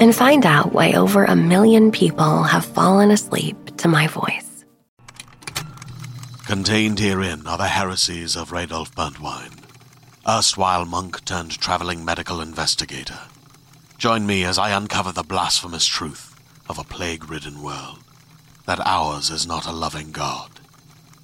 and 0.00 0.14
find 0.14 0.46
out 0.46 0.72
why 0.72 0.92
over 0.92 1.24
a 1.24 1.36
million 1.36 1.90
people 1.90 2.42
have 2.42 2.64
fallen 2.64 3.10
asleep 3.10 3.56
to 3.78 3.88
my 3.88 4.06
voice. 4.06 4.64
Contained 6.46 7.00
herein 7.00 7.46
are 7.46 7.58
the 7.58 7.68
heresies 7.68 8.36
of 8.36 8.50
Radolf 8.50 8.94
Burntwine, 8.94 9.58
erstwhile 10.28 10.84
monk 10.84 11.24
turned 11.24 11.58
traveling 11.58 12.04
medical 12.04 12.40
investigator. 12.40 13.18
Join 13.98 14.26
me 14.26 14.44
as 14.44 14.58
I 14.58 14.70
uncover 14.70 15.10
the 15.10 15.22
blasphemous 15.22 15.86
truth 15.86 16.38
of 16.68 16.78
a 16.78 16.84
plague 16.84 17.30
ridden 17.30 17.62
world 17.62 17.98
that 18.66 18.80
ours 18.84 19.30
is 19.30 19.46
not 19.46 19.66
a 19.66 19.72
loving 19.72 20.12
God, 20.12 20.50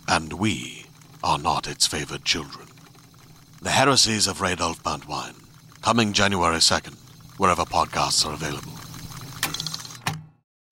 and 0.08 0.32
we 0.32 0.86
are 1.22 1.38
not 1.38 1.68
its 1.68 1.86
favored 1.86 2.24
children. 2.24 2.66
The 3.60 3.70
Heresies 3.70 4.26
of 4.26 4.38
Radolf 4.38 4.82
Burntwine, 4.82 5.36
coming 5.82 6.12
January 6.12 6.58
2nd, 6.58 6.96
wherever 7.38 7.64
podcasts 7.64 8.26
are 8.26 8.34
available. 8.34 8.72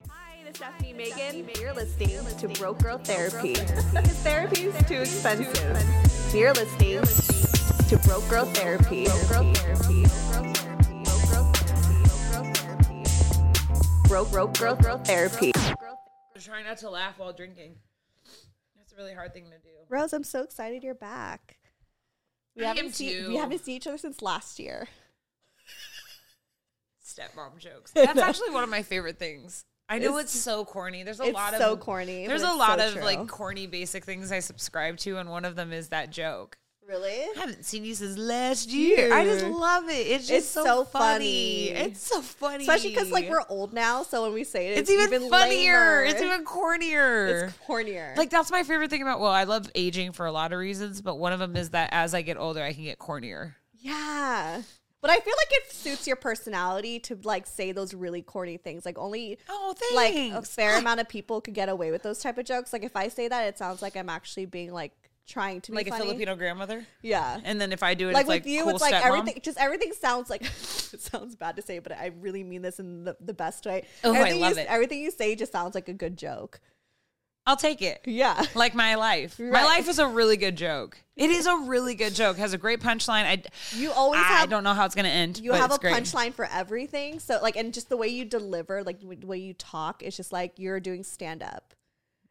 Hi, 0.09 0.37
this 0.45 0.51
is 0.53 0.57
Stephanie 0.57 0.93
Megan. 0.93 1.49
You're 1.61 1.75
listening 1.75 2.25
to 2.39 2.49
Broke 2.61 2.83
Girl 2.83 2.99
Therapy 2.99 3.57
therapy 4.23 4.65
is 4.67 4.87
too 4.87 4.97
expensive. 4.97 6.35
You're 6.35 6.53
listening 6.53 7.03
to 7.89 7.97
Broke 8.07 8.29
Girl 8.29 8.45
Therapy. 8.45 9.07
Broke 9.07 9.29
Girl 9.29 9.55
Therapy. 9.55 10.05
Broke 14.09 14.31
Broke 14.31 14.59
Girl 14.59 14.75
Girl 14.77 14.99
Therapy. 14.99 15.53
Try 16.39 16.63
not 16.63 16.79
to 16.79 16.91
laugh 16.91 17.19
while 17.19 17.33
drinking. 17.33 17.77
That's 18.77 18.93
a 18.93 18.97
really 18.97 19.15
hard 19.15 19.33
thing 19.33 19.45
to 19.45 19.51
do. 19.51 19.71
Rose, 19.89 20.13
I'm 20.13 20.25
so 20.25 20.43
excited 20.43 20.83
you're 20.85 20.95
back. 20.95 21.59
We 22.57 22.65
I 22.65 22.69
haven't 22.69 22.87
am 22.87 22.93
seen 22.93 23.23
too. 23.25 23.29
we 23.29 23.37
haven't 23.37 23.65
seen 23.65 23.77
each 23.77 23.87
other 23.87 23.99
since 23.99 24.21
last 24.21 24.59
year. 24.59 24.89
Stepmom 27.17 27.59
jokes. 27.59 27.91
That's 27.93 28.19
actually 28.21 28.51
one 28.51 28.63
of 28.65 28.71
my 28.71 28.83
favorite 28.83 29.19
things. 29.19 29.65
I 29.89 29.99
know 29.99 30.19
It's- 30.19 30.35
it's, 30.35 30.43
so 30.43 30.65
corny. 30.65 31.03
There's 31.03 31.19
a 31.21 31.25
it's 31.25 31.35
lot 31.35 31.53
of 31.55 31.61
so 31.61 31.77
corny, 31.77 32.27
There's 32.27 32.43
a 32.43 32.53
lot 32.53 32.79
so 32.79 32.87
of 32.89 32.93
true. 32.95 33.03
like 33.03 33.27
corny 33.27 33.67
basic 33.67 34.05
things 34.05 34.31
I 34.31 34.39
subscribe 34.39 34.99
to, 34.99 35.19
and 35.19 35.29
one 35.31 35.45
of 35.45 35.57
them 35.57 35.73
is 35.73 35.89
that 35.89 36.11
joke. 36.11 36.57
Really? 36.89 37.09
I 37.23 37.33
haven't 37.37 37.65
seen 37.65 37.85
you 37.85 37.95
since 37.95 38.19
last 38.19 38.69
year. 38.71 39.13
I 39.15 39.25
just 39.25 39.45
love 39.47 39.89
it. 39.89 40.07
It's 40.09 40.27
just 40.27 40.39
It's 40.39 40.49
so, 40.49 40.65
so 40.65 40.85
funny. 40.85 41.69
funny. 41.69 41.87
It's 41.87 42.01
so 42.05 42.21
funny. 42.21 42.65
Especially 42.65 42.91
because 42.91 43.13
like 43.13 43.29
we're 43.29 43.45
old 43.49 43.73
now, 43.73 44.03
so 44.03 44.23
when 44.23 44.33
we 44.33 44.43
say 44.43 44.69
it, 44.69 44.79
It's, 44.79 44.91
even, 44.91 45.29
funnier. 45.31 45.73
lamer. 45.73 46.05
It's 46.05 46.21
even 46.21 46.45
cornier. 46.45 47.45
it's 47.45 47.59
cornier. 47.69 48.17
like 48.17 48.31
that's 48.31 48.51
my 48.51 48.65
favorite 48.65 48.91
thing 48.91 49.03
about 49.03 49.21
well, 49.21 49.31
I 49.31 49.45
love 49.45 49.71
aging 49.77 50.13
for 50.13 50.27
a 50.27 50.33
lot 50.33 50.53
of 50.53 50.59
reasons, 50.59 51.01
but 51.01 51.17
one 51.17 51.33
of 51.33 51.39
them 51.39 51.55
is 51.57 51.71
that 51.71 51.91
as 51.93 52.13
I 52.13 52.23
get 52.23 52.37
older, 52.37 52.61
I 52.63 52.73
can 52.73 52.83
get 52.85 52.99
cornier. 52.99 53.55
Yeah. 53.79 54.63
But 55.01 55.11
I 55.11 55.19
feel 55.19 55.35
like 55.37 55.49
it 55.51 55.73
suits 55.73 56.07
your 56.07 56.17
personality 56.17 56.99
to 57.01 57.19
like 57.25 57.47
say 57.47 57.73
those 57.73 57.95
really 57.95 58.23
corny 58.23 58.59
things. 58.59 58.85
Like 58.85 58.99
only 58.99 59.39
Oh, 59.49 59.75
like 59.95 60.15
a 60.15 60.43
fair 60.43 60.79
amount 60.79 61.01
of 61.01 61.09
people 61.09 61.41
could 61.41 61.55
get 61.55 61.69
away 61.69 61.91
with 61.91 62.03
those 62.03 62.21
type 62.21 62.37
of 62.39 62.45
jokes. 62.45 62.73
Like 62.73 62.85
if 62.85 62.97
I 62.97 63.09
say 63.09 63.29
that, 63.29 63.47
it 63.47 63.57
sounds 63.57 63.81
like 63.83 63.97
I'm 63.97 64.11
actually 64.11 64.47
being 64.47 64.73
like 64.73 64.93
trying 65.27 65.61
to 65.63 65.71
be 65.71 65.77
like 65.77 65.89
a. 65.89 65.97
Filipino 65.97 66.37
grandmother. 66.37 66.87
Yeah. 67.03 67.41
And 67.45 67.61
then 67.61 67.73
if 67.73 67.83
I 67.83 67.95
do 67.95 68.11
it, 68.11 68.13
like 68.13 68.27
with 68.27 68.45
like 68.45 68.47
you, 68.47 68.65
cool 68.65 68.73
it's 68.73 68.81
like 68.83 68.95
stepmom. 68.95 69.07
everything. 69.07 69.41
Just 69.43 69.59
everything 69.59 69.93
sounds 69.93 70.29
like 70.29 70.43
it 70.45 71.01
sounds 71.01 71.37
bad 71.37 71.57
to 71.57 71.63
say, 71.63 71.79
but 71.79 71.93
I 71.93 72.13
really 72.21 72.45
mean 72.45 72.63
this 72.63 72.79
in 72.79 73.05
the, 73.05 73.17
the 73.21 73.35
best 73.35 73.65
way. 73.65 73.87
Oh, 74.05 74.15
I 74.15 74.33
love 74.33 74.55
you, 74.55 74.63
it. 74.63 74.67
Everything 74.69 75.01
you 75.01 75.11
say 75.11 75.35
just 75.35 75.53
sounds 75.53 75.75
like 75.75 75.89
a 75.89 75.95
good 75.95 76.19
joke. 76.19 76.61
I'll 77.47 77.57
take 77.57 77.83
it. 77.83 78.01
Yeah. 78.05 78.45
Like 78.55 78.75
my 78.75 78.95
life. 78.97 79.39
My 79.39 79.65
life 79.65 79.89
is 79.89 79.99
a 79.99 80.07
really 80.07 80.37
good 80.37 80.57
joke. 80.57 80.99
It 81.17 81.31
is 81.31 81.47
a 81.47 81.57
really 81.57 81.95
good 81.95 82.15
joke. 82.15 82.37
Has 82.37 82.53
a 82.53 82.59
great 82.59 82.81
punchline. 82.81 83.25
I 83.25 83.43
You 83.77 83.91
always 83.93 84.21
have 84.21 84.31
I 84.31 84.41
have 84.41 84.51
don't 84.51 84.63
know 84.65 84.75
how 84.75 84.85
it's 84.85 84.95
gonna 84.95 85.09
end. 85.09 85.39
you 85.41 85.53
have 85.53 85.73
a 85.73 85.79
punchline 85.79 86.33
for 86.35 86.45
everything. 86.47 87.19
So 87.19 87.39
like, 87.43 87.57
and 87.57 87.73
just 87.75 87.89
the 87.89 87.97
way 87.97 88.09
you 88.09 88.25
deliver, 88.25 88.83
like 88.85 89.01
the 89.01 89.27
way 89.27 89.39
you 89.39 89.55
talk, 89.55 90.03
it's 90.03 90.17
just 90.17 90.33
like 90.33 90.59
you're 90.59 90.81
doing 90.81 91.03
stand 91.03 91.43
up. 91.43 91.75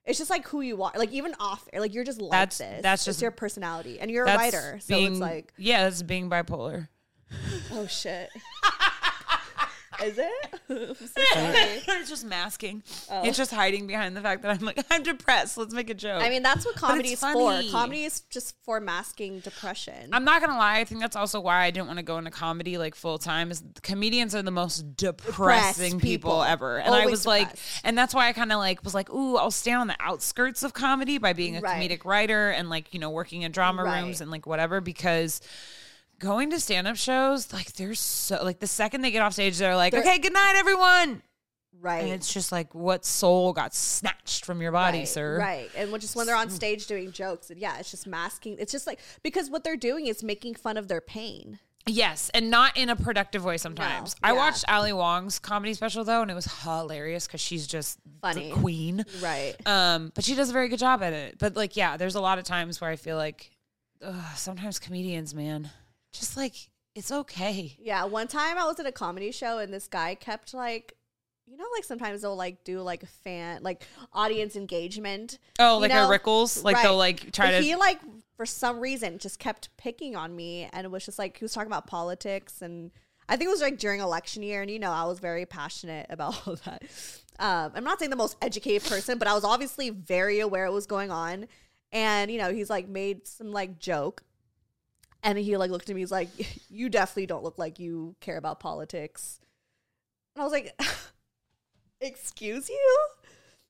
It's 0.06 0.18
just 0.18 0.30
like 0.30 0.48
who 0.48 0.62
you 0.62 0.82
are. 0.84 0.92
Like 0.96 1.12
even 1.12 1.36
off 1.40 1.68
air, 1.74 1.82
like 1.82 1.94
you're 1.94 2.04
just 2.06 2.22
like 2.22 2.32
That's- 2.32 2.58
this. 2.58 2.82
that's 2.82 3.02
It's 3.02 3.06
just- 3.06 3.22
your 3.22 3.32
personality, 3.32 4.00
and 4.00 4.10
you're 4.10 4.26
a 4.26 4.36
writer, 4.36 4.80
so 4.82 4.96
being- 4.96 5.12
it's 5.14 5.20
like, 5.22 5.54
yeah, 5.58 5.84
that's 5.84 6.02
being 6.02 6.30
bipolar. 6.30 6.88
oh 7.74 7.86
shit. 7.86 8.30
Is 10.04 10.18
it? 10.18 10.32
I'm 10.70 10.96
so 10.96 11.06
sorry. 11.34 11.56
it's 12.00 12.10
just 12.10 12.26
masking. 12.26 12.84
Oh. 13.12 13.24
It's 13.24 13.38
just 13.38 13.52
hiding 13.52 13.86
behind 13.88 14.16
the 14.16 14.22
fact 14.22 14.42
that 14.44 14.52
I'm 14.52 14.66
like 14.66 14.84
I'm 14.92 15.04
depressed. 15.04 15.58
Let's 15.58 15.74
make 15.74 15.90
a 15.90 15.94
joke. 15.94 16.22
I 16.24 16.30
mean, 16.30 16.42
that's 16.44 16.66
what 16.66 16.76
comedy 16.76 17.10
is 17.14 17.20
for. 17.20 17.62
Comedy 17.72 18.04
is 18.06 18.22
just 18.30 18.56
for 18.64 18.80
masking 18.80 19.40
depression. 19.40 20.10
I'm 20.14 20.24
not 20.24 20.42
gonna 20.42 20.58
lie. 20.58 20.80
I 20.80 20.86
think 20.86 21.02
that's 21.02 21.16
also 21.16 21.40
why 21.40 21.64
I 21.64 21.72
didn't 21.72 21.88
want 21.88 21.98
to 22.00 22.04
go 22.04 22.18
into 22.18 22.32
comedy 22.32 22.78
like 22.78 22.96
full 22.96 23.18
time. 23.18 23.52
Is 23.52 23.64
comedians 23.82 24.34
are 24.36 24.42
the 24.42 24.52
most 24.52 24.96
depressing 24.96 26.00
people, 26.00 26.32
people. 26.32 26.44
ever, 26.44 26.78
and 26.78 26.94
I 26.94 27.00
Always 27.02 27.12
was 27.12 27.28
like, 27.28 27.50
and 27.84 27.98
that's 27.98 28.14
why 28.14 28.28
I 28.30 28.34
kind 28.34 28.52
of 28.52 28.60
like 28.60 28.84
was 28.84 28.94
like, 28.94 29.10
ooh, 29.12 29.38
I'll 29.38 29.52
stay 29.52 29.74
on 29.74 29.88
the 29.88 29.98
outskirts 30.00 30.64
of 30.64 30.74
comedy 30.74 31.18
by 31.18 31.34
being 31.34 31.58
a 31.58 31.62
Right. 31.62 31.90
comedic 31.90 32.06
writer 32.06 32.50
and 32.52 32.70
like 32.70 32.94
you 32.94 33.00
know 33.00 33.10
working 33.10 33.42
in 33.42 33.52
drama 33.52 33.84
Right. 33.84 34.02
rooms 34.02 34.22
and 34.22 34.32
like 34.32 34.46
whatever 34.46 34.82
because. 34.82 35.42
Going 36.20 36.52
to 36.52 36.60
stand 36.60 36.88
up 36.88 36.98
shows, 36.98 37.52
like 37.54 37.74
they're 37.74 37.96
so 37.96 38.44
like 38.44 38.60
the 38.60 38.68
second 38.68 39.02
they 39.02 39.12
get 39.12 39.22
off 39.22 39.34
stage, 39.34 39.58
they're 39.58 39.76
like, 39.76 39.92
They're- 39.92 40.02
okay, 40.02 40.20
good 40.20 40.34
night, 40.34 40.56
everyone. 40.58 41.22
right. 41.82 42.04
And 42.04 42.12
it's 42.12 42.32
just 42.34 42.52
like, 42.52 42.76
what 42.76 43.06
soul 43.06 43.54
got 43.54 43.74
snatched 43.74 44.44
from 44.46 44.62
your 44.62 44.72
body, 44.74 45.00
right, 45.00 45.08
sir? 45.08 45.38
Right. 45.40 45.70
And 45.78 45.92
just 46.00 46.16
when 46.16 46.26
they're 46.28 46.36
on 46.36 46.50
stage 46.50 46.88
doing 46.88 47.12
jokes, 47.12 47.50
and 47.50 47.60
yeah, 47.60 47.78
it's 47.80 47.90
just 47.90 48.06
masking. 48.06 48.58
It's 48.60 48.72
just 48.72 48.86
like 48.86 49.00
because 49.24 49.50
what 49.50 49.64
they're 49.64 49.78
doing 49.78 50.08
is 50.08 50.24
making 50.24 50.56
fun 50.56 50.78
of 50.78 50.88
their 50.90 51.02
pain. 51.02 51.60
Yes, 51.86 52.30
and 52.34 52.52
not 52.52 52.78
in 52.78 52.90
a 52.90 52.96
productive 52.96 53.44
way 53.46 53.58
sometimes. 53.58 54.16
I 54.22 54.32
yeah. 54.34 54.38
watched 54.38 54.66
Ali 54.68 54.94
Wong's 54.94 55.40
comedy 55.40 55.74
special 55.74 56.04
though, 56.04 56.22
and 56.22 56.30
it 56.30 56.36
was 56.36 56.46
hilarious 56.64 57.26
because 57.26 57.42
she's 57.42 57.66
just 57.66 57.98
Funny. 58.22 58.50
the 58.50 58.56
queen. 58.56 59.06
Right. 59.22 59.56
Um, 59.66 60.12
but 60.14 60.24
she 60.24 60.36
does 60.36 60.50
a 60.50 60.54
very 60.54 60.68
good 60.68 60.80
job 60.80 61.02
at 61.02 61.14
it. 61.14 61.40
But 61.40 61.56
like, 61.56 61.76
yeah, 61.78 61.98
there's 61.98 62.16
a 62.16 62.22
lot 62.22 62.38
of 62.38 62.44
times 62.44 62.80
where 62.82 62.90
I 62.90 62.96
feel 62.96 63.16
like 63.18 63.52
ugh, 64.04 64.14
sometimes 64.36 64.78
comedians, 64.78 65.34
man, 65.34 65.72
just 66.14 66.38
like 66.38 66.54
it's 66.96 67.12
okay. 67.12 67.76
Yeah, 67.80 68.06
one 68.06 68.28
time 68.28 68.58
I 68.58 68.66
was 68.66 68.80
at 68.80 68.86
a 68.86 68.92
comedy 68.92 69.32
show 69.32 69.60
and 69.60 69.74
this 69.74 69.88
guy 69.88 70.16
kept 70.16 70.54
like 70.54 70.94
you 71.46 71.58
know 71.58 71.66
like 71.76 71.84
sometimes 71.84 72.22
they'll 72.22 72.36
like 72.36 72.64
do 72.64 72.82
like 72.82 73.06
fan 73.08 73.64
like 73.64 73.84
audience 74.14 74.56
engagement. 74.56 75.40
Oh, 75.60 75.78
like 75.80 75.90
know? 75.92 76.12
a 76.12 76.20
Rickles, 76.20 76.64
like 76.64 76.82
they'll 76.82 76.98
like 76.98 77.32
try 77.32 77.48
But 77.48 77.58
to. 77.60 77.64
he 77.64 77.76
like 77.76 78.00
for 78.38 78.46
some 78.46 78.80
reason 78.80 79.18
just 79.18 79.40
kept 79.40 79.70
picking 79.78 80.16
on 80.16 80.36
me 80.36 80.70
and 80.74 80.86
it 80.86 80.92
was 80.92 81.06
just 81.06 81.20
like 81.20 81.38
he 81.38 81.44
was 81.44 81.54
talking 81.54 81.68
about 81.68 81.88
politics 81.88 82.62
and 82.62 82.92
I 83.28 83.36
think 83.36 83.48
it 83.48 83.52
was 83.52 83.62
like 83.62 83.78
during 83.78 84.00
election 84.00 84.44
year 84.44 84.62
and 84.62 84.72
you 84.72 84.80
know 84.80 84.92
I 84.92 85.04
was 85.06 85.20
very 85.20 85.46
passionate 85.46 86.08
about 86.10 86.42
all 86.48 86.56
that. 86.66 86.84
Um, 87.40 87.72
I'm 87.74 87.84
not 87.86 88.00
saying 88.00 88.10
the 88.10 88.18
most 88.18 88.36
educated 88.42 88.88
person, 88.90 89.18
but 89.18 89.28
I 89.28 89.34
was 89.34 89.46
obviously 89.46 89.92
very 89.92 90.42
aware 90.42 90.66
what 90.66 90.74
was 90.74 90.88
going 90.88 91.10
on. 91.10 91.48
And 91.92 92.30
you 92.30 92.38
know, 92.38 92.54
he's 92.54 92.70
like 92.70 92.88
made 92.90 93.26
some 93.28 93.52
like 93.52 93.80
joke 93.80 94.24
and 95.24 95.38
he 95.38 95.58
like 95.58 95.72
looked 95.72 95.90
at 95.90 95.96
me, 95.96 96.02
he's 96.02 96.12
like, 96.12 96.30
You 96.70 96.90
definitely 96.90 97.28
don't 97.28 97.44
look 97.44 97.58
like 97.58 97.80
you 97.80 98.16
care 98.20 98.38
about 98.38 98.60
politics. 98.60 99.40
And 100.36 100.42
I 100.42 100.46
was 100.46 100.54
like, 100.54 100.80
Excuse 102.02 102.70
you? 102.70 103.08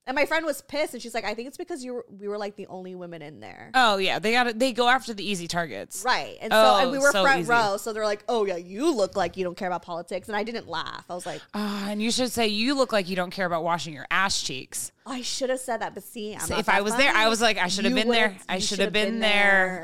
And 0.09 0.15
my 0.15 0.25
friend 0.25 0.44
was 0.44 0.61
pissed 0.63 0.94
and 0.95 1.01
she's 1.03 1.13
like, 1.13 1.23
I 1.23 1.35
think 1.35 1.47
it's 1.50 1.57
because 1.57 1.83
you 1.83 1.94
were 1.94 2.06
we 2.09 2.27
were 2.27 2.39
like 2.39 2.56
the 2.56 2.65
only 2.65 2.95
women 2.95 3.21
in 3.21 3.39
there. 3.41 3.69
oh 3.75 3.97
yeah, 3.97 4.17
they 4.17 4.31
got 4.31 4.57
They 4.57 4.73
go 4.73 4.89
after 4.89 5.13
the 5.13 5.23
easy 5.23 5.47
targets. 5.47 6.01
Right. 6.03 6.35
And 6.41 6.51
so 6.51 6.75
and 6.77 6.88
Oh, 6.88 6.91
we 6.91 6.97
were 6.97 7.11
so 7.11 7.21
front 7.21 7.41
easy. 7.41 7.51
row, 7.51 7.77
so 7.77 7.94
they're 7.94 8.06
like, 8.06 8.23
"Oh 8.27 8.44
yeah, 8.45 8.56
you 8.56 8.91
look 8.91 9.15
like 9.15 9.38
you 9.38 9.44
don't 9.44 9.56
care 9.56 9.67
about 9.67 9.83
politics." 9.83 10.27
And 10.27 10.35
I 10.35 10.44
didn't 10.44 10.67
laugh. 10.67 11.06
I 11.11 11.13
was 11.13 11.27
like, 11.27 11.41
Ah, 11.53 11.89
and 11.91 12.01
you 12.01 12.09
should 12.09 12.31
say 12.31 12.47
you 12.47 12.73
look 12.73 12.91
like 12.91 13.07
you 13.07 13.15
don't 13.15 13.29
care 13.29 13.45
about 13.45 13.63
washing 13.63 13.94
your 13.94 14.07
ass 14.09 14.41
cheeks. 14.41 14.91
"I 15.06 15.21
should 15.21 15.51
have 15.51 15.59
said 15.59 15.81
that." 15.81 15.94
But 15.94 16.01
see, 16.03 16.33
I'm 16.33 16.39
So 16.39 16.57
if 16.57 16.69
I 16.69 16.81
was 16.81 16.95
there, 16.95 17.13
I 17.13 17.27
was 17.27 17.39
like, 17.39 17.59
I 17.59 17.67
should 17.67 17.85
have 17.85 17.94
been 17.94 18.09
there. 18.09 18.35
I 18.50 18.57
should 18.57 18.79
have 18.79 18.91
been, 18.91 19.19
there. 19.19 19.81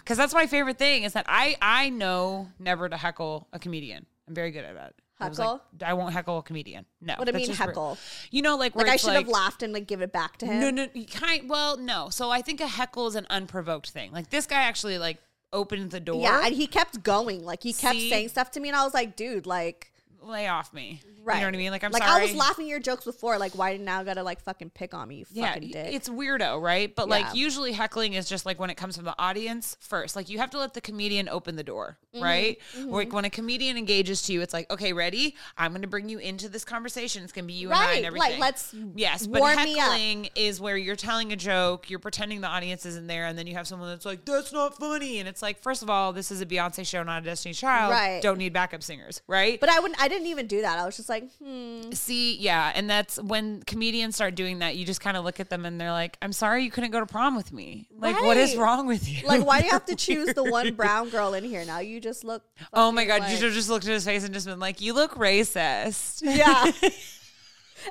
Because 0.00 0.16
that's 0.18 0.34
my 0.34 0.48
favorite 0.48 0.78
thing 0.78 1.04
is 1.04 1.12
that 1.12 1.26
I 1.28 1.56
I 1.62 1.90
know 1.90 2.48
never 2.58 2.88
to 2.88 2.96
heckle 2.96 3.46
a 3.52 3.60
comedian. 3.60 4.06
I'm 4.26 4.34
very 4.34 4.50
good 4.50 4.64
at 4.64 4.74
that. 4.74 4.94
I 5.20 5.28
like, 5.28 5.36
Heckle? 5.36 5.62
I 5.84 5.94
won't 5.94 6.12
heckle 6.12 6.38
a 6.38 6.42
comedian. 6.42 6.86
No. 7.00 7.14
What 7.16 7.26
do 7.26 7.32
you 7.32 7.38
mean 7.38 7.46
just 7.46 7.60
rude. 7.60 7.68
heckle? 7.68 7.98
You 8.30 8.42
know, 8.42 8.56
like 8.56 8.74
where 8.74 8.86
Like 8.86 8.94
I 8.94 8.96
should 8.96 9.14
have 9.14 9.28
laughed 9.28 9.62
and 9.62 9.72
like 9.72 9.86
give 9.86 10.00
it 10.00 10.12
back 10.12 10.38
to 10.38 10.46
him. 10.46 10.60
No, 10.60 10.70
no, 10.70 10.88
you 10.94 11.06
kind. 11.06 11.48
Well, 11.48 11.76
no. 11.76 12.08
So 12.10 12.30
I 12.30 12.42
think 12.42 12.60
a 12.60 12.66
heckle 12.66 13.06
is 13.06 13.14
an 13.14 13.26
unprovoked 13.30 13.90
thing. 13.90 14.12
Like 14.12 14.30
this 14.30 14.46
guy 14.46 14.62
actually 14.62 14.98
like 14.98 15.18
opened 15.52 15.90
the 15.90 16.00
door. 16.00 16.22
Yeah, 16.22 16.44
and 16.44 16.54
he 16.54 16.66
kept 16.66 17.02
going. 17.02 17.44
Like 17.44 17.62
he 17.62 17.72
kept 17.72 17.98
See? 17.98 18.10
saying 18.10 18.28
stuff 18.28 18.50
to 18.52 18.60
me, 18.60 18.68
and 18.68 18.76
I 18.76 18.84
was 18.84 18.94
like, 18.94 19.16
"Dude, 19.16 19.46
like." 19.46 19.92
Lay 20.22 20.46
off 20.48 20.72
me. 20.72 21.00
Right. 21.22 21.34
You 21.36 21.40
know 21.42 21.46
what 21.48 21.54
I 21.54 21.58
mean? 21.58 21.70
Like 21.70 21.84
I'm 21.84 21.92
like 21.92 22.02
sorry. 22.02 22.22
I 22.22 22.26
was 22.26 22.34
laughing 22.34 22.64
at 22.66 22.68
your 22.70 22.80
jokes 22.80 23.04
before. 23.04 23.38
Like, 23.38 23.52
why 23.52 23.76
now 23.76 24.02
gotta 24.02 24.22
like 24.22 24.40
fucking 24.42 24.70
pick 24.70 24.94
on 24.94 25.08
me? 25.08 25.16
You 25.18 25.24
yeah, 25.32 25.52
fucking 25.54 25.70
dick. 25.70 25.92
it's 25.94 26.08
weirdo, 26.08 26.60
right? 26.62 26.94
But 26.94 27.08
Yeah. 27.08 27.10
like 27.16 27.34
usually 27.34 27.72
heckling 27.72 28.14
is 28.14 28.28
just 28.28 28.46
like 28.46 28.58
when 28.58 28.70
it 28.70 28.76
comes 28.76 28.96
from 28.96 29.04
the 29.04 29.14
audience 29.18 29.76
first. 29.80 30.16
Like 30.16 30.28
you 30.30 30.38
have 30.38 30.50
to 30.50 30.58
let 30.58 30.74
the 30.74 30.80
comedian 30.80 31.28
open 31.28 31.56
the 31.56 31.62
door, 31.62 31.98
Mm-hmm. 32.14 32.24
right? 32.24 32.58
Like 32.78 33.12
when 33.12 33.24
a 33.24 33.30
comedian 33.30 33.76
engages 33.76 34.22
to 34.22 34.32
you, 34.32 34.40
it's 34.40 34.52
like, 34.54 34.70
okay, 34.70 34.92
ready? 34.92 35.36
I'm 35.58 35.74
to 35.80 35.86
bring 35.86 36.08
you 36.08 36.18
into 36.18 36.48
this 36.48 36.64
conversation. 36.64 37.22
It's 37.22 37.32
to 37.32 37.42
be 37.42 37.52
you 37.52 37.68
and 37.70 37.78
I 37.78 37.92
and 37.94 38.06
everything. 38.06 38.30
Like, 38.32 38.40
let's 38.40 38.74
Yes, 38.94 39.26
but 39.26 39.40
warm 39.40 39.56
me 39.56 39.74
up. 39.78 39.90
heckling 39.90 40.28
is 40.34 40.60
where 40.60 40.76
you're 40.76 40.96
telling 40.96 41.32
a 41.32 41.36
joke, 41.36 41.88
you're 41.90 41.98
pretending 41.98 42.40
the 42.40 42.48
audience 42.48 42.84
isn't 42.86 43.06
there, 43.06 43.26
and 43.26 43.38
then 43.38 43.46
you 43.46 43.54
have 43.54 43.66
someone 43.68 43.88
that's 43.90 44.04
like, 44.06 44.24
"That's 44.24 44.52
not 44.52 44.76
funny," 44.78 45.18
and 45.20 45.28
it's 45.28 45.42
like, 45.42 45.60
first 45.60 45.82
of 45.82 45.88
all, 45.90 46.12
this 46.12 46.30
is 46.30 46.40
a 46.40 46.46
Beyonce 46.46 46.86
show, 46.86 47.02
not 47.02 47.22
a 47.22 47.24
Destiny's 47.26 47.58
Child. 47.58 47.92
Right. 47.92 48.22
Don't 48.22 48.38
need 48.38 48.52
backup 48.52 48.82
singers, 48.82 49.22
right? 49.26 49.60
But 49.60 49.68
I 49.70 49.78
wouldn't. 49.80 50.00
I 50.02 50.08
didn't 50.10 50.26
even 50.26 50.46
do 50.46 50.60
that. 50.60 50.78
I 50.78 50.84
was 50.84 50.96
just 50.96 51.08
like, 51.08 51.30
hmm. 51.42 51.90
See, 51.92 52.36
yeah, 52.36 52.72
and 52.74 52.90
that's 52.90 53.20
when 53.22 53.62
comedians 53.62 54.16
start 54.16 54.34
doing 54.34 54.58
that. 54.58 54.76
You 54.76 54.84
just 54.84 55.00
kind 55.00 55.16
of 55.16 55.24
look 55.24 55.40
at 55.40 55.48
them 55.48 55.64
and 55.64 55.80
they're 55.80 55.92
like, 55.92 56.18
"I'm 56.20 56.32
sorry, 56.32 56.64
you 56.64 56.70
couldn't 56.70 56.90
go 56.90 57.00
to 57.00 57.06
prom 57.06 57.36
with 57.36 57.52
me. 57.52 57.88
Like, 57.96 58.20
what 58.20 58.36
is 58.36 58.56
wrong 58.56 58.86
with 58.86 59.08
you? 59.08 59.26
Like, 59.26 59.46
why 59.46 59.60
do 59.60 59.66
you 59.66 59.72
have 59.72 59.86
to 59.86 59.96
choose 60.06 60.34
the 60.34 60.44
one 60.44 60.74
brown 60.74 61.08
girl 61.08 61.32
in 61.34 61.44
here? 61.44 61.64
Now 61.64 61.78
you 61.78 62.00
just 62.00 62.24
look. 62.24 62.42
oh 62.74 62.92
my 62.92 63.04
god, 63.06 63.20
fucking 63.20 63.30
you 63.30 63.36
should 63.38 63.46
have 63.46 63.54
just 63.54 63.70
looked 63.70 63.86
at 63.86 63.92
his 63.92 64.04
face 64.04 64.24
and 64.24 64.34
just 64.34 64.46
been 64.46 64.60
like, 64.60 64.80
"You 64.80 64.92
look 64.92 65.14
racist." 65.14 66.20
Yeah. 66.22 66.70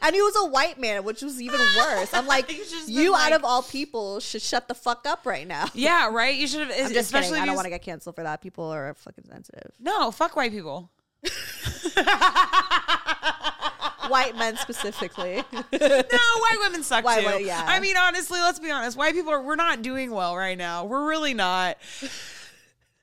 And 0.02 0.16
he 0.16 0.22
was 0.22 0.36
a 0.38 0.48
white 0.48 0.80
man, 0.80 1.04
which 1.04 1.22
was 1.22 1.42
even 1.42 1.60
worse. 1.78 2.14
I'm 2.14 2.28
like, 2.28 2.52
You 2.58 2.64
you 2.88 3.16
out 3.16 3.34
of 3.34 3.44
all 3.44 3.64
people 3.64 4.20
should 4.20 4.42
shut 4.42 4.68
the 4.68 4.74
fuck 4.74 5.06
up 5.08 5.26
right 5.26 5.48
now. 5.48 5.68
yeah, 5.74 6.10
right. 6.10 6.36
You 6.36 6.48
should 6.48 6.68
have, 6.68 6.72
I'm 6.72 6.94
just 6.94 7.08
especially. 7.08 7.30
kidding. 7.30 7.44
I 7.44 7.46
don't 7.48 7.56
want 7.56 7.66
to 7.66 7.72
get 7.72 7.82
canceled 7.82 8.16
for 8.16 8.24
that. 8.24 8.42
People 8.42 8.66
are 8.66 8.94
fucking 8.94 9.26
sensitive. 9.30 9.72
No, 9.80 10.12
fuck 10.12 10.36
white 10.36 10.52
people. 10.52 10.90
White 14.08 14.36
men 14.38 14.58
specifically. 14.58 15.36
no, 15.54 15.62
white 15.72 16.58
women 16.62 16.82
suck 16.82 17.06
White 17.06 17.20
too. 17.22 17.26
wo- 17.28 17.38
yeah. 17.38 17.64
I 17.68 17.80
mean, 17.80 17.96
honestly, 17.96 18.40
let's 18.40 18.60
be 18.60 18.72
honest. 18.72 18.98
White 18.98 19.14
people 19.14 19.32
are 19.32 19.42
we're 19.42 19.56
not 19.56 19.82
doing 19.84 20.10
well 20.12 20.36
right 20.36 20.58
now. 20.58 20.86
We're 20.86 21.08
really 21.08 21.36
not. 21.36 21.78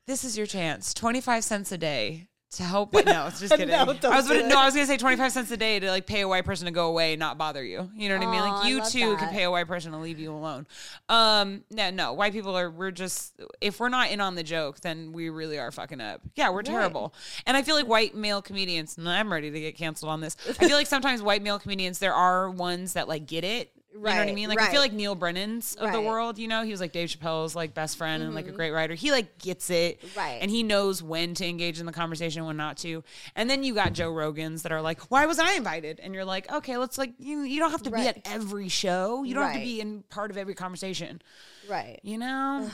This 0.05 0.23
is 0.25 0.37
your 0.37 0.47
chance. 0.47 0.93
Twenty 0.93 1.21
five 1.21 1.43
cents 1.45 1.71
a 1.71 1.77
day 1.77 2.27
to 2.51 2.63
help. 2.63 2.93
Wait, 2.93 3.05
no, 3.05 3.29
just 3.37 3.49
kidding. 3.51 3.67
No, 3.67 3.79
I 3.79 3.83
was 3.83 4.27
gonna, 4.27 4.47
no, 4.47 4.57
I 4.57 4.65
was 4.65 4.73
gonna 4.73 4.85
say 4.87 4.97
twenty 4.97 5.17
five 5.17 5.31
cents 5.31 5.51
a 5.51 5.57
day 5.57 5.79
to 5.79 5.89
like 5.89 6.05
pay 6.05 6.21
a 6.21 6.27
white 6.27 6.45
person 6.45 6.65
to 6.65 6.71
go 6.71 6.87
away 6.87 7.13
and 7.13 7.19
not 7.19 7.37
bother 7.37 7.63
you. 7.63 7.89
You 7.95 8.09
know 8.09 8.17
what 8.17 8.27
I 8.27 8.31
mean? 8.31 8.41
Like 8.41 8.67
you 8.67 8.83
too 8.85 9.17
can 9.17 9.29
pay 9.29 9.43
a 9.43 9.51
white 9.51 9.67
person 9.67 9.91
to 9.91 9.97
leave 9.97 10.19
you 10.19 10.33
alone. 10.33 10.65
Um, 11.09 11.63
no, 11.71 11.89
no, 11.89 12.13
white 12.13 12.33
people 12.33 12.57
are. 12.57 12.69
We're 12.69 12.91
just 12.91 13.33
if 13.59 13.79
we're 13.79 13.89
not 13.89 14.11
in 14.11 14.21
on 14.21 14.35
the 14.35 14.43
joke, 14.43 14.79
then 14.79 15.11
we 15.11 15.29
really 15.29 15.59
are 15.59 15.71
fucking 15.71 16.01
up. 16.01 16.21
Yeah, 16.35 16.49
we're 16.49 16.63
terrible. 16.63 17.13
And 17.45 17.57
I 17.57 17.63
feel 17.63 17.75
like 17.75 17.87
white 17.87 18.15
male 18.15 18.41
comedians. 18.41 18.97
I'm 18.97 19.31
ready 19.31 19.51
to 19.51 19.59
get 19.59 19.77
canceled 19.77 20.11
on 20.11 20.21
this. 20.21 20.37
I 20.47 20.53
feel 20.67 20.77
like 20.77 20.87
sometimes 20.87 21.21
white 21.21 21.43
male 21.43 21.59
comedians 21.59 21.99
there 21.99 22.13
are 22.13 22.49
ones 22.49 22.93
that 22.93 23.07
like 23.07 23.25
get 23.25 23.43
it. 23.43 23.71
You 23.97 24.03
know 24.03 24.19
what 24.19 24.29
I 24.29 24.33
mean? 24.33 24.49
Like 24.49 24.61
I 24.61 24.69
feel 24.69 24.79
like 24.81 24.93
Neal 24.93 25.15
Brennan's 25.15 25.73
of 25.75 25.79
the 25.79 25.85
Right. 25.87 25.95
Mm-hmm. 25.95 26.05
world. 26.05 26.37
You 26.37 26.47
know, 26.47 26.63
he 26.63 26.71
was 26.71 26.79
like 26.79 26.91
Dave 26.91 27.09
Chappelle's 27.09 27.55
like 27.55 27.73
best 27.73 27.97
friend 27.97 28.21
and 28.21 28.35
like 28.35 28.47
a 28.47 28.51
great 28.51 28.71
writer. 28.71 28.93
He 28.93 29.11
like 29.11 29.37
gets 29.39 29.69
it, 29.69 29.99
Right. 30.15 30.37
And 30.41 30.51
he 30.51 30.63
knows 30.63 31.01
when 31.01 31.33
to 31.35 31.45
engage 31.47 31.79
in 31.79 31.85
the 31.85 31.91
conversation, 31.91 32.45
when 32.45 32.57
not 32.57 32.77
to. 32.77 33.03
And 33.35 33.49
then 33.49 33.63
you 33.63 33.73
got 33.73 33.93
Joe 33.93 34.11
Rogans 34.11 34.61
that 34.61 34.71
are 34.71 34.81
like, 34.81 35.09
"Why 35.11 35.25
was 35.25 35.39
I 35.39 35.53
invited?" 35.53 35.99
And 35.99 36.13
you're 36.13 36.25
like, 36.25 36.51
"Okay, 36.51 36.77
let's 36.77 36.97
like 36.97 37.13
you. 37.17 37.39
You 37.41 37.59
don't 37.59 37.71
have 37.71 37.83
to 37.83 37.91
be 37.91 38.01
at 38.07 38.21
every 38.25 38.69
show. 38.69 39.23
You 39.23 39.33
don't 39.33 39.43
have 39.43 39.53
to 39.53 39.59
be 39.59 39.81
in 39.81 40.03
part 40.09 40.31
of 40.31 40.37
every 40.37 40.53
conversation. 40.55 41.21
right. 41.69 41.99
You 42.03 42.17
know." 42.17 42.69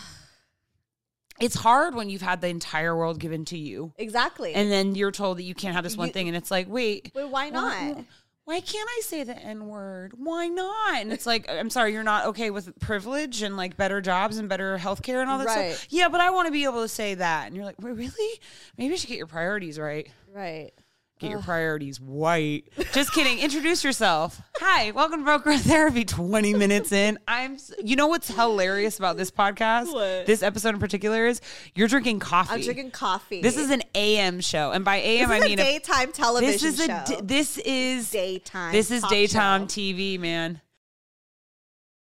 It's 1.39 1.55
hard 1.55 1.95
when 1.95 2.09
you've 2.11 2.21
had 2.21 2.41
the 2.41 2.47
entire 2.47 2.95
world 2.95 3.19
given 3.19 3.43
to 3.45 3.57
you, 3.57 3.91
Exactly. 3.97 4.53
and 4.53 4.71
then 4.71 4.93
you're 4.93 5.11
told 5.11 5.39
that 5.39 5.43
you 5.43 5.55
can't 5.55 5.73
have 5.73 5.83
this 5.83 5.97
one 5.97 6.07
You- 6.09 6.13
thing, 6.13 6.27
and 6.27 6.37
it's 6.37 6.51
like, 6.51 6.67
wait, 6.69 7.11
Wait, 7.15 7.27
why 7.27 7.49
not? 7.49 7.95
why- 7.95 8.05
why 8.45 8.59
can't 8.59 8.89
I 8.89 9.01
say 9.03 9.23
the 9.23 9.37
N 9.37 9.67
word? 9.67 10.13
Why 10.17 10.47
not? 10.47 11.01
And 11.01 11.11
it's 11.13 11.25
like, 11.25 11.49
I'm 11.49 11.69
sorry, 11.69 11.93
you're 11.93 12.03
not 12.03 12.25
okay 12.27 12.49
with 12.49 12.77
privilege 12.79 13.41
and 13.41 13.55
like 13.55 13.77
better 13.77 14.01
jobs 14.01 14.37
and 14.37 14.49
better 14.49 14.77
healthcare 14.77 15.21
and 15.21 15.29
all 15.29 15.37
that 15.39 15.47
Right. 15.47 15.73
stuff. 15.73 15.87
Yeah, 15.89 16.09
but 16.09 16.19
I 16.21 16.29
want 16.31 16.47
to 16.47 16.51
be 16.51 16.63
able 16.65 16.81
to 16.81 16.87
say 16.89 17.15
that. 17.15 17.47
And 17.47 17.55
you're 17.55 17.65
like, 17.65 17.75
"Wait, 17.79 17.95
really? 17.95 18.39
Maybe 18.77 18.91
you 18.91 18.97
should 18.97 19.09
get 19.09 19.17
your 19.17 19.27
priorities 19.27 19.79
right. 19.79 20.09
right. 20.33 20.71
Get 21.19 21.29
your 21.29 21.41
priorities 21.41 22.01
white. 22.01 22.65
Just 22.91 23.13
kidding. 23.13 23.39
Introduce 23.39 23.83
yourself. 23.83 24.41
Hi, 24.57 24.91
welcome 24.91 25.19
to 25.19 25.23
Broke 25.25 25.43
Girl 25.45 25.57
Therapy. 25.57 26.03
20 26.03 26.53
minutes 26.55 26.91
in. 26.91 27.17
I'm, 27.27 27.53
s- 27.53 27.71
you 27.81 27.95
know 27.95 28.07
what's 28.07 28.27
hilarious 28.33 28.97
about 28.97 29.15
this 29.15 29.31
podcast? 29.31 29.93
What? 29.93 30.25
This 30.25 30.43
episode 30.43 30.73
in 30.73 30.79
particular 30.79 31.25
is 31.27 31.39
you're 31.75 31.87
drinking 31.87 32.19
coffee. 32.19 32.55
I'm 32.55 32.61
drinking 32.61 32.91
coffee. 32.91 33.41
This 33.41 33.55
is 33.57 33.69
an 33.69 33.83
AM 33.95 34.41
show. 34.41 34.71
And 34.71 34.83
by 34.83 34.97
AM, 34.97 35.29
This 35.29 35.37
is 35.37 35.43
mean 35.49 35.59
a 35.59 35.63
daytime 35.63 36.11
television 36.11 36.51
this 36.51 36.63
is 36.63 36.79
a 36.79 36.85
show. 36.87 37.03
d- 37.05 37.21
this 37.23 37.57
is 37.59 38.09
daytime. 38.11 38.71
this 38.73 38.91
is 38.91 39.01
talk 39.01 39.09
daytime 39.11 39.61
show. 39.61 39.67
TV, 39.67 40.19
man. 40.19 40.59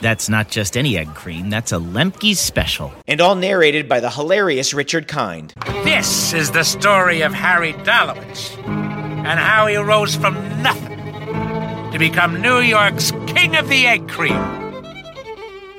That's 0.00 0.28
not 0.28 0.48
just 0.48 0.76
any 0.76 0.96
egg 0.96 1.12
cream, 1.14 1.50
that's 1.50 1.72
a 1.72 1.76
Lemke's 1.76 2.38
special. 2.38 2.92
and 3.08 3.20
all 3.20 3.34
narrated 3.34 3.88
by 3.88 3.98
the 4.00 4.10
hilarious 4.10 4.72
Richard 4.72 5.08
Kind. 5.08 5.52
This 5.82 6.32
is 6.32 6.52
the 6.52 6.62
story 6.62 7.22
of 7.22 7.32
Harry 7.34 7.72
Dalowitz 7.72 8.56
and 8.66 9.40
how 9.40 9.66
he 9.66 9.76
rose 9.76 10.14
from 10.14 10.34
nothing 10.62 10.96
to 11.90 11.98
become 11.98 12.40
New 12.40 12.58
York's 12.58 13.10
King 13.26 13.56
of 13.56 13.68
the 13.68 13.86
Egg 13.86 14.08
Cream. 14.08 14.38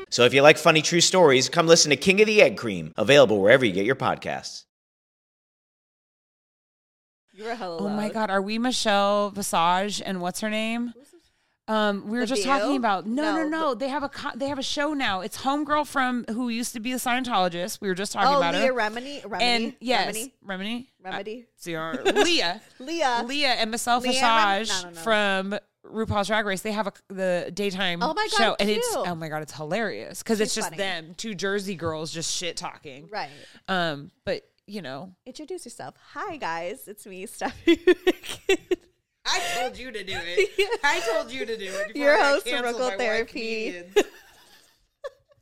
So 0.10 0.26
if 0.26 0.34
you 0.34 0.42
like 0.42 0.58
funny 0.58 0.82
true 0.82 1.02
stories, 1.02 1.48
come 1.48 1.68
listen 1.68 1.92
to 1.92 1.96
King 1.96 2.20
of 2.20 2.28
the 2.28 2.42
Egg 2.42 2.58
Cream, 2.58 2.92
available 2.98 3.40
wherever 3.42 3.64
you 3.64 3.72
get 3.72 3.86
your 3.86 3.96
podcasts. 3.96 4.66
You 7.32 7.46
were 7.46 7.56
hella 7.56 7.78
Oh 7.78 7.88
my 7.90 8.06
loud. 8.08 8.14
god, 8.14 8.30
are 8.32 8.42
we 8.42 8.58
Michelle 8.60 9.30
Visage 9.30 10.02
and 10.06 10.20
what's 10.20 10.42
her 10.42 10.50
name? 10.50 10.94
Um, 11.70 12.06
we 12.10 12.18
were 12.18 12.22
The 12.22 12.26
just 12.26 12.42
View? 12.44 12.52
talking 12.52 12.76
about 12.78 13.06
no, 13.06 13.22
no, 13.24 13.44
No, 13.44 13.48
no. 13.48 13.74
They 13.76 13.90
have 13.90 14.02
a 14.04 14.10
co- 14.10 14.32
they 14.36 14.48
have 14.48 14.58
a 14.58 14.64
show 14.64 14.94
now. 14.96 15.22
It's 15.22 15.38
Homegirl 15.38 15.86
from 15.86 16.26
who 16.30 16.50
used 16.50 16.74
to 16.74 16.80
be 16.80 16.92
a 16.94 16.96
Scientologist. 16.96 17.80
We 17.80 17.88
were 17.88 17.94
just 17.96 18.12
talking 18.12 18.34
Oh, 18.34 18.38
about 18.38 18.56
Leah 18.56 18.68
her. 18.68 18.74
Remini. 18.74 19.22
Remini. 19.22 19.42
and 19.42 19.76
yes, 19.80 20.18
Remini. 20.18 20.32
Remini, 20.46 20.88
Remedy. 21.04 21.46
Our 21.76 22.04
Leah, 22.24 22.62
Leah. 22.80 23.24
Leah, 23.26 23.50
and 23.50 23.70
Michelle 23.72 24.02
Rem- 24.02 24.12
Visage 24.12 24.70
no, 24.84 24.90
no, 24.90 24.96
no. 24.96 25.02
from 25.02 25.60
RuPaul's 25.86 26.28
Drag 26.28 26.46
Race. 26.46 26.62
They 26.62 26.72
have 26.72 26.88
a 26.88 26.94
the 27.10 27.52
daytime 27.54 28.02
Oh 28.02 28.16
my 28.16 28.28
God, 28.32 28.38
show, 28.38 28.56
and 28.60 28.68
it's 28.70 28.88
oh 28.96 29.14
my 29.14 29.30
god, 29.30 29.44
it's 29.44 29.54
hilarious 29.54 30.24
because 30.24 30.40
it's 30.42 30.56
just 30.56 30.70
funny. 30.70 30.78
them, 30.78 31.14
two 31.18 31.36
Jersey 31.36 31.76
girls, 31.76 32.12
just 32.12 32.36
shit 32.36 32.58
talking. 32.58 33.08
Right. 33.12 33.30
Um, 33.68 34.10
but 34.26 34.42
you 34.66 34.82
know, 34.82 35.14
Introduce 35.28 35.66
yourself. 35.66 35.94
Hi 36.14 36.38
guys, 36.38 36.88
it's 36.88 37.06
me, 37.06 37.28
Stephanie. 37.28 37.80
I 39.32 39.42
told 39.60 39.78
you 39.78 39.92
to 39.92 40.04
do 40.04 40.14
it. 40.16 40.80
I 40.84 41.00
told 41.02 41.32
you 41.32 41.46
to 41.46 41.58
do 41.58 41.66
it. 41.66 41.88
before 41.90 42.02
Your 42.02 42.18
host 42.22 42.48
of 42.48 42.52
canceled 42.54 42.76
Rookle 42.76 42.80
by 42.80 42.88
white 42.90 42.98
Therapy. 42.98 43.72
comedians. 43.72 43.98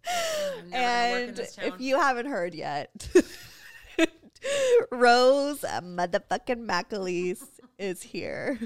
I'm 0.09 0.69
never 0.69 0.75
gonna 0.75 1.11
work 1.11 1.57
in 1.57 1.63
and 1.65 1.73
if 1.73 1.81
you 1.81 1.99
haven't 1.99 2.27
heard 2.27 2.53
yet, 2.53 3.07
Rose 4.91 5.63
uh, 5.63 5.81
motherfucking 5.81 6.65
McAleese 6.65 7.43
is 7.77 8.01
here. 8.01 8.57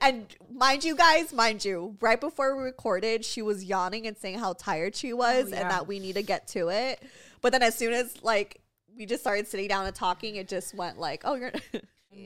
and 0.00 0.26
mind 0.50 0.84
you 0.84 0.96
guys, 0.96 1.32
mind 1.32 1.64
you, 1.64 1.96
right 2.00 2.20
before 2.20 2.56
we 2.56 2.62
recorded, 2.64 3.24
she 3.24 3.42
was 3.42 3.64
yawning 3.64 4.06
and 4.06 4.16
saying 4.16 4.38
how 4.38 4.54
tired 4.54 4.96
she 4.96 5.12
oh, 5.12 5.16
was 5.16 5.46
Oh, 5.46 5.48
yeah. 5.50 5.60
and 5.62 5.70
that 5.70 5.86
we 5.86 5.98
need 5.98 6.14
to 6.14 6.22
get 6.22 6.48
to 6.48 6.68
it. 6.68 7.02
But 7.42 7.52
then 7.52 7.62
as 7.62 7.76
soon 7.76 7.92
as 7.92 8.22
like 8.22 8.60
we 8.96 9.04
just 9.06 9.22
started 9.22 9.46
sitting 9.46 9.68
down 9.68 9.86
and 9.86 9.94
talking, 9.94 10.36
it 10.36 10.48
just 10.48 10.74
went 10.74 10.98
like, 10.98 11.22
"Oh, 11.24 11.34
you're 11.34 11.52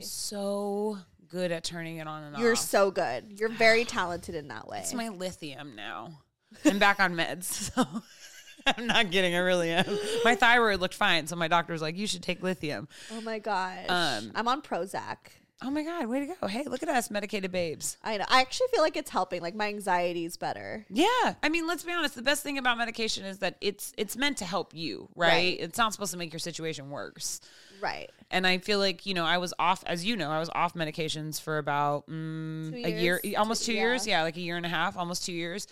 so 0.01 0.97
good 1.33 1.51
at 1.51 1.63
turning 1.63 1.97
it 1.97 2.07
on 2.07 2.23
and 2.23 2.35
off, 2.35 2.41
you're 2.41 2.53
off. 2.53 2.59
so 2.59 2.91
good. 2.91 3.25
You're 3.29 3.49
very 3.49 3.83
talented 3.99 4.35
in 4.35 4.47
that 4.49 4.67
way." 4.67 4.79
It's 4.79 4.93
my 4.93 5.09
lithium 5.09 5.75
now. 5.75 6.19
I'm 6.63 6.79
back 6.79 6.99
on 6.99 7.15
meds, 7.15 7.43
so 7.75 7.85
I'm 8.67 8.87
not 8.87 9.11
kidding. 9.11 9.35
I 9.35 9.39
really 9.39 9.71
am. 9.71 9.85
My 10.23 10.35
thyroid 10.35 10.79
looked 10.79 10.93
fine, 10.93 11.27
so 11.27 11.35
my 11.35 11.47
doctor 11.47 11.73
was 11.73 11.81
like, 11.81 11.97
"You 11.97 12.07
should 12.07 12.23
take 12.23 12.43
lithium." 12.43 12.87
oh 13.11 13.21
my 13.21 13.39
gosh. 13.39 13.85
Um, 13.89 14.31
I'm 14.35 14.47
on 14.47 14.61
Prozac. 14.61 15.17
Oh 15.65 15.69
my 15.69 15.83
god, 15.83 16.07
way 16.07 16.19
to 16.19 16.33
go! 16.41 16.47
Hey, 16.47 16.65
look 16.65 16.83
at 16.83 16.89
us, 16.89 17.09
medicated 17.09 17.51
babes. 17.51 17.97
I 18.03 18.17
know. 18.17 18.25
I 18.27 18.41
actually 18.41 18.67
feel 18.71 18.81
like 18.81 18.97
it's 18.97 19.09
helping. 19.09 19.41
Like 19.41 19.55
my 19.55 19.67
anxiety's 19.67 20.35
better. 20.35 20.85
Yeah, 20.89 21.35
I 21.41 21.49
mean, 21.49 21.67
let's 21.67 21.83
be 21.83 21.91
honest. 21.93 22.15
The 22.15 22.21
best 22.21 22.43
thing 22.43 22.57
about 22.57 22.77
medication 22.77 23.23
is 23.23 23.39
that 23.39 23.55
it's 23.61 23.93
it's 23.97 24.17
meant 24.17 24.37
to 24.37 24.45
help 24.45 24.73
you, 24.73 25.07
right? 25.15 25.29
Right. 25.29 25.57
It's 25.59 25.77
not 25.77 25.93
supposed 25.93 26.11
to 26.11 26.17
make 26.17 26.33
your 26.33 26.39
situation 26.39 26.89
worse. 26.89 27.39
Right. 27.83 28.09
And 28.31 28.47
I 28.47 28.57
feel 28.59 28.79
like 28.79 29.05
you 29.05 29.13
know 29.13 29.25
I 29.25 29.37
was 29.37 29.53
off, 29.59 29.83
as 29.85 30.05
you 30.05 30.15
know, 30.15 30.31
I 30.31 30.39
was 30.39 30.49
off 30.55 30.73
medications 30.73 31.39
for 31.39 31.57
about 31.57 32.07
mm, 32.07 32.73
a 32.73 32.89
year, 32.89 33.21
almost 33.37 33.65
two 33.65 33.73
Two- 33.73 33.77
years, 33.77 34.07
yeah. 34.07 34.19
yeah, 34.19 34.23
like 34.23 34.37
a 34.37 34.41
year 34.41 34.55
and 34.57 34.65
a 34.65 34.69
half, 34.69 34.97
almost 34.97 35.25
two 35.25 35.33
years. 35.33 35.67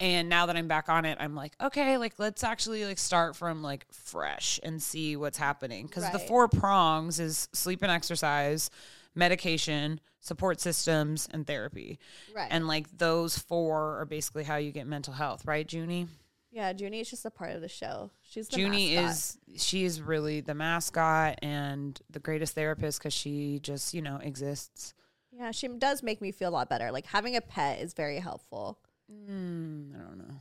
And 0.00 0.28
now 0.28 0.46
that 0.46 0.56
I'm 0.56 0.66
back 0.68 0.88
on 0.88 1.04
it, 1.04 1.18
I'm 1.20 1.34
like, 1.36 1.54
okay, 1.62 1.96
like 1.98 2.14
let's 2.18 2.42
actually 2.44 2.84
like 2.84 2.98
start 2.98 3.36
from 3.36 3.62
like 3.62 3.86
fresh 3.92 4.60
and 4.62 4.82
see 4.82 5.16
what's 5.16 5.38
happening 5.38 5.86
because 5.86 6.10
the 6.10 6.18
four 6.18 6.48
prongs 6.48 7.18
is 7.20 7.48
sleep 7.52 7.80
and 7.82 7.92
exercise, 7.92 8.70
medication, 9.14 10.00
support 10.20 10.60
systems, 10.60 11.28
and 11.32 11.46
therapy. 11.46 11.98
Right. 12.34 12.48
And 12.50 12.66
like 12.66 12.98
those 12.98 13.38
four 13.38 14.00
are 14.00 14.04
basically 14.04 14.42
how 14.44 14.56
you 14.56 14.72
get 14.72 14.86
mental 14.86 15.14
health, 15.14 15.44
right, 15.46 15.72
Junie? 15.72 16.08
Yeah, 16.50 16.72
Junie 16.76 17.00
is 17.00 17.10
just 17.10 17.24
a 17.24 17.30
part 17.30 17.52
of 17.52 17.60
the 17.60 17.68
show. 17.68 18.10
She's 18.34 18.48
Junie 18.56 18.96
mascot. 18.96 19.10
is 19.54 19.62
she 19.62 19.84
is 19.84 20.02
really 20.02 20.40
the 20.40 20.54
mascot 20.54 21.38
and 21.42 22.00
the 22.10 22.18
greatest 22.18 22.54
therapist 22.56 22.98
because 22.98 23.12
she 23.14 23.60
just 23.62 23.94
you 23.94 24.02
know 24.02 24.16
exists. 24.22 24.92
Yeah, 25.30 25.52
she 25.52 25.68
does 25.68 26.02
make 26.02 26.20
me 26.20 26.32
feel 26.32 26.48
a 26.48 26.50
lot 26.50 26.68
better. 26.68 26.90
Like 26.90 27.06
having 27.06 27.36
a 27.36 27.40
pet 27.40 27.80
is 27.80 27.94
very 27.94 28.18
helpful. 28.18 28.78
Mm, 29.12 29.94
I 29.94 29.98
don't 30.02 30.18
know. 30.18 30.34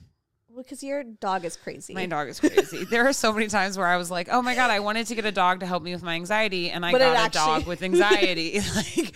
Well, 0.50 0.64
because 0.64 0.84
your 0.84 1.04
dog 1.04 1.46
is 1.46 1.56
crazy. 1.56 1.94
My 1.94 2.06
dog 2.06 2.30
is 2.30 2.40
crazy. 2.40 2.86
there 2.86 3.08
are 3.08 3.14
so 3.14 3.32
many 3.34 3.48
times 3.48 3.78
where 3.78 3.88
I 3.88 3.98
was 3.98 4.10
like, 4.12 4.28
"Oh 4.32 4.42
my 4.42 4.56
god, 4.56 4.72
I 4.72 4.80
wanted 4.80 5.08
to 5.08 5.16
get 5.16 5.26
a 5.26 5.32
dog 5.32 5.60
to 5.60 5.66
help 5.66 5.84
me 5.84 5.94
with 5.94 6.04
my 6.04 6.16
anxiety, 6.16 6.70
and 6.72 6.86
I 6.86 6.92
But 6.92 7.00
got 7.00 7.16
a 7.16 7.20
actually- 7.20 7.40
dog 7.60 7.68
with 7.68 7.84
anxiety." 7.84 8.60
like, 8.76 9.14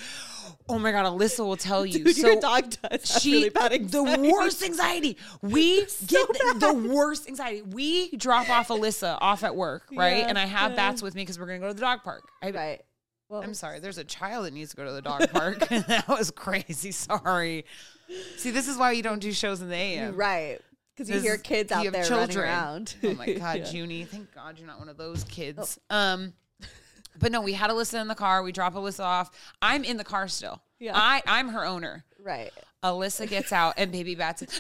oh 0.70 0.80
my 0.80 0.92
god, 0.92 1.06
Alyssa 1.06 1.46
will 1.46 1.58
tell 1.58 1.86
you. 1.86 2.04
Dude, 2.04 2.16
so 2.16 2.28
your 2.28 2.40
dog 2.40 2.70
does 2.70 3.20
she 3.22 3.34
really 3.34 3.50
bad 3.50 3.90
the 3.90 4.04
worst 4.04 4.64
anxiety. 4.64 5.18
We 5.42 5.82
get 6.08 6.28
the, 6.28 6.56
the 6.60 6.74
worst 6.74 7.28
anxiety. 7.28 7.62
We 7.62 8.12
drop 8.12 8.50
off 8.50 8.70
Alyssa 8.70 9.18
off 9.22 9.44
at 9.44 9.56
work, 9.56 9.84
right? 9.92 10.20
Yeah, 10.20 10.28
and 10.28 10.38
I 10.38 10.46
have 10.46 10.72
yeah. 10.72 10.78
bats 10.78 11.02
with 11.02 11.16
me 11.16 11.22
because 11.22 11.40
we're 11.40 11.48
gonna 11.48 11.60
go 11.60 11.68
to 11.68 11.74
the 11.74 11.82
dog 11.82 12.04
park. 12.04 12.24
I, 12.42 12.52
Right. 12.52 12.82
Well, 13.30 13.42
I'm 13.42 13.54
sorry. 13.54 13.80
There's 13.80 13.98
a 13.98 14.06
child 14.06 14.46
that 14.46 14.54
needs 14.54 14.72
to 14.72 14.78
go 14.78 14.86
to 14.86 14.92
the 14.92 15.02
dog 15.02 15.30
park. 15.32 15.60
that 15.70 16.08
was 16.08 16.32
crazy. 16.32 16.92
Sorry. 16.92 17.66
See, 18.38 18.52
this 18.52 18.70
is 18.70 18.78
why 18.78 18.94
you 18.94 19.04
don't 19.04 19.20
do 19.20 19.34
shows 19.34 19.62
in 19.62 19.70
the 19.70 19.76
AM. 19.76 20.16
Right. 20.16 20.60
Because 20.96 21.10
you 21.10 21.20
hear 21.20 21.38
kids 21.38 21.70
you 21.70 21.78
out 21.78 21.84
have 21.86 21.94
there 21.94 22.10
running 22.10 22.38
around. 22.38 22.96
Oh 23.04 23.14
my 23.14 23.34
god, 23.34 23.58
Yeah. 23.58 23.66
Oh. 23.68 23.72
Junie! 23.72 24.06
Thank 24.06 24.34
God 24.34 24.58
you're 24.58 24.66
not 24.66 24.80
one 24.80 24.90
of 24.90 24.98
those 24.98 25.24
kids. 25.26 25.78
Um, 25.90 26.34
but 27.20 27.32
no, 27.32 27.42
we 27.42 27.54
had 27.54 27.70
Alyssa 27.70 28.02
in 28.02 28.08
the 28.08 28.16
car. 28.16 28.44
We 28.44 28.52
drop 28.52 28.74
Alyssa 28.74 29.04
off. 29.04 29.32
I'm 29.62 29.84
in 29.84 29.98
the 29.98 30.04
car 30.04 30.28
still. 30.28 30.62
Yeah. 30.80 30.94
I 30.96 31.22
I'm 31.26 31.50
her 31.50 31.66
owner. 31.66 32.06
Right. 32.22 32.52
Alyssa 32.84 33.28
gets 33.28 33.52
out 33.52 33.74
and 33.78 33.92
baby 33.92 34.14
bats 34.14 34.44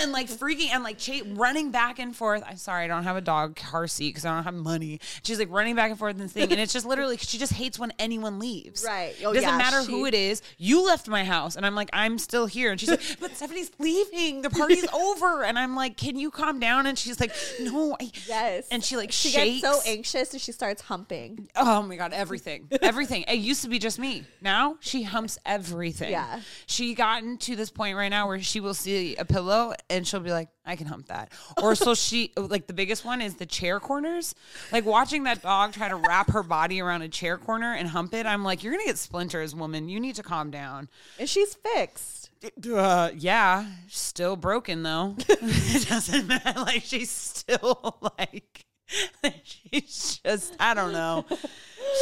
and 0.00 0.12
like 0.12 0.28
freaking 0.28 0.68
and 0.72 0.84
like 0.84 0.98
cha- 0.98 1.22
running 1.32 1.70
back 1.70 1.98
and 1.98 2.14
forth. 2.14 2.42
I'm 2.46 2.56
sorry, 2.58 2.84
I 2.84 2.86
don't 2.86 3.04
have 3.04 3.16
a 3.16 3.20
dog 3.22 3.56
car 3.56 3.86
seat 3.86 4.10
because 4.10 4.26
I 4.26 4.34
don't 4.34 4.44
have 4.44 4.54
money. 4.54 5.00
She's 5.22 5.38
like 5.38 5.50
running 5.50 5.74
back 5.74 5.90
and 5.90 5.98
forth 5.98 6.20
and 6.20 6.30
thing, 6.30 6.50
and 6.52 6.60
it's 6.60 6.72
just 6.72 6.84
literally 6.86 7.16
she 7.16 7.38
just 7.38 7.54
hates 7.54 7.78
when 7.78 7.92
anyone 7.98 8.38
leaves. 8.38 8.84
Right. 8.86 9.14
Oh, 9.24 9.30
it 9.30 9.34
doesn't 9.36 9.48
yeah, 9.48 9.56
matter 9.56 9.82
she- 9.82 9.90
who 9.90 10.04
it 10.04 10.12
is. 10.14 10.42
You 10.58 10.84
left 10.84 11.08
my 11.08 11.24
house, 11.24 11.56
and 11.56 11.64
I'm 11.64 11.74
like, 11.74 11.88
I'm 11.94 12.18
still 12.18 12.44
here, 12.46 12.70
and 12.72 12.78
she's 12.80 12.90
like, 12.90 13.00
but 13.20 13.34
Stephanie's 13.34 13.70
leaving. 13.78 14.42
The 14.42 14.50
party's 14.50 14.86
over, 14.92 15.44
and 15.44 15.58
I'm 15.58 15.74
like, 15.74 15.96
can 15.96 16.18
you 16.18 16.30
calm 16.30 16.60
down? 16.60 16.84
And 16.86 16.98
she's 16.98 17.18
like, 17.20 17.32
no. 17.60 17.96
I, 18.00 18.10
Yes. 18.28 18.68
And 18.70 18.84
she 18.84 18.96
like 18.96 19.12
she 19.12 19.30
shakes. 19.30 19.62
gets 19.62 19.74
so 19.84 19.90
anxious 19.90 20.32
and 20.32 20.40
she 20.42 20.52
starts 20.52 20.82
humping. 20.82 21.48
Oh 21.56 21.80
my 21.82 21.96
god, 21.96 22.12
everything. 22.12 22.68
Everything. 22.82 23.22
it 23.22 23.34
used 23.38 23.62
to 23.62 23.68
be 23.68 23.78
just 23.78 23.98
me. 23.98 24.24
Now 24.42 24.76
she 24.80 25.02
humps 25.04 25.38
everything. 25.46 26.10
Yeah. 26.10 26.17
She 26.66 26.94
gotten 26.94 27.38
to 27.38 27.56
this 27.56 27.70
point 27.70 27.96
right 27.96 28.08
now 28.08 28.26
where 28.28 28.40
she 28.40 28.60
will 28.60 28.74
see 28.74 29.16
a 29.16 29.24
pillow 29.24 29.72
and 29.90 30.06
she'll 30.06 30.20
be 30.20 30.30
like, 30.30 30.48
I 30.64 30.76
can 30.76 30.86
hump 30.86 31.08
that. 31.08 31.32
Or 31.62 31.74
so 31.74 31.94
she 31.94 32.32
like 32.36 32.66
the 32.66 32.72
biggest 32.72 33.04
one 33.04 33.22
is 33.22 33.36
the 33.36 33.46
chair 33.46 33.80
corners. 33.80 34.34
Like 34.70 34.84
watching 34.84 35.24
that 35.24 35.42
dog 35.42 35.72
try 35.72 35.88
to 35.88 35.96
wrap 35.96 36.30
her 36.30 36.42
body 36.42 36.80
around 36.80 37.02
a 37.02 37.08
chair 37.08 37.38
corner 37.38 37.74
and 37.74 37.88
hump 37.88 38.14
it, 38.14 38.26
I'm 38.26 38.44
like, 38.44 38.62
you're 38.62 38.72
gonna 38.72 38.84
get 38.84 38.98
splinters, 38.98 39.54
woman. 39.54 39.88
You 39.88 40.00
need 40.00 40.16
to 40.16 40.22
calm 40.22 40.50
down. 40.50 40.88
And 41.18 41.28
she's 41.28 41.54
fixed. 41.54 42.30
Uh, 42.72 43.10
yeah, 43.16 43.66
still 43.88 44.36
broken 44.36 44.82
though. 44.82 45.16
it 45.28 45.88
doesn't 45.88 46.26
matter. 46.26 46.60
Like 46.60 46.82
she's 46.84 47.10
still 47.10 47.96
like 48.18 48.66
she's 49.42 50.20
just 50.24 50.54
I 50.58 50.74
don't 50.74 50.92
know. 50.92 51.24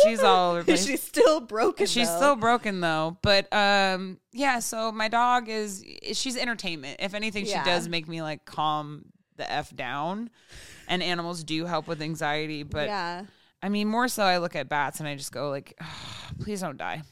She's 0.02 0.20
all 0.22 0.52
over 0.52 0.64
place. 0.64 0.86
she's 0.86 1.02
still 1.02 1.40
broken. 1.40 1.86
She's 1.86 2.08
though. 2.08 2.16
still 2.16 2.36
broken 2.36 2.80
though. 2.80 3.18
But 3.22 3.52
um 3.52 4.18
yeah, 4.32 4.58
so 4.60 4.92
my 4.92 5.08
dog 5.08 5.48
is 5.48 5.84
she's 6.12 6.36
entertainment. 6.36 6.96
If 7.00 7.14
anything, 7.14 7.46
Yeah. 7.46 7.62
she 7.62 7.70
does 7.70 7.88
make 7.88 8.08
me 8.08 8.22
like 8.22 8.44
calm 8.44 9.06
the 9.36 9.50
F 9.50 9.74
down. 9.74 10.30
And 10.88 11.02
animals 11.02 11.42
do 11.42 11.66
help 11.66 11.88
with 11.88 12.00
anxiety, 12.00 12.62
but 12.62 12.86
yeah. 12.86 13.24
I 13.62 13.68
mean 13.68 13.88
more 13.88 14.06
so 14.08 14.22
I 14.22 14.38
look 14.38 14.54
at 14.54 14.68
bats 14.68 15.00
and 15.00 15.08
I 15.08 15.16
just 15.16 15.32
go 15.32 15.50
like, 15.50 15.76
please 16.40 16.60
don't 16.60 16.76
die. 16.76 17.02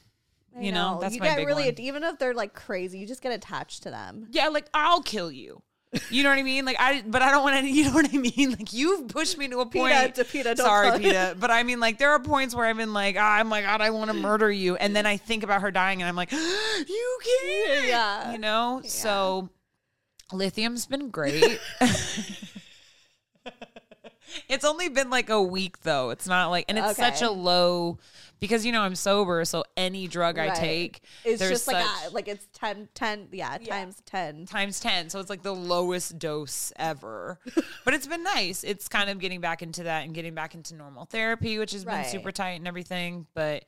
I 0.57 0.61
You 0.61 0.71
know, 0.71 0.99
that's 1.01 1.15
you 1.15 1.21
my 1.21 1.27
get 1.27 1.37
big 1.39 1.47
really 1.49 1.65
one. 1.65 1.81
even 1.81 2.05
if 2.05 2.19
they're 2.21 2.35
like 2.35 2.55
crazy, 2.55 2.99
you 2.99 3.07
just 3.09 3.23
get 3.23 3.33
attached 3.33 3.83
to 3.85 3.91
them. 3.91 4.29
Yeah, 4.31 4.49
like 4.49 4.69
I'll 4.73 5.03
kill 5.03 5.33
you. 5.33 5.63
You 6.11 6.23
know 6.23 6.31
what 6.31 6.39
I 6.39 6.43
mean? 6.43 6.65
Like 6.65 6.77
I, 6.79 7.03
but 7.07 7.23
I 7.23 7.31
don't 7.31 7.43
want 7.43 7.61
to. 7.61 7.65
You 7.75 7.87
know 7.87 7.93
what 7.93 8.09
I 8.13 8.17
mean? 8.17 8.51
Like 8.51 8.73
you've 8.73 9.09
pushed 9.09 9.37
me 9.37 9.49
to 9.49 9.61
a 9.61 9.67
point. 9.67 9.93
PETA, 9.93 10.13
to 10.13 10.25
PETA, 10.25 10.57
Sorry, 10.57 10.99
PETA. 10.99 11.37
But 11.39 11.51
I 11.51 11.63
mean, 11.63 11.81
like 11.81 11.99
there 11.99 12.11
are 12.11 12.21
points 12.21 12.55
where 12.55 12.67
I've 12.67 12.77
been 12.77 12.93
like, 12.93 13.17
ah, 13.19 13.41
oh 13.41 13.45
my 13.45 13.63
god, 13.63 13.81
I 13.81 13.91
want 13.91 14.11
to 14.11 14.15
murder 14.15 14.51
you, 14.51 14.77
and 14.77 14.95
then 14.95 15.07
I 15.07 15.17
think 15.17 15.43
about 15.43 15.63
her 15.63 15.71
dying, 15.71 16.03
and 16.03 16.09
I'm 16.09 16.17
like, 16.17 16.31
you 16.33 17.19
can't. 17.25 17.89
Yeah. 17.89 18.33
You 18.33 18.39
know. 18.39 18.83
So 18.85 19.51
lithium's 20.33 20.87
been 20.87 21.11
great. 21.11 21.61
it's 24.49 24.65
only 24.65 24.89
been 24.89 25.11
like 25.11 25.31
a 25.31 25.43
week 25.43 25.83
though. 25.83 26.11
It's 26.11 26.27
not 26.27 26.51
like, 26.51 26.67
and 26.69 26.79
it's 26.79 26.97
such 26.97 27.23
a 27.23 27.31
low 27.31 27.99
because 28.45 28.65
you 28.67 28.73
know 28.73 28.83
I'm 28.83 28.95
sober, 28.95 29.45
so 29.45 29.65
any 29.77 30.09
drug 30.09 30.39
I 30.39 30.51
take, 30.51 31.01
It's 31.25 31.39
there's 31.39 31.49
just 31.49 31.67
like 31.67 31.81
a, 31.81 32.11
like 32.11 32.29
it's 32.29 32.47
10, 32.53 32.89
10 32.95 33.29
yeah, 33.33 33.59
times 33.59 33.97
ten. 34.05 34.47
times 34.47 34.79
10 34.81 35.09
so 35.11 35.21
it's 35.21 35.31
like 35.31 35.43
the 35.43 35.55
lowest 35.55 36.19
dose 36.19 36.73
ever. 36.77 37.39
But 37.85 37.95
it's 37.95 38.07
been 38.07 38.23
nice. 38.23 38.65
It's 38.65 38.89
kind 38.89 39.11
of 39.11 39.19
getting 39.19 39.41
back 39.41 39.63
into 39.63 39.85
that 39.85 40.05
and 40.05 40.15
getting 40.15 40.35
back 40.35 40.55
into 40.55 40.75
normal 40.75 41.07
therapy 41.07 41.59
which 41.59 41.73
has 41.73 41.85
Right. 41.85 41.97
been 41.97 42.05
super 42.05 42.33
tight 42.33 42.59
and 42.59 42.69
everything. 42.69 43.27
But 43.35 43.65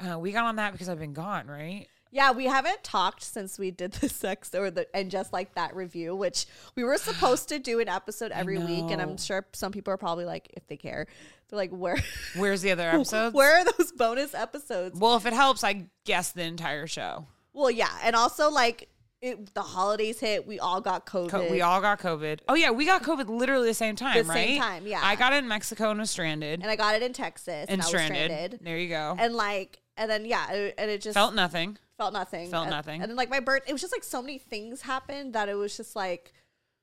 uh, 0.00 0.18
we 0.18 0.32
got 0.32 0.44
on 0.44 0.56
that 0.56 0.72
because 0.72 0.88
i've 0.88 0.98
been 0.98 1.12
gone 1.12 1.46
right 1.46 1.86
Yeah, 2.16 2.32
we 2.32 2.46
haven't 2.46 2.82
talked 2.82 3.22
since 3.22 3.58
we 3.58 3.70
did 3.70 3.92
the 3.92 4.08
sex 4.08 4.54
or 4.54 4.70
the 4.70 4.86
and 4.96 5.10
just 5.10 5.32
like 5.34 5.54
that 5.54 5.76
review, 5.76 6.16
which 6.16 6.46
we 6.74 6.82
were 6.82 6.96
supposed 6.96 7.50
to 7.50 7.58
do 7.58 7.78
an 7.78 7.88
episode 7.88 8.32
every 8.32 8.58
week, 8.58 8.90
and. 8.90 9.02
I'm 9.02 9.18
sure 9.18 9.46
some 9.52 9.70
people 9.70 9.92
are 9.92 9.98
probably 9.98 10.24
like, 10.24 10.48
if 10.56 10.66
they 10.66 10.76
care, 10.78 11.06
they're 11.48 11.56
like, 11.58 11.70
where, 11.70 11.96
where's 12.36 12.62
the 12.62 12.72
other 12.72 12.88
episodes 12.90 13.34
where 13.34 13.58
are 13.60 13.64
those 13.64 13.92
bonus 13.92 14.32
episodes? 14.34 14.98
well 14.98 15.16
if 15.16 15.26
it 15.26 15.32
helps 15.32 15.62
i 15.62 15.84
guess 16.04 16.32
the 16.32 16.42
entire 16.42 16.86
show 16.86 17.26
Well, 17.52 17.70
yeah, 17.70 17.90
and 18.02 18.16
also 18.16 18.50
like 18.50 18.88
it, 19.22 19.54
the 19.54 19.62
holidays 19.62 20.18
hit, 20.20 20.46
we 20.46 20.58
all 20.58 20.80
got 20.80 21.06
COVID. 21.06 21.28
Co- 21.28 21.50
we 21.50 21.60
all 21.62 21.80
got 21.80 21.98
covid 22.00 22.40
oh 22.48 22.54
yeah 22.54 22.70
we 22.70 22.84
got 22.86 23.02
covid 23.02 23.28
literally 23.28 23.68
the 23.68 23.74
same 23.74 23.94
time 23.96 24.16
The 24.16 24.24
right 24.24 24.34
same 24.48 24.60
time, 24.60 24.86
yeah. 24.86 25.00
i 25.02 25.14
got 25.16 25.32
it 25.32 25.36
in 25.36 25.48
mexico 25.48 25.90
and 25.90 26.00
was 26.00 26.10
stranded 26.10 26.60
and 26.62 26.70
I 26.70 26.76
got 26.76 26.94
it 26.96 27.02
in 27.02 27.12
Texas, 27.12 27.66
and, 27.68 27.80
and 27.80 27.84
stranded. 27.84 28.30
stranded, 28.30 28.60
there 28.62 28.78
you 28.78 28.88
go 28.88 29.16
and 29.18 29.34
like, 29.34 29.80
and 29.96 30.10
then 30.10 30.24
yeah, 30.24 30.50
it- 30.52 30.74
and 30.78 30.90
it 30.90 31.00
just 31.02 31.14
felt 31.14 31.34
nothing 31.34 31.78
felt 31.96 32.12
nothing, 32.12 32.50
Felt 32.50 32.66
and, 32.66 32.70
nothing. 32.70 33.00
and 33.02 33.10
then 33.10 33.16
like 33.16 33.30
my 33.30 33.40
birth, 33.40 33.62
it 33.66 33.72
was 33.72 33.80
just 33.80 33.92
like 33.92 34.04
so 34.04 34.20
many 34.20 34.38
things 34.38 34.82
happened 34.82 35.32
that 35.34 35.48
it 35.48 35.54
was 35.54 35.76
just 35.76 35.96
like 35.96 36.32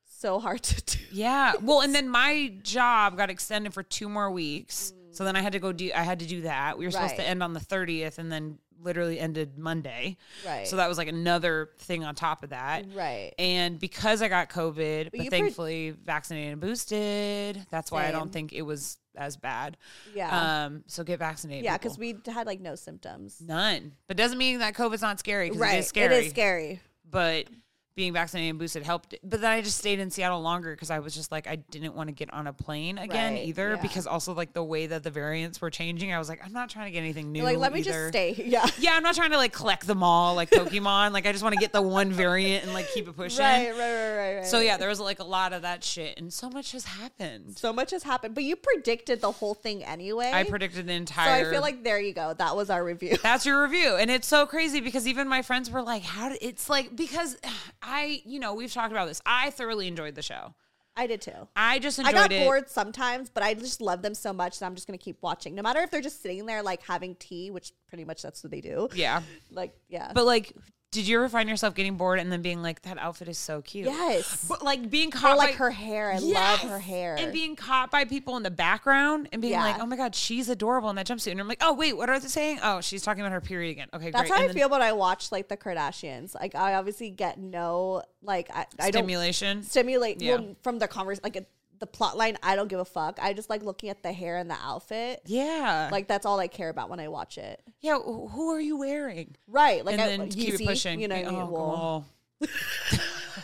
so 0.05 0.39
hard 0.39 0.63
to 0.63 0.97
do. 0.97 1.03
Yeah. 1.11 1.53
Well, 1.61 1.81
and 1.81 1.93
then 1.95 2.09
my 2.09 2.53
job 2.63 3.17
got 3.17 3.29
extended 3.29 3.73
for 3.73 3.83
two 3.83 4.09
more 4.09 4.31
weeks. 4.31 4.93
So 5.11 5.23
then 5.23 5.35
I 5.35 5.41
had 5.41 5.53
to 5.53 5.59
go 5.59 5.71
do 5.71 5.91
I 5.95 6.01
had 6.01 6.19
to 6.19 6.25
do 6.25 6.41
that. 6.41 6.77
We 6.77 6.85
were 6.85 6.91
supposed 6.91 7.17
to 7.17 7.23
end 7.27 7.43
on 7.43 7.53
the 7.53 7.59
30th 7.59 8.17
and 8.17 8.31
then 8.31 8.57
literally 8.81 9.19
ended 9.19 9.57
Monday. 9.57 10.17
Right. 10.45 10.67
So 10.67 10.77
that 10.77 10.89
was 10.89 10.97
like 10.97 11.07
another 11.07 11.69
thing 11.79 12.03
on 12.03 12.15
top 12.15 12.43
of 12.43 12.49
that. 12.49 12.85
Right. 12.93 13.33
And 13.37 13.79
because 13.79 14.21
I 14.21 14.27
got 14.27 14.49
COVID, 14.49 15.11
but 15.11 15.19
pre- 15.19 15.29
thankfully 15.29 15.91
vaccinated 15.91 16.53
and 16.53 16.61
boosted, 16.61 17.65
that's 17.69 17.91
why 17.91 18.07
I 18.07 18.11
don't 18.11 18.31
think 18.31 18.53
it 18.53 18.63
was 18.63 18.97
as 19.15 19.37
bad. 19.37 19.77
Yeah. 20.15 20.65
Um 20.65 20.83
so 20.87 21.03
get 21.03 21.19
vaccinated. 21.19 21.65
yeah, 21.65 21.77
because 21.77 21.97
we 21.97 22.15
had 22.25 22.47
like 22.47 22.59
no 22.61 22.75
symptoms. 22.75 23.41
none. 23.45 23.93
But 24.07 24.17
doesn't 24.17 24.37
mean 24.37 24.59
that 24.59 24.73
COVID's 24.73 25.01
not 25.01 25.19
scary 25.19 25.51
Right. 25.51 25.75
it 25.75 25.79
is 25.79 25.87
scary. 25.87 26.15
It 26.15 26.23
is 26.25 26.29
scary. 26.31 26.81
But 27.09 27.47
being 27.95 28.13
vaccinated 28.13 28.49
and 28.49 28.59
boosted 28.59 28.83
helped. 28.83 29.15
But 29.23 29.41
then 29.41 29.51
I 29.51 29.61
just 29.61 29.77
stayed 29.77 29.99
in 29.99 30.09
Seattle 30.09 30.41
longer 30.41 30.71
because 30.73 30.89
I 30.89 30.99
was 30.99 31.13
just 31.13 31.31
like 31.31 31.47
I 31.47 31.57
didn't 31.57 31.95
want 31.95 32.09
to 32.09 32.13
get 32.13 32.33
on 32.33 32.47
a 32.47 32.53
plane 32.53 32.97
again 32.97 33.33
Right, 33.33 33.45
either 33.47 33.71
yeah. 33.75 33.81
because 33.81 34.07
also 34.07 34.33
like 34.33 34.53
the 34.53 34.63
way 34.63 34.87
that 34.87 35.03
the 35.03 35.11
variants 35.11 35.61
were 35.61 35.69
changing, 35.69 36.11
I 36.11 36.19
was 36.19 36.29
like 36.29 36.43
I'm 36.43 36.53
not 36.53 36.69
trying 36.69 36.85
to 36.85 36.91
get 36.91 36.99
anything 36.99 37.31
new. 37.31 37.39
You're 37.39 37.49
like, 37.49 37.57
let 37.57 37.73
me 37.73 37.81
just 37.81 38.09
stay. 38.09 38.33
Yeah. 38.53 38.65
Yeah, 38.77 38.91
I'm 38.93 39.03
not 39.03 39.15
trying 39.15 39.31
to 39.31 39.37
like 39.37 39.53
collect 39.53 39.87
them 39.87 40.03
all 40.03 40.35
like 40.35 40.49
Pokemon. 40.49 41.11
like 41.11 41.25
I 41.25 41.31
just 41.31 41.43
want 41.43 41.53
to 41.53 41.59
get 41.59 41.71
the 41.71 41.81
one 41.81 42.11
variant 42.11 42.63
and 42.65 42.73
like 42.73 42.89
keep 42.93 43.07
it 43.07 43.15
pushing. 43.15 43.43
Right, 43.43 43.69
right, 43.71 43.77
right, 43.79 44.15
right, 44.17 44.35
right. 44.37 44.45
So 44.45 44.59
yeah, 44.59 44.77
there 44.77 44.89
was 44.89 44.99
like 44.99 45.19
a 45.19 45.23
lot 45.23 45.53
of 45.53 45.61
that 45.61 45.83
shit, 45.83 46.17
and 46.19 46.31
so 46.33 46.49
much 46.49 46.71
has 46.73 46.85
happened. 46.85 47.57
So 47.57 47.71
much 47.73 47.91
has 47.91 48.03
happened, 48.03 48.35
but 48.35 48.43
you 48.43 48.55
predicted 48.55 49.21
the 49.21 49.31
whole 49.31 49.53
thing 49.53 49.83
anyway. 49.83 50.31
I 50.33 50.43
predicted 50.43 50.87
the 50.87 50.93
entire. 50.93 51.43
So. 51.43 51.49
I 51.49 51.53
feel 51.53 51.61
like 51.61 51.83
there 51.83 51.99
you 51.99 52.13
go. 52.13 52.33
That 52.33 52.55
was 52.55 52.69
our 52.69 52.83
review. 52.83 53.17
That's 53.23 53.45
your 53.45 53.61
review. 53.63 53.95
And 53.95 54.09
it's 54.11 54.27
so 54.27 54.45
crazy 54.45 54.81
because 54.81 55.07
even 55.07 55.27
my 55.27 55.41
friends 55.41 55.69
were 55.69 55.81
like, 55.81 56.03
how 56.03 56.29
did 56.29 56.39
it's 56.41 56.69
like, 56.69 56.95
because 56.95 57.37
I, 57.83 58.21
you 58.25 58.39
know, 58.39 58.53
we've 58.53 58.73
talked 58.73 58.91
about 58.91 59.07
this. 59.07 59.21
I 59.25 59.49
thoroughly 59.51 59.87
enjoyed 59.87 60.15
the 60.15 60.21
show. 60.21 60.55
I 60.95 61.07
did 61.07 61.21
too. 61.21 61.47
I 61.55 61.79
just 61.79 61.99
I 61.99 62.11
got 62.11 62.31
it. 62.31 62.43
bored 62.43 62.69
sometimes, 62.69 63.29
but 63.29 63.41
I 63.41 63.55
just 63.55 63.81
love 63.81 64.03
them 64.03 64.13
so 64.13 64.31
much 64.31 64.59
that 64.59 64.65
I'm 64.65 64.75
just 64.75 64.85
gonna 64.87 64.99
keep 64.99 65.17
watching. 65.21 65.55
No 65.55 65.63
matter 65.63 65.81
if 65.81 65.89
they're 65.89 66.01
just 66.01 66.21
sitting 66.21 66.45
there 66.45 66.61
like 66.61 66.83
having 66.83 67.15
tea, 67.15 67.49
which 67.49 67.71
pretty 67.87 68.05
much 68.05 68.21
that's 68.21 68.43
what 68.43 68.51
they 68.51 68.61
do. 68.61 68.89
Yeah. 68.93 69.21
Like 69.51 69.75
yeah. 69.87 70.11
But 70.13 70.25
like, 70.25 70.53
did 70.93 71.07
you 71.07 71.17
ever 71.17 71.27
find 71.27 71.49
yourself 71.49 71.75
getting 71.75 71.97
bored 71.97 72.19
and 72.19 72.31
then 72.31 72.41
being 72.41 72.61
like, 72.61 72.83
that 72.83 72.97
outfit 72.97 73.27
is 73.27 73.37
so 73.37 73.61
cute? 73.61 73.85
yes. 73.87 74.45
But 74.47 74.63
like 74.63 74.89
being 74.89 75.09
Or 75.09 75.11
caught 75.11 75.37
like 75.37 75.51
by, 75.53 75.57
her 75.57 75.71
hair. 75.71 76.11
I 76.13 76.19
Yes! 76.19 76.63
love 76.63 76.71
her 76.71 76.79
hair. 76.79 77.15
And 77.19 77.33
being 77.33 77.55
caught 77.55 77.91
by 77.91 78.05
people 78.05 78.37
in 78.37 78.43
the 78.43 78.51
background 78.51 79.27
and 79.33 79.41
being 79.41 79.53
Yeah. 79.53 79.63
like, 79.63 79.79
oh 79.81 79.85
my 79.85 79.97
God, 79.97 80.15
she's 80.15 80.47
adorable 80.49 80.89
in 80.89 80.95
that 80.95 81.07
jumpsuit. 81.07 81.31
And 81.31 81.39
I'm 81.41 81.47
like, 81.47 81.61
oh, 81.61 81.73
wait, 81.73 81.97
what 81.97 82.09
are 82.09 82.19
they 82.19 82.27
saying? 82.27 82.59
Oh, 82.63 82.79
she's 82.81 83.01
talking 83.01 83.21
about 83.21 83.33
her 83.33 83.41
period 83.41 83.71
again. 83.71 83.87
Okay, 83.93 84.11
That's 84.11 84.29
great. 84.29 84.29
how 84.29 84.35
And 84.35 84.43
I 84.43 84.47
then 84.47 84.55
feel 84.55 84.69
when 84.69 84.81
I 84.81 84.93
watch 84.93 85.31
like 85.31 85.49
the 85.49 85.57
Kardashians. 85.57 86.35
Like 86.35 86.55
I 86.55 86.75
obviously 86.75 87.09
get 87.09 87.39
no 87.39 88.03
like 88.21 88.49
I, 88.53 88.67
I 88.79 88.91
don't 88.91 89.03
Stimulation. 89.03 89.63
stimulate 89.63 90.21
Yeah. 90.21 90.35
well, 90.35 90.55
from 90.61 90.79
the 90.79 90.87
conversation. 90.87 91.23
like 91.23 91.35
it, 91.35 91.49
the 91.83 91.87
plot 91.87 92.15
line. 92.15 92.37
I 92.41 92.55
don't 92.55 92.69
give 92.69 92.79
a 92.79 92.85
fuck. 92.85 93.19
I 93.21 93.33
just 93.33 93.49
like 93.49 93.61
looking 93.61 93.89
at 93.89 94.03
the 94.03 94.13
hair 94.13 94.37
and 94.37 94.49
the 94.49 94.55
outfit. 94.63 95.21
Yeah. 95.25 95.89
Like 95.91 96.07
that's 96.07 96.25
all 96.25 96.39
I 96.39 96.47
care 96.47 96.69
about 96.69 96.89
when 96.89 97.01
I 97.01 97.09
watch 97.09 97.37
it. 97.37 97.61
yeah, 97.81 97.97
who 97.99 98.51
are 98.51 98.61
you 98.61 98.77
wearing? 98.77 99.35
Right. 99.47 99.83
Like 99.83 99.93
and 99.93 100.01
I, 100.01 100.07
then 100.07 100.29
keep 100.29 100.53
it 100.53 100.65
pushing. 100.65 101.01
You 101.01 101.09
know 101.09 101.15
what 101.17 101.25
I 101.27 101.29
mean? 101.31 101.41
Oh, 101.41 101.51
Well, 101.51 102.05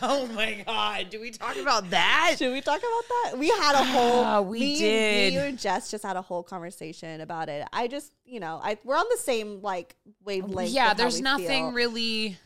oh 0.01 0.27
my 0.27 0.63
god! 0.65 1.09
Do 1.09 1.19
we 1.19 1.31
talk 1.31 1.57
about 1.57 1.89
that? 1.89 2.35
Should 2.37 2.51
we 2.53 2.61
talk 2.61 2.79
about 2.79 3.03
that? 3.31 3.37
We 3.37 3.49
had 3.49 3.75
a 3.75 3.83
whole. 3.83 4.23
Ah, 4.23 4.41
we 4.41 4.59
me 4.59 4.79
did. 4.79 5.33
Me 5.33 5.39
and 5.39 5.59
Jess 5.59 5.91
just 5.91 6.03
had 6.05 6.15
a 6.15 6.21
whole 6.21 6.43
conversation 6.43 7.19
about 7.21 7.49
it. 7.49 7.67
I 7.73 7.87
just, 7.87 8.13
you 8.25 8.39
know, 8.39 8.59
I 8.63 8.77
we're 8.85 8.95
on 8.97 9.05
the 9.11 9.17
same 9.17 9.61
like 9.61 9.95
wavelength. 10.23 10.71
yeah, 10.71 10.93
there's 10.93 11.19
nothing 11.21 11.47
feel. 11.65 11.71
really. 11.71 12.37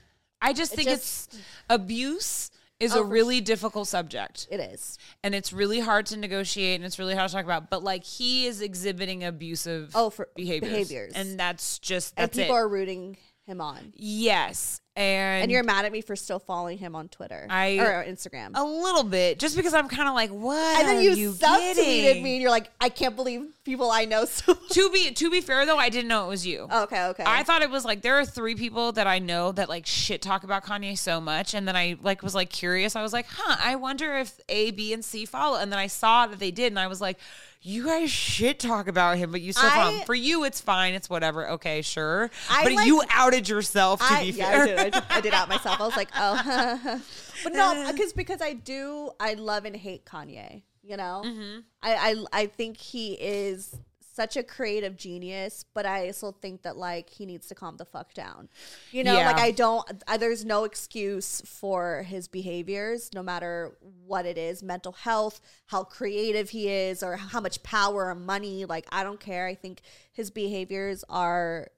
I 0.42 0.54
just 0.54 0.74
It 0.74 0.78
think 0.78 0.90
just- 0.90 1.34
it's 1.34 1.42
abuse 1.70 2.52
is 2.84 2.96
Oh, 2.96 3.02
a 3.02 3.04
really 3.04 3.42
difficult 3.42 3.88
subject. 3.88 4.48
It 4.52 4.60
is. 4.60 4.98
and 5.24 5.34
it's 5.34 5.52
really 5.54 5.80
hard 5.80 6.06
to 6.08 6.18
negotiate 6.18 6.76
and 6.76 6.86
it's 6.86 7.00
really 7.00 7.16
hard 7.16 7.30
to 7.30 7.36
talk 7.36 7.46
about. 7.46 7.70
But 7.70 7.84
like 7.84 8.04
he 8.04 8.46
is 8.46 8.62
exhibiting 8.62 9.24
abusive 9.24 9.92
Oh, 9.96 10.10
for 10.10 10.28
behaviors, 10.36 10.72
behaviors. 10.72 11.14
and 11.16 11.40
that's 11.40 11.80
just 11.80 12.14
And 12.18 12.32
people 12.32 12.56
it. 12.56 12.60
are 12.60 12.68
rooting 12.68 13.18
him 13.46 13.60
on. 13.62 13.94
yes, 13.96 14.80
and 14.96 15.44
And 15.44 15.52
you're 15.52 15.64
mad 15.64 15.86
at 15.86 15.92
me 15.92 16.02
for 16.02 16.16
still 16.16 16.40
following 16.40 16.78
him 16.78 16.96
on 16.96 17.08
Twitter 17.08 17.48
I- 17.50 17.78
or 17.80 18.04
Instagram. 18.08 18.52
a 18.54 18.64
little 18.64 19.04
bit 19.04 19.40
just 19.40 19.56
because 19.56 19.74
I'm 19.74 19.88
kind 19.88 20.08
of 20.08 20.14
like, 20.14 20.30
what? 20.30 20.80
and 20.80 20.88
then 20.88 21.04
you, 21.04 21.12
you 21.14 21.32
subtweeted 21.32 22.22
me, 22.22 22.34
and 22.34 22.42
you're 22.42 22.52
like, 22.52 22.70
I 22.80 22.90
can't 22.90 23.16
believe 23.16 23.42
people 23.64 23.90
I 23.92 24.06
know. 24.06 24.26
So 24.26 24.54
To 24.54 24.90
be 24.92 25.12
to 25.12 25.30
be 25.32 25.42
fair 25.42 25.66
though, 25.66 25.78
I 25.78 25.90
didn't 25.90 26.08
know 26.08 26.26
it 26.26 26.30
was 26.30 26.46
you. 26.46 26.68
Oh, 26.70 26.84
okay, 26.84 27.06
okay. 27.08 27.24
I 27.26 27.44
thought 27.44 27.62
it 27.62 27.70
was 27.70 27.86
like 27.86 28.02
there 28.02 28.20
are 28.20 28.26
three 28.26 28.56
people 28.56 28.92
that 28.94 29.08
I 29.08 29.20
know 29.20 29.52
that 29.54 29.70
like 29.70 29.86
shit 29.86 30.22
talk 30.22 30.44
about 30.44 30.64
Kanye 30.66 30.98
so 30.98 31.20
much, 31.22 31.54
and 31.54 31.68
then 31.68 31.76
I 31.76 31.98
like 32.02 32.22
was 32.24 32.36
like 32.36 32.50
curious. 32.50 32.96
I 32.96 33.02
was 33.02 33.14
like, 33.14 33.26
huh, 33.30 33.56
I 33.64 33.76
wonder 33.76 34.16
if 34.18 34.40
A, 34.50 34.72
B, 34.72 34.94
and 34.94 35.04
C 35.04 35.26
follow. 35.26 35.58
And 35.60 35.72
then 35.72 35.80
I 35.80 35.88
saw 35.88 36.28
that 36.28 36.40
they 36.40 36.52
did, 36.52 36.72
and 36.72 36.80
I 36.80 36.88
was 36.88 37.00
like, 37.02 37.18
you 37.64 37.86
guys 37.86 38.12
shit 38.12 38.60
talk 38.60 38.88
about 38.88 39.18
him, 39.18 39.32
but 39.32 39.42
you 39.42 39.54
still 39.54 39.70
I- 39.70 40.04
For 40.06 40.14
you, 40.14 40.44
it's 40.44 40.60
fine, 40.62 40.94
it's 40.94 41.10
whatever. 41.10 41.50
Okay, 41.52 41.82
sure. 41.82 42.30
I 42.50 42.64
but 42.64 42.74
like- 42.74 42.88
you 42.88 43.02
outed 43.10 43.48
yourself 43.50 44.00
to 44.02 44.14
I, 44.14 44.24
be 44.24 44.30
yeah, 44.32 44.52
fair. 44.52 44.64
I 44.64 44.66
did. 44.66 44.80
I 44.80 44.84
did, 44.90 45.04
I 45.10 45.22
did 45.22 45.34
out 45.34 45.50
myself. 45.50 45.80
I 45.82 45.86
was 45.86 45.96
like, 45.96 46.10
oh, 46.16 47.02
but 47.44 47.54
no, 47.54 47.88
because 47.92 48.14
because 48.14 48.42
I 48.42 48.54
do, 48.54 49.12
I 49.20 49.34
love 49.36 49.66
and 49.66 49.76
hate 49.76 50.06
Kanye. 50.06 50.64
You 50.86 50.98
know, 50.98 51.22
Mm-hmm. 51.26 51.60
I, 51.82 51.96
I 52.34 52.42
I 52.42 52.46
think 52.48 52.76
he 52.78 53.14
is 53.14 53.74
such 54.16 54.38
a 54.38 54.44
creative 54.44 54.96
genius, 54.96 55.66
but 55.74 55.88
I 55.88 56.06
also 56.08 56.32
think 56.32 56.62
that 56.62 56.78
like 56.78 57.10
he 57.10 57.26
needs 57.26 57.48
to 57.48 57.56
calm 57.56 57.78
the 57.78 57.86
fuck 57.86 58.14
down. 58.14 58.48
You 58.92 59.04
know, 59.04 59.16
Yeah. 59.16 59.28
like 59.32 59.40
I 59.40 59.50
don't. 59.52 59.90
I, 60.08 60.18
there's 60.18 60.46
no 60.46 60.66
excuse 60.66 61.42
for 61.46 62.04
his 62.04 62.28
behaviors, 62.28 63.10
no 63.16 63.24
matter 63.24 63.76
what 64.06 64.26
it 64.28 64.38
is, 64.38 64.62
mental 64.62 64.92
health, 64.92 65.42
how 65.66 65.84
creative 65.84 66.52
he 66.52 66.70
is, 66.70 67.02
or 67.02 67.16
how 67.18 67.40
much 67.42 67.64
power 67.64 68.06
or 68.10 68.16
money. 68.16 68.66
Like 68.66 68.86
I 68.92 69.04
don't 69.04 69.20
care. 69.20 69.48
I 69.48 69.56
think 69.56 69.82
his 70.12 70.30
behaviors 70.30 71.04
are 71.10 71.70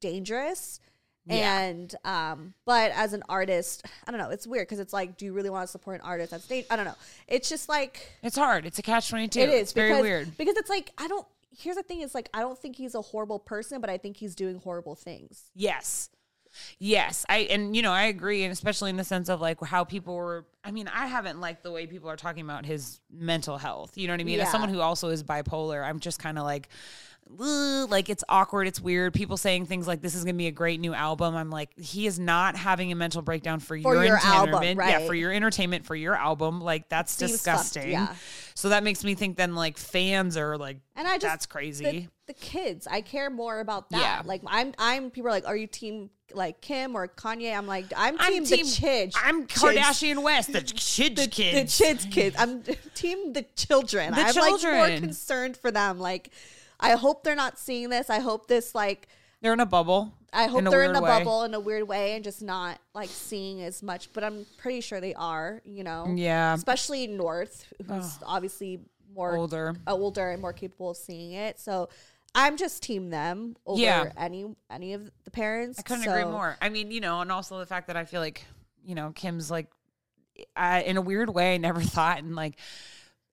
dangerous. 0.00 0.78
Yeah. 1.26 1.60
And 1.60 1.94
um, 2.04 2.54
but 2.66 2.90
as 2.92 3.12
an 3.12 3.22
artist, 3.28 3.86
I 4.06 4.10
don't 4.10 4.18
know. 4.18 4.30
It's 4.30 4.46
weird 4.46 4.66
because 4.66 4.80
it's 4.80 4.92
like, 4.92 5.16
do 5.16 5.24
you 5.24 5.32
really 5.32 5.50
want 5.50 5.62
to 5.66 5.70
support 5.70 6.00
an 6.00 6.06
artist 6.06 6.32
that's 6.32 6.44
stage? 6.44 6.66
I 6.68 6.74
don't 6.76 6.84
know. 6.84 6.96
It's 7.28 7.48
just 7.48 7.68
like 7.68 8.10
it's 8.24 8.36
hard. 8.36 8.66
It's 8.66 8.78
a 8.80 8.82
catch 8.82 9.08
twenty 9.08 9.28
two. 9.28 9.40
it 9.40 9.48
is 9.48 9.60
It's 9.62 9.72
very 9.72 10.00
weird. 10.02 10.36
because 10.36 10.56
it's 10.56 10.68
like 10.68 10.90
I 10.98 11.06
don't. 11.06 11.26
Here's 11.56 11.76
the 11.76 11.82
thing: 11.82 12.00
is 12.00 12.14
like 12.14 12.28
I 12.34 12.40
don't 12.40 12.58
think 12.58 12.76
he's 12.76 12.94
a 12.94 13.02
horrible 13.02 13.38
person, 13.38 13.80
but 13.80 13.90
I 13.90 13.98
think 13.98 14.16
he's 14.16 14.34
doing 14.34 14.58
horrible 14.58 14.94
things. 14.94 15.50
Yes. 15.54 16.10
Yes. 16.78 17.24
I 17.28 17.38
and 17.50 17.74
you 17.74 17.82
know, 17.82 17.92
I 17.92 18.04
agree, 18.04 18.42
and 18.44 18.52
especially 18.52 18.90
in 18.90 18.96
the 18.96 19.04
sense 19.04 19.28
of 19.28 19.40
like 19.40 19.62
how 19.62 19.84
people 19.84 20.14
were 20.14 20.46
I 20.64 20.70
mean, 20.70 20.88
I 20.88 21.06
haven't 21.06 21.40
liked 21.40 21.62
the 21.62 21.72
way 21.72 21.86
people 21.86 22.08
are 22.08 22.16
talking 22.16 22.44
about 22.44 22.66
his 22.66 23.00
mental 23.10 23.58
health. 23.58 23.96
You 23.96 24.06
know 24.06 24.12
what 24.14 24.20
I 24.20 24.24
mean? 24.24 24.40
As 24.40 24.50
someone 24.50 24.70
who 24.70 24.80
also 24.80 25.08
is 25.08 25.24
bipolar, 25.24 25.84
I'm 25.84 26.00
just 26.00 26.18
kind 26.18 26.38
of 26.38 26.44
like 26.44 26.68
like 27.28 28.08
it's 28.08 28.24
awkward, 28.28 28.66
it's 28.66 28.80
weird. 28.80 29.14
People 29.14 29.36
saying 29.36 29.66
things 29.66 29.86
like 29.86 30.02
this 30.02 30.14
is 30.14 30.24
gonna 30.24 30.34
be 30.34 30.48
a 30.48 30.52
great 30.52 30.80
new 30.80 30.92
album. 30.92 31.34
I'm 31.34 31.50
like, 31.50 31.70
he 31.78 32.06
is 32.06 32.18
not 32.18 32.56
having 32.56 32.92
a 32.92 32.94
mental 32.94 33.22
breakdown 33.22 33.60
for, 33.60 33.78
For 33.78 33.94
your, 33.94 34.04
your 34.04 34.16
album, 34.18 34.56
entertainment. 34.56 34.90
Yeah, 34.90 35.06
for 35.06 35.14
your 35.14 35.32
entertainment, 35.32 35.86
for 35.86 35.96
your 35.96 36.14
album. 36.14 36.60
Like 36.60 36.88
that's 36.88 37.12
Seems 37.12 37.32
disgusting. 37.32 37.82
fucked, 37.82 37.92
yeah. 37.92 38.14
So 38.54 38.68
that 38.68 38.84
makes 38.84 39.02
me 39.04 39.14
think 39.14 39.36
then 39.36 39.54
like 39.54 39.78
fans 39.78 40.36
are 40.36 40.58
like 40.58 40.80
And 40.96 41.08
I 41.08 41.12
just 41.12 41.22
that's 41.22 41.46
crazy. 41.46 41.84
The, 41.84 42.08
the 42.26 42.34
kids, 42.34 42.86
I 42.86 43.00
care 43.00 43.30
more 43.30 43.60
about 43.60 43.90
that. 43.90 44.00
Yeah. 44.00 44.22
Like 44.24 44.42
I'm, 44.46 44.74
I'm. 44.78 45.10
People 45.10 45.28
are 45.28 45.32
like, 45.32 45.46
are 45.46 45.56
you 45.56 45.66
team 45.66 46.10
like 46.34 46.60
Kim 46.60 46.94
or 46.94 47.08
Kanye? 47.08 47.56
I'm 47.56 47.66
like, 47.66 47.86
I'm 47.96 48.16
I'm 48.18 48.32
team, 48.32 48.44
team- 48.44 48.66
the 48.66 48.70
Chidge. 48.70 49.14
I'm. 49.22 49.46
Kardashian 49.46 50.22
West, 50.22 50.52
the 50.52 50.60
Chidge 50.60 51.16
the, 51.16 51.28
kids. 51.28 51.78
The 51.78 51.84
Chids 51.84 52.10
kids. 52.10 52.36
I'm 52.38 52.62
team 52.94 53.32
the 53.32 53.42
children. 53.56 54.14
The 54.14 54.20
I'm 54.20 54.34
like 54.34 54.62
more 54.62 54.98
concerned 54.98 55.56
for 55.56 55.70
them. 55.70 55.98
Like, 55.98 56.30
I 56.82 56.92
hope 56.96 57.24
they're 57.24 57.34
not 57.36 57.58
seeing 57.58 57.88
this. 57.88 58.10
I 58.10 58.18
hope 58.18 58.48
this 58.48 58.74
like. 58.74 59.08
They're 59.40 59.52
in 59.52 59.60
a 59.60 59.66
bubble. 59.66 60.12
I 60.32 60.46
hope 60.46 60.60
in 60.60 60.64
they're 60.66 60.84
in 60.84 60.94
a 60.96 61.00
way. 61.02 61.08
bubble 61.08 61.42
in 61.44 61.54
a 61.54 61.60
weird 61.60 61.86
way 61.86 62.14
and 62.14 62.22
just 62.24 62.42
not 62.42 62.78
like 62.94 63.08
seeing 63.08 63.62
as 63.62 63.82
much. 63.82 64.12
But 64.12 64.24
I'm 64.24 64.46
pretty 64.58 64.80
sure 64.80 65.00
they 65.00 65.14
are. 65.14 65.62
You 65.64 65.84
know. 65.84 66.12
Yeah. 66.14 66.54
Especially 66.54 67.06
North, 67.06 67.72
who's 67.86 68.18
obviously 68.26 68.80
more 69.14 69.36
Older. 69.36 69.74
uh, 69.86 69.92
older 69.94 70.30
and 70.30 70.40
more 70.42 70.52
capable 70.52 70.90
of 70.90 70.96
seeing 70.96 71.32
it. 71.32 71.58
So. 71.60 71.88
I'm 72.34 72.56
just 72.56 72.82
team 72.82 73.10
them 73.10 73.56
over 73.66 73.78
Yeah. 73.78 74.10
any 74.16 74.46
any 74.70 74.94
of 74.94 75.10
the 75.24 75.30
parents. 75.30 75.78
I 75.78 75.82
couldn't 75.82 76.08
agree 76.08 76.24
more. 76.24 76.56
I 76.62 76.70
mean, 76.70 76.90
you 76.90 77.02
know, 77.02 77.20
and 77.20 77.30
also 77.30 77.58
the 77.58 77.66
fact 77.66 77.88
that 77.88 77.96
I 77.98 78.06
feel 78.06 78.22
like, 78.22 78.46
you 78.82 78.94
know, 78.94 79.12
Kim's 79.14 79.50
like, 79.50 79.66
I, 80.56 80.80
in 80.80 80.96
a 80.96 81.02
weird 81.02 81.28
way, 81.28 81.52
I 81.52 81.56
never 81.58 81.82
thought 81.82 82.20
and 82.20 82.34
like 82.34 82.58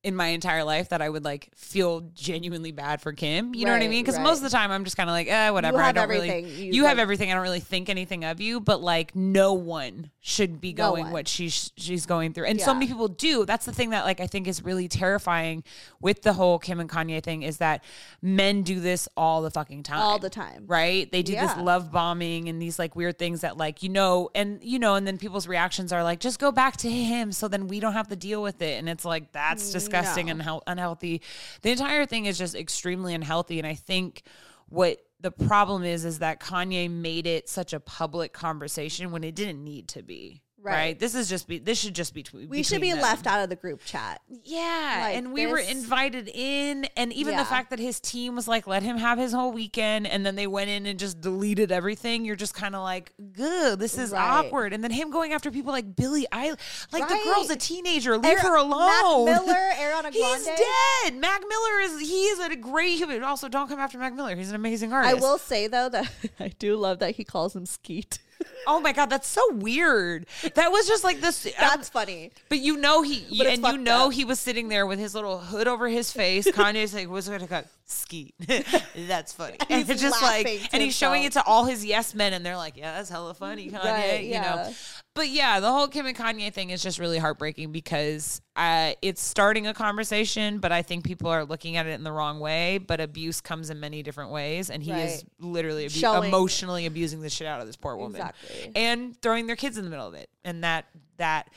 in 0.02 0.16
my 0.16 0.28
entire 0.28 0.64
life 0.64 0.90
that 0.90 1.02
I 1.02 1.10
would 1.10 1.26
like 1.26 1.50
feel 1.56 2.02
genuinely 2.14 2.72
bad 2.72 3.02
for 3.02 3.12
Kim. 3.12 3.54
You 3.54 3.66
know 3.66 3.74
what 3.74 3.82
I 3.82 3.90
mean? 3.90 4.02
Because 4.02 4.16
right. 4.16 4.24
most 4.24 4.38
of 4.38 4.44
the 4.44 4.50
time 4.50 4.72
I'm 4.72 4.86
just 4.86 4.96
kind 4.96 5.10
of 5.10 5.14
like, 5.14 5.28
eh, 5.28 5.50
whatever. 5.50 5.82
I 5.82 5.92
don't 5.92 6.04
everything. 6.04 6.46
really. 6.46 6.66
You, 6.68 6.74
You, 6.74 6.84
have 6.86 6.98
like- 6.98 7.02
everything. 7.02 7.32
I 7.32 7.34
don't 7.34 7.44
really 7.44 7.60
think 7.60 7.90
anything 7.90 8.24
of 8.24 8.40
you, 8.40 8.62
but 8.62 8.82
like 8.82 9.14
no 9.14 9.54
one 9.54 10.12
should 10.22 10.62
be 10.62 10.72
going 10.72 11.06
one. 11.06 11.12
what 11.12 11.28
she's 11.28 11.72
she's 11.76 12.06
going 12.06 12.32
through, 12.34 12.46
and 12.46 12.62
so 12.62 12.74
many 12.74 12.88
people 12.88 13.10
do. 13.10 13.46
That's 13.46 13.66
the 13.66 13.74
thing 13.74 13.90
that 13.90 14.06
like 14.06 14.22
I 14.22 14.28
think 14.28 14.48
is 14.48 14.64
really 14.64 14.88
terrifying 14.88 15.64
with 16.00 16.22
the 16.22 16.34
whole 16.34 16.60
Kim 16.60 16.80
and 16.80 16.90
Kanye 16.90 17.22
thing 17.22 17.44
is 17.44 17.58
that 17.58 17.84
men 18.22 18.62
do 18.62 18.80
this 18.80 19.10
all 19.18 19.42
the 19.42 19.52
fucking 19.52 19.84
time, 19.84 20.00
all 20.00 20.18
the 20.20 20.30
time. 20.30 20.64
right? 20.68 21.12
They 21.12 21.24
do 21.24 21.34
this 21.34 21.58
love 21.58 21.92
bombing 21.92 22.48
and 22.48 22.62
these 22.62 22.80
like 22.80 22.96
weird 22.96 23.20
things 23.20 23.42
that 23.42 23.58
like 23.58 23.84
you 23.84 23.90
know, 23.90 24.30
and 24.34 24.64
you 24.64 24.80
know, 24.80 24.96
and 24.96 25.06
then 25.06 25.18
people's 25.18 25.48
reactions 25.48 25.92
are 25.92 26.04
like, 26.04 26.20
just 26.20 26.40
go 26.40 26.54
back 26.54 26.78
to 26.78 26.90
him, 26.90 27.34
so 27.34 27.50
then 27.50 27.68
we 27.68 27.82
don't 27.82 27.94
have 27.94 28.08
to 28.08 28.16
deal 28.16 28.42
with 28.42 28.62
it. 28.62 28.80
And 28.80 28.88
it's 28.88 29.04
like 29.04 29.34
that's 29.34 29.74
disgusting 29.90 30.28
No. 30.28 30.32
and 30.32 30.42
hel- 30.42 30.64
unhealthy. 30.68 31.22
The 31.62 31.72
entire 31.72 32.06
thing 32.06 32.26
is 32.26 32.38
just 32.38 32.56
extremely 32.56 33.14
unhealthy, 33.14 33.60
and 33.60 33.68
I 33.68 33.76
think 33.76 34.24
what 34.68 35.00
the 35.20 35.32
problem 35.32 35.84
is 35.84 36.06
is 36.06 36.20
that 36.20 36.40
Kanye 36.40 36.90
made 36.90 37.28
it 37.28 37.50
such 37.50 37.74
a 37.74 37.80
public 37.80 38.32
conversation 38.34 39.12
when 39.12 39.24
it 39.24 39.36
didn't 39.36 39.64
need 39.64 39.88
to 39.90 40.02
be. 40.04 40.42
Right. 40.62 40.74
Right. 40.74 41.00
This 41.00 41.16
is 41.16 41.30
just 41.30 41.48
be. 41.48 41.58
This 41.60 41.80
should 41.80 41.94
just 41.96 42.14
be. 42.14 42.24
Tw- 42.24 42.48
We 42.50 42.64
should 42.64 42.82
be 42.82 42.92
them. 42.92 43.00
left 43.02 43.26
out 43.28 43.42
of 43.42 43.50
the 43.50 43.56
group 43.56 43.82
chat. 43.86 44.22
Yeah, 44.44 45.00
Like 45.04 45.16
and 45.16 45.32
we 45.32 45.48
were 45.48 45.58
invited 45.58 46.28
in, 46.34 46.86
and 46.98 47.14
even 47.14 47.34
Yeah. 47.34 47.40
the 47.40 47.46
fact 47.46 47.70
that 47.70 47.80
his 47.80 48.00
team 48.00 48.36
was 48.36 48.48
like, 48.48 48.68
"Let 48.68 48.84
him 48.84 48.98
have 48.98 49.18
his 49.18 49.32
whole 49.32 49.52
weekend," 49.54 50.06
and 50.08 50.26
then 50.26 50.36
they 50.36 50.48
went 50.48 50.70
in 50.70 50.86
and 50.86 51.00
just 51.00 51.22
deleted 51.22 51.72
everything. 51.72 52.26
You're 52.26 52.36
just 52.36 52.54
kind 52.54 52.76
of 52.76 52.84
like, 52.84 53.14
"Good, 53.32 53.80
this 53.80 53.98
is 53.98 54.12
Right. 54.12 54.22
awkward." 54.46 54.74
And 54.74 54.84
then 54.84 54.92
him 54.92 55.12
going 55.12 55.32
after 55.34 55.50
people 55.50 55.72
like 55.72 55.96
Billie, 55.96 56.28
I 56.32 56.50
like 56.92 57.08
the 57.08 57.20
girl's 57.24 57.50
a 57.50 57.56
teenager. 57.56 58.18
Leave 58.18 58.40
her 58.40 58.56
alone. 58.56 59.26
Mac. 59.26 59.42
Miller, 59.46 59.54
Ariana 59.76 60.12
He's 60.12 60.46
dead. 60.46 61.16
Mac 61.16 61.42
Miller 61.48 61.80
is 61.82 62.00
he 62.02 62.26
is 62.26 62.40
a 62.40 62.56
great 62.58 62.98
human. 62.98 63.24
Also, 63.24 63.48
don't 63.48 63.70
come 63.70 63.80
after 63.80 63.98
Mac 63.98 64.14
Miller. 64.14 64.36
He's 64.36 64.50
an 64.50 64.56
amazing 64.56 64.92
artist. 64.92 65.12
I 65.16 65.20
will 65.20 65.38
say 65.38 65.68
though 65.68 65.88
that 65.90 66.12
I 66.40 66.50
do 66.50 66.76
love 66.76 67.00
that 67.00 67.16
he 67.16 67.24
calls 67.24 67.56
him 67.56 67.66
Skete. 67.66 68.20
Oh 68.68 68.80
my 68.80 68.92
god, 68.92 69.10
that's 69.10 69.28
so 69.28 69.42
weird. 69.54 70.26
That 70.56 70.72
was 70.72 70.88
just 70.88 71.04
like 71.04 71.22
this. 71.22 71.46
Um, 71.46 71.52
that's 71.60 71.90
funny. 71.90 72.32
But 72.50 72.60
you 72.60 72.78
know 72.78 73.02
he 73.02 73.26
But 73.38 73.48
it's 73.48 73.56
and 73.56 73.58
you 73.64 73.72
fucked 73.72 73.80
know 73.80 74.08
up. 74.08 74.14
he 74.14 74.26
was 74.26 74.40
sitting 74.40 74.68
there 74.70 74.86
with 74.86 75.00
his 75.00 75.16
little 75.16 75.40
hood 75.40 75.68
over 75.68 75.88
his 75.88 76.12
face. 76.12 76.46
Kanye's 76.52 76.94
like, 76.94 77.10
"What's 77.10 77.28
going 77.28 77.40
to 77.42 77.48
cut? 77.48 77.68
Skete." 77.86 78.36
that's 79.08 79.34
funny. 79.34 79.58
And 79.70 79.80
he's 79.80 79.90
it's 79.90 80.02
just 80.02 80.22
like, 80.22 80.46
laughing 80.46 80.60
to 80.60 80.70
and 80.74 80.84
he's 80.84 80.96
showing 80.96 81.24
it 81.24 81.34
to 81.34 81.44
all 81.44 81.66
his 81.66 81.84
yes 81.86 82.14
men, 82.14 82.34
and 82.34 82.46
they're 82.46 82.58
like, 82.58 82.78
"Yeah, 82.78 82.94
that's 82.98 83.10
hella 83.10 83.34
funny, 83.34 83.70
Kanye." 83.70 83.84
Right, 83.84 84.24
You 84.24 84.42
know. 84.42 84.74
But 85.16 85.30
yeah, 85.30 85.60
the 85.60 85.70
whole 85.72 85.88
Kim 85.90 86.06
and 86.06 86.16
Kanye 86.16 86.54
thing 86.54 86.70
is 86.70 86.82
just 86.82 86.98
really 86.98 87.18
heartbreaking 87.18 87.72
because 87.74 88.42
uh, 88.56 88.94
it's 89.02 89.22
starting 89.22 89.68
a 89.68 89.74
conversation, 89.74 90.60
but 90.60 90.72
I 90.72 90.82
think 90.82 91.04
people 91.04 91.30
are 91.30 91.44
looking 91.44 91.76
at 91.76 91.88
it 91.88 91.92
in 91.92 92.04
the 92.04 92.12
wrong 92.12 92.40
way. 92.40 92.78
But 92.78 93.02
abuse 93.02 93.42
comes 93.42 93.70
in 93.70 93.80
many 93.82 94.02
different 94.02 94.32
ways, 94.32 94.70
and 94.70 94.82
he 94.82 94.92
is 94.92 95.26
literally 95.40 95.86
abu- 95.86 95.94
Showing- 95.94 96.30
emotionally 96.30 96.86
abusing 96.86 97.22
the 97.22 97.30
shit 97.30 97.48
out 97.48 97.60
of 97.60 97.68
this 97.68 97.76
poor 97.76 97.98
woman 97.98 98.22
Exactly. 98.22 98.72
and 98.76 99.22
throwing 99.22 99.48
their 99.48 99.58
kids 99.58 99.78
in 99.78 99.84
the 99.84 99.90
middle 99.90 100.08
of 100.08 100.14
it 100.14 100.30
and 100.46 100.64
that 100.64 100.86
that 101.18 101.50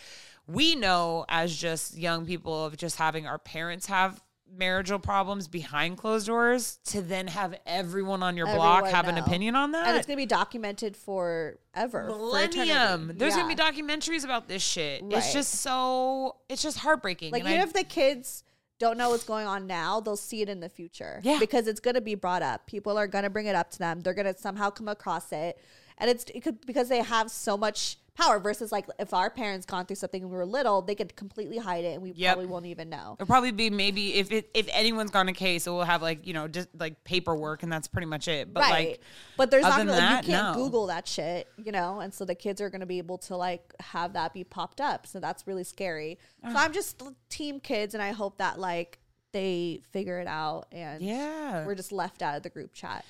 we 0.49 0.75
know 0.75 1.25
as 1.29 1.57
just 1.57 1.97
young 1.97 2.27
people 2.27 2.65
of 2.65 2.77
just 2.77 2.97
having 2.97 3.29
our 3.29 3.39
parents 3.39 3.87
have 3.87 4.21
marital 4.55 4.99
problems 4.99 5.49
behind 5.49 5.97
closed 5.97 6.27
doors 6.27 6.79
to 6.85 7.01
then 7.01 7.27
have 7.27 7.55
everyone 7.67 8.23
on 8.23 8.37
your 8.37 8.47
block 8.47 8.79
Everyone 8.85 8.95
have 8.95 9.09
an 9.09 9.19
opinion 9.19 9.57
on 9.57 9.73
that. 9.73 9.87
and 9.89 9.97
it's 9.97 10.07
gonna 10.07 10.17
be 10.17 10.27
documented 10.27 10.97
forever. 10.97 12.05
millennium 12.07 12.69
eternity. 13.11 13.19
there's 13.19 13.35
Yeah. 13.37 13.43
gonna 13.43 13.55
be 13.55 13.61
documentaries 13.83 14.25
about 14.25 14.49
this 14.49 14.63
shit 14.63 15.03
it's 15.11 15.33
just 15.33 15.61
so 15.61 16.37
it's 16.49 16.63
just 16.63 16.79
heartbreaking 16.79 17.33
like 17.33 17.41
and 17.43 17.49
even 17.49 17.61
I- 17.61 17.65
if 17.65 17.73
the 17.73 17.85
kids 17.85 18.45
don't 18.79 18.99
know 18.99 19.11
what's 19.11 19.23
going 19.23 19.47
on 19.47 19.69
now, 19.69 20.01
they'll 20.01 20.17
see 20.17 20.43
it 20.43 20.49
in 20.49 20.59
the 20.59 20.69
future. 20.69 21.21
Yeah. 21.23 21.39
because 21.39 21.69
it's 21.69 21.79
gonna 21.79 22.01
be 22.01 22.17
brought 22.17 22.43
up. 22.43 22.67
People 22.67 22.99
are 22.99 23.07
gonna 23.07 23.31
bring 23.31 23.47
it 23.47 23.55
up 23.55 23.71
to 23.73 23.79
them. 23.79 24.01
They're 24.01 24.13
gonna 24.15 24.37
somehow 24.37 24.71
come 24.71 24.89
across 24.89 25.31
it, 25.31 25.57
and 25.99 26.11
it's 26.11 26.25
it 26.35 26.41
could 26.43 26.67
because 26.67 26.89
they 26.89 27.01
have 27.01 27.31
so 27.31 27.57
much 27.57 27.99
power. 28.17 28.39
Versus 28.39 28.73
like 28.73 28.87
if 28.99 29.15
our 29.15 29.31
parents 29.31 29.67
gone 29.67 29.87
through 29.87 29.97
something 29.97 30.23
when 30.23 30.31
we 30.31 30.37
were 30.37 30.47
little, 30.47 30.83
they 30.83 30.95
could 30.95 31.15
completely 31.17 31.59
hide 31.59 31.85
it, 31.85 31.95
and 31.95 32.03
we 32.03 32.13
Yep. 32.13 32.35
probably 32.35 32.47
won't 32.51 32.67
even 32.67 32.89
know. 32.91 33.17
It'll 33.19 33.27
probably 33.27 33.53
be 33.53 33.71
maybe 33.71 34.15
if 34.15 34.31
it 34.33 34.51
if 34.55 34.69
anyone's 34.73 35.11
gone 35.11 35.29
a 35.29 35.33
case, 35.33 35.67
it 35.67 35.71
will 35.71 35.85
have 35.85 36.03
like 36.03 36.27
you 36.27 36.33
know 36.35 36.49
just 36.49 36.69
like 36.79 37.03
paperwork 37.05 37.63
and 37.63 37.73
that's 37.73 37.89
pretty 37.89 38.07
much 38.07 38.29
it. 38.29 38.53
But 38.53 38.61
right. 38.65 38.89
like, 38.91 39.01
but 39.37 39.51
there's 39.51 39.63
not 39.63 39.79
gonna, 39.79 39.93
like, 39.93 40.27
you 40.27 40.33
can't 40.33 40.57
no. 40.57 40.63
Google 40.65 40.87
that 40.89 41.07
shit, 41.09 41.49
you 41.57 41.73
know, 41.73 42.01
and 42.01 42.13
so 42.13 42.25
the 42.25 42.35
kids 42.35 42.61
are 42.61 42.71
gonna 42.71 42.87
be 42.87 42.99
able 42.99 43.19
to 43.19 43.37
like 43.37 43.73
have 43.81 44.13
that 44.15 44.33
be 44.33 44.45
popped 44.45 44.81
up. 44.81 45.07
So 45.07 45.21
that's 45.21 45.47
really 45.47 45.65
scary. 45.65 46.19
So 46.45 46.57
I'm 46.57 46.73
just 46.73 47.03
team 47.29 47.61
kids, 47.61 47.95
and 47.95 48.03
I 48.03 48.13
hope 48.13 48.39
that 48.39 48.59
like 48.59 48.99
they 49.33 49.81
figure 49.93 50.21
it 50.21 50.27
out 50.27 50.67
and 50.73 51.03
Yeah. 51.03 51.65
we're 51.65 51.75
just 51.75 51.91
left 51.91 52.21
out 52.21 52.37
of 52.37 52.43
the 52.43 52.51
group 52.51 52.75
chat. 52.75 53.03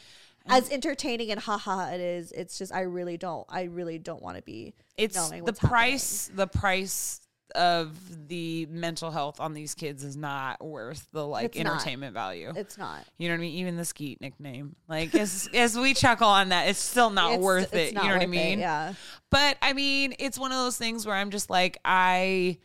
Mm. 0.49 0.57
As 0.59 0.71
entertaining 0.71 1.31
and 1.31 1.41
haha 1.41 1.91
it 1.93 2.01
is, 2.01 2.33
it's 2.33 2.59
just 2.59 2.73
I 2.75 2.81
really 2.83 3.17
don't 3.17 3.47
I 3.49 3.63
really 3.65 3.99
don't 3.99 4.23
want 4.23 4.37
to 4.37 4.43
be 4.43 4.75
it's 4.97 5.15
the 5.31 5.39
what's 5.43 5.59
happening. 5.61 5.71
price 5.71 6.31
the 6.35 6.47
price 6.47 7.21
of 7.55 8.29
the 8.29 8.65
mental 8.71 9.11
health 9.11 9.39
on 9.39 9.53
these 9.53 9.75
kids 9.75 10.03
is 10.03 10.17
not 10.17 10.65
worth 10.65 11.07
the 11.13 11.25
like 11.27 11.55
It's 11.55 11.59
not. 11.63 11.75
entertainment 11.75 12.15
value. 12.15 12.51
It's 12.57 12.79
not. 12.79 13.05
You 13.19 13.29
know 13.29 13.35
what 13.35 13.41
I 13.41 13.43
mean? 13.43 13.55
Even 13.57 13.77
the 13.77 13.85
Skete 13.85 14.21
nickname, 14.23 14.75
like 14.89 15.15
as 15.15 15.51
as 15.55 15.77
we 15.77 15.93
chuckle 15.93 16.29
on 16.29 16.49
that, 16.49 16.69
it's 16.69 16.79
still 16.81 17.11
not 17.11 17.33
It's- 17.33 17.45
worth 17.45 17.75
it's 17.75 17.91
it. 17.91 17.95
not 17.95 18.05
you 18.05 18.09
know 18.11 18.15
what 18.17 18.23
I 18.23 18.27
worth 18.27 18.35
it, 18.35 18.41
mean? 18.49 18.59
yeah. 18.59 18.95
But 19.31 19.59
I 19.61 19.75
mean, 19.75 20.15
it's 20.19 20.39
one 20.39 20.51
of 20.51 20.59
those 20.59 20.79
things 20.79 21.05
where 21.07 21.15
I'm 21.15 21.31
just 21.31 21.51
like, 21.51 21.77
I, 21.85 22.57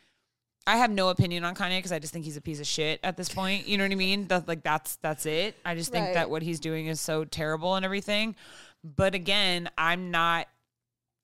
I 0.67 0.77
have 0.77 0.91
no 0.91 1.09
opinion 1.09 1.43
on 1.45 1.55
Kanye 1.55 1.77
because 1.79 1.91
I 1.93 1.99
just 1.99 2.11
think 2.13 2.25
he's 2.25 2.37
a 2.37 2.41
piece 2.41 2.59
of 2.59 2.67
shit 2.67 2.99
at 3.01 3.15
this 3.17 3.29
point. 3.29 3.67
You 3.67 3.77
know 3.77 3.85
what 3.85 3.91
I 3.91 3.95
mean? 3.95 4.27
That 4.27 4.47
like 4.47 4.61
that's 4.63 4.97
that's 4.97 5.25
it. 5.25 5.55
I 5.65 5.73
just 5.75 5.91
think 5.91 6.05
Right. 6.07 6.13
that 6.15 6.29
what 6.29 6.41
he's 6.43 6.59
doing 6.59 6.87
is 6.87 6.99
so 7.01 7.23
terrible 7.25 7.75
and 7.75 7.85
everything. 7.85 8.35
But 8.83 9.15
again, 9.15 9.69
I'm 9.77 10.11
not 10.11 10.47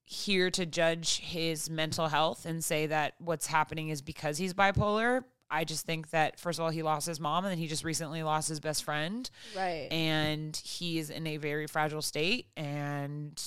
here 0.06 0.50
to 0.52 0.66
judge 0.66 1.20
his 1.20 1.70
mental 1.70 2.08
health 2.08 2.46
and 2.46 2.64
say 2.64 2.88
that 2.88 3.14
what's 3.20 3.48
happening 3.48 3.90
is 3.90 4.02
because 4.02 4.38
he's 4.38 4.54
bipolar. 4.54 5.24
I 5.50 5.66
just 5.66 5.86
think 5.86 6.10
that 6.10 6.40
first 6.40 6.58
of 6.60 6.64
all, 6.66 6.72
he 6.72 6.82
lost 6.82 7.06
his 7.06 7.20
mom, 7.20 7.46
and 7.46 7.52
then 7.52 7.58
he 7.60 7.68
just 7.68 7.84
recently 7.84 8.24
lost 8.24 8.50
his 8.50 8.60
best 8.60 8.84
friend, 8.84 9.30
Right. 9.56 9.88
and 9.92 10.56
he 10.56 10.98
is 10.98 11.10
in 11.10 11.28
a 11.28 11.38
very 11.38 11.68
fragile 11.68 12.02
state. 12.02 12.48
And 12.58 13.42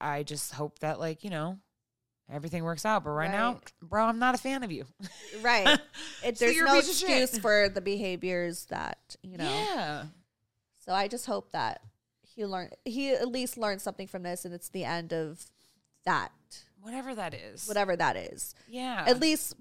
I 0.00 0.22
just 0.24 0.52
hope 0.54 0.80
that, 0.80 0.98
like 0.98 1.22
you 1.24 1.30
know, 1.30 1.58
everything 2.30 2.64
works 2.64 2.84
out. 2.84 3.04
But 3.04 3.10
right, 3.10 3.30
now, 3.30 3.60
bro, 3.82 4.04
I'm 4.04 4.18
not 4.18 4.34
a 4.34 4.38
fan 4.38 4.62
of 4.62 4.72
you. 4.72 4.84
Right. 5.42 5.78
It, 6.24 6.38
So 6.38 6.44
there's 6.46 6.56
you're 6.56 6.66
no 6.66 6.78
excuse 6.78 7.38
for 7.38 7.68
the 7.68 7.80
behaviors 7.80 8.64
that, 8.66 9.16
you 9.22 9.36
know. 9.36 9.44
Yeah. 9.44 10.04
So 10.84 10.92
I 10.92 11.06
just 11.08 11.26
hope 11.26 11.52
that 11.52 11.82
he 12.22 12.44
learned 12.44 12.74
he 12.84 13.10
at 13.10 13.28
least 13.28 13.56
learned 13.56 13.80
something 13.80 14.08
from 14.08 14.22
this 14.22 14.44
and 14.44 14.52
it's 14.52 14.68
the 14.70 14.84
end 14.84 15.12
of 15.12 15.44
that. 16.04 16.32
Whatever 16.82 17.14
that 17.14 17.34
is. 17.34 17.68
Whatever 17.68 17.96
that 17.96 18.16
is. 18.16 18.54
Yeah. 18.68 19.04
At 19.06 19.20
least 19.20 19.54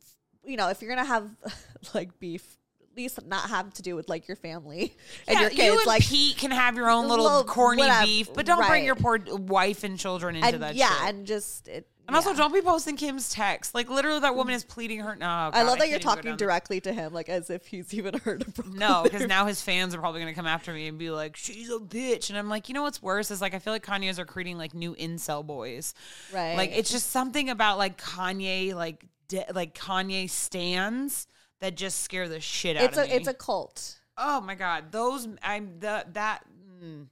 you 0.44 0.58
know, 0.58 0.70
if 0.70 0.82
you're 0.82 0.90
gonna 0.90 1.08
have 1.08 1.30
like 1.94 2.18
beef, 2.20 2.58
at 2.92 2.98
least 2.98 3.24
not 3.26 3.50
have 3.50 3.74
to 3.76 3.82
do 3.82 3.96
with 3.96 4.10
like 4.10 4.28
your 4.28 4.38
family 4.38 4.96
and 5.28 5.36
yeah, 5.36 5.42
your 5.42 5.50
kids. 5.50 5.64
you 5.64 5.78
and 5.78 5.88
like 5.88 6.04
Pete 6.04 6.38
can 6.38 6.52
have 6.52 6.76
your 6.76 6.90
own 6.90 7.08
little 7.08 7.26
Little 7.26 7.44
corny 7.44 7.82
whatever, 7.82 8.06
beef, 8.06 8.34
but 8.34 8.46
don't 8.46 8.66
bring 8.68 8.86
your 8.86 8.96
poor 8.96 9.20
wife 9.28 9.84
and 9.84 10.00
children 10.00 10.36
into 10.36 10.48
and 10.48 10.64
that 10.64 10.76
yeah, 10.76 10.90
shit. 10.90 11.10
and 11.10 11.28
just 11.28 11.68
it 11.68 11.88
And 12.08 12.16
also, 12.16 12.34
don't 12.36 12.54
be 12.54 12.62
posting 12.62 12.98
Kim's 12.98 13.32
text. 13.32 13.74
Like 13.74 13.90
literally, 13.90 14.20
that 14.20 14.36
woman 14.36 14.54
is 14.54 14.64
pleading 14.64 15.00
her. 15.00 15.16
No, 15.16 15.26
I 15.26 15.64
love 15.64 15.80
that 15.80 15.80
can't 15.80 15.90
you're 15.90 15.98
even 15.98 16.00
go 16.02 16.10
talking 16.10 16.32
down 16.32 16.38
directly 16.38 16.80
to 16.82 16.94
him, 16.94 17.14
like 17.14 17.30
as 17.30 17.50
if 17.50 17.66
he's 17.66 17.94
even 17.94 18.20
heard 18.20 18.44
of 18.48 18.54
Brooklyn. 18.54 18.78
No, 18.78 19.02
because 19.04 19.26
now 19.28 19.48
his 19.48 19.62
fans 19.62 19.96
are 19.96 20.00
probably 20.00 20.22
going 20.22 20.32
to 20.32 20.36
come 20.36 20.46
after 20.46 20.72
me 20.72 20.88
and 20.88 21.00
be 21.00 21.10
like, 21.10 21.36
"She's 21.36 21.70
a 21.70 21.80
bitch," 21.80 22.30
and 22.30 22.38
I'm 22.38 22.48
like, 22.48 22.70
you 22.70 22.76
know 22.76 22.84
what's 22.84 23.02
worse 23.02 23.32
is 23.32 23.42
like 23.42 23.56
I 23.56 23.60
feel 23.60 23.74
like 23.74 23.86
Kanye's 23.86 24.20
are 24.20 24.26
creating 24.26 24.58
like 24.58 24.76
new 24.76 24.94
incel 24.96 25.46
boys. 25.46 25.96
Right. 26.32 26.56
Like 26.56 26.72
it's 26.76 26.92
just 26.92 27.10
something 27.10 27.50
about 27.50 27.80
like 27.80 28.00
Kanye, 28.00 28.76
like 28.76 29.04
de- 29.28 29.46
like 29.54 29.74
Kanye 29.74 30.30
stands 30.30 31.28
that 31.60 31.76
just 31.76 32.02
scare 32.02 32.30
the 32.30 32.40
shit 32.40 32.78
out 32.78 32.84
it's 32.84 32.98
of 32.98 33.06
a 33.06 33.08
me. 33.08 33.14
it's 33.14 33.28
a 33.28 33.34
cult. 33.34 34.00
oh 34.18 34.42
my 34.42 34.54
god, 34.54 34.92
those 34.92 35.28
I'm 35.42 35.80
the 35.80 36.06
that. 36.14 36.44
Mm, 36.84 37.08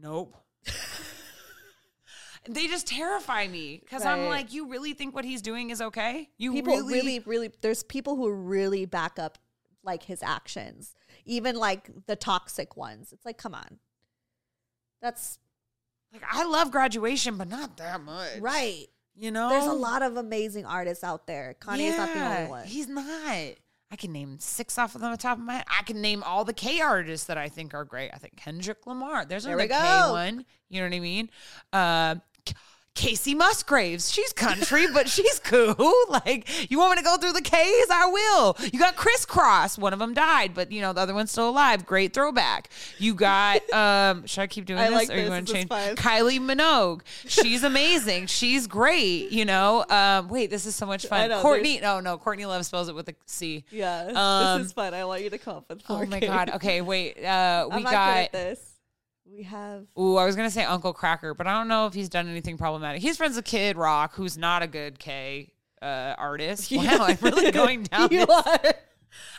nope. 0.00 0.36
they 2.48 2.66
just 2.66 2.86
terrify 2.86 3.46
me 3.48 3.80
because 3.82 4.04
I'm 4.04 4.26
like, 4.26 4.52
you 4.52 4.68
really 4.68 4.92
think 4.92 5.14
what 5.14 5.24
he's 5.24 5.42
doing 5.42 5.70
is 5.70 5.80
okay? 5.80 6.28
You 6.38 6.52
people 6.52 6.74
really, 6.74 6.92
really, 6.92 7.18
really, 7.20 7.50
there's 7.60 7.82
people 7.82 8.16
who 8.16 8.30
really 8.30 8.84
back 8.86 9.18
up 9.18 9.38
like 9.82 10.02
his 10.02 10.22
actions, 10.22 10.94
even 11.24 11.56
like 11.56 11.90
the 12.06 12.16
toxic 12.16 12.76
ones. 12.76 13.12
It's 13.12 13.24
like, 13.24 13.38
come 13.38 13.54
on, 13.54 13.78
that's 15.00 15.38
like 16.12 16.22
I 16.30 16.44
love 16.44 16.70
graduation, 16.70 17.36
but 17.36 17.48
not 17.48 17.76
that 17.78 18.02
much, 18.02 18.38
right. 18.40 18.86
You 19.20 19.32
know, 19.32 19.48
There's 19.48 19.66
a 19.66 19.72
lot 19.72 20.02
of 20.02 20.16
amazing 20.16 20.64
artists 20.64 21.02
out 21.02 21.26
there. 21.26 21.56
Kanye's 21.60 21.96
not 21.96 22.14
the 22.14 22.24
only 22.24 22.50
one. 22.50 22.66
He's 22.66 22.86
not. 22.86 23.04
I 23.90 23.96
can 23.96 24.12
name 24.12 24.36
six 24.38 24.78
off 24.78 24.94
of 24.94 25.00
the 25.00 25.16
top 25.16 25.38
of 25.38 25.44
my 25.44 25.54
head. 25.54 25.64
I 25.66 25.82
can 25.82 26.00
name 26.00 26.22
all 26.22 26.44
the 26.44 26.52
K 26.52 26.80
artists 26.80 27.26
that 27.26 27.38
I 27.38 27.48
think 27.48 27.74
are 27.74 27.84
great. 27.84 28.10
I 28.12 28.18
think 28.18 28.36
Kendrick 28.36 28.86
Lamar. 28.86 29.24
There's 29.24 29.44
There 29.44 29.58
another 29.58 29.68
K 29.68 30.10
one. 30.10 30.44
You 30.68 30.80
know 30.80 30.88
what 30.88 30.94
I 30.94 31.00
mean? 31.00 31.30
Uh, 31.72 32.14
Kacey 32.98 33.36
Musgraves. 33.36 34.10
She's 34.12 34.32
country, 34.32 34.86
but 34.92 35.08
she's 35.08 35.38
cool. 35.38 35.94
Like, 36.08 36.70
you 36.70 36.78
want 36.78 36.92
me 36.92 36.96
to 36.96 37.04
go 37.04 37.16
through 37.16 37.32
the 37.32 37.42
K's? 37.42 37.86
I 37.90 38.06
will. 38.06 38.56
You 38.72 38.78
got 38.78 38.96
Kris 38.96 39.24
Kross. 39.24 39.78
One 39.78 39.92
of 39.92 39.98
them 39.98 40.14
died, 40.14 40.52
but 40.54 40.72
you 40.72 40.80
know 40.80 40.92
the 40.92 41.00
other 41.02 41.14
one's 41.14 41.30
still 41.30 41.48
alive. 41.48 41.86
Great 41.86 42.12
throwback. 42.12 42.70
You 42.98 43.14
got. 43.14 43.68
um 43.72 44.26
Should 44.26 44.40
I 44.40 44.46
keep 44.46 44.64
doing 44.64 44.80
I 44.80 44.88
this, 44.90 45.08
like 45.08 45.10
or 45.10 45.20
you 45.20 45.28
want 45.28 45.46
to 45.46 45.52
change? 45.52 45.68
Kylie 45.68 46.40
Minogue. 46.40 47.02
She's 47.26 47.62
amazing. 47.62 48.26
She's 48.38 48.66
great. 48.66 49.30
You 49.30 49.44
know. 49.44 49.84
Um, 49.88 50.28
wait, 50.28 50.50
this 50.50 50.66
is 50.66 50.74
so 50.74 50.86
much 50.86 51.06
fun. 51.06 51.28
know, 51.28 51.40
Courtney. 51.40 51.78
No, 51.80 52.00
no. 52.00 52.18
Courtney 52.18 52.46
Love 52.46 52.64
spells 52.66 52.88
it 52.88 52.94
with 52.94 53.08
a 53.08 53.14
C. 53.26 53.64
yeah, 53.70 54.10
Um, 54.14 54.58
this 54.58 54.68
is 54.68 54.72
fun. 54.72 54.94
I 54.94 55.04
want 55.04 55.22
you 55.22 55.30
to 55.30 55.38
with 55.68 55.82
Oh 55.88 56.04
my 56.06 56.20
god. 56.20 56.50
Okay, 56.56 56.80
wait. 56.80 57.22
Uh, 57.22 57.68
we 57.74 57.82
got. 57.82 58.32
this. 58.32 58.67
We 59.30 59.42
have 59.44 59.86
Ooh, 59.98 60.16
I 60.16 60.24
was 60.24 60.36
gonna 60.36 60.50
say 60.50 60.64
Uncle 60.64 60.94
Kracker, 60.94 61.36
but 61.36 61.46
I 61.46 61.52
don't 61.58 61.68
know 61.68 61.86
if 61.86 61.94
he's 61.94 62.08
done 62.08 62.28
anything 62.28 62.56
problematic. 62.56 63.02
He's 63.02 63.16
friends 63.16 63.36
with 63.36 63.44
Kid 63.44 63.76
Rock, 63.76 64.14
who's 64.14 64.38
not 64.38 64.62
a 64.62 64.66
good 64.66 64.98
K 64.98 65.52
uh, 65.82 66.14
artist. 66.18 66.70
Wow, 66.72 66.98
I'm 67.00 67.18
really 67.22 67.50
going 67.52 67.82
down. 67.84 68.08
you 68.10 68.24
this. 68.26 68.28
are. 68.46 68.74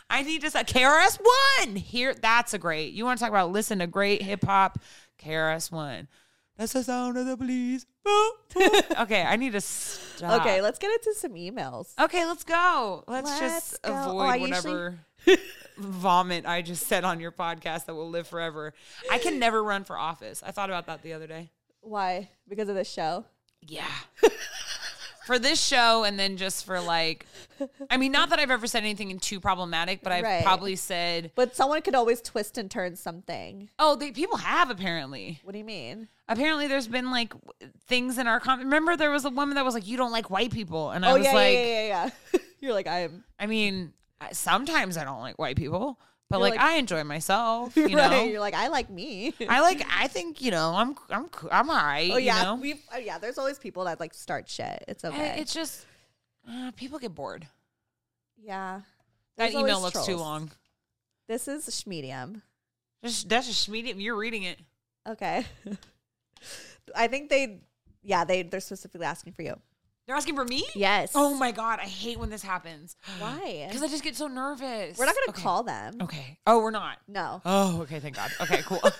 I 0.08 0.22
need 0.22 0.40
to 0.42 0.50
say 0.50 0.62
KRS 0.62 1.18
One 1.64 1.76
here. 1.76 2.14
That's 2.14 2.54
a 2.54 2.58
great. 2.58 2.92
You 2.92 3.04
want 3.04 3.18
to 3.18 3.24
talk 3.24 3.30
about 3.30 3.50
listen 3.52 3.80
to 3.80 3.86
great 3.86 4.22
hip 4.22 4.44
hop? 4.44 4.78
KRS 5.22 5.70
One. 5.72 6.08
That's 6.56 6.72
the 6.72 6.82
sound 6.84 7.16
of 7.16 7.26
the 7.26 7.36
police. 7.36 7.86
Okay, 8.98 9.22
I 9.22 9.36
need 9.36 9.52
to 9.52 9.60
stop. 9.60 10.40
Okay, 10.40 10.60
let's 10.60 10.78
get 10.78 10.90
into 10.92 11.14
some 11.14 11.32
emails. 11.34 11.94
Okay, 11.98 12.26
let's 12.26 12.44
go. 12.44 13.04
Let's, 13.06 13.28
Let's 13.28 13.40
just 13.40 13.82
go. 13.82 13.92
avoid 13.92 14.12
Oh, 14.14 14.18
I 14.18 14.34
usually- 14.36 14.50
whatever 14.72 14.98
vomit 15.78 16.46
I 16.46 16.62
just 16.62 16.86
said 16.86 17.04
on 17.04 17.20
your 17.20 17.32
podcast 17.32 17.86
that 17.86 17.94
will 17.94 18.10
live 18.10 18.26
forever. 18.26 18.74
I 19.10 19.18
can 19.18 19.38
never 19.38 19.62
run 19.62 19.84
for 19.84 19.96
office. 19.98 20.42
I 20.44 20.50
thought 20.50 20.70
about 20.70 20.86
that 20.86 21.02
the 21.02 21.12
other 21.12 21.26
day. 21.26 21.50
Why? 21.80 22.28
Because 22.48 22.68
of 22.68 22.74
the 22.74 22.84
show? 22.84 23.24
Yeah. 23.66 23.86
for 25.26 25.38
this 25.38 25.62
show 25.62 26.02
and 26.04 26.18
then 26.18 26.36
just 26.36 26.64
for 26.64 26.80
like 26.80 27.26
I 27.90 27.96
mean 27.98 28.10
not 28.10 28.30
that 28.30 28.38
I've 28.38 28.50
ever 28.50 28.66
said 28.66 28.82
anything 28.82 29.18
too 29.20 29.38
problematic, 29.38 30.02
but 30.02 30.12
I've 30.12 30.24
Right. 30.24 30.42
probably 30.42 30.76
said 30.76 31.30
But 31.34 31.54
someone 31.54 31.82
could 31.82 31.94
always 31.94 32.20
twist 32.20 32.58
and 32.58 32.70
turn 32.70 32.96
something. 32.96 33.68
Oh, 33.78 33.96
they 33.96 34.12
people 34.12 34.38
have 34.38 34.70
apparently. 34.70 35.38
What 35.44 35.52
do 35.52 35.58
you 35.58 35.64
mean? 35.64 36.08
Apparently 36.28 36.66
there's 36.68 36.88
been 36.88 37.10
like 37.10 37.32
things 37.86 38.18
in 38.18 38.26
our 38.26 38.40
com- 38.40 38.60
remember 38.60 38.96
there 38.96 39.10
was 39.10 39.24
a 39.24 39.30
woman 39.30 39.54
that 39.56 39.64
was 39.64 39.74
like 39.74 39.86
you 39.86 39.96
don't 39.96 40.12
like 40.12 40.30
white 40.30 40.52
people 40.52 40.90
and 40.90 41.04
I 41.04 41.10
oh 41.12 41.16
was 41.18 41.24
yeah, 41.26 41.32
like 41.32 41.54
yeah, 41.54 41.64
yeah, 41.64 41.82
yeah, 41.86 42.10
yeah. 42.32 42.40
You're 42.60 42.74
like 42.74 42.86
I 42.86 43.00
am. 43.00 43.24
I 43.38 43.46
mean 43.46 43.92
sometimes 44.32 44.96
I 44.96 45.04
don't 45.04 45.20
like 45.20 45.38
white 45.38 45.56
people, 45.56 45.98
but 46.28 46.36
You're 46.36 46.48
like, 46.50 46.56
like- 46.58 46.60
I 46.60 46.76
enjoy 46.76 47.04
myself, 47.04 47.76
you 47.76 47.96
right. 47.96 48.10
know. 48.10 48.24
You're 48.24 48.40
like 48.40 48.54
I 48.54 48.68
like 48.68 48.90
me. 48.90 49.34
I 49.48 49.60
like 49.60 49.82
I 49.90 50.06
think, 50.08 50.40
you 50.42 50.50
know, 50.50 50.72
I'm 50.74 50.96
I'm 51.10 51.28
I'm 51.50 51.70
all 51.70 51.76
right, 51.76 52.10
oh 52.12 52.16
yeah, 52.18 52.38
you 52.38 52.44
know. 52.44 52.54
we 52.56 52.74
oh, 52.94 52.98
yeah. 52.98 53.18
There's 53.18 53.38
always 53.38 53.58
people 53.58 53.84
that 53.84 53.98
like 54.00 54.14
start 54.14 54.48
shit. 54.48 54.84
It's 54.88 55.04
I- 55.04 55.08
okay. 55.08 55.34
It's 55.40 55.52
just 55.54 55.86
uh, 56.48 56.70
people 56.76 56.98
get 56.98 57.14
bored. 57.14 57.46
yeah. 58.42 58.80
That 59.36 59.52
email 59.54 59.80
looks 59.80 60.04
too 60.04 60.16
long. 60.16 60.50
This 61.26 61.48
is 61.48 61.64
Schmedium. 61.68 62.42
That's 63.02 63.24
just 63.24 63.68
medium. 63.70 63.98
You're 64.00 64.16
reading 64.16 64.42
it. 64.42 64.58
Okay. 65.08 65.46
I 66.94 67.06
think 67.06 67.30
they, 67.30 67.60
yeah, 68.02 68.24
they 68.24 68.42
they're 68.42 68.60
specifically 68.60 69.06
asking 69.06 69.32
for 69.32 69.42
you. 69.42 69.58
They're 70.10 70.16
asking 70.16 70.34
for 70.34 70.44
me? 70.44 70.64
Yes. 70.74 71.12
Oh 71.14 71.34
my 71.36 71.52
god, 71.52 71.78
I 71.80 71.84
hate 71.84 72.18
when 72.18 72.30
this 72.30 72.42
happens. 72.42 72.96
Why? 73.20 73.66
Because 73.68 73.80
I 73.80 73.86
just 73.86 74.02
get 74.02 74.16
so 74.16 74.26
nervous. 74.26 74.98
We're 74.98 75.06
not 75.06 75.14
gonna 75.14 75.38
Okay. 75.38 75.42
call 75.42 75.62
them. 75.62 75.98
Okay. 76.02 76.36
Oh, 76.48 76.58
we're 76.58 76.72
not. 76.72 76.98
No. 77.06 77.40
Oh, 77.44 77.82
okay. 77.82 78.00
Thank 78.00 78.16
God. 78.16 78.28
Okay, 78.40 78.60
cool. 78.66 78.80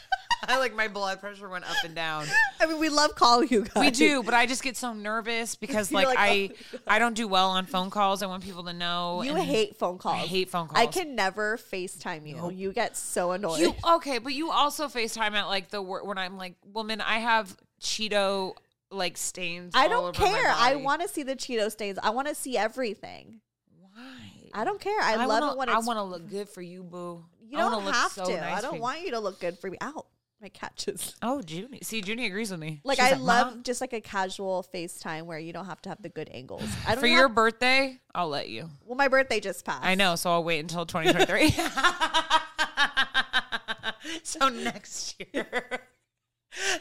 I 0.46 0.58
like 0.58 0.74
my 0.76 0.86
blood 0.88 1.20
pressure 1.20 1.48
went 1.48 1.64
up 1.64 1.82
and 1.86 1.94
down. 1.94 2.26
I 2.60 2.66
mean, 2.66 2.78
we 2.78 2.90
love 2.90 3.14
calling 3.14 3.48
you 3.48 3.62
guys. 3.62 3.82
We 3.82 3.90
do, 3.90 4.22
but 4.22 4.34
I 4.34 4.44
just 4.44 4.62
get 4.62 4.76
so 4.76 4.92
nervous 4.92 5.54
because 5.54 5.90
like, 5.92 6.06
like, 6.06 6.18
I 6.18 6.50
oh 6.74 6.78
I 6.86 6.98
don't 6.98 7.14
do 7.14 7.26
well 7.26 7.48
on 7.48 7.64
phone 7.64 7.88
calls. 7.88 8.22
I 8.22 8.26
want 8.26 8.44
people 8.44 8.64
to 8.64 8.74
know. 8.74 9.22
You 9.22 9.36
hate 9.36 9.78
phone 9.78 9.96
calls. 9.96 10.16
I 10.16 10.26
hate 10.26 10.50
phone 10.50 10.68
calls. 10.68 10.78
I 10.78 10.84
can 10.86 11.14
never 11.14 11.56
FaceTime 11.56 12.28
you. 12.28 12.50
You 12.50 12.74
get 12.74 12.94
so 12.94 13.32
annoyed. 13.32 13.60
You 13.60 13.74
okay? 13.94 14.18
But 14.18 14.34
you 14.34 14.50
also 14.50 14.88
FaceTime 14.88 15.32
at 15.32 15.46
like 15.46 15.70
the 15.70 15.80
when 15.80 16.18
I'm 16.18 16.36
like, 16.36 16.56
woman, 16.74 17.00
I 17.00 17.20
have 17.20 17.56
Cheeto 17.80 18.52
like 18.90 19.16
stains. 19.16 19.72
I 19.74 19.88
don't 19.88 20.14
care. 20.14 20.52
I 20.54 20.76
want 20.76 21.02
to 21.02 21.08
see 21.08 21.22
the 21.22 21.36
Cheeto 21.36 21.70
stains. 21.70 21.98
I 22.02 22.10
want 22.10 22.28
to 22.28 22.34
see 22.34 22.56
everything. 22.56 23.40
Why? 23.80 24.50
I 24.54 24.64
don't 24.64 24.80
care. 24.80 25.00
I, 25.00 25.16
love 25.16 25.28
wanna, 25.28 25.52
it 25.52 25.58
when 25.58 25.68
I 25.68 25.78
want 25.78 25.98
to 25.98 26.02
look 26.02 26.28
good 26.28 26.48
for 26.48 26.62
you, 26.62 26.82
boo. 26.82 27.24
you 27.46 27.58
I 27.58 27.70
don't 27.70 27.92
have 27.92 28.12
so 28.12 28.24
to. 28.24 28.36
nice 28.36 28.58
I 28.58 28.60
don't 28.60 28.80
want 28.80 29.02
you 29.02 29.12
to 29.12 29.20
look 29.20 29.40
good 29.40 29.58
for 29.58 29.70
me. 29.70 29.78
Out. 29.80 30.06
My 30.40 30.48
catches. 30.48 31.16
Oh, 31.22 31.42
Junie. 31.44 31.80
See, 31.82 32.00
Junie 32.00 32.26
agrees 32.26 32.52
with 32.52 32.60
me. 32.60 32.80
Like 32.84 33.00
She's 33.00 33.12
I 33.12 33.16
love 33.16 33.54
"Mom, 33.54 33.62
just 33.64 33.80
like 33.80 33.92
a 33.92 34.00
casual 34.00 34.64
FaceTime 34.72 35.24
where 35.24 35.38
you 35.38 35.52
don't 35.52 35.66
have 35.66 35.82
to 35.82 35.88
have 35.88 36.00
the 36.00 36.08
good 36.08 36.30
angles. 36.32 36.62
I 36.86 36.94
don't 36.94 37.00
for 37.00 37.08
have- 37.08 37.18
your 37.18 37.28
birthday. 37.28 37.98
I'll 38.14 38.28
let 38.28 38.48
you. 38.48 38.70
well, 38.86 38.96
my 38.96 39.08
birthday 39.08 39.40
just 39.40 39.64
passed. 39.64 39.84
I 39.84 39.96
know, 39.96 40.14
so 40.14 40.30
I'll 40.30 40.44
wait 40.44 40.60
until 40.60 40.86
2023. 40.86 41.50
so 44.22 44.48
next 44.48 45.20
year. 45.34 45.80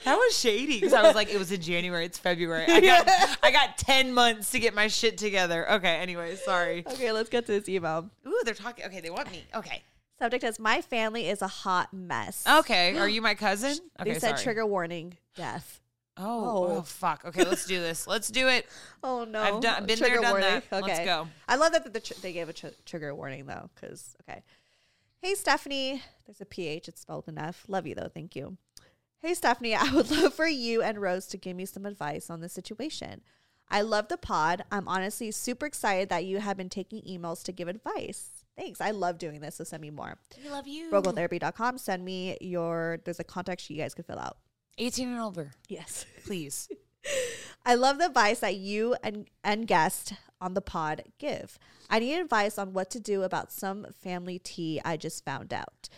That 0.05 0.15
was 0.15 0.37
shady 0.37 0.79
because 0.79 0.93
I 0.93 1.01
was 1.03 1.13
like, 1.15 1.29
it 1.29 1.37
was 1.37 1.51
in 1.51 1.61
January. 1.61 2.05
It's 2.05 2.17
February. 2.17 2.65
I 2.67 2.79
got, 2.79 3.37
I 3.43 3.51
got 3.51 3.77
ten 3.77 4.13
months 4.13 4.51
to 4.51 4.59
get 4.59 4.73
my 4.73 4.87
shit 4.87 5.17
together. 5.17 5.69
Okay. 5.73 5.95
Anyway, 5.97 6.35
sorry. 6.37 6.83
Okay, 6.87 7.11
let's 7.11 7.29
get 7.29 7.45
to 7.47 7.51
this 7.51 7.67
email. 7.69 8.09
Ooh, 8.25 8.41
they're 8.45 8.53
talking. 8.53 8.85
Okay, 8.85 9.01
they 9.01 9.09
want 9.09 9.29
me. 9.31 9.43
Okay. 9.53 9.83
Subject 10.19 10.43
is 10.45 10.57
my 10.57 10.81
family 10.81 11.27
is 11.27 11.41
a 11.41 11.47
hot 11.47 11.93
mess. 11.93 12.43
Okay. 12.47 12.97
Are 12.97 13.07
you 13.15 13.21
my 13.21 13.35
cousin? 13.35 13.77
Okay. 13.99 14.13
they 14.13 14.19
said 14.19 14.29
sorry. 14.31 14.43
trigger 14.43 14.65
warning, 14.65 15.17
death. 15.35 15.81
Oh, 16.19 16.23
Oh. 16.25 16.77
oh, 16.77 16.81
fuck. 16.81 17.25
Okay, 17.25 17.43
let's 17.43 17.65
do 17.67 17.79
this. 17.79 18.07
Let's 18.07 18.29
do 18.29 18.47
it. 18.47 18.65
Oh 19.03 19.25
no! 19.25 19.39
I've 19.41 19.61
done- 19.61 19.85
been 19.85 19.99
there, 19.99 20.19
done 20.19 20.41
that. 20.41 20.63
Let's 20.71 20.99
go. 21.01 21.27
I 21.47 21.55
love 21.55 21.71
that 21.73 21.93
the, 21.93 21.99
tr- 21.99 22.15
they 22.21 22.33
gave 22.33 22.49
a 22.49 22.53
tr- 22.53 22.67
trigger 22.85 23.13
warning 23.13 23.45
though, 23.45 23.69
because 23.75 24.15
okay. 24.27 24.41
Hey 25.21 25.35
Stephanie, 25.35 26.01
there's 26.25 26.41
a 26.41 26.45
ph. 26.45 26.87
It's 26.87 27.01
spelled 27.01 27.25
F. 27.37 27.63
Love 27.67 27.85
you 27.85 27.93
though. 27.95 28.09
Thank 28.11 28.35
you. 28.35 28.57
Hey 29.19 29.33
Stephanie, 29.33 29.73
I 29.75 29.91
would 29.93 30.11
love 30.11 30.33
for 30.33 30.47
you 30.47 30.81
and 30.81 31.01
Rose 31.01 31.27
to 31.27 31.37
give 31.37 31.55
me 31.55 31.65
some 31.65 31.85
advice 31.85 32.29
on 32.29 32.41
this 32.41 32.53
situation. 32.53 33.21
I 33.69 33.81
love 33.81 34.07
the 34.07 34.17
pod. 34.17 34.63
I'm 34.71 34.87
honestly 34.87 35.31
super 35.31 35.65
excited 35.65 36.09
that 36.09 36.25
you 36.25 36.39
have 36.39 36.55
been 36.55 36.69
taking 36.69 37.01
emails 37.01 37.43
to 37.43 37.51
give 37.51 37.67
advice. 37.67 38.45
Thanks. 38.55 38.79
I 38.79 38.91
love 38.91 39.17
doing 39.17 39.41
this, 39.41 39.55
so 39.55 39.63
send 39.63 39.81
me 39.81 39.89
more. 39.89 40.17
We 40.41 40.49
love 40.49 40.67
you. 40.67 40.89
Rogotherapy.com. 40.89 41.77
Send 41.77 42.05
me 42.05 42.37
your, 42.39 42.99
there's 43.03 43.19
a 43.19 43.23
contact 43.23 43.61
sheet 43.61 43.75
you 43.75 43.83
guys 43.83 43.93
can 43.93 44.03
fill 44.03 44.19
out. 44.19 44.37
18 44.77 45.09
and 45.09 45.19
over. 45.19 45.51
Yes. 45.67 46.05
Please. 46.25 46.69
I 47.65 47.75
love 47.75 47.97
the 47.97 48.05
advice 48.05 48.39
that 48.39 48.55
you 48.55 48.95
and, 49.03 49.27
and 49.43 49.67
guest 49.67 50.13
on 50.39 50.53
the 50.53 50.61
pod 50.61 51.03
give. 51.19 51.59
I 51.89 51.99
need 51.99 52.19
advice 52.19 52.57
on 52.57 52.73
what 52.73 52.89
to 52.91 52.99
do 52.99 53.23
about 53.23 53.51
some 53.51 53.87
family 54.01 54.39
tea 54.39 54.79
I 54.85 54.97
just 54.97 55.25
found 55.25 55.53
out. 55.53 55.89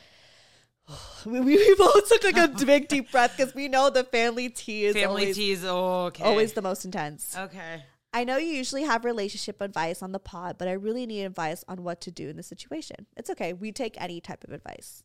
we, 1.25 1.39
we 1.39 1.75
both 1.75 2.07
took 2.09 2.23
like 2.23 2.37
a 2.37 2.47
big 2.65 2.87
deep 2.87 3.11
breath 3.11 3.35
because 3.37 3.53
we 3.53 3.67
know 3.67 3.89
the 3.89 4.03
family 4.03 4.49
tea 4.49 4.85
is 4.85 4.95
Family 4.95 5.23
always, 5.23 5.35
teas. 5.35 5.63
Oh, 5.65 6.05
okay. 6.05 6.23
always 6.23 6.53
the 6.53 6.61
most 6.61 6.85
intense. 6.85 7.35
Okay. 7.37 7.83
I 8.11 8.23
know 8.23 8.37
you 8.37 8.47
usually 8.47 8.83
have 8.83 9.05
relationship 9.05 9.61
advice 9.61 10.01
on 10.01 10.11
the 10.13 10.19
pod, 10.19 10.57
but 10.57 10.67
I 10.67 10.71
really 10.71 11.05
need 11.05 11.23
advice 11.25 11.63
on 11.67 11.83
what 11.83 12.01
to 12.01 12.11
do 12.11 12.27
in 12.27 12.37
the 12.37 12.43
situation. 12.43 13.05
It's 13.15 13.29
okay. 13.29 13.53
We 13.53 13.71
take 13.71 14.01
any 14.01 14.19
type 14.19 14.43
of 14.43 14.51
advice. 14.51 15.03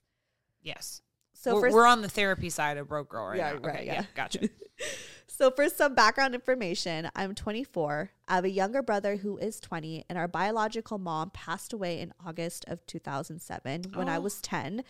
Yes. 0.63 1.03
So 1.35 1.57
we're, 1.61 1.71
we're 1.71 1.87
on 1.87 2.01
the 2.01 2.09
therapy 2.09 2.49
side 2.49 2.79
of 2.79 2.89
broke 2.89 3.11
girl 3.11 3.27
right 3.27 3.37
Yeah, 3.37 3.53
now. 3.53 3.59
right, 3.59 3.75
Okay, 3.77 3.87
yeah. 3.87 3.93
yeah. 3.95 4.05
Gotcha. 4.15 4.49
So, 5.27 5.51
for 5.51 5.69
some 5.69 5.97
background 5.97 6.35
information, 6.37 7.11
I'm 7.17 7.35
24. 7.35 8.11
I 8.29 8.35
have 8.37 8.45
a 8.45 8.51
younger 8.51 8.83
brother 8.83 9.17
who 9.17 9.37
is 9.39 9.59
20, 9.59 10.05
and 10.09 10.17
our 10.17 10.29
biological 10.29 10.97
mom 10.97 11.31
passed 11.31 11.73
away 11.73 11.99
in 11.99 12.13
August 12.25 12.65
of 12.69 12.87
2007 12.87 13.87
when 13.95 14.09
I 14.09 14.17
Oh. 14.17 14.21
was 14.21 14.41
10, 14.41 14.85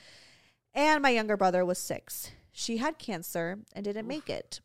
and 0.74 1.02
my 1.02 1.10
younger 1.10 1.36
brother 1.36 1.64
was 1.64 1.78
six. 1.78 2.30
She 2.52 2.76
had 2.78 2.98
cancer 2.98 3.58
and 3.72 3.84
didn't 3.84 4.06
make 4.06 4.28
it. 4.30 4.60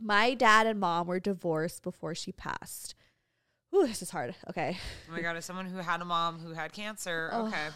My 0.00 0.34
dad 0.34 0.66
and 0.66 0.80
mom 0.80 1.06
were 1.06 1.20
divorced 1.20 1.82
before 1.82 2.14
she 2.14 2.32
passed. 2.32 2.94
Ooh, 3.74 3.86
this 3.86 4.02
is 4.02 4.10
hard. 4.10 4.34
Okay. 4.50 4.76
Oh 5.08 5.12
my 5.12 5.20
god, 5.20 5.36
as 5.36 5.44
someone 5.44 5.66
who 5.66 5.78
had 5.78 6.00
a 6.00 6.04
mom 6.04 6.38
who 6.40 6.52
had 6.52 6.72
cancer, 6.72 7.30
Oh. 7.32 7.46
okay. 7.46 7.68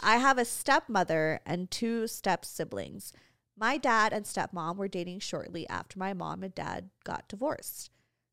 I 0.00 0.16
have 0.16 0.38
a 0.38 0.44
stepmother 0.44 1.40
and 1.46 1.70
two 1.70 2.06
step 2.06 2.44
siblings. 2.44 3.12
My 3.56 3.76
dad 3.76 4.12
and 4.12 4.24
stepmom 4.24 4.76
were 4.76 4.88
dating 4.88 5.20
shortly 5.20 5.68
after 5.68 5.98
my 5.98 6.12
mom 6.12 6.42
and 6.42 6.54
dad 6.54 6.90
got 7.04 7.28
divorced. 7.28 7.90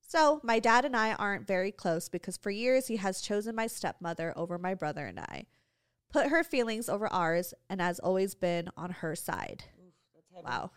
So, 0.08 0.40
my 0.44 0.60
dad 0.60 0.84
and 0.84 0.96
I 0.96 1.14
aren't 1.14 1.46
very 1.48 1.72
close 1.72 2.10
because 2.10 2.38
for 2.38 2.50
years 2.52 2.88
he 2.88 2.98
has 2.98 3.22
chosen 3.22 3.56
my 3.56 3.68
stepmother 3.68 4.34
over 4.36 4.58
my 4.58 4.74
brother 4.74 5.06
and 5.06 5.20
I, 5.20 5.46
put 6.12 6.28
her 6.28 6.44
feelings 6.44 6.90
over 6.90 7.08
ours, 7.08 7.54
and 7.70 7.82
has 7.82 8.00
always 8.00 8.36
been 8.36 8.70
on 8.76 8.92
her 8.92 9.16
side. 9.16 9.66
Wow. 10.32 10.72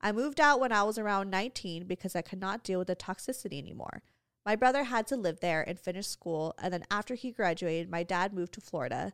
I 0.00 0.12
moved 0.12 0.40
out 0.40 0.60
when 0.60 0.72
I 0.72 0.82
was 0.82 0.98
around 0.98 1.30
19 1.30 1.86
because 1.86 2.14
I 2.14 2.22
could 2.22 2.40
not 2.40 2.62
deal 2.62 2.78
with 2.78 2.88
the 2.88 2.96
toxicity 2.96 3.58
anymore. 3.58 4.02
My 4.44 4.56
brother 4.56 4.84
had 4.84 5.06
to 5.06 5.16
live 5.16 5.40
there 5.40 5.62
and 5.66 5.80
finish 5.80 6.06
school, 6.06 6.54
and 6.58 6.72
then 6.72 6.84
after 6.90 7.14
he 7.14 7.30
graduated, 7.30 7.90
my 7.90 8.02
dad 8.02 8.34
moved 8.34 8.52
to 8.54 8.60
Florida. 8.60 9.12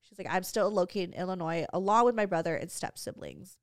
She's 0.00 0.18
like, 0.18 0.26
I'm 0.28 0.42
still 0.42 0.70
located 0.70 1.14
in 1.14 1.20
Illinois 1.20 1.66
along 1.72 2.06
with 2.06 2.14
my 2.14 2.26
brother 2.26 2.56
and 2.56 2.70
step 2.70 2.98
siblings. 2.98 3.58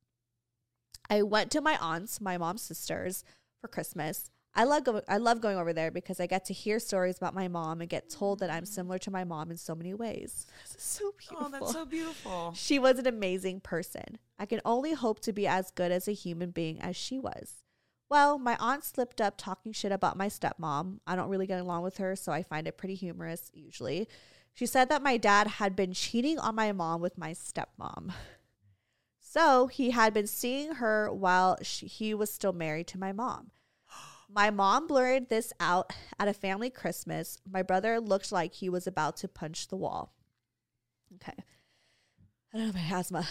I 1.09 1.21
went 1.23 1.51
to 1.51 1.61
my 1.61 1.77
aunt's, 1.81 2.21
my 2.21 2.37
mom's 2.37 2.61
sisters, 2.61 3.25
for 3.59 3.67
Christmas. 3.67 4.31
I 4.53 4.65
love 4.65 4.83
go- 4.83 5.01
I 5.07 5.17
love 5.17 5.39
going 5.39 5.57
over 5.57 5.71
there 5.71 5.91
because 5.91 6.19
I 6.19 6.27
get 6.27 6.45
to 6.45 6.53
hear 6.53 6.79
stories 6.79 7.17
about 7.17 7.33
my 7.33 7.47
mom 7.47 7.79
and 7.79 7.89
get 7.89 8.09
told 8.09 8.39
that 8.39 8.49
I'm 8.49 8.65
similar 8.65 8.97
to 8.99 9.11
my 9.11 9.23
mom 9.23 9.49
in 9.49 9.57
so 9.57 9.73
many 9.73 9.93
ways. 9.93 10.45
This 10.63 10.75
is 10.75 10.83
so 10.83 11.13
beautiful. 11.17 11.47
Oh, 11.47 11.49
that's 11.49 11.71
so 11.71 11.85
beautiful. 11.85 12.53
She 12.55 12.77
was 12.77 12.99
an 12.99 13.07
amazing 13.07 13.61
person. 13.61 14.17
I 14.37 14.45
can 14.45 14.59
only 14.65 14.93
hope 14.93 15.19
to 15.21 15.33
be 15.33 15.47
as 15.47 15.71
good 15.71 15.91
as 15.91 16.07
a 16.07 16.13
human 16.13 16.51
being 16.51 16.81
as 16.81 16.95
she 16.95 17.17
was. 17.17 17.63
Well, 18.09 18.37
my 18.37 18.57
aunt 18.59 18.83
slipped 18.83 19.21
up 19.21 19.35
talking 19.37 19.71
shit 19.71 19.93
about 19.93 20.17
my 20.17 20.27
stepmom. 20.27 20.99
I 21.07 21.15
don't 21.15 21.29
really 21.29 21.47
get 21.47 21.61
along 21.61 21.83
with 21.83 21.97
her, 21.97 22.17
so 22.17 22.33
I 22.33 22.43
find 22.43 22.67
it 22.67 22.77
pretty 22.77 22.95
humorous 22.95 23.49
usually. 23.53 24.09
She 24.53 24.65
said 24.65 24.89
that 24.89 25.01
my 25.01 25.15
dad 25.15 25.47
had 25.47 25.77
been 25.77 25.93
cheating 25.93 26.37
on 26.37 26.55
my 26.55 26.73
mom 26.73 26.99
with 26.99 27.17
my 27.17 27.31
stepmom. 27.31 28.11
So 29.23 29.67
he 29.67 29.91
had 29.91 30.13
been 30.13 30.27
seeing 30.27 30.73
her 30.73 31.09
while 31.09 31.57
she, 31.61 31.87
he 31.87 32.13
was 32.13 32.33
still 32.33 32.51
married 32.51 32.87
to 32.87 32.99
my 32.99 33.13
mom. 33.13 33.51
My 34.33 34.49
mom 34.49 34.87
blurted 34.87 35.29
this 35.29 35.51
out 35.59 35.91
at 36.17 36.27
a 36.27 36.33
family 36.33 36.69
Christmas. 36.69 37.37
My 37.49 37.63
brother 37.63 37.99
looked 37.99 38.31
like 38.31 38.53
he 38.53 38.69
was 38.69 38.87
about 38.87 39.17
to 39.17 39.27
punch 39.27 39.67
the 39.67 39.75
wall. 39.75 40.13
Okay. 41.15 41.43
I 42.53 42.57
don't 42.57 42.67
know 42.67 42.73
my 42.73 42.97
asthma. 42.97 43.27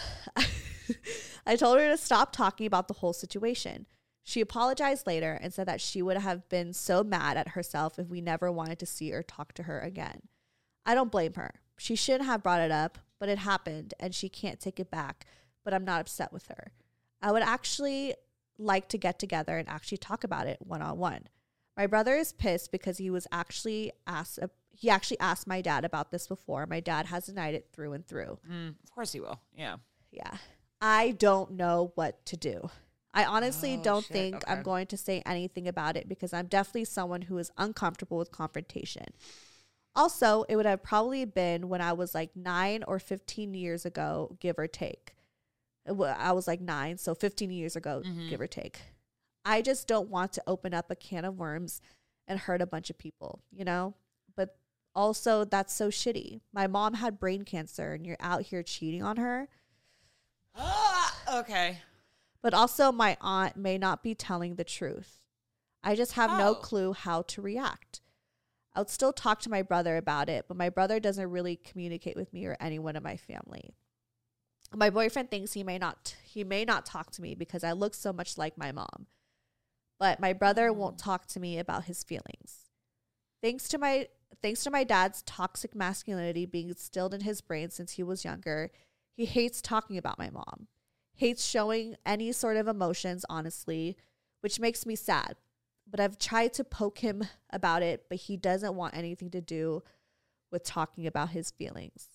I 1.45 1.55
told 1.55 1.79
her 1.79 1.89
to 1.89 1.97
stop 1.97 2.31
talking 2.31 2.67
about 2.67 2.87
the 2.87 2.95
whole 2.95 3.13
situation. 3.13 3.87
She 4.23 4.41
apologized 4.41 5.07
later 5.07 5.39
and 5.41 5.53
said 5.53 5.67
that 5.67 5.81
she 5.81 6.01
would 6.01 6.17
have 6.17 6.47
been 6.49 6.73
so 6.73 7.03
mad 7.03 7.37
at 7.37 7.49
herself 7.49 7.97
if 7.97 8.07
we 8.07 8.21
never 8.21 8.51
wanted 8.51 8.77
to 8.79 8.85
see 8.85 9.11
or 9.11 9.23
talk 9.23 9.53
to 9.53 9.63
her 9.63 9.79
again. 9.79 10.21
I 10.85 10.93
don't 10.93 11.11
blame 11.11 11.33
her. 11.33 11.55
She 11.77 11.95
shouldn't 11.95 12.25
have 12.25 12.43
brought 12.43 12.61
it 12.61 12.71
up, 12.71 12.99
but 13.19 13.29
it 13.29 13.39
happened 13.39 13.95
and 13.99 14.13
she 14.13 14.29
can't 14.29 14.59
take 14.59 14.79
it 14.79 14.91
back, 14.91 15.25
but 15.63 15.73
I'm 15.73 15.85
not 15.85 16.01
upset 16.01 16.31
with 16.31 16.47
her. 16.47 16.73
I 17.21 17.31
would 17.31 17.43
actually 17.43 18.15
like 18.61 18.87
to 18.89 18.97
get 18.97 19.19
together 19.19 19.57
and 19.57 19.67
actually 19.69 19.97
talk 19.97 20.23
about 20.23 20.47
it 20.47 20.59
one 20.61 20.81
on 20.81 20.97
one. 20.97 21.27
My 21.77 21.87
brother 21.87 22.15
is 22.15 22.33
pissed 22.33 22.71
because 22.71 22.97
he 22.97 23.09
was 23.09 23.27
actually 23.31 23.91
asked 24.05 24.39
he 24.73 24.89
actually 24.89 25.19
asked 25.19 25.45
my 25.47 25.61
dad 25.61 25.83
about 25.85 26.11
this 26.11 26.27
before. 26.27 26.65
My 26.65 26.79
dad 26.79 27.05
has 27.07 27.25
denied 27.25 27.53
it 27.55 27.67
through 27.73 27.93
and 27.93 28.07
through. 28.07 28.39
Mm, 28.49 28.69
of 28.83 28.91
course 28.91 29.11
he 29.11 29.19
will. 29.19 29.39
Yeah. 29.55 29.75
Yeah. 30.11 30.37
I 30.81 31.11
don't 31.11 31.51
know 31.51 31.91
what 31.95 32.25
to 32.27 32.37
do. 32.37 32.69
I 33.13 33.25
honestly 33.25 33.75
Oh, 33.79 33.83
don't 33.83 34.05
shit. 34.05 34.13
think 34.13 34.43
I'm 34.47 34.63
going 34.63 34.87
to 34.87 34.97
say 34.97 35.21
anything 35.25 35.67
about 35.67 35.97
it 35.97 36.07
because 36.07 36.33
I'm 36.33 36.47
definitely 36.47 36.85
someone 36.85 37.23
who 37.23 37.37
is 37.37 37.51
uncomfortable 37.57 38.17
with 38.17 38.31
confrontation. 38.31 39.05
Also, 39.95 40.43
it 40.47 40.55
would 40.55 40.65
have 40.65 40.81
probably 40.81 41.25
been 41.25 41.67
when 41.67 41.81
I 41.81 41.91
was 41.93 42.15
like 42.15 42.33
nine 42.35 42.83
or 42.87 42.97
15 42.97 43.53
years 43.53 43.85
ago, 43.85 44.37
give 44.39 44.57
or 44.57 44.67
take. 44.67 45.13
Wa- 45.85 46.15
I 46.17 46.31
was 46.31 46.47
like 46.47 46.61
nine, 46.61 46.97
so 46.97 47.15
15 47.15 47.49
years 47.51 47.75
ago, 47.75 48.01
Mhm. 48.05 48.29
give 48.29 48.39
or 48.41 48.47
take. 48.47 48.81
I 49.43 49.61
just 49.61 49.87
don't 49.87 50.09
want 50.09 50.33
to 50.33 50.43
open 50.45 50.73
up 50.73 50.91
a 50.91 50.95
can 50.95 51.25
of 51.25 51.37
worms 51.37 51.81
and 52.27 52.39
hurt 52.39 52.61
a 52.61 52.67
bunch 52.67 52.89
of 52.89 52.97
people, 52.97 53.43
you 53.51 53.65
know? 53.65 53.95
But 54.35 54.57
also, 54.93 55.43
that's 55.43 55.73
so 55.73 55.89
shitty. 55.89 56.41
My 56.53 56.67
mom 56.67 56.93
had 56.95 57.19
brain 57.19 57.43
cancer 57.43 57.93
and 57.93 58.05
you're 58.05 58.17
out 58.19 58.43
here 58.43 58.61
cheating 58.61 59.01
on 59.03 59.17
her. 59.17 59.47
Okay. 61.31 61.79
But 62.41 62.53
also, 62.53 62.91
my 62.91 63.17
aunt 63.21 63.55
may 63.55 63.77
not 63.77 64.03
be 64.03 64.13
telling 64.15 64.55
the 64.55 64.63
truth. 64.63 65.21
I 65.83 65.95
just 65.95 66.13
have 66.13 66.37
no 66.37 66.49
Oh. 66.49 66.55
clue 66.55 66.93
how 66.93 67.21
to 67.23 67.41
react. 67.41 68.01
I 68.73 68.79
would 68.79 68.89
still 68.89 69.13
talk 69.13 69.39
to 69.41 69.49
my 69.49 69.61
brother 69.61 69.97
about 69.97 70.29
it, 70.29 70.45
but 70.47 70.57
my 70.57 70.69
brother 70.69 70.99
doesn't 70.99 71.29
really 71.29 71.55
communicate 71.55 72.15
with 72.15 72.31
me 72.33 72.45
or 72.45 72.57
anyone 72.59 72.95
in 72.95 73.03
my 73.03 73.17
family. 73.17 73.75
My 74.73 74.89
boyfriend 74.89 75.29
thinks 75.29 75.53
he 75.53 75.63
may 75.63 75.77
not 75.77 76.15
he 76.23 76.43
may 76.43 76.63
not 76.63 76.85
talk 76.85 77.11
to 77.11 77.21
me 77.21 77.35
because 77.35 77.63
I 77.63 77.73
look 77.73 77.93
so 77.93 78.13
much 78.13 78.37
like 78.37 78.57
my 78.57 78.71
mom. 78.71 79.07
But 79.99 80.19
my 80.19 80.33
brother 80.33 80.71
won't 80.73 80.97
mm. 80.97 81.03
talk 81.03 81.27
to 81.27 81.39
me 81.39 81.59
about 81.59 81.85
his 81.85 82.03
feelings. 82.03 82.69
Thanks 83.41 83.67
to 83.69 83.77
my 83.77 84.07
thanks 84.41 84.63
to 84.63 84.71
my 84.71 84.83
dad's 84.83 85.21
toxic 85.23 85.75
masculinity 85.75 86.45
being 86.45 86.69
instilled 86.69 87.13
in 87.13 87.21
his 87.21 87.41
brain 87.41 87.69
since 87.69 87.93
he 87.93 88.03
was 88.03 88.23
younger, 88.25 88.71
he 89.15 89.25
hates 89.25 89.61
talking 89.61 89.97
about 89.97 90.17
my 90.17 90.29
mom. 90.29 90.67
Hates 91.15 91.45
showing 91.45 91.95
any 92.05 92.31
sort 92.31 92.57
of 92.57 92.67
emotions, 92.67 93.25
honestly, 93.29 93.97
which 94.39 94.59
makes 94.59 94.85
me 94.85 94.95
sad. 94.95 95.35
But 95.87 95.99
I've 95.99 96.17
tried 96.17 96.53
to 96.53 96.63
poke 96.63 96.99
him 96.99 97.25
about 97.51 97.83
it, 97.83 98.05
but 98.09 98.17
he 98.19 98.37
doesn't 98.37 98.75
want 98.75 98.95
anything 98.95 99.29
to 99.31 99.41
do 99.41 99.83
with 100.51 100.63
talking 100.63 101.05
about 101.05 101.29
his 101.29 101.51
feelings. 101.51 102.07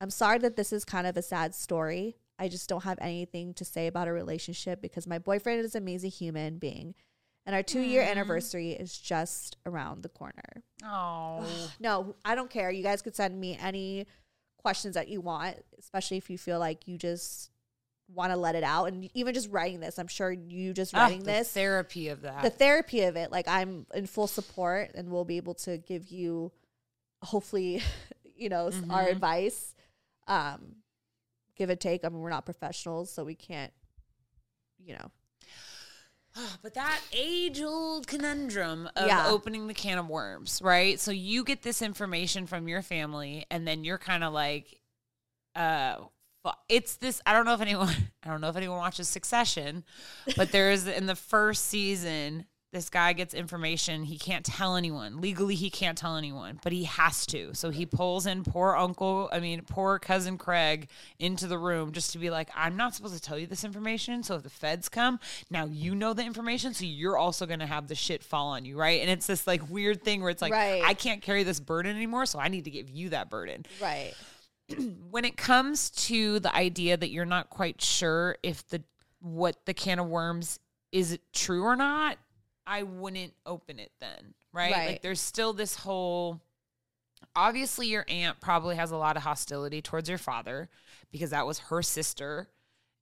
I'm 0.00 0.10
sorry 0.10 0.38
that 0.38 0.56
this 0.56 0.72
is 0.72 0.84
kind 0.84 1.06
of 1.06 1.16
a 1.16 1.22
sad 1.22 1.54
story. 1.54 2.16
I 2.38 2.48
just 2.48 2.68
don't 2.68 2.84
have 2.84 2.98
anything 3.00 3.52
to 3.54 3.64
say 3.64 3.86
about 3.86 4.08
a 4.08 4.12
relationship 4.12 4.80
because 4.80 5.06
my 5.06 5.18
boyfriend 5.18 5.60
is 5.64 5.74
an 5.74 5.82
amazing 5.82 6.10
human 6.10 6.58
being. 6.58 6.94
And 7.46 7.54
our 7.54 7.62
two 7.62 7.80
year 7.80 8.02
Mm. 8.02 8.10
anniversary 8.12 8.72
is 8.72 8.96
just 8.96 9.56
around 9.66 10.02
the 10.02 10.08
corner. 10.08 10.62
Oh. 10.84 11.44
No, 11.80 12.14
I 12.24 12.34
don't 12.34 12.50
care. 12.50 12.70
You 12.70 12.82
guys 12.82 13.02
could 13.02 13.16
send 13.16 13.38
me 13.38 13.58
any 13.60 14.06
questions 14.58 14.94
that 14.94 15.08
you 15.08 15.20
want, 15.20 15.56
especially 15.78 16.16
if 16.16 16.30
you 16.30 16.38
feel 16.38 16.58
like 16.58 16.86
you 16.86 16.96
just 16.98 17.50
want 18.12 18.32
to 18.32 18.36
let 18.36 18.54
it 18.54 18.62
out. 18.64 18.86
And 18.86 19.10
even 19.14 19.34
just 19.34 19.50
writing 19.50 19.80
this, 19.80 19.98
I'm 19.98 20.06
sure 20.08 20.30
you 20.32 20.72
just 20.72 20.94
Ah, 20.94 21.00
writing 21.04 21.20
the 21.20 21.24
this, 21.26 21.52
therapy 21.52 22.08
of 22.08 22.22
that. 22.22 22.42
the 22.42 22.50
therapy 22.50 23.02
of 23.02 23.16
it, 23.16 23.30
like 23.30 23.48
I'm 23.48 23.86
in 23.94 24.06
full 24.06 24.26
support 24.26 24.92
and 24.94 25.10
we'll 25.10 25.24
be 25.24 25.36
able 25.38 25.54
to 25.54 25.78
give 25.78 26.08
you, 26.10 26.52
hopefully, 27.22 27.82
you 28.36 28.48
know, 28.48 28.68
s 28.68 28.80
our 28.90 29.06
advice. 29.08 29.74
Um, 30.26 30.76
give 31.56 31.70
and 31.70 31.80
take. 31.80 32.04
I 32.04 32.08
mean, 32.08 32.20
we're 32.20 32.30
not 32.30 32.44
professionals, 32.44 33.12
so 33.12 33.24
we 33.24 33.34
can't, 33.34 33.72
you 34.78 34.94
know. 34.94 35.10
But 36.62 36.74
that 36.74 37.00
age 37.12 37.60
old 37.60 38.06
conundrum 38.06 38.88
of 38.94 39.06
Yeah. 39.08 39.26
opening 39.28 39.66
the 39.66 39.74
can 39.74 39.98
of 39.98 40.06
worms, 40.08 40.60
right? 40.62 40.98
So 41.00 41.10
you 41.10 41.42
get 41.42 41.62
this 41.62 41.82
information 41.82 42.46
from 42.46 42.68
your 42.68 42.82
family, 42.82 43.46
and 43.50 43.66
then 43.66 43.82
you're 43.82 43.98
kind 43.98 44.22
of 44.22 44.32
like, 44.32 44.80
uh, 45.56 45.96
it's 46.68 46.96
this. 46.96 47.20
I 47.26 47.32
don't 47.32 47.44
know 47.44 47.54
if 47.54 47.60
anyone, 47.60 47.94
I 48.22 48.28
don't 48.28 48.40
know 48.40 48.48
if 48.48 48.56
anyone 48.56 48.78
watches 48.78 49.08
Succession, 49.08 49.84
but 50.36 50.52
there 50.52 50.70
is 50.70 50.86
in 50.86 51.06
the 51.06 51.16
first 51.16 51.66
season, 51.66 52.46
this 52.72 52.88
guy 52.88 53.12
gets 53.12 53.34
information 53.34 54.04
he 54.04 54.16
can't 54.16 54.44
tell 54.44 54.76
anyone. 54.76 55.20
Legally, 55.20 55.56
he 55.56 55.70
can't 55.70 55.98
tell 55.98 56.16
anyone, 56.16 56.60
but 56.62 56.72
he 56.72 56.84
has 56.84 57.26
to. 57.26 57.52
So 57.52 57.70
he 57.70 57.84
pulls 57.84 58.26
in 58.26 58.44
poor 58.44 58.76
uncle, 58.76 59.28
I 59.32 59.40
mean, 59.40 59.62
poor 59.62 59.98
cousin 59.98 60.38
Craig 60.38 60.88
into 61.18 61.48
the 61.48 61.58
room 61.58 61.90
just 61.90 62.12
to 62.12 62.18
be 62.18 62.30
like, 62.30 62.48
I'm 62.54 62.76
not 62.76 62.94
supposed 62.94 63.14
to 63.14 63.20
tell 63.20 63.36
you 63.36 63.48
this 63.48 63.64
information. 63.64 64.22
So 64.22 64.36
if 64.36 64.44
the 64.44 64.50
feds 64.50 64.88
come, 64.88 65.18
now 65.50 65.66
you 65.66 65.96
know 65.96 66.12
the 66.12 66.22
information. 66.24 66.72
So 66.72 66.84
you're 66.84 67.18
also 67.18 67.44
going 67.44 67.58
to 67.58 67.66
have 67.66 67.88
the 67.88 67.96
shit 67.96 68.22
fall 68.22 68.48
on 68.48 68.64
you, 68.64 68.78
right? 68.78 69.00
And 69.00 69.10
it's 69.10 69.26
this 69.26 69.46
like 69.48 69.68
weird 69.68 70.04
thing 70.04 70.20
where 70.22 70.30
it's 70.30 70.42
like, 70.42 70.52
Right. 70.52 70.82
I 70.84 70.94
can't 70.94 71.22
carry 71.22 71.42
this 71.42 71.58
burden 71.58 71.96
anymore. 71.96 72.26
So 72.26 72.38
I 72.38 72.48
need 72.48 72.64
to 72.64 72.70
give 72.70 72.88
you 72.88 73.08
that 73.10 73.30
burden 73.30 73.66
Right. 73.82 74.14
when 75.10 75.24
it 75.24 75.36
comes 75.36 75.90
to 75.90 76.38
the 76.38 76.54
idea 76.54 76.96
that 76.96 77.10
you're 77.10 77.24
not 77.24 77.50
quite 77.50 77.82
sure 77.82 78.36
if 78.44 78.66
the 78.68 78.82
what 79.20 79.66
the 79.66 79.74
can 79.74 79.98
of 79.98 80.06
worms 80.06 80.60
is 80.92 81.12
it 81.12 81.20
true 81.32 81.62
or 81.64 81.76
not, 81.76 82.16
I 82.70 82.84
wouldn't 82.84 83.34
open 83.44 83.80
it 83.80 83.90
then, 84.00 84.34
right? 84.52 84.72
Right. 84.72 84.86
Like 84.90 85.02
there's 85.02 85.20
still 85.20 85.52
this 85.52 85.74
whole 85.74 86.40
obviously 87.36 87.86
your 87.88 88.04
aunt 88.08 88.40
probably 88.40 88.76
has 88.76 88.90
a 88.92 88.96
lot 88.96 89.16
of 89.16 89.22
hostility 89.24 89.82
towards 89.82 90.08
your 90.08 90.18
father 90.18 90.68
because 91.10 91.30
that 91.30 91.46
was 91.46 91.58
her 91.58 91.82
sister 91.82 92.48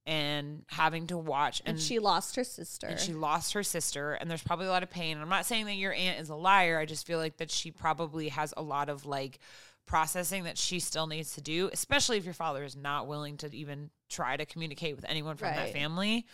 and 0.07 0.65
having 0.69 1.07
to 1.07 1.19
watch 1.19 1.61
And, 1.67 1.79
she 1.79 1.99
lost 1.99 2.35
her 2.37 2.45
sister. 2.45 2.87
and 2.87 2.99
she 2.99 3.13
lost 3.13 3.53
her 3.53 3.63
sister 3.63 4.15
and 4.15 4.31
there's 4.31 4.43
probably 4.43 4.67
a 4.67 4.71
lot 4.71 4.83
of 4.83 4.91
pain 4.91 5.19
i'm 5.19 5.29
not 5.29 5.45
saying 5.47 5.67
that 5.67 5.75
your 5.75 5.93
aunt 5.93 6.19
is 6.19 6.31
a 6.31 6.35
liar 6.35 6.79
i 6.79 6.87
just 6.87 7.07
feel 7.07 7.19
like 7.19 7.37
that 7.37 7.51
she 7.51 7.71
probably 7.71 8.29
has 8.31 8.53
a 8.57 8.63
lot 8.63 8.89
of 8.89 9.07
like 9.07 9.39
processing 9.87 10.45
that 10.45 10.59
she 10.59 10.81
still 10.81 11.07
needs 11.07 11.35
to 11.35 11.41
do 11.41 11.69
especially 11.73 12.17
if 12.17 12.25
your 12.25 12.35
father 12.35 12.65
is 12.65 12.75
not 12.75 13.07
willing 13.07 13.37
to 13.37 13.55
even 13.55 13.91
try 14.09 14.37
to 14.37 14.47
communicate 14.47 14.97
with 14.97 15.05
anyone 15.09 15.37
from 15.37 15.55
that 15.55 15.73
family 15.73 16.27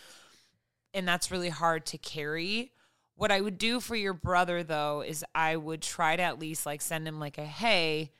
and 0.95 1.07
that's 1.07 1.31
really 1.31 1.49
hard 1.51 1.85
to 1.85 1.99
carry 1.99 2.71
what 3.17 3.31
i 3.31 3.41
would 3.41 3.59
do 3.59 3.81
for 3.81 3.95
your 3.97 4.13
brother 4.15 4.63
though 4.63 5.03
is 5.03 5.25
i 5.35 5.57
would 5.57 5.81
try 5.83 6.17
to 6.17 6.23
at 6.23 6.39
least 6.39 6.67
like 6.67 6.81
send 6.81 7.07
him 7.07 7.19
like 7.21 7.39
a 7.39 7.45
hey 7.45 8.11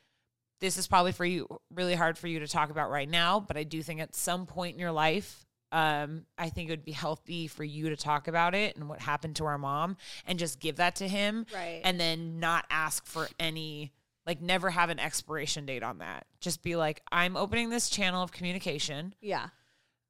this 0.61 0.77
is 0.77 0.87
probably 0.87 1.11
for 1.11 1.25
you 1.25 1.47
really 1.73 1.95
hard 1.95 2.17
for 2.17 2.27
you 2.27 2.39
to 2.39 2.47
talk 2.47 2.69
about 2.69 2.89
right 2.89 3.09
now 3.09 3.39
but 3.39 3.57
i 3.57 3.63
do 3.63 3.81
think 3.83 3.99
at 3.99 4.15
some 4.15 4.45
point 4.45 4.73
in 4.73 4.79
your 4.79 4.91
life 4.91 5.45
um, 5.71 6.25
i 6.37 6.47
think 6.49 6.69
it 6.69 6.71
would 6.73 6.85
be 6.85 6.91
healthy 6.93 7.47
for 7.47 7.63
you 7.63 7.89
to 7.89 7.97
talk 7.97 8.27
about 8.29 8.55
it 8.55 8.75
and 8.77 8.87
what 8.87 9.01
happened 9.01 9.35
to 9.35 9.45
our 9.45 9.57
mom 9.57 9.97
and 10.25 10.39
just 10.39 10.59
give 10.59 10.77
that 10.77 10.95
to 10.97 11.07
him 11.07 11.45
Right. 11.53 11.81
and 11.83 11.99
then 11.99 12.39
not 12.39 12.65
ask 12.69 13.05
for 13.05 13.27
any 13.39 13.91
like 14.25 14.41
never 14.41 14.69
have 14.69 14.89
an 14.89 14.99
expiration 14.99 15.65
date 15.65 15.83
on 15.83 15.97
that 15.97 16.25
just 16.39 16.63
be 16.63 16.75
like 16.77 17.01
i'm 17.11 17.35
opening 17.35 17.69
this 17.69 17.89
channel 17.89 18.23
of 18.23 18.31
communication 18.31 19.13
yeah. 19.21 19.47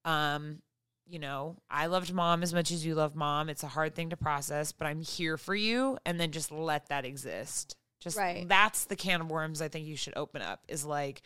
um 0.03 0.61
you 1.07 1.19
know 1.19 1.55
i 1.69 1.85
loved 1.85 2.13
mom 2.13 2.41
as 2.43 2.53
much 2.53 2.71
as 2.71 2.85
you 2.85 2.95
love 2.95 3.15
mom 3.15 3.49
it's 3.49 3.63
a 3.63 3.67
hard 3.67 3.93
thing 3.95 4.09
to 4.09 4.17
process 4.17 4.71
but 4.71 4.85
i'm 4.87 5.01
here 5.01 5.37
for 5.37 5.55
you 5.55 5.97
and 6.05 6.19
then 6.19 6.31
just 6.31 6.51
let 6.51 6.89
that 6.89 7.05
exist 7.05 7.75
just 7.99 8.17
Right. 8.17 8.47
that's 8.47 8.85
the 8.85 8.95
can 8.95 9.21
of 9.21 9.29
worms 9.29 9.61
i 9.61 9.67
think 9.67 9.85
you 9.85 9.95
should 9.95 10.13
open 10.17 10.41
up 10.41 10.63
is 10.67 10.83
like 10.85 11.21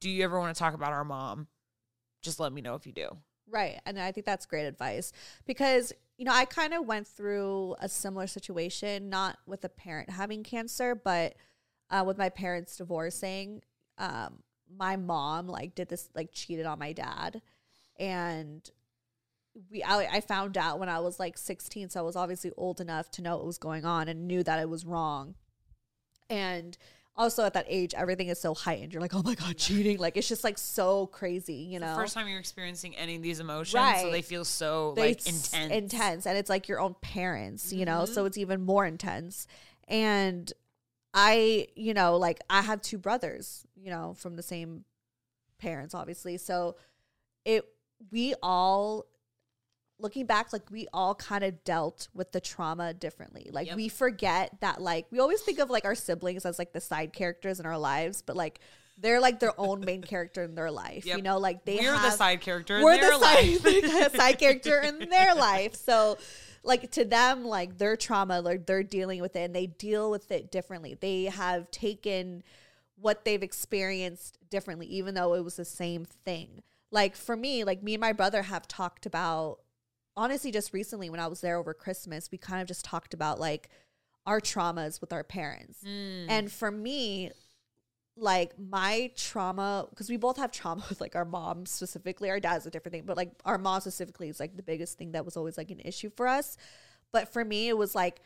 do 0.00 0.08
you 0.10 0.24
ever 0.24 0.38
want 0.38 0.54
to 0.54 0.58
talk 0.58 0.74
about 0.74 0.92
our 0.92 1.04
mom 1.04 1.46
just 2.22 2.40
let 2.40 2.52
me 2.52 2.60
know 2.60 2.74
if 2.74 2.86
you 2.86 2.92
do 2.92 3.08
Right. 3.50 3.80
And 3.84 3.98
I 4.00 4.12
think 4.12 4.24
that's 4.24 4.46
great 4.46 4.64
advice 4.64 5.12
because, 5.44 5.92
you 6.16 6.24
know, 6.24 6.32
I 6.32 6.46
kind 6.46 6.72
of 6.72 6.86
went 6.86 7.06
through 7.06 7.76
a 7.80 7.88
similar 7.88 8.26
situation, 8.26 9.10
not 9.10 9.36
with 9.46 9.62
a 9.64 9.68
parent 9.68 10.08
having 10.08 10.42
cancer, 10.42 10.94
but 10.94 11.34
uh, 11.90 12.02
with 12.06 12.16
my 12.16 12.30
parents 12.30 12.76
divorcing. 12.78 13.60
Um, 13.98 14.42
my 14.74 14.96
mom, 14.96 15.48
like, 15.48 15.74
did 15.74 15.88
this, 15.90 16.08
like, 16.14 16.30
cheated 16.32 16.64
on 16.64 16.78
my 16.78 16.94
dad. 16.94 17.42
And 17.98 18.66
we, 19.70 19.82
I, 19.82 20.16
I 20.16 20.20
found 20.20 20.56
out 20.56 20.78
when 20.78 20.88
I 20.88 21.00
was 21.00 21.18
like 21.20 21.36
16. 21.36 21.90
So 21.90 22.00
I 22.00 22.02
was 22.02 22.16
obviously 22.16 22.52
old 22.56 22.80
enough 22.80 23.10
to 23.12 23.22
know 23.22 23.36
what 23.36 23.46
was 23.46 23.58
going 23.58 23.84
on 23.84 24.08
and 24.08 24.26
knew 24.26 24.42
that 24.42 24.58
it 24.58 24.68
was 24.68 24.84
wrong. 24.84 25.34
And 26.30 26.78
also 27.14 27.44
at 27.44 27.52
that 27.52 27.66
age, 27.68 27.92
everything 27.94 28.28
is 28.28 28.40
so 28.40 28.54
heightened. 28.54 28.92
You're 28.94 29.02
like, 29.02 29.14
oh 29.14 29.22
my 29.22 29.34
God, 29.34 29.58
cheating. 29.58 29.98
Like, 29.98 30.16
it's 30.16 30.28
just 30.28 30.44
like 30.44 30.56
so 30.56 31.06
crazy, 31.08 31.52
you 31.54 31.78
know? 31.78 31.90
the 31.90 32.00
first 32.00 32.14
time 32.14 32.26
you're 32.28 32.38
experiencing 32.38 32.96
any 32.96 33.16
of 33.16 33.22
these 33.22 33.38
emotions 33.40 33.84
so 34.00 34.10
they 34.10 34.22
feel 34.22 34.44
so 34.46 34.94
They- 34.96 35.08
like 35.08 35.26
intense 35.26 35.72
intense 35.72 36.26
and 36.26 36.38
it's 36.38 36.48
like 36.48 36.68
your 36.68 36.80
own 36.80 36.94
parents 37.02 37.72
you 37.72 37.84
know 37.84 38.02
Mhm. 38.04 38.08
so 38.08 38.24
it's 38.24 38.38
even 38.38 38.62
more 38.62 38.86
intense 38.86 39.46
and 39.88 40.50
i 41.12 41.66
you 41.76 41.92
know 41.92 42.16
like 42.16 42.40
i 42.48 42.62
have 42.62 42.80
two 42.80 42.96
brothers 42.96 43.66
you 43.76 43.90
know 43.90 44.14
from 44.16 44.36
the 44.36 44.42
same 44.42 44.84
parents 45.58 45.94
obviously 45.94 46.38
so 46.38 46.76
it 47.44 47.64
we 48.10 48.34
all 48.42 49.04
looking 50.02 50.26
back, 50.26 50.52
like 50.52 50.70
we 50.70 50.86
all 50.92 51.14
kind 51.14 51.44
of 51.44 51.64
dealt 51.64 52.08
with 52.12 52.32
the 52.32 52.40
trauma 52.40 52.92
differently. 52.92 53.48
Like 53.50 53.68
Yep. 53.68 53.76
we 53.76 53.88
forget 53.88 54.60
that 54.60 54.82
like 54.82 55.06
we 55.10 55.20
always 55.20 55.40
think 55.40 55.58
of 55.58 55.70
like 55.70 55.84
our 55.84 55.94
siblings 55.94 56.44
as 56.44 56.58
like 56.58 56.72
the 56.72 56.80
side 56.80 57.12
characters 57.12 57.60
in 57.60 57.66
our 57.66 57.78
lives, 57.78 58.20
but 58.22 58.36
like 58.36 58.60
they're 58.98 59.20
like 59.20 59.40
their 59.40 59.58
own 59.58 59.80
main 59.80 60.02
character 60.02 60.42
in 60.42 60.54
their 60.54 60.70
life. 60.70 61.06
You 61.06 61.22
know, 61.22 61.38
like 61.38 61.64
they 61.64 61.76
We're 61.76 61.92
the 61.92 62.10
side 62.10 62.40
character 62.40 62.76
in 62.78 62.84
We're 62.84 62.98
the 62.98 63.18
side, 63.18 64.12
side 64.16 64.38
character 64.38 64.80
in 64.80 65.08
their 65.08 65.34
life. 65.34 65.74
So 65.76 66.18
like 66.62 66.90
to 66.92 67.04
them, 67.04 67.44
like 67.44 67.78
their 67.78 67.96
trauma, 67.96 68.40
like 68.40 68.66
they're 68.66 68.82
dealing 68.82 69.20
with 69.20 69.34
it 69.36 69.40
and 69.44 69.54
they 69.54 69.66
deal 69.66 70.10
with 70.10 70.30
it 70.30 70.50
differently. 70.50 70.96
They 71.00 71.24
have 71.24 71.70
taken 71.70 72.42
what 72.96 73.24
they've 73.24 73.42
experienced 73.42 74.38
differently, 74.50 74.86
even 74.86 75.14
though 75.14 75.34
it 75.34 75.42
was 75.42 75.56
the 75.56 75.64
same 75.64 76.04
thing. 76.04 76.62
Like 76.90 77.16
for 77.16 77.36
me, 77.36 77.64
like 77.64 77.82
me 77.82 77.94
and 77.94 78.00
my 78.00 78.12
brother 78.12 78.42
have 78.42 78.68
talked 78.68 79.06
about 79.06 79.58
honestly 80.16 80.50
just 80.50 80.72
recently 80.72 81.10
when 81.10 81.20
I 81.20 81.26
was 81.26 81.40
there 81.40 81.56
over 81.58 81.74
Christmas, 81.74 82.30
we 82.30 82.38
kind 82.38 82.60
of 82.60 82.68
just 82.68 82.84
talked 82.84 83.14
about 83.14 83.40
like 83.40 83.68
our 84.26 84.40
traumas 84.40 85.00
with 85.00 85.12
our 85.12 85.24
parents. 85.24 85.78
Mm. 85.84 86.26
And 86.28 86.52
for 86.52 86.70
me, 86.70 87.30
like 88.16 88.58
my 88.58 89.10
trauma, 89.16 89.86
because 89.90 90.10
we 90.10 90.16
both 90.16 90.36
have 90.36 90.52
trauma 90.52 90.84
with 90.88 91.00
like 91.00 91.16
our 91.16 91.24
mom 91.24 91.66
specifically, 91.66 92.30
our 92.30 92.40
dad's 92.40 92.66
a 92.66 92.70
different 92.70 92.92
thing, 92.92 93.04
but 93.06 93.16
like 93.16 93.30
our 93.44 93.58
mom 93.58 93.80
specifically 93.80 94.28
is 94.28 94.38
like 94.38 94.56
the 94.56 94.62
biggest 94.62 94.98
thing 94.98 95.12
that 95.12 95.24
was 95.24 95.36
always 95.36 95.56
like 95.56 95.70
an 95.70 95.80
issue 95.80 96.10
for 96.10 96.28
us. 96.28 96.56
But 97.12 97.32
for 97.32 97.44
me, 97.44 97.68
it 97.68 97.76
was 97.76 97.94
like 97.94 98.20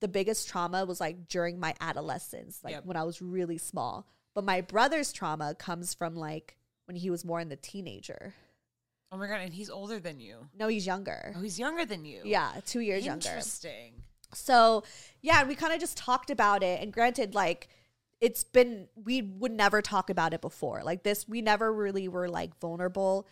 the 0.00 0.08
biggest 0.08 0.48
trauma 0.48 0.84
was 0.84 1.00
like 1.00 1.28
during 1.28 1.60
my 1.60 1.74
adolescence, 1.80 2.60
like 2.64 2.72
Yep. 2.72 2.86
when 2.86 2.96
I 2.96 3.02
was 3.04 3.22
really 3.22 3.58
small. 3.58 4.06
But 4.34 4.44
my 4.44 4.60
brother's 4.60 5.12
trauma 5.12 5.54
comes 5.54 5.94
from 5.94 6.16
like 6.16 6.56
when 6.86 6.96
he 6.96 7.10
was 7.10 7.24
more 7.24 7.40
in 7.40 7.48
the 7.48 7.56
teenager. 7.56 8.34
Oh 9.12 9.16
my 9.16 9.26
god, 9.28 9.40
and 9.40 9.52
he's 9.54 9.70
older 9.70 10.00
than 10.00 10.18
you. 10.20 10.48
No, 10.58 10.68
he's 10.68 10.86
younger. 10.86 11.32
Oh, 11.36 11.40
he's 11.40 11.58
younger 11.58 11.84
than 11.84 12.04
you. 12.04 12.20
Yeah, 12.24 12.52
two 12.66 12.80
years 12.80 13.04
younger. 13.06 13.28
Interesting. 13.28 14.02
So 14.32 14.82
yeah, 15.22 15.44
we 15.44 15.54
kind 15.54 15.72
of 15.72 15.80
just 15.80 15.96
talked 15.96 16.30
about 16.30 16.62
it. 16.62 16.80
And 16.82 16.92
granted, 16.92 17.34
like 17.34 17.68
it's 18.20 18.42
been 18.42 18.88
we 18.96 19.22
would 19.22 19.52
never 19.52 19.82
talk 19.82 20.10
about 20.10 20.32
it 20.34 20.40
before. 20.40 20.82
Like 20.82 21.02
this, 21.04 21.28
we 21.28 21.42
never 21.42 21.72
really 21.72 22.08
were 22.08 22.28
like 22.28 22.58
vulnerable 22.60 23.28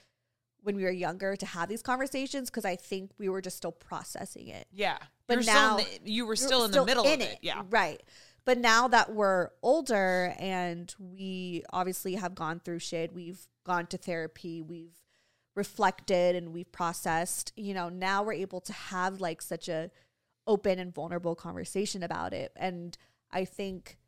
when 0.62 0.76
we 0.76 0.84
were 0.84 0.90
younger 0.92 1.34
to 1.34 1.46
have 1.46 1.68
these 1.68 1.82
conversations 1.82 2.48
because 2.48 2.64
I 2.64 2.76
think 2.76 3.10
we 3.18 3.28
were 3.28 3.40
just 3.40 3.56
still 3.56 3.72
processing 3.72 4.46
it. 4.46 4.68
Yeah, 4.72 4.98
But 5.26 5.38
You're 5.38 5.44
now 5.54 5.78
in 5.78 5.84
the- 6.04 6.10
you 6.12 6.24
were 6.24 6.30
we're 6.32 6.36
still 6.36 6.64
in 6.64 6.70
the 6.70 6.84
middle 6.84 7.04
of 7.04 7.20
it. 7.20 7.38
Yeah, 7.42 7.62
Right. 7.68 8.00
But 8.44 8.58
now 8.58 8.86
that 8.88 9.12
we're 9.12 9.50
older 9.62 10.34
and 10.38 10.92
we 11.00 11.64
obviously 11.72 12.14
have 12.16 12.34
gone 12.36 12.60
through 12.60 12.80
shit, 12.80 13.12
we've 13.12 13.40
gone 13.64 13.86
to 13.88 13.96
therapy, 13.96 14.62
we've 14.62 14.96
reflected 15.54 16.34
and 16.36 16.52
we've 16.52 16.70
processed, 16.72 17.52
you 17.56 17.74
know, 17.74 17.88
now 17.88 18.22
we're 18.22 18.32
able 18.32 18.60
to 18.60 18.72
have 18.72 19.20
like 19.20 19.42
such 19.42 19.68
a 19.68 19.90
open 20.46 20.78
and 20.78 20.94
vulnerable 20.94 21.34
conversation 21.34 22.02
about 22.02 22.32
it. 22.32 22.52
And 22.56 22.96
I 23.30 23.44
think 23.44 23.98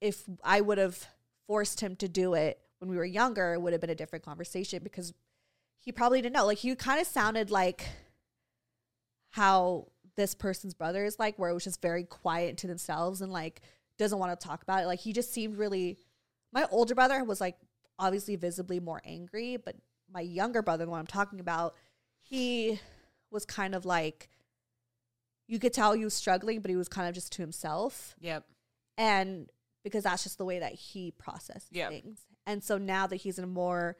if 0.00 0.24
I 0.42 0.60
would 0.60 0.78
have 0.78 1.06
forced 1.46 1.80
him 1.80 1.96
to 1.96 2.08
do 2.08 2.34
it 2.34 2.58
when 2.78 2.90
we 2.90 2.96
were 2.96 3.04
younger, 3.04 3.54
it 3.54 3.60
would 3.60 3.72
have 3.72 3.80
been 3.80 3.90
a 3.90 3.94
different 3.94 4.24
conversation 4.24 4.82
because 4.82 5.14
he 5.80 5.92
probably 5.92 6.20
didn't 6.20 6.34
know. 6.34 6.46
Like 6.46 6.58
he 6.58 6.74
kind 6.74 7.00
of 7.00 7.06
sounded 7.06 7.50
like 7.50 7.86
how 9.30 9.86
this 10.16 10.34
person's 10.34 10.74
brother 10.74 11.04
is 11.04 11.18
like, 11.18 11.38
where 11.38 11.48
it 11.48 11.54
was 11.54 11.64
just 11.64 11.80
very 11.80 12.04
quiet 12.04 12.56
to 12.58 12.66
themselves 12.66 13.22
and 13.22 13.32
like 13.32 13.62
doesn't 13.98 14.18
want 14.18 14.38
to 14.38 14.46
talk 14.46 14.62
about 14.62 14.82
it. 14.82 14.86
Like 14.86 15.00
he 15.00 15.12
just 15.12 15.32
seemed 15.32 15.56
really. 15.56 15.98
My 16.52 16.66
older 16.70 16.94
brother 16.94 17.24
was 17.24 17.40
like 17.40 17.56
obviously 17.98 18.36
visibly 18.36 18.78
more 18.78 19.00
angry, 19.06 19.56
but 19.56 19.76
my 20.12 20.20
younger 20.20 20.62
brother, 20.62 20.84
the 20.84 20.90
one 20.90 21.00
I'm 21.00 21.06
talking 21.06 21.40
about, 21.40 21.74
he 22.20 22.80
was 23.30 23.44
kind 23.44 23.74
of 23.74 23.84
like 23.84 24.28
you 25.48 25.58
could 25.58 25.72
tell 25.72 25.92
he 25.92 26.04
was 26.04 26.14
struggling, 26.14 26.60
but 26.60 26.70
he 26.70 26.76
was 26.76 26.88
kind 26.88 27.08
of 27.08 27.14
just 27.14 27.32
to 27.32 27.42
himself. 27.42 28.14
Yep. 28.20 28.44
And 28.96 29.50
because 29.84 30.04
that's 30.04 30.22
just 30.22 30.38
the 30.38 30.44
way 30.44 30.60
that 30.60 30.72
he 30.72 31.10
processed 31.10 31.68
Yep. 31.72 31.90
things. 31.90 32.20
And 32.46 32.62
so 32.62 32.78
now 32.78 33.06
that 33.06 33.16
he's 33.16 33.38
in 33.38 33.44
a 33.44 33.48
more 33.48 33.96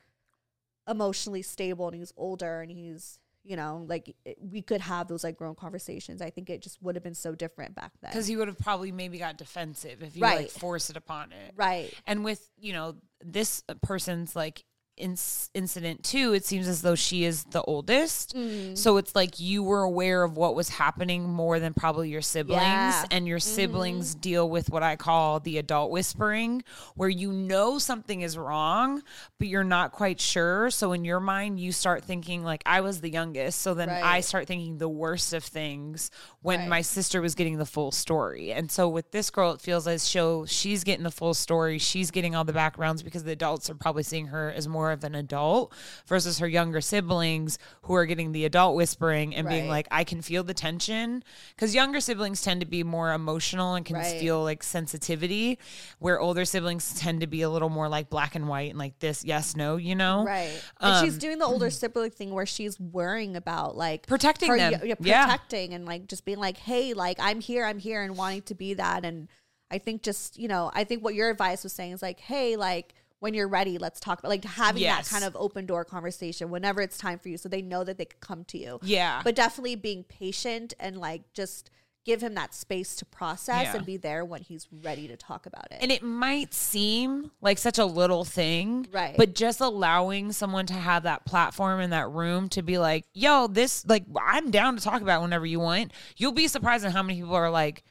emotionally 0.89 1.43
stable 1.43 1.89
and 1.89 1.97
he's 1.97 2.13
older 2.17 2.61
and 2.61 2.71
he's, 2.71 3.19
you 3.45 3.57
know, 3.57 3.85
like 3.89 4.15
it, 4.25 4.39
we 4.41 4.63
could 4.63 4.81
have 4.81 5.09
those 5.09 5.25
like 5.25 5.37
grown 5.37 5.55
conversations. 5.55 6.23
I 6.23 6.31
think 6.31 6.49
it 6.49 6.63
just 6.63 6.81
would 6.83 6.95
have 6.95 7.03
been 7.03 7.15
so 7.15 7.35
different 7.35 7.75
back 7.75 7.93
then. 8.01 8.13
Because 8.13 8.27
he 8.27 8.37
would 8.37 8.49
have 8.49 8.59
probably 8.59 8.93
maybe 8.93 9.19
got 9.19 9.37
defensive 9.37 10.03
if 10.03 10.17
you 10.17 10.23
like 10.23 10.51
force 10.51 10.91
it 10.91 10.97
upon 10.97 11.33
it. 11.33 11.53
Right. 11.57 11.93
And 12.07 12.25
with, 12.25 12.49
you 12.57 12.73
know, 12.73 12.97
this 13.25 13.63
person's 13.83 14.37
like 14.37 14.65
inc- 15.03 15.51
incident 15.55 16.05
too, 16.05 16.33
it 16.33 16.45
seems 16.45 16.69
as 16.69 16.81
though 16.83 16.95
she 16.95 17.25
is 17.25 17.45
the 17.45 17.63
oldest. 17.63 18.35
Mm. 18.35 18.79
So 18.79 18.97
it's 18.97 19.15
like 19.15 19.39
you 19.41 19.63
were 19.63 19.83
aware 19.83 20.23
of 20.23 20.37
what 20.37 20.55
was 20.55 20.69
happening 20.69 21.29
more 21.29 21.59
than 21.59 21.75
probably 21.75 22.09
your 22.09 22.23
siblings. 22.23 22.63
Yeah. 22.63 23.05
And 23.11 23.27
your 23.27 23.39
Mhm. 23.39 23.43
siblings 23.43 24.15
deal 24.15 24.49
with 24.49 24.71
what 24.71 24.83
I 24.83 24.97
call 24.97 25.41
the 25.41 25.59
adult 25.59 25.91
whispering, 25.91 26.63
where 26.95 27.09
you 27.09 27.33
know 27.33 27.79
something 27.79 28.21
is 28.23 28.39
wrong, 28.39 29.03
but 29.39 29.49
you're 29.49 29.65
not 29.65 29.93
quite 29.93 30.21
sure. 30.21 30.71
So 30.71 30.93
in 30.93 31.05
your 31.05 31.21
mind, 31.21 31.59
you 31.59 31.73
start 31.73 32.05
thinking, 32.05 32.45
like, 32.45 32.63
I 32.65 32.81
was 32.81 33.01
the 33.01 33.11
youngest. 33.11 33.61
So 33.61 33.75
then 33.75 33.91
I 33.91 34.21
start 34.21 34.47
thinking 34.47 34.79
the 34.79 34.89
worst 34.89 35.33
of 35.33 35.43
things 35.45 36.11
when 36.43 36.61
Right. 36.61 36.69
my 36.69 36.83
sister 36.83 37.21
was 37.21 37.35
getting 37.35 37.59
the 37.59 37.67
full 37.67 37.91
story. 37.91 38.53
And 38.53 38.71
so 38.71 38.89
with 38.89 39.11
this 39.11 39.31
girl, 39.31 39.51
it 39.53 39.61
feels 39.61 39.89
as 39.89 40.09
show 40.09 40.47
she's 40.47 40.85
getting 40.85 41.03
the 41.03 41.11
full 41.11 41.35
story. 41.35 41.79
She's 41.79 42.11
getting 42.13 42.37
all 42.37 42.45
the 42.45 42.53
backgrounds 42.53 43.03
because 43.03 43.25
the 43.25 43.33
adults 43.33 43.69
are 43.69 43.75
probably 43.75 44.03
seeing 44.05 44.27
her 44.27 44.53
as 44.53 44.69
more 44.69 44.92
of 44.93 45.03
an 45.05 45.15
adult 45.15 45.73
versus 46.07 46.39
her 46.39 46.47
younger 46.49 46.81
siblings 46.81 47.59
who 47.83 47.95
are 47.95 48.07
getting 48.07 48.33
the 48.33 48.45
adult 48.45 48.77
whispering 48.77 49.35
and 49.35 49.49
being 49.49 49.69
like, 49.69 49.89
I 49.91 50.05
can 50.05 50.23
feel 50.23 50.45
the 50.45 50.55
tension. 50.55 51.25
Because 51.57 51.75
younger 51.75 52.01
siblings 52.01 52.43
tend 52.43 52.61
to 52.61 52.67
be 52.67 52.85
more 52.85 53.13
emotional 53.13 53.75
and 53.75 53.85
can 53.85 53.97
Right. 53.97 54.21
feel 54.21 54.43
like 54.43 54.63
sensitivity, 54.63 55.59
where 55.99 56.21
older 56.21 56.45
siblings 56.45 56.99
tend 57.01 57.21
to 57.23 57.27
be 57.27 57.43
a 57.43 57.51
little 57.51 57.69
more 57.69 57.89
like 57.89 58.11
black 58.11 58.35
and 58.35 58.49
white 58.49 58.71
and 58.71 58.79
like 58.79 58.99
this, 58.99 59.25
yes, 59.25 59.57
no, 59.57 59.77
you 59.77 59.95
know? 59.95 60.25
Right. 60.25 60.53
And 60.81 61.05
she's 61.05 61.15
Um, 61.15 61.19
doing 61.21 61.39
the 61.39 61.47
older 61.47 61.71
sibling 61.71 62.11
thing 62.11 62.33
where 62.33 62.47
she's 62.47 62.79
worrying 62.79 63.37
about 63.37 63.77
like 63.77 64.07
Protecting 64.07 64.49
her- 64.51 64.57
them. 64.59 64.81
yeah, 64.85 64.95
Yeah. 65.01 65.25
protecting 65.25 65.75
and 65.75 65.87
like 65.87 66.07
just 66.07 66.25
being 66.25 66.39
like, 66.39 66.59
hey, 66.59 66.93
like 66.95 67.19
I'm 67.21 67.41
here, 67.41 67.65
I'm 67.65 67.79
here, 67.79 68.03
and 68.03 68.17
wanting 68.17 68.43
to 68.43 68.55
be 68.55 68.75
that. 68.75 69.05
And 69.05 69.29
I 69.71 69.79
think 69.79 70.03
just 70.03 70.39
you 70.39 70.49
know, 70.49 70.71
I 70.75 70.85
think 70.85 71.03
what 71.03 71.15
your 71.15 71.31
advice 71.31 71.63
was 71.65 71.73
saying 71.73 71.93
is 71.93 72.03
like, 72.03 72.21
hey, 72.21 72.57
like 72.57 72.95
when 73.23 73.35
you're 73.35 73.47
ready, 73.49 73.79
let's 73.79 74.01
talk 74.01 74.19
about 74.19 74.31
like 74.31 74.45
having 74.45 74.83
Yes. 74.83 75.09
that 75.09 75.15
kind 75.15 75.25
of 75.25 75.37
open 75.41 75.65
door 75.65 75.85
conversation 75.85 76.51
whenever 76.51 76.81
it's 76.83 76.99
time 76.99 77.21
for 77.21 77.29
you, 77.29 77.39
so 77.39 77.49
they 77.49 77.63
know 77.63 77.85
that 77.85 77.97
they 77.97 78.05
can 78.05 78.19
come 78.21 78.45
to 78.47 78.59
you. 78.59 78.81
Yeah. 78.83 79.21
But 79.23 79.37
definitely 79.37 79.77
being 79.77 80.03
patient 80.03 80.75
and 80.81 80.97
like 80.99 81.33
just 81.33 81.71
give 82.05 82.21
him 82.21 82.35
that 82.35 82.53
space 82.53 82.97
to 82.97 83.05
process 83.05 83.63
Yeah. 83.67 83.77
and 83.77 83.87
be 83.87 83.97
there 83.97 84.25
when 84.25 84.41
he's 84.43 84.67
ready 84.83 85.07
to 85.07 85.17
talk 85.17 85.47
about 85.47 85.69
it. 85.71 85.79
And 85.81 85.93
it 85.93 86.03
might 86.03 86.53
seem 86.53 87.31
like 87.41 87.59
such 87.59 87.79
a 87.79 87.85
little 87.85 88.25
thing, 88.25 88.89
Right. 88.91 89.17
But 89.17 89.37
just 89.37 89.61
allowing 89.61 90.33
someone 90.33 90.67
to 90.67 90.75
have 90.75 91.05
that 91.05 91.25
platform 91.25 91.79
in 91.81 91.91
that 91.91 92.11
room 92.11 92.49
to 92.49 92.63
be 92.63 92.77
like, 92.79 93.05
yo, 93.15 93.47
this, 93.47 93.87
like, 93.87 94.03
I'm 94.21 94.51
down 94.51 94.77
to 94.77 94.83
talk 94.83 95.01
about 95.01 95.23
whenever 95.23 95.47
you 95.47 95.61
want. 95.61 95.93
You'll 96.17 96.33
be 96.33 96.49
surprised 96.49 96.85
at 96.85 96.91
how 96.93 97.05
many 97.05 97.21
people 97.21 97.37
are 97.37 97.51
like, 97.53 97.85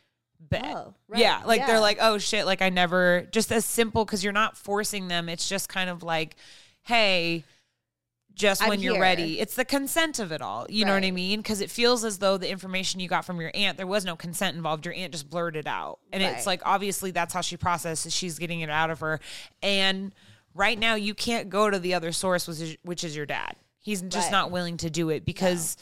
Oh, 0.53 0.93
right. 1.07 1.19
Yeah. 1.21 1.41
Like, 1.45 1.59
Yeah. 1.61 1.67
they're 1.67 1.79
like, 1.79 1.97
oh 2.01 2.17
shit, 2.17 2.45
like, 2.45 2.61
I 2.61 2.69
never, 2.69 3.27
just 3.31 3.51
as 3.51 3.65
simple 3.65 4.03
because 4.05 4.23
you're 4.23 4.33
not 4.33 4.57
forcing 4.57 5.07
them. 5.07 5.29
It's 5.29 5.47
just 5.47 5.69
kind 5.69 5.89
of 5.89 6.03
like, 6.03 6.35
hey, 6.83 7.43
just 8.33 8.63
I'm 8.63 8.69
when 8.69 8.79
you're 8.79 8.99
ready. 8.99 9.39
It's 9.39 9.55
the 9.55 9.65
consent 9.65 10.17
of 10.19 10.31
it 10.31 10.41
all. 10.41 10.65
You 10.69 10.85
know 10.85 10.93
what 10.93 11.03
I 11.03 11.11
mean? 11.11 11.39
Because 11.39 11.61
it 11.61 11.69
feels 11.69 12.03
as 12.05 12.17
though 12.19 12.37
the 12.37 12.49
information 12.49 12.99
you 12.99 13.07
got 13.09 13.25
from 13.25 13.39
your 13.41 13.51
aunt, 13.53 13.77
there 13.77 13.85
was 13.85 14.03
no 14.05 14.15
consent 14.15 14.55
involved. 14.55 14.85
Your 14.85 14.95
aunt 14.95 15.11
just 15.11 15.29
blurted 15.29 15.67
out. 15.67 15.99
And 16.13 16.23
it's 16.23 16.47
like, 16.47 16.61
obviously, 16.65 17.11
that's 17.11 17.33
how 17.33 17.41
she 17.41 17.57
processes. 17.57 18.15
She's 18.15 18.39
getting 18.39 18.61
it 18.61 18.69
out 18.69 18.89
of 18.89 19.01
her. 19.01 19.19
And 19.61 20.13
right 20.55 20.79
now, 20.79 20.95
you 20.95 21.13
can't 21.13 21.49
go 21.49 21.69
to 21.69 21.77
the 21.77 21.93
other 21.93 22.11
source, 22.13 22.47
which 22.47 22.61
is, 22.61 22.77
which 22.83 23.03
is 23.03 23.15
your 23.15 23.25
dad. 23.25 23.55
He's 23.79 24.01
just 24.01 24.27
Right. 24.27 24.31
not 24.31 24.49
willing 24.51 24.77
to 24.77 24.89
do 24.89 25.09
it 25.09 25.23
because. 25.25 25.77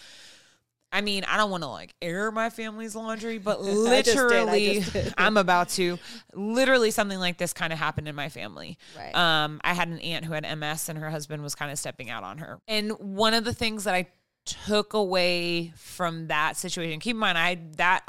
I 0.92 1.02
mean, 1.02 1.24
I 1.26 1.38
don't 1.38 1.52
want 1.52 1.64
to 1.64 1.70
like 1.70 1.94
air 2.02 2.32
my 2.32 2.50
family's 2.50 2.96
laundry, 2.96 3.38
but 3.38 3.60
I 3.64 4.02
just 4.02 4.18
did, 4.18 4.18
I 4.18 4.44
literally. 4.46 5.14
I'm 5.18 5.38
about 5.38 5.70
to. 5.70 6.00
Literally, 6.34 6.92
something 6.92 7.20
like 7.20 7.38
this 7.38 7.54
kind 7.54 7.72
of 7.72 7.80
happened 7.80 8.08
in 8.08 8.16
my 8.16 8.30
family. 8.30 8.78
Right. 8.98 9.16
Um, 9.16 9.62
I 9.64 9.74
had 9.74 9.88
an 9.88 10.00
aunt 10.00 10.26
who 10.26 10.34
had 10.34 10.44
MS, 10.58 10.90
and 10.90 10.98
her 10.98 11.10
husband 11.10 11.44
was 11.44 11.56
kind 11.56 11.72
of 11.72 11.78
stepping 11.78 12.10
out 12.10 12.24
on 12.24 12.40
her. 12.40 12.60
And 12.68 12.92
one 12.94 13.34
of 13.34 13.44
the 13.44 13.54
things 13.54 13.84
that 13.84 13.94
I 13.94 14.08
took 14.46 14.94
away 14.94 15.74
from 15.76 16.28
that 16.28 16.58
situation, 16.58 17.00
keep 17.00 17.16
in 17.16 17.20
mind, 17.20 17.38
I 17.38 17.60
that 17.78 18.04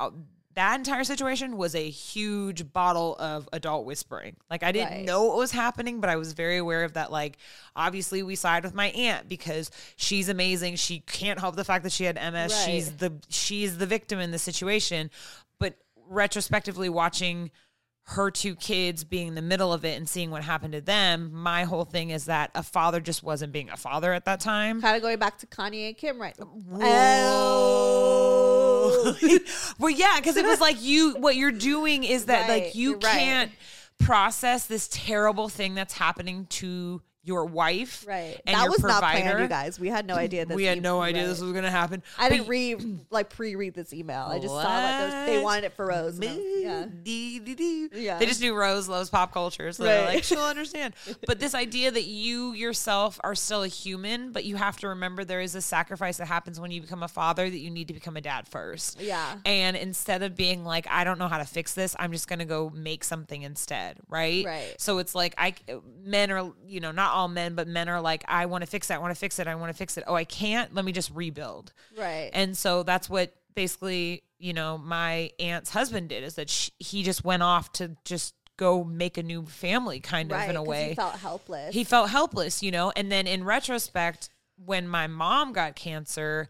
that 0.55 0.76
entire 0.78 1.05
situation 1.05 1.57
was 1.57 1.74
a 1.76 1.88
huge 1.88 2.72
bottle 2.72 3.14
of 3.20 3.48
adult 3.53 3.86
whispering. 3.86 4.36
Like 4.51 4.62
I 4.62 4.72
didn't 4.72 4.90
Right. 4.90 5.05
know 5.05 5.24
what 5.24 5.36
was 5.36 5.53
happening, 5.53 6.01
but 6.01 6.11
I 6.11 6.16
was 6.16 6.32
very 6.32 6.59
aware 6.59 6.82
of 6.84 6.94
that. 6.94 7.12
Like 7.12 7.38
obviously, 7.76 8.22
we 8.22 8.34
side 8.34 8.64
with 8.64 8.74
my 8.74 8.86
aunt 8.88 9.28
because 9.28 9.70
she's 9.96 10.28
amazing. 10.28 10.76
She 10.76 11.01
can't 11.01 11.38
help 11.38 11.55
the 11.57 11.64
fact 11.64 11.84
that 11.84 11.92
she 11.92 12.05
had 12.05 12.16
MS. 12.16 12.53
Right. 12.53 12.64
She's 12.66 12.96
the 12.96 13.12
she's 13.28 13.78
the 13.78 13.86
victim 13.86 14.18
in 14.18 14.32
the 14.32 14.38
situation. 14.40 15.11
But 15.61 15.76
retrospectively, 16.09 16.88
watching 16.88 17.51
her 18.05 18.28
two 18.32 18.57
kids 18.57 19.05
being 19.05 19.28
in 19.28 19.34
the 19.36 19.42
middle 19.42 19.72
of 19.72 19.84
it 19.84 19.96
and 19.96 20.09
seeing 20.09 20.32
what 20.32 20.42
happened 20.42 20.72
to 20.72 20.80
them, 20.80 21.30
my 21.32 21.62
whole 21.62 21.84
thing 21.84 22.11
is 22.11 22.24
that 22.24 22.51
a 22.57 22.62
father 22.64 22.98
just 22.98 23.22
wasn't 23.22 23.53
being 23.53 23.70
a 23.70 23.76
father 23.76 24.12
at 24.12 24.24
that 24.24 24.40
time. 24.40 24.80
Kind 24.80 24.96
of 24.96 25.03
going 25.03 25.18
back 25.20 25.38
to 25.38 25.46
Kanye 25.46 25.86
and 25.88 25.96
Kim, 25.96 26.20
right? 26.20 26.34
Oh. 26.40 28.26
well, 29.78 29.91
yeah, 29.91 30.16
because 30.16 30.36
it 30.36 30.45
was 30.45 30.61
like 30.61 30.82
you, 30.82 31.14
what 31.14 31.36
you're 31.36 31.51
doing 31.51 32.05
is 32.05 32.26
that 32.26 32.49
Right, 32.49 32.64
like 32.64 32.74
you 32.74 32.95
right. 32.95 33.03
can't 33.03 33.53
process 33.99 34.66
this 34.66 34.88
terrible 34.88 35.49
thing 35.49 35.74
that's 35.74 35.95
happening 35.95 36.47
to 36.47 37.03
your 37.22 37.44
wife, 37.44 38.04
Right. 38.08 38.40
That 38.46 38.68
was 38.70 38.82
not 38.82 39.00
planned, 39.02 39.40
you 39.40 39.46
guys. 39.48 39.78
We 39.78 39.88
had 39.88 40.06
no 40.06 40.14
idea 40.14 40.46
this. 40.46 40.56
we 40.56 40.64
had 40.64 40.82
no 40.82 41.02
idea 41.02 41.22
right. 41.22 41.28
this 41.28 41.40
was 41.40 41.52
gonna 41.52 41.70
happen. 41.70 42.02
I 42.18 42.28
But 42.28 42.36
didn't 42.36 42.48
read 42.48 43.00
like 43.10 43.28
pre-read 43.28 43.74
this 43.74 43.92
email. 43.92 44.22
I 44.22 44.38
just 44.38 44.54
saw 44.54 44.62
that 44.62 45.10
there's- 45.10 45.26
they 45.28 45.38
wanted 45.42 45.64
it 45.64 45.72
for 45.74 45.86
Rose. 45.86 46.16
and 46.18 46.24
I 46.24 46.32
was- 46.34 46.90
yeah. 47.04 47.88
Yeah. 47.92 48.18
They 48.18 48.26
just 48.26 48.40
knew 48.40 48.54
Rose 48.54 48.88
loves 48.88 49.10
pop 49.10 49.32
culture, 49.32 49.70
so 49.72 49.82
they're 49.84 50.06
like, 50.06 50.24
she'll 50.24 50.40
understand. 50.40 50.94
But 51.26 51.38
this 51.40 51.54
idea 51.54 51.90
that 51.90 52.04
you 52.04 52.52
yourself 52.54 53.20
are 53.22 53.34
still 53.34 53.62
a 53.62 53.68
human, 53.68 54.32
but 54.32 54.44
you 54.44 54.56
have 54.56 54.78
to 54.78 54.88
remember 54.88 55.24
there 55.24 55.40
is 55.40 55.54
a 55.54 55.60
sacrifice 55.62 56.16
that 56.16 56.26
happens 56.26 56.58
when 56.58 56.70
you 56.70 56.80
become 56.80 57.02
a 57.02 57.08
father 57.08 57.48
that 57.48 57.58
you 57.58 57.70
need 57.70 57.88
to 57.88 57.94
become 57.94 58.16
a 58.16 58.20
dad 58.20 58.48
first. 58.48 59.00
Yeah. 59.00 59.36
And 59.44 59.76
instead 59.76 60.22
of 60.22 60.34
being 60.36 60.64
like, 60.64 60.86
I 60.90 61.04
don't 61.04 61.18
know 61.18 61.28
how 61.28 61.38
to 61.38 61.44
fix 61.44 61.74
this, 61.74 61.94
I'm 61.98 62.12
just 62.12 62.28
gonna 62.28 62.44
go 62.46 62.70
make 62.70 63.04
something 63.04 63.42
instead, 63.42 63.98
right? 64.08 64.44
Right. 64.44 64.74
So 64.78 64.98
it's 64.98 65.14
like 65.14 65.34
I 65.38 65.54
men 66.02 66.30
are, 66.30 66.50
you 66.66 66.80
know, 66.80 66.90
not 66.92 67.09
all 67.11 67.28
men, 67.28 67.54
but 67.54 67.68
men 67.68 67.88
are 67.88 68.00
like, 68.00 68.24
I 68.28 68.46
want 68.46 68.62
to 68.62 68.66
fix 68.66 68.90
it, 68.90 68.94
I 68.94 68.98
want 68.98 69.12
to 69.12 69.18
fix 69.18 69.38
it, 69.38 69.46
I 69.46 69.54
want 69.54 69.70
to 69.72 69.76
fix 69.76 69.96
it. 69.96 70.04
Oh, 70.06 70.14
I 70.14 70.24
can't. 70.24 70.74
Let 70.74 70.84
me 70.84 70.92
just 70.92 71.11
rebuild. 71.14 71.72
Right. 71.96 72.30
And 72.32 72.56
so 72.56 72.82
that's 72.82 73.08
what 73.08 73.34
basically, 73.54 74.22
you 74.38 74.52
know, 74.52 74.78
my 74.78 75.30
aunt's 75.38 75.70
husband 75.70 76.08
did 76.08 76.24
is 76.24 76.34
that 76.36 76.50
sh 76.50 76.70
he 76.78 77.02
just 77.02 77.24
went 77.24 77.42
off 77.42 77.72
to 77.74 77.96
just 78.04 78.34
go 78.56 78.84
make 78.84 79.16
a 79.16 79.22
new 79.22 79.44
family 79.46 80.00
kind 80.00 80.30
right. 80.30 80.44
of 80.44 80.50
in 80.50 80.56
a 80.56 80.62
way. 80.62 80.90
He 80.90 80.94
felt 80.94 81.14
helpless. 81.14 81.74
He 81.74 81.84
felt 81.84 82.11
helpless, 82.11 82.62
you 82.62 82.70
know. 82.70 82.92
And 82.94 83.11
then 83.11 83.26
in 83.26 83.44
retrospect, 83.44 84.30
when 84.64 84.86
my 84.86 85.06
mom 85.06 85.52
got 85.52 85.74
cancer, 85.74 86.48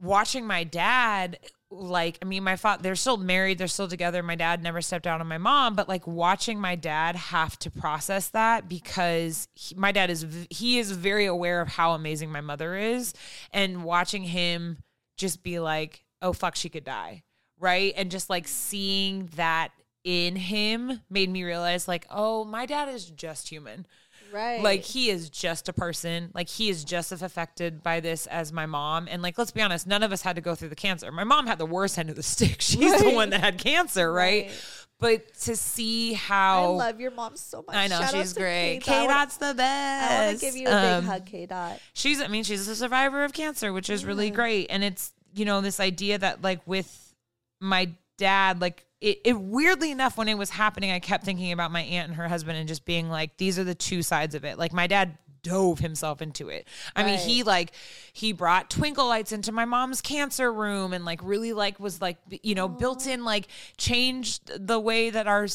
watching 0.00 0.46
my 0.46 0.64
dad 0.64 1.38
like 1.70 2.18
I 2.22 2.24
mean 2.24 2.44
my 2.44 2.54
father 2.54 2.82
they're 2.82 2.94
still 2.94 3.16
married 3.16 3.58
they're 3.58 3.66
still 3.66 3.88
together. 3.88 4.22
My 4.22 4.36
dad 4.36 4.62
never 4.62 4.80
stepped 4.80 5.06
out 5.06 5.20
on 5.20 5.26
my 5.26 5.38
mom 5.38 5.74
but 5.74 5.88
like 5.88 6.06
watching 6.06 6.60
my 6.60 6.76
dad 6.76 7.16
have 7.16 7.58
to 7.60 7.70
process 7.70 8.28
that 8.30 8.68
because 8.68 9.48
he, 9.54 9.74
my 9.74 9.90
dad 9.90 10.10
is 10.10 10.26
he 10.50 10.78
is 10.78 10.92
very 10.92 11.26
aware 11.26 11.60
of 11.60 11.68
how 11.68 11.92
amazing 11.92 12.30
my 12.30 12.40
mother 12.40 12.76
is 12.76 13.12
and 13.52 13.82
watching 13.84 14.22
him 14.22 14.78
just 15.16 15.42
be 15.42 15.58
like 15.58 16.04
oh 16.22 16.32
fuck 16.32 16.54
she 16.54 16.68
could 16.68 16.84
die 16.84 17.22
right? 17.58 17.94
And 17.96 18.10
just 18.10 18.30
like 18.30 18.48
seeing 18.48 19.30
that 19.36 19.70
in 20.04 20.36
him 20.36 21.00
made 21.08 21.30
me 21.30 21.44
realize 21.44 21.88
like 21.88 22.06
oh 22.10 22.44
my 22.44 22.66
dad 22.66 22.90
is 22.90 23.08
just 23.10 23.48
human 23.48 23.86
right. 24.34 24.60
like 24.62 24.82
he 24.82 25.08
is 25.08 25.30
just 25.30 25.68
a 25.68 25.72
person. 25.72 26.30
Like 26.34 26.48
he 26.48 26.68
is 26.68 26.84
just 26.84 27.12
as 27.12 27.22
affected 27.22 27.82
by 27.82 28.00
this 28.00 28.26
as 28.26 28.52
my 28.52 28.66
mom. 28.66 29.08
And 29.10 29.22
like 29.22 29.38
let's 29.38 29.52
be 29.52 29.62
honest, 29.62 29.86
none 29.86 30.02
of 30.02 30.12
us 30.12 30.22
had 30.22 30.36
to 30.36 30.42
go 30.42 30.54
through 30.54 30.68
the 30.70 30.76
cancer. 30.76 31.10
My 31.12 31.24
mom 31.24 31.46
had 31.46 31.58
the 31.58 31.66
worst 31.66 31.96
end 31.98 32.10
of 32.10 32.16
the 32.16 32.22
stick. 32.22 32.56
She's 32.60 33.00
the 33.02 33.10
one 33.10 33.30
that 33.30 33.40
had 33.40 33.58
cancer, 33.58 34.12
right? 34.12 34.46
Right. 34.46 34.64
But 35.00 35.34
to 35.40 35.56
see 35.56 36.12
how 36.14 36.64
I 36.64 36.66
love 36.86 37.00
your 37.00 37.10
mom 37.10 37.36
so 37.36 37.64
much. 37.66 37.76
I 37.76 37.88
know 37.88 37.98
Shout 37.98 38.12
she's 38.12 38.32
great. 38.32 38.80
K 38.82 39.06
Dot's 39.06 39.36
the 39.36 39.52
best. 39.54 40.10
I 40.12 40.26
want 40.26 40.38
to 40.40 40.46
give 40.46 40.56
you 40.56 40.68
a 40.68 40.70
big 40.70 40.74
Um, 40.74 41.04
hug, 41.04 41.26
K 41.26 41.46
Dot. 41.46 41.80
she's 41.92 42.20
i 42.20 42.28
mean 42.28 42.44
she's 42.44 42.66
a 42.68 42.76
survivor 42.76 43.24
of 43.24 43.32
cancer 43.32 43.72
which 43.72 43.90
is 43.90 44.04
really 44.04 44.30
great 44.30 44.68
and 44.70 44.84
it's 44.84 45.12
you 45.34 45.44
know 45.44 45.60
this 45.60 45.80
idea 45.80 46.16
that 46.18 46.42
like 46.42 46.60
with 46.66 47.12
my 47.60 47.90
dad 48.18 48.60
like 48.60 48.86
it, 49.04 49.20
it 49.24 49.40
weirdly 49.40 49.90
enough 49.90 50.16
when 50.16 50.28
it 50.28 50.38
was 50.38 50.50
happening 50.50 50.90
i 50.90 50.98
kept 50.98 51.24
thinking 51.24 51.52
about 51.52 51.70
my 51.70 51.82
aunt 51.82 52.08
and 52.08 52.16
her 52.16 52.28
husband 52.28 52.58
and 52.58 52.66
just 52.66 52.84
being 52.84 53.10
like 53.10 53.36
these 53.36 53.58
are 53.58 53.64
the 53.64 53.74
two 53.74 54.02
sides 54.02 54.34
of 54.34 54.44
it. 54.44 54.58
Like 54.58 54.72
my 54.72 54.86
dad 54.86 55.18
dove 55.44 55.78
himself 55.78 56.20
into 56.20 56.48
it. 56.48 56.66
I 56.96 57.04
mean 57.04 57.18
he 57.20 57.44
like 57.44 57.70
he 58.12 58.32
brought 58.32 58.70
twinkle 58.70 59.06
lights 59.06 59.30
into 59.30 59.52
my 59.52 59.64
mom's 59.64 60.00
cancer 60.00 60.52
room 60.52 60.92
and 60.92 61.04
like 61.04 61.20
really 61.22 61.52
like 61.52 61.78
was 61.78 62.00
like 62.00 62.16
you 62.42 62.56
know 62.56 62.66
built 62.66 63.06
in 63.06 63.24
like 63.24 63.46
changed 63.76 64.50
the 64.66 64.80
way 64.80 65.10
that 65.10 65.28
our 65.28 65.46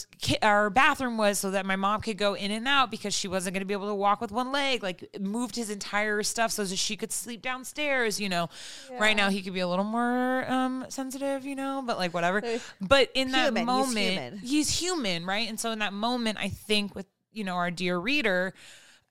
our 0.41 0.69
bathroom 0.69 1.17
was 1.17 1.39
so 1.39 1.51
that 1.51 1.65
my 1.65 1.75
mom 1.75 1.99
could 1.99 2.17
go 2.17 2.35
in 2.35 2.51
and 2.51 2.67
out 2.67 2.89
because 2.91 3.13
she 3.13 3.27
wasn't 3.27 3.53
going 3.53 3.61
to 3.61 3.65
be 3.65 3.73
able 3.73 3.87
to 3.89 3.95
walk 3.95 4.21
with 4.21 4.31
one 4.31 4.51
leg 4.53 4.83
like 4.83 5.03
moved 5.19 5.55
his 5.55 5.69
entire 5.69 6.23
stuff 6.23 6.51
so 6.51 6.63
that 6.63 6.77
she 6.77 6.95
could 6.95 7.11
sleep 7.11 7.41
downstairs 7.41 8.19
you 8.19 8.29
know. 8.29 8.47
Right 8.99 9.17
now 9.17 9.29
he 9.29 9.41
could 9.41 9.53
be 9.53 9.59
a 9.59 9.67
little 9.67 9.83
more 9.83 10.49
um 10.49 10.85
sensitive 10.89 11.45
you 11.45 11.55
know 11.55 11.83
but 11.85 11.97
like 11.97 12.13
whatever. 12.13 12.41
But 12.79 13.09
in 13.15 13.31
that 13.31 13.47
Human, 13.47 13.61
he's 13.61 13.65
moment 13.65 13.97
human. 13.97 14.37
he's 14.37 14.79
human 14.79 15.25
right? 15.25 15.49
And 15.49 15.59
so 15.59 15.71
in 15.71 15.79
that 15.79 15.93
moment 15.93 16.37
i 16.39 16.47
think 16.49 16.93
with 16.95 17.07
you 17.31 17.43
know 17.43 17.55
our 17.55 17.71
dear 17.71 17.97
reader 17.97 18.53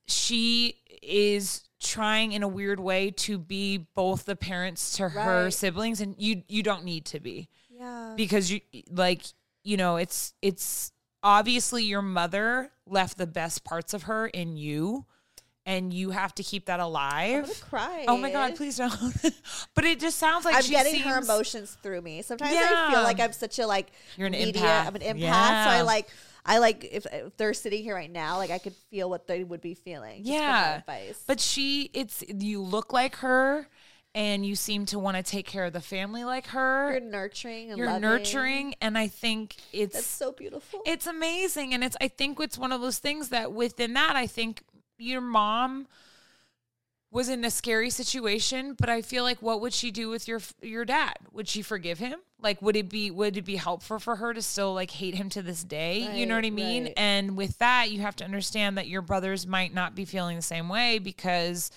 she 0.09 0.77
is 1.03 1.65
trying 1.81 2.33
in 2.33 2.43
a 2.43 2.49
weird 2.49 2.81
way 2.81 3.11
to 3.13 3.39
be 3.39 3.87
both 3.95 4.25
the 4.25 4.35
parents 4.35 4.97
to 4.97 5.09
her 5.11 5.45
Right. 5.45 5.53
siblings 5.55 6.01
and 6.01 6.15
you 6.19 6.43
you 6.49 6.63
don't 6.63 6.85
need 6.85 7.05
to 7.07 7.21
be 7.21 7.49
Yeah. 7.71 8.15
because 8.17 8.51
you 8.51 8.61
like 8.91 9.23
you 9.63 9.77
know 9.77 9.97
it's 9.97 10.35
it's 10.43 10.91
obviously 11.23 11.85
your 11.85 12.03
mother 12.03 12.73
left 12.87 13.17
the 13.17 13.27
best 13.29 13.63
parts 13.65 13.95
of 13.95 14.05
her 14.05 14.27
in 14.27 14.57
you 14.57 15.05
and 15.67 15.93
you 15.93 16.11
have 16.11 16.35
to 16.35 16.43
keep 16.43 16.67
that 16.67 16.81
alive 16.81 17.61
cry. 17.69 18.07
oh 18.09 18.17
my 18.17 18.31
god 18.33 18.57
please 18.57 18.77
don't 18.79 18.93
but 19.75 19.85
it 19.85 20.01
just 20.01 20.19
sounds 20.19 20.45
like 20.45 20.57
I'm 20.57 20.69
getting 20.71 21.01
her 21.03 21.19
emotions 21.21 21.77
through 21.83 22.01
me. 22.01 22.23
Sometimes 22.23 22.57
I 22.57 22.91
feel 22.91 23.03
like 23.03 23.21
I'm 23.21 23.33
such 23.33 23.59
a 23.61 23.67
like 23.67 23.89
You're 24.17 24.27
an 24.29 24.33
media, 24.33 24.63
empath. 24.63 24.87
I'm 24.89 24.95
an 24.97 25.03
empath. 25.03 25.65
So 25.65 25.71
I 25.71 25.83
like 25.83 26.09
I 26.45 26.59
like 26.59 26.89
if, 26.91 27.07
if 27.13 27.37
they're 27.37 27.55
sitting 27.55 27.83
here 27.83 27.95
right 27.95 28.11
now, 28.11 28.39
like 28.39 28.51
I 28.51 28.59
could 28.59 28.75
feel 28.91 29.11
what 29.11 29.27
they 29.27 29.45
would 29.45 29.61
be 29.61 29.75
feeling. 29.75 30.25
just 30.25 30.29
from 30.37 30.39
my 30.39 30.45
yeah 30.45 30.77
advice. 30.79 31.23
but 31.27 31.41
she 31.41 31.91
it's 31.93 32.25
you 32.29 32.63
look 32.63 32.93
like 32.93 33.17
her 33.17 33.69
and 34.15 34.45
you 34.47 34.57
seem 34.57 34.87
to 34.87 34.99
want 34.99 35.17
to 35.19 35.23
take 35.23 35.47
care 35.47 35.67
of 35.67 35.73
the 35.75 35.81
family 35.83 36.25
like 36.25 36.47
her 36.49 36.93
You're 36.93 37.01
nurturing 37.01 37.69
and 37.71 37.77
you're 37.79 37.87
loving. 37.87 38.01
nurturing 38.03 38.75
and 38.81 38.97
i 38.97 39.07
think 39.07 39.57
it's 39.71 39.93
That's 39.95 40.07
so 40.07 40.33
beautiful. 40.33 40.81
it's 40.87 41.07
amazing 41.07 41.75
and 41.75 41.85
it's 41.85 41.97
i 42.01 42.09
think 42.09 42.41
it's 42.41 42.57
one 42.57 42.73
of 42.73 42.81
those 42.81 42.99
things 42.99 43.29
that 43.29 43.53
within 43.53 43.93
that 43.95 44.17
i 44.17 44.27
think 44.27 44.63
your 44.97 45.21
mom 45.21 45.87
was 47.11 47.29
in 47.29 47.45
a 47.45 47.51
scary 47.51 47.91
situation 47.91 48.75
but 48.79 48.89
i 48.89 49.01
feel 49.01 49.25
like 49.25 49.41
what 49.41 49.61
would 49.61 49.73
she 49.73 49.91
do 49.91 50.09
with 50.09 50.29
your 50.29 50.41
your 50.61 50.85
dad 50.85 51.15
would 51.33 51.49
she 51.49 51.63
forgive 51.63 51.99
him 51.99 52.19
like 52.41 52.61
would 52.61 52.77
it 52.77 52.89
be 52.89 53.11
would 53.11 53.37
it 53.37 53.45
be 53.45 53.57
helpful 53.57 53.99
for 53.99 54.17
her 54.17 54.35
to 54.35 54.43
still 54.43 54.75
like 54.75 54.91
hate 54.91 55.15
him 55.15 55.29
to 55.29 55.43
this 55.43 55.65
day 55.65 56.09
you 56.15 56.27
know 56.27 56.35
what 56.35 56.45
i 56.45 56.51
mean 56.51 56.85
right. 56.85 56.95
and 56.97 57.37
with 57.37 57.57
that 57.59 57.91
you 57.91 58.01
have 58.01 58.17
to 58.17 58.25
understand 58.25 58.77
that 58.77 58.89
your 58.89 59.03
brothers 59.03 59.47
might 59.47 59.73
not 59.73 59.95
be 59.95 60.05
feeling 60.05 60.37
the 60.37 60.43
same 60.43 60.69
way 60.69 60.99
because 60.99 61.71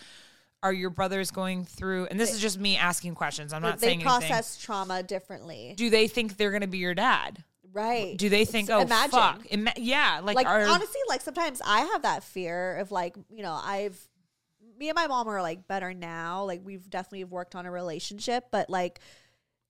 are 0.63 0.73
your 0.73 0.91
brothers 0.91 1.31
going 1.31 1.65
through 1.65 2.05
and 2.07 2.19
this 2.19 2.33
is 2.33 2.39
just 2.39 2.59
me 2.59 2.77
asking 2.77 3.15
questions 3.15 3.53
i'm 3.53 3.61
not 3.61 3.79
they 3.79 3.87
saying 3.87 4.01
process 4.01 4.55
anything 4.55 4.65
trauma 4.65 5.01
differently. 5.03 5.73
do 5.77 5.89
they 5.89 6.07
think 6.07 6.37
they're 6.37 6.51
going 6.51 6.61
to 6.61 6.67
be 6.67 6.77
your 6.77 6.93
dad 6.93 7.43
right. 7.73 8.17
do 8.17 8.29
they 8.29 8.45
think, 8.45 8.69
oh 8.69 8.81
imagine. 8.81 9.11
fuck, 9.11 9.45
Ima- 9.49 9.73
yeah, 9.77 10.19
like, 10.23 10.35
like 10.35 10.47
honestly, 10.47 11.01
like 11.07 11.21
sometimes 11.21 11.61
I 11.65 11.81
have 11.81 12.01
that 12.03 12.23
fear 12.23 12.77
of 12.77 12.91
like, 12.91 13.15
you 13.29 13.43
know, 13.43 13.53
I've 13.53 13.97
me 14.81 14.89
and 14.89 14.95
my 14.95 15.05
mom 15.05 15.27
are 15.27 15.43
like 15.43 15.67
better 15.67 15.93
now. 15.93 16.43
Like 16.43 16.61
we've 16.65 16.89
definitely 16.89 17.23
worked 17.25 17.53
on 17.55 17.67
a 17.67 17.71
relationship, 17.71 18.47
but 18.51 18.67
like 18.67 18.99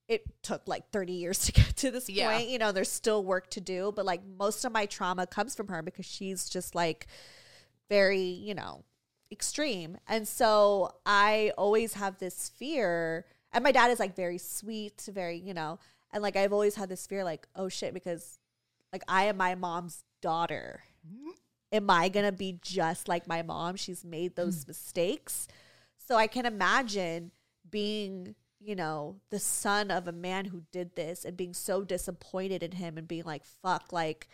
it 0.08 0.24
took 0.42 0.62
like 0.68 0.90
30 0.92 1.12
years 1.14 1.40
to 1.40 1.52
get 1.60 1.76
to 1.78 1.92
this 1.92 2.10
Yeah. 2.10 2.32
point. 2.34 2.48
You 2.48 2.58
know, 2.58 2.72
there's 2.72 2.90
still 2.90 3.22
work 3.24 3.50
to 3.52 3.60
do, 3.62 3.92
but 3.94 4.06
like 4.06 4.22
most 4.26 4.64
of 4.64 4.72
my 4.72 4.86
trauma 4.86 5.28
comes 5.28 5.54
from 5.54 5.68
her 5.68 5.82
because 5.82 6.06
she's 6.06 6.48
just 6.50 6.76
like 6.76 7.08
very, 7.90 8.22
you 8.22 8.56
know, 8.56 8.86
extreme. 9.32 9.98
And 10.08 10.26
so 10.26 10.96
I 11.06 11.52
always 11.58 11.94
have 11.96 12.18
this 12.18 12.50
fear. 12.56 13.26
And 13.52 13.66
my 13.66 13.74
dad 13.74 13.92
is 13.92 14.00
like 14.00 14.16
very 14.16 14.38
sweet, 14.38 15.10
very, 15.14 15.38
you 15.38 15.54
know, 15.54 15.78
and 16.14 16.24
like 16.24 16.38
I've 16.38 16.54
always 16.54 16.76
had 16.76 16.88
this 16.88 17.06
fear 17.06 17.26
like, 17.26 17.48
oh 17.54 17.68
shit, 17.68 17.94
because 17.94 18.40
like 18.94 19.04
I 19.10 19.24
am 19.26 19.36
my 19.36 19.56
mom's 19.56 20.06
daughter. 20.22 20.84
Mm. 21.06 21.34
Am 21.72 21.90
I 21.90 22.10
going 22.10 22.26
to 22.26 22.32
be 22.32 22.60
just 22.62 23.08
like 23.08 23.28
my 23.28 23.42
mom? 23.42 23.76
She's 23.76 24.04
made 24.04 24.36
those 24.36 24.66
mm. 24.66 24.70
mistakes. 24.70 25.48
So 25.98 26.16
I 26.16 26.28
can 26.28 26.46
imagine 26.46 27.32
being, 27.70 28.36
you 28.60 28.76
know, 28.76 29.18
the 29.30 29.40
son 29.40 29.92
of 29.92 30.08
a 30.08 30.12
man 30.12 30.46
who 30.46 30.64
did 30.72 30.96
this 30.96 31.24
and 31.24 31.38
being 31.38 31.54
so 31.54 31.84
disappointed 31.84 32.64
in 32.64 32.74
him 32.74 32.98
and 32.98 33.08
being 33.08 33.24
like, 33.24 33.44
fuck, 33.46 33.94
like 33.94 34.28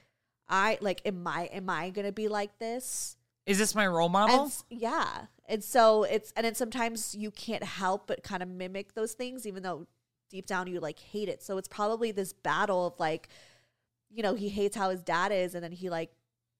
I 0.50 0.78
like 0.82 1.02
am 1.06 1.28
I 1.28 1.44
am 1.46 1.70
I 1.70 1.90
going 1.90 2.08
to 2.08 2.12
be 2.12 2.28
like 2.28 2.58
this? 2.60 3.18
is 3.48 3.58
this 3.58 3.74
my 3.74 3.88
role 3.88 4.10
model? 4.10 4.46
s- 4.48 4.64
yeah. 4.70 5.26
And 5.48 5.64
so 5.64 6.04
it's 6.04 6.34
and 6.36 6.46
then 6.46 6.54
sometimes 6.54 7.16
you 7.16 7.32
can't 7.32 7.64
help 7.64 8.06
but 8.06 8.22
kind 8.22 8.44
of 8.44 8.50
mimic 8.50 8.94
those 8.94 9.14
things 9.14 9.48
even 9.48 9.64
though 9.64 9.88
deep 10.30 10.46
down 10.46 10.68
you 10.68 10.80
like 10.82 11.00
hate 11.00 11.30
it. 11.30 11.42
So 11.42 11.58
it's 11.58 11.70
probably 11.70 12.12
this 12.12 12.34
battle 12.34 12.88
of 12.88 13.00
like 13.00 13.30
you 14.10 14.24
know, 14.24 14.36
he 14.36 14.50
hates 14.50 14.76
how 14.76 14.90
his 14.90 15.02
dad 15.02 15.32
is 15.32 15.56
and 15.56 15.64
then 15.64 15.72
he 15.72 15.90
like 15.90 16.12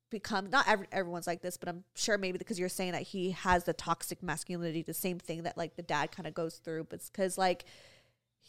become 0.10 0.50
not 0.50 0.68
every, 0.68 0.88
everyone's 0.92 1.28
like 1.28 1.42
this, 1.42 1.58
but 1.58 1.68
I'm 1.70 1.84
sure 1.96 2.18
maybe 2.18 2.38
because 2.38 2.60
you're 2.60 2.70
saying 2.70 2.94
that 2.94 3.02
he 3.04 3.32
has 3.32 3.64
the 3.66 3.74
toxic 3.74 4.24
masculinity, 4.24 4.82
the 4.82 4.94
same 4.94 5.20
thing 5.20 5.44
that 5.44 5.58
like 5.58 5.76
the 5.76 5.82
dad 5.84 6.12
kind 6.12 6.28
of 6.28 6.34
goes 6.34 6.56
through, 6.56 6.86
but 6.90 7.00
it's 7.00 7.10
cuz 7.10 7.38
like 7.38 7.66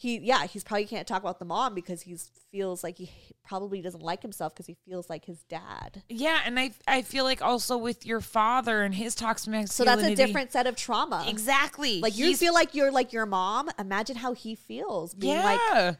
he 0.01 0.17
yeah 0.19 0.45
he's 0.45 0.63
probably 0.63 0.85
can't 0.85 1.05
talk 1.05 1.21
about 1.21 1.39
the 1.39 1.43
mom 1.45 1.73
because 1.75 2.03
he 2.03 2.15
feels 2.53 2.85
like 2.85 2.97
he 2.97 3.11
probably 3.43 3.81
doesn't 3.81 4.01
like 4.01 4.21
himself 4.21 4.53
because 4.53 4.65
he 4.65 4.77
feels 4.87 5.09
like 5.09 5.25
his 5.25 5.43
dad 5.49 6.01
Yeah, 6.07 6.39
and 6.45 6.57
I 6.57 6.71
I 6.87 7.01
feel 7.01 7.25
like 7.25 7.41
also 7.41 7.75
with 7.77 8.05
your 8.05 8.21
father 8.21 8.81
and 8.83 8.95
his 8.95 9.13
toxic 9.13 9.51
masculinity. 9.51 9.73
so 9.73 9.83
that's 9.83 10.07
a 10.21 10.25
different 10.25 10.53
set 10.53 10.67
of 10.67 10.77
trauma 10.77 11.25
Exactly. 11.27 11.99
like 11.99 12.17
you 12.17 12.27
He's- 12.27 12.39
feel 12.39 12.53
like 12.53 12.73
you're 12.75 12.91
like 12.93 13.11
your 13.11 13.25
mom 13.25 13.69
imagine 13.77 14.15
how 14.15 14.31
he 14.33 14.55
feels 14.55 15.13
being 15.13 15.33
yeah. 15.33 15.43
like 15.75 15.97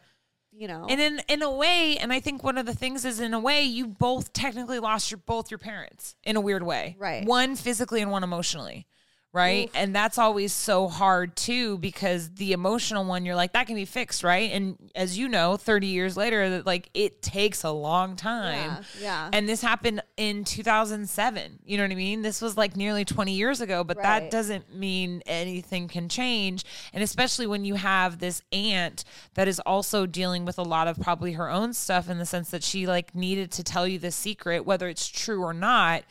you 0.51 0.67
know 0.67 0.85
And 0.89 0.99
in 0.99 1.21
in 1.27 1.41
a 1.41 1.51
way, 1.51 1.97
and 1.97 2.11
I 2.11 2.19
think 2.19 2.43
one 2.43 2.57
of 2.57 2.65
the 2.65 2.73
things 2.73 3.05
is 3.05 3.19
in 3.19 3.33
a 3.33 3.39
way 3.39 3.63
you 3.63 3.87
both 3.87 4.33
technically 4.33 4.79
lost 4.79 5.11
your 5.11 5.19
both 5.19 5.51
your 5.51 5.57
parents 5.57 6.15
in 6.23 6.35
a 6.35 6.41
weird 6.41 6.63
way. 6.63 6.95
Right. 6.99 7.25
One 7.25 7.55
physically 7.55 8.01
and 8.01 8.11
one 8.11 8.23
emotionally. 8.23 8.87
Right. 9.31 9.69
And 9.75 9.95
that's 9.95 10.17
always 10.17 10.51
so 10.51 10.87
hard 10.87 11.35
too, 11.35 11.77
because 11.77 12.31
the 12.31 12.51
emotional 12.51 13.05
one, 13.05 13.25
you're 13.25 13.35
like, 13.35 13.53
that 13.53 13.67
can 13.67 13.75
be 13.75 13.85
fixed, 13.85 14.23
right? 14.23 14.51
And 14.51 14.89
as 14.95 15.19
you 15.19 15.27
know, 15.27 15.55
30 15.55 15.85
years 15.85 16.17
later, 16.17 16.49
that 16.49 16.65
like 16.65 16.89
it 16.95 17.21
takes 17.21 17.63
a 17.63 17.69
long 17.69 18.15
time. 18.15 18.83
Yeah, 18.99 19.01
yeah. 19.01 19.29
And 19.31 19.47
this 19.47 19.61
happened 19.61 20.01
in 20.17 20.45
2007. 20.45 21.59
You 21.63 21.77
know 21.77 21.83
what 21.83 21.91
I 21.91 21.95
mean? 21.95 22.23
This 22.23 22.41
was 22.41 22.57
like 22.57 22.75
nearly 22.75 23.05
20 23.05 23.31
years 23.31 23.61
ago, 23.61 23.83
but 23.83 23.97
that 23.97 24.31
doesn't 24.31 24.73
mean 24.73 25.21
anything 25.27 25.87
can 25.87 26.09
change. 26.09 26.65
And 26.91 27.03
especially 27.03 27.45
when 27.45 27.65
you 27.65 27.75
have 27.75 28.17
this 28.17 28.41
aunt 28.51 29.03
that 29.35 29.47
is 29.47 29.59
also 29.59 30.07
dealing 30.07 30.43
with 30.43 30.57
a 30.57 30.63
lot 30.63 30.87
of 30.87 30.99
probably 30.99 31.33
her 31.33 31.51
own 31.51 31.73
stuff 31.73 32.09
in 32.09 32.17
the 32.17 32.25
sense 32.25 32.49
that 32.49 32.63
she 32.63 32.87
like 32.87 33.13
needed 33.13 33.51
to 33.51 33.63
tell 33.63 33.87
you 33.87 33.99
the 33.99 34.09
secret, 34.09 34.65
whether 34.65 34.89
it's 34.89 35.07
true 35.07 35.43
or 35.43 35.53
not. 35.53 36.03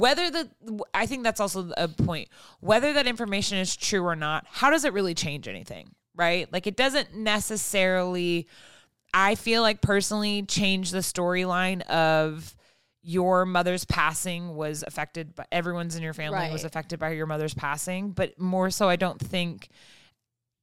Whether 0.00 0.30
the, 0.30 0.50
I 0.92 1.06
think 1.06 1.22
that's 1.22 1.40
also 1.40 1.70
a 1.76 1.86
point. 1.86 2.28
Whether 2.60 2.92
that 2.94 3.06
information 3.06 3.58
is 3.58 3.76
true 3.76 4.02
or 4.02 4.16
not, 4.16 4.46
how 4.50 4.70
does 4.70 4.84
it 4.84 4.92
really 4.92 5.14
change 5.14 5.46
anything? 5.46 5.90
Right? 6.16 6.52
Like 6.52 6.66
it 6.66 6.76
doesn't 6.76 7.14
necessarily, 7.14 8.48
I 9.14 9.36
feel 9.36 9.62
like 9.62 9.80
personally 9.80 10.42
change 10.42 10.90
the 10.90 10.98
storyline 10.98 11.82
of 11.82 12.56
your 13.02 13.46
mother's 13.46 13.84
passing 13.84 14.54
was 14.54 14.84
affected 14.86 15.34
by 15.34 15.46
everyone's 15.50 15.96
in 15.96 16.02
your 16.02 16.12
family 16.12 16.50
was 16.50 16.64
affected 16.64 16.98
by 16.98 17.10
your 17.12 17.26
mother's 17.26 17.54
passing, 17.54 18.10
but 18.10 18.38
more 18.38 18.70
so, 18.70 18.88
I 18.88 18.96
don't 18.96 19.18
think 19.18 19.68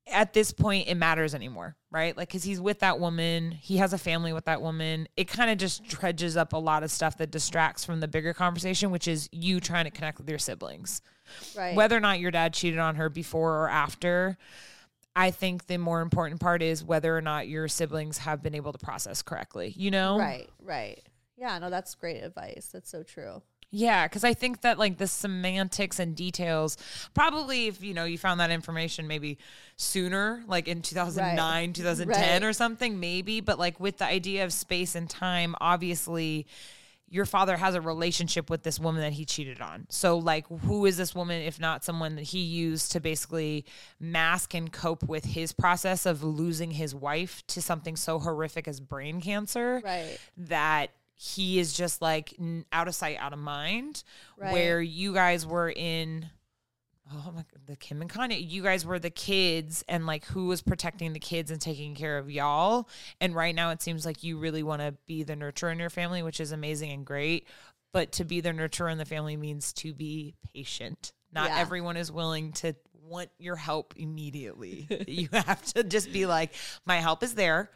at 0.05 0.33
this 0.33 0.51
point 0.51 0.87
it 0.87 0.95
matters 0.95 1.33
anymore, 1.33 1.75
right? 1.91 2.15
Like, 2.15 2.31
cause 2.31 2.43
he's 2.43 2.59
with 2.59 2.79
that 2.79 2.99
woman, 2.99 3.51
he 3.51 3.77
has 3.77 3.93
a 3.93 3.97
family 3.97 4.33
with 4.33 4.45
that 4.45 4.61
woman. 4.61 5.07
It 5.15 5.27
kind 5.27 5.49
of 5.49 5.57
just 5.57 5.85
dredges 5.87 6.35
up 6.35 6.53
a 6.53 6.57
lot 6.57 6.83
of 6.83 6.91
stuff 6.91 7.17
that 7.17 7.31
distracts 7.31 7.85
from 7.85 7.99
the 7.99 8.07
bigger 8.07 8.33
conversation, 8.33 8.91
which 8.91 9.07
is 9.07 9.29
you 9.31 9.59
trying 9.59 9.85
to 9.85 9.91
connect 9.91 10.17
with 10.17 10.29
your 10.29 10.39
siblings. 10.39 11.01
right 11.55 11.75
Whether 11.75 11.95
or 11.95 12.01
not 12.01 12.19
your 12.19 12.31
dad 12.31 12.53
cheated 12.53 12.79
on 12.79 12.95
her 12.95 13.09
before 13.09 13.63
or 13.63 13.69
after, 13.69 14.37
I 15.15 15.31
think 15.31 15.67
the 15.67 15.77
more 15.77 16.01
important 16.01 16.39
part 16.39 16.61
is 16.61 16.83
whether 16.83 17.15
or 17.15 17.21
not 17.21 17.47
your 17.47 17.67
siblings 17.67 18.19
have 18.19 18.43
been 18.43 18.53
able 18.53 18.71
to 18.71 18.77
process 18.77 19.21
correctly, 19.21 19.73
you 19.75 19.91
know? 19.91 20.19
right 20.19 20.49
right 20.61 21.01
yeah 21.37 21.59
no 21.59 21.69
that's 21.69 21.93
great 21.95 22.23
advice 22.23 22.69
that's 22.73 22.89
so 22.89 23.03
true 23.03 23.41
Yeah, 23.71 24.07
because 24.07 24.23
I 24.23 24.33
think 24.33 24.61
that 24.61 24.79
like 24.79 24.97
the 24.97 25.07
semantics 25.07 25.99
and 25.99 26.15
details, 26.15 26.77
probably 27.13 27.67
if 27.67 27.83
you 27.83 27.93
know 27.93 28.05
you 28.05 28.17
found 28.17 28.39
that 28.39 28.49
information 28.51 29.07
maybe 29.07 29.37
sooner, 29.75 30.43
like 30.47 30.67
in 30.67 30.81
2009, 30.81 31.35
Right. 31.69 31.75
2010 31.75 32.41
Right. 32.41 32.47
or 32.47 32.53
something, 32.53 32.99
maybe. 32.99 33.41
But 33.41 33.59
like 33.59 33.79
with 33.79 33.97
the 33.97 34.05
idea 34.05 34.45
of 34.45 34.53
space 34.53 34.95
and 34.95 35.09
time, 35.09 35.53
obviously 35.59 36.47
your 37.09 37.25
father 37.25 37.55
has 37.55 37.73
a 37.73 37.79
relationship 37.79 38.49
with 38.49 38.63
this 38.63 38.79
woman 38.79 39.01
that 39.01 39.13
he 39.13 39.23
cheated 39.23 39.61
on. 39.61 39.85
So 39.89 40.17
like 40.17 40.45
who 40.63 40.85
is 40.85 40.97
this 40.97 41.15
woman 41.15 41.41
if 41.41 41.57
not 41.57 41.83
someone 41.85 42.15
that 42.15 42.23
he 42.23 42.39
used 42.39 42.91
to 42.93 42.99
basically 42.99 43.65
mask 43.99 44.53
and 44.53 44.71
cope 44.73 45.03
with 45.03 45.23
his 45.23 45.53
process 45.53 46.05
of 46.05 46.21
losing 46.21 46.71
his 46.71 46.93
wife 46.93 47.47
to 47.47 47.61
something 47.61 47.95
so 47.95 48.19
horrific 48.19 48.67
as 48.67 48.81
brain 48.81 49.21
cancer 49.21 49.81
Right. 49.85 50.17
that 50.35 50.89
he 51.17 51.59
is 51.59 51.73
just 51.73 52.01
like 52.01 52.33
n- 52.39 52.65
out 52.71 52.87
of 52.87 52.95
sight, 52.95 53.17
out 53.19 53.33
of 53.33 53.39
mind. 53.39 54.03
Right. 54.37 54.53
Where 54.53 54.81
you 54.81 55.13
guys 55.13 55.45
were 55.45 55.69
in, 55.69 56.29
oh 57.11 57.31
my, 57.35 57.43
the 57.65 57.75
Kim 57.75 58.01
and 58.01 58.09
Kanye, 58.11 58.47
you 58.49 58.61
guys 58.63 58.85
were 58.85 58.99
the 58.99 59.09
kids, 59.09 59.83
and 59.89 60.05
like 60.05 60.25
who 60.25 60.45
was 60.47 60.61
protecting 60.61 61.13
the 61.13 61.19
kids 61.19 61.49
and 61.51 61.59
taking 61.59 61.95
care 61.95 62.17
of 62.19 62.29
y'all. 62.29 62.87
And 63.19 63.33
right 63.35 63.55
now, 63.55 63.71
it 63.71 63.81
seems 63.81 64.05
like 64.05 64.23
you 64.23 64.37
really 64.37 64.61
want 64.63 64.81
to 64.81 64.93
be 65.07 65.23
the 65.23 65.35
nurturer 65.35 65.71
in 65.71 65.79
your 65.79 65.89
family, 65.89 66.21
which 66.21 66.39
is 66.39 66.51
amazing 66.51 66.91
and 66.91 67.05
great. 67.05 67.47
But 67.93 68.11
to 68.13 68.25
be 68.25 68.41
the 68.41 68.49
nurturer 68.51 68.91
in 68.91 68.97
the 68.99 69.05
family 69.05 69.37
means 69.37 69.73
to 69.73 69.93
be 69.93 70.35
patient. 70.53 71.13
Not 71.33 71.49
Yeah. 71.49 71.59
everyone 71.59 71.97
is 71.97 72.11
willing 72.11 72.51
to 72.53 72.75
want 73.01 73.29
your 73.39 73.55
help 73.55 73.93
immediately. 73.97 74.87
you 75.07 75.29
have 75.31 75.63
to 75.73 75.83
just 75.83 76.11
be 76.11 76.25
like, 76.25 76.53
my 76.85 76.97
help 76.97 77.23
is 77.23 77.33
there. 77.33 77.71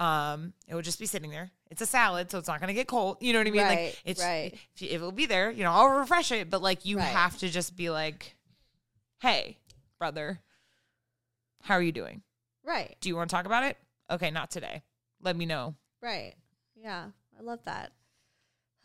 Um, 0.00 0.54
it 0.66 0.74
would 0.74 0.84
just 0.84 0.98
be 0.98 1.06
sitting 1.06 1.30
there. 1.30 1.52
It's 1.74 1.82
a 1.82 1.86
salad, 1.86 2.30
so 2.30 2.38
it's 2.38 2.46
not 2.46 2.60
going 2.60 2.68
to 2.68 2.74
get 2.74 2.86
cold. 2.86 3.16
You 3.20 3.32
know 3.32 3.40
what 3.40 3.48
I 3.48 3.50
mean? 3.50 3.62
Right, 3.62 3.84
like 3.86 4.02
it's 4.04 4.22
right. 4.22 4.54
if 4.76 4.80
you- 4.82 4.88
it 4.90 5.00
will 5.00 5.10
be 5.10 5.26
there. 5.26 5.50
You 5.50 5.64
know, 5.64 5.72
I'll 5.72 5.88
refresh 5.88 6.30
it, 6.30 6.48
but 6.50 6.62
like 6.62 6.84
you 6.84 6.98
Right. 6.98 7.04
have 7.06 7.36
to 7.38 7.48
just 7.48 7.74
be 7.76 7.90
like, 7.90 8.36
"Hey, 9.20 9.58
brother, 9.98 10.38
how 11.62 11.74
are 11.74 11.82
you 11.82 11.90
doing? 11.92 12.22
right 12.62 12.96
Do 13.00 13.08
you 13.08 13.16
want 13.16 13.28
to 13.28 13.34
talk 13.34 13.44
about 13.44 13.64
it? 13.64 13.76
Okay, 14.08 14.30
not 14.30 14.50
today. 14.52 14.82
Let 15.20 15.34
me 15.36 15.46
know. 15.46 15.74
right 16.00 16.34
yeah 16.76 17.06
i 17.38 17.42
love 17.42 17.58
that 17.64 17.90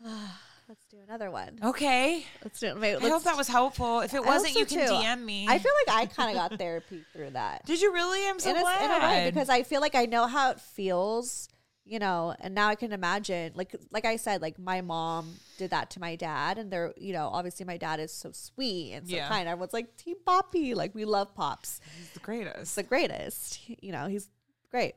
let's 0.68 0.84
do 0.90 0.96
another 1.06 1.30
one 1.30 1.58
Okay. 1.62 2.24
let's 2.42 2.58
do 2.58 2.66
it 2.68 2.80
wait, 2.80 2.92
I 2.94 2.98
let's, 2.98 3.08
hope 3.08 3.22
that 3.24 3.36
was 3.36 3.46
helpful. 3.48 4.00
If 4.00 4.14
it 4.14 4.24
wasn't, 4.24 4.54
so 4.54 4.58
you 4.60 4.66
can 4.66 4.86
too. 4.86 4.92
DM 4.92 5.22
me. 5.24 5.46
I 5.48 5.58
feel 5.60 5.72
like 5.86 5.96
I 5.96 6.06
kind 6.06 6.36
of 6.36 6.50
got 6.50 6.58
therapy 6.58 7.04
through 7.12 7.30
that. 7.30 7.64
Did 7.66 7.80
you 7.82 7.92
really? 7.92 8.26
I'm 8.28 8.40
so 8.40 8.50
in, 8.50 8.56
a, 8.56 8.60
glad. 8.60 8.84
in 8.84 8.90
a 8.90 9.06
way 9.06 9.30
because 9.30 9.48
I 9.48 9.62
feel 9.62 9.80
like 9.80 9.94
I 9.94 10.06
know 10.06 10.26
how 10.26 10.50
it 10.50 10.60
feels, 10.60 11.48
you 11.92 11.98
know, 11.98 12.34
and 12.38 12.54
now 12.54 12.68
I 12.68 12.76
can 12.76 12.92
imagine 12.92 13.50
like 13.56 13.74
like 13.90 14.04
I 14.04 14.14
said, 14.16 14.40
like 14.40 14.58
my 14.58 14.80
mom 14.80 15.34
did 15.58 15.70
that 15.70 15.90
to 15.90 16.00
my 16.00 16.14
dad, 16.14 16.56
and 16.56 16.70
they're 16.72 16.94
you 16.96 17.12
know 17.12 17.26
obviously 17.32 17.66
my 17.66 17.76
dad 17.76 17.98
is 17.98 18.12
so 18.12 18.30
sweet 18.32 18.92
and 18.94 19.08
so 19.08 19.16
Yeah. 19.16 19.28
kind. 19.28 19.48
Everyone's 19.48 19.72
like 19.72 19.96
Team 19.96 20.16
Poppy, 20.24 20.74
like 20.74 20.94
we 20.94 21.04
love 21.04 21.34
pops. 21.34 21.80
He's 21.98 22.10
the 22.10 22.20
greatest. 22.20 22.58
It's 22.60 22.74
the 22.76 22.84
greatest, 22.84 23.60
you 23.82 23.90
know, 23.90 24.06
he's 24.06 24.28
great, 24.70 24.94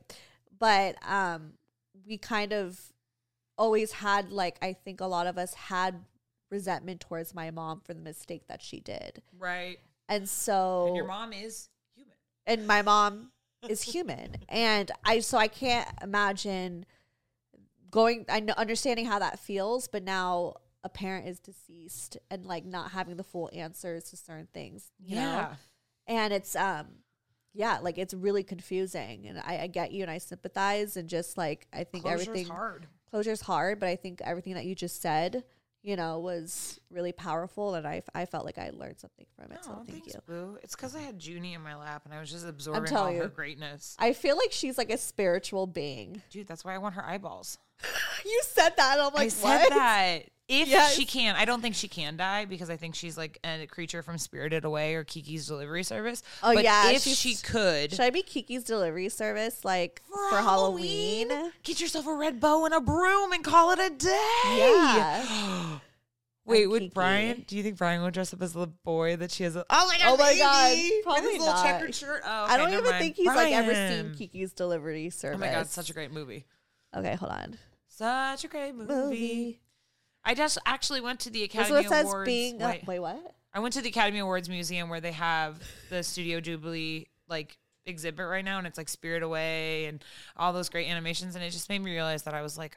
but 0.58 0.94
um, 1.08 1.54
we 2.06 2.16
kind 2.16 2.52
of 2.52 2.80
always 3.58 3.90
had 3.92 4.30
like 4.30 4.56
I 4.62 4.72
think 4.72 5.00
a 5.00 5.06
lot 5.06 5.26
of 5.26 5.36
us 5.36 5.52
had 5.54 6.04
resentment 6.50 7.00
towards 7.00 7.34
my 7.34 7.50
mom 7.50 7.80
for 7.80 7.92
the 7.94 8.02
mistake 8.02 8.46
that 8.46 8.62
she 8.62 8.78
did, 8.78 9.20
right. 9.36 9.78
and 10.08 10.28
so 10.28 10.86
And 10.88 10.96
your 10.96 11.06
mom 11.08 11.32
is 11.32 11.68
human. 11.96 12.14
and 12.46 12.66
my 12.68 12.82
mom 12.82 13.32
is 13.68 13.82
human 13.82 14.36
and 14.48 14.90
i 15.04 15.18
so 15.20 15.38
i 15.38 15.48
can't 15.48 15.88
imagine 16.02 16.84
going 17.90 18.24
i 18.28 18.40
know 18.40 18.54
understanding 18.56 19.06
how 19.06 19.18
that 19.18 19.38
feels 19.38 19.88
but 19.88 20.02
now 20.02 20.54
a 20.82 20.88
parent 20.88 21.26
is 21.26 21.38
deceased 21.40 22.18
and 22.30 22.44
like 22.44 22.64
not 22.64 22.90
having 22.90 23.16
the 23.16 23.24
full 23.24 23.50
answers 23.52 24.04
to 24.04 24.16
certain 24.16 24.48
things 24.52 24.90
you 24.98 25.16
know? 25.16 25.20
Yeah. 25.20 25.54
and 26.06 26.32
it's 26.32 26.54
um 26.56 26.86
yeah 27.54 27.78
like 27.80 27.96
it's 27.98 28.12
really 28.12 28.42
confusing 28.42 29.26
and 29.26 29.38
I, 29.38 29.60
I 29.62 29.66
get 29.68 29.92
you 29.92 30.02
and 30.02 30.10
i 30.10 30.18
sympathize 30.18 30.96
and 30.96 31.08
just 31.08 31.38
like 31.38 31.66
i 31.72 31.84
think 31.84 32.04
Closure's 32.04 32.28
everything 32.28 32.52
hard. 32.52 32.86
closure's 33.10 33.40
hard 33.40 33.80
but 33.80 33.88
i 33.88 33.96
think 33.96 34.20
everything 34.22 34.54
that 34.54 34.66
you 34.66 34.74
just 34.74 35.00
said 35.00 35.44
you 35.84 35.94
know 35.96 36.18
was 36.18 36.80
really 36.90 37.12
powerful 37.12 37.74
and 37.74 37.86
i, 37.86 38.02
I 38.14 38.24
felt 38.24 38.44
like 38.44 38.58
i 38.58 38.70
learned 38.70 38.98
something 38.98 39.26
from 39.36 39.52
it 39.52 39.64
so 39.64 39.70
Oh, 39.72 39.84
thank 39.86 40.04
thanks, 40.04 40.14
you 40.14 40.20
Boo. 40.26 40.58
It's 40.62 40.74
because 40.74 40.94
I 40.96 41.00
had 41.00 41.24
Junie 41.24 41.54
in 41.54 41.60
my 41.60 41.76
lap 41.76 42.02
and 42.04 42.14
I 42.14 42.20
was 42.20 42.30
just 42.30 42.46
absorbing 42.46 42.82
all 42.82 42.86
telling 42.86 43.18
her 43.18 43.28
greatness. 43.28 43.96
I 43.98 44.12
feel 44.12 44.36
like 44.36 44.52
she's 44.52 44.78
like 44.78 44.90
a 44.90 44.98
spiritual 44.98 45.66
being. 45.66 46.22
Dude, 46.30 46.46
that's 46.46 46.64
why 46.64 46.74
I 46.74 46.78
want 46.78 46.94
her 46.94 47.04
eyeballs. 47.04 47.58
You 48.24 48.40
said 48.44 48.70
that. 48.78 48.92
and 48.94 49.02
I'm 49.02 49.12
like, 49.12 49.26
I 49.26 49.28
said 49.28 49.58
what? 49.58 49.68
that. 49.70 50.20
If 50.46 50.68
Yes. 50.68 50.94
she 50.94 51.06
can, 51.06 51.36
I 51.36 51.46
don't 51.46 51.62
think 51.62 51.74
she 51.74 51.88
can 51.88 52.18
die 52.18 52.44
because 52.44 52.68
I 52.68 52.76
think 52.76 52.94
she's 52.94 53.16
like 53.16 53.38
a 53.44 53.66
creature 53.66 54.02
from 54.02 54.18
Spirited 54.18 54.66
Away 54.66 54.94
or 54.94 55.02
Kiki's 55.02 55.46
Delivery 55.46 55.82
Service. 55.82 56.22
Oh 56.42 56.52
but 56.54 56.64
yeah, 56.64 56.90
if 56.90 57.00
she 57.02 57.34
could, 57.36 57.92
Should 57.92 58.00
I 58.00 58.10
be 58.10 58.22
Kiki's 58.22 58.62
delivery 58.64 59.08
service 59.08 59.64
like 59.64 60.02
for, 60.06 60.36
Halloween? 60.36 61.30
get 61.62 61.80
yourself 61.80 62.06
a 62.06 62.14
red 62.14 62.40
bow 62.40 62.66
and 62.66 62.74
a 62.74 62.80
broom 62.80 63.32
and 63.32 63.42
call 63.42 63.70
it 63.70 63.78
a 63.78 63.88
day. 63.88 64.58
Yeah. 64.58 65.78
Wait, 66.46 66.64
I'm 66.64 66.70
would 66.72 66.80
Kiki. 66.82 66.92
Brian? 66.94 67.44
Do 67.46 67.56
you 67.56 67.62
think 67.62 67.78
Brian 67.78 68.02
would 68.02 68.12
dress 68.12 68.34
up 68.34 68.42
as 68.42 68.52
the 68.52 68.66
boy 68.66 69.16
that 69.16 69.30
she 69.30 69.44
has? 69.44 69.56
A, 69.56 69.64
oh 69.70 69.86
my 69.88 69.96
oh 70.04 70.14
god! 70.16 70.20
Oh 70.20 70.22
my 70.22 70.36
God, 70.38 70.68
baby! 70.74 70.90
With 70.94 71.04
probably 71.04 71.22
his 71.30 71.38
little 71.38 71.54
not. 71.54 71.64
checkered 71.64 71.94
shirt. 71.94 72.20
Oh, 72.22 72.44
I 72.50 72.58
don't 72.58 72.70
even 72.70 72.84
mind. 72.84 72.98
think 72.98 73.16
he's 73.16 73.26
like 73.28 73.54
ever 73.54 73.74
seen 73.74 74.14
Kiki's 74.14 74.52
delivery 74.52 75.08
service. 75.08 75.36
Oh 75.36 75.40
my 75.40 75.50
god, 75.50 75.68
such 75.68 75.88
a 75.88 75.94
great 75.94 76.12
movie. 76.12 76.44
Okay, 76.94 77.14
hold 77.14 77.32
on. 77.32 77.56
Such 77.88 78.44
a 78.44 78.48
great 78.48 78.74
movie. 78.74 78.92
Movie. 78.92 79.60
I 80.24 80.34
just 80.34 80.58
actually 80.66 81.00
went 81.00 81.20
to 81.20 81.30
the 81.30 81.42
Academy 81.44 81.80
is 81.80 81.84
what 81.84 81.92
says 81.92 82.04
Awards. 82.06 82.26
being. 82.26 82.58
wait. 82.58 82.86
wait, 82.86 82.98
what? 82.98 83.34
I 83.52 83.60
went 83.60 83.74
to 83.74 83.82
the 83.82 83.88
Academy 83.90 84.18
Awards 84.20 84.48
Museum 84.48 84.88
where 84.88 85.00
they 85.00 85.12
have 85.12 85.62
the 85.90 86.02
Studio 86.02 86.40
Ghibli 86.40 87.06
like 87.28 87.56
exhibit 87.86 88.26
right 88.26 88.44
now, 88.44 88.58
and 88.58 88.66
it's 88.66 88.78
like 88.78 88.88
Spirit 88.88 89.22
Away 89.22 89.86
and 89.86 90.02
all 90.36 90.52
those 90.52 90.68
great 90.70 90.88
animations, 90.88 91.34
and 91.34 91.44
it 91.44 91.50
just 91.50 91.68
made 91.68 91.82
me 91.82 91.90
realize 91.92 92.22
that 92.24 92.34
I 92.34 92.42
was 92.42 92.56
like. 92.58 92.76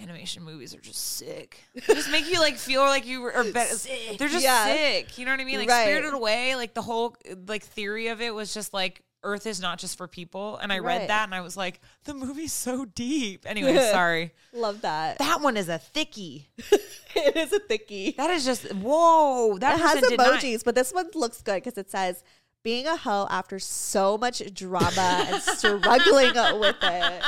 Animation 0.00 0.44
movies 0.44 0.76
are 0.76 0.80
just 0.80 1.16
sick. 1.16 1.64
They 1.74 1.92
just 1.92 2.08
make 2.12 2.30
you 2.30 2.38
like 2.38 2.54
feel 2.56 2.82
like 2.82 3.04
you 3.04 3.24
are 3.24 3.42
better. 3.52 3.74
They're 4.16 4.28
just 4.28 4.44
Yeah. 4.44 4.66
sick. 4.66 5.18
You 5.18 5.24
know 5.24 5.32
what 5.32 5.40
I 5.40 5.44
mean? 5.44 5.58
Like 5.58 5.68
Right. 5.68 5.86
Spirited 5.86 6.12
Away, 6.14 6.54
like 6.54 6.72
the 6.72 6.82
whole 6.82 7.16
like 7.48 7.64
theory 7.64 8.06
of 8.06 8.20
it 8.20 8.32
was 8.32 8.54
just 8.54 8.72
like 8.72 9.02
Earth 9.24 9.46
is 9.46 9.60
not 9.60 9.78
just 9.78 9.98
for 9.98 10.06
people. 10.06 10.56
And 10.58 10.72
I 10.72 10.78
Right. 10.78 10.98
read 11.00 11.10
that 11.10 11.24
and 11.24 11.34
I 11.34 11.40
was 11.40 11.56
like, 11.56 11.80
the 12.04 12.14
movie's 12.14 12.52
so 12.52 12.84
deep. 12.84 13.44
Anyway, 13.46 13.74
sorry. 13.92 14.32
Love 14.52 14.82
that. 14.82 15.18
That 15.18 15.40
one 15.40 15.56
is 15.56 15.68
a 15.68 15.80
thickie. 15.94 16.46
it 17.16 17.36
is 17.36 17.52
a 17.52 17.60
thickie. 17.60 18.16
That 18.16 18.30
is 18.30 18.44
just 18.44 18.72
whoa. 18.74 19.58
That 19.58 19.78
it 19.78 19.82
has 19.82 20.00
did 20.00 20.16
not- 20.18 20.40
emojis, 20.40 20.62
but 20.64 20.74
this 20.74 20.92
one 20.92 21.08
looks 21.14 21.42
good 21.42 21.56
because 21.62 21.76
it 21.78 21.90
says 21.90 22.22
being 22.64 22.86
a 22.86 22.96
hoe 22.96 23.26
after 23.30 23.58
so 23.58 24.18
much 24.18 24.42
drama 24.54 25.26
and 25.28 25.42
struggling 25.42 26.34
with 26.60 26.76
it. 26.82 27.22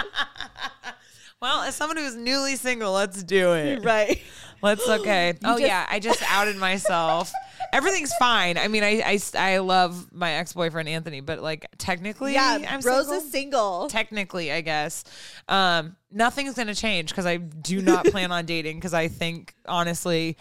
Well, 1.41 1.62
as 1.62 1.74
someone 1.74 1.97
who's 1.97 2.16
newly 2.16 2.57
single, 2.57 2.93
let's 2.93 3.22
do 3.22 3.55
it. 3.55 3.82
Right. 3.84 4.20
Let's 4.62 4.86
okay. 4.86 5.34
oh 5.45 5.53
just- 5.55 5.62
yeah, 5.62 5.86
I 5.88 5.99
just 5.99 6.22
outed 6.30 6.57
myself. 6.57 7.32
Everything's 7.73 8.12
fine. 8.14 8.59
I 8.59 8.68
mean, 8.68 8.83
I, 8.83 9.03
I 9.05 9.18
I 9.39 9.59
love 9.59 10.12
my 10.12 10.33
ex 10.33 10.53
boyfriend 10.53 10.89
Anthony, 10.89 11.21
but 11.21 11.41
like 11.41 11.66
technically, 11.79 12.35
Yeah, 12.35 12.59
I'm 12.68 12.81
Rose 12.81 13.07
single. 13.07 13.12
is 13.25 13.31
single. 13.31 13.89
Technically, 13.89 14.51
I 14.53 14.61
guess. 14.61 15.05
Um, 15.49 15.97
nothing's 16.11 16.55
gonna 16.55 16.75
change 16.75 17.11
because 17.11 17.27
I 17.27 17.37
do 17.37 17.81
not 17.83 18.05
plan 18.11 18.33
on 18.33 18.47
dating 18.47 18.79
because 18.79 18.95
I 18.95 19.09
think 19.09 19.55
honestly, 19.66 20.37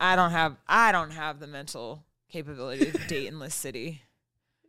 I 0.00 0.16
don't 0.16 0.32
have 0.32 0.56
I 0.68 0.92
don't 0.92 1.12
have 1.12 1.38
the 1.40 1.46
mental 1.46 2.04
capability 2.30 2.90
to 2.90 2.98
date 3.08 3.26
in 3.28 3.38
this 3.38 3.54
city, 3.54 4.02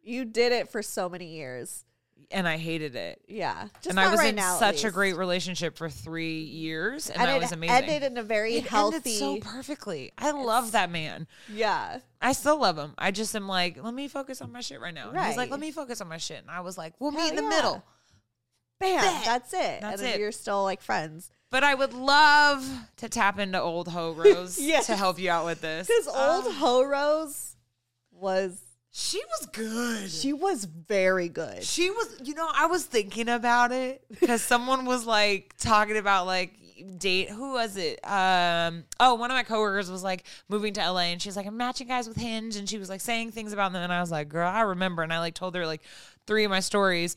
You 0.03 0.25
did 0.25 0.51
it 0.51 0.69
for 0.69 0.81
so 0.81 1.07
many 1.07 1.27
years. 1.27 1.85
And 2.31 2.47
I 2.47 2.57
hated 2.57 2.95
it. 2.95 3.21
Yeah. 3.27 3.67
Just 3.75 3.87
and 3.87 3.99
I 3.99 4.09
was 4.09 4.19
right 4.19 4.29
in 4.29 4.35
now, 4.35 4.57
such 4.57 4.83
a 4.83 4.91
great 4.91 5.15
relationship 5.15 5.77
for 5.77 5.89
three 5.89 6.41
years, 6.41 7.09
and, 7.09 7.19
and 7.19 7.27
that 7.29 7.35
it 7.37 7.41
was 7.41 7.51
amazing. 7.51 7.75
ended 7.75 8.03
in 8.03 8.17
a 8.17 8.23
very 8.23 8.55
It 8.55 8.65
healthy. 8.67 8.95
ended 8.97 9.13
so 9.13 9.37
perfectly. 9.39 10.11
I 10.17 10.31
love 10.31 10.71
that 10.73 10.89
man. 10.91 11.27
yeah. 11.51 11.99
I 12.21 12.31
still 12.33 12.57
love 12.59 12.77
him. 12.77 12.93
I 12.97 13.11
just 13.11 13.35
am 13.35 13.47
like, 13.47 13.83
let 13.83 13.93
me 13.93 14.07
focus 14.07 14.41
on 14.41 14.51
my 14.51 14.61
shit 14.61 14.79
right 14.79 14.93
now. 14.93 15.09
And 15.09 15.19
He's 15.25 15.35
like, 15.37 15.51
let 15.51 15.59
me 15.59 15.71
focus 15.71 15.99
on 15.99 16.07
my 16.07 16.17
shit. 16.17 16.37
And 16.41 16.49
I 16.49 16.61
was 16.61 16.77
like, 16.77 16.93
we'll 16.99 17.11
meet 17.11 17.29
in 17.31 17.35
the 17.35 17.41
yeah. 17.43 17.49
middle. 17.49 17.83
Bam. 18.79 19.01
That's 19.25 19.53
it. 19.53 19.81
That's 19.81 20.01
and 20.01 20.11
it. 20.15 20.19
you're 20.19 20.31
still 20.31 20.63
like 20.63 20.81
friends. 20.81 21.29
But 21.51 21.63
I 21.63 21.73
would 21.75 21.93
love 21.93 22.67
to 22.97 23.09
tap 23.09 23.39
into 23.39 23.61
old 23.61 23.87
Ho 23.89 24.13
Rose 24.13 24.59
Yes. 24.59 24.87
to 24.87 24.95
help 24.95 25.19
you 25.19 25.29
out 25.29 25.45
with 25.45 25.61
this. 25.61 25.87
Because 25.87 26.07
old 26.07 26.47
Um, 26.47 26.53
Ho 26.53 26.83
Rose 26.85 27.55
was 28.11 28.59
she 28.95 29.17
was 29.17 29.47
good. 29.47 30.11
she 30.11 30.33
was 30.33 30.65
very 30.65 31.27
good. 31.27 31.63
She 31.63 31.89
was, 31.89 32.15
you 32.23 32.35
know, 32.35 32.47
I 32.53 32.67
was 32.67 32.85
thinking 32.85 33.27
about 33.27 33.71
it 33.71 34.05
because 34.07 34.43
someone 34.43 34.85
was 34.85 35.07
like 35.07 35.55
talking 35.57 35.97
about 35.97 36.27
like 36.27 36.53
date. 36.99 37.31
Who 37.31 37.53
was 37.53 37.75
it? 37.75 37.99
Um, 38.07 38.83
oh, 38.99 39.15
one 39.15 39.31
of 39.31 39.35
my 39.35 39.41
coworkers 39.41 39.89
was 39.89 40.03
like 40.03 40.25
moving 40.47 40.73
to 40.73 40.91
LA 40.91 41.05
and 41.05 41.19
she's 41.19 41.35
like, 41.35 41.47
I'm 41.47 41.57
matching 41.57 41.87
guys 41.87 42.07
with 42.07 42.17
Hinge. 42.17 42.55
And 42.55 42.69
she 42.69 42.77
was 42.77 42.87
like 42.87 43.01
saying 43.01 43.31
things 43.31 43.51
about 43.51 43.73
them. 43.73 43.81
And 43.81 43.91
I 43.91 43.99
was 43.99 44.11
like, 44.11 44.29
girl, 44.29 44.47
I 44.47 44.61
remember. 44.61 45.01
And 45.01 45.11
I 45.11 45.17
like 45.17 45.33
told 45.33 45.55
her 45.55 45.65
like 45.65 45.81
three 46.27 46.43
of 46.43 46.51
my 46.51 46.59
stories 46.59 47.15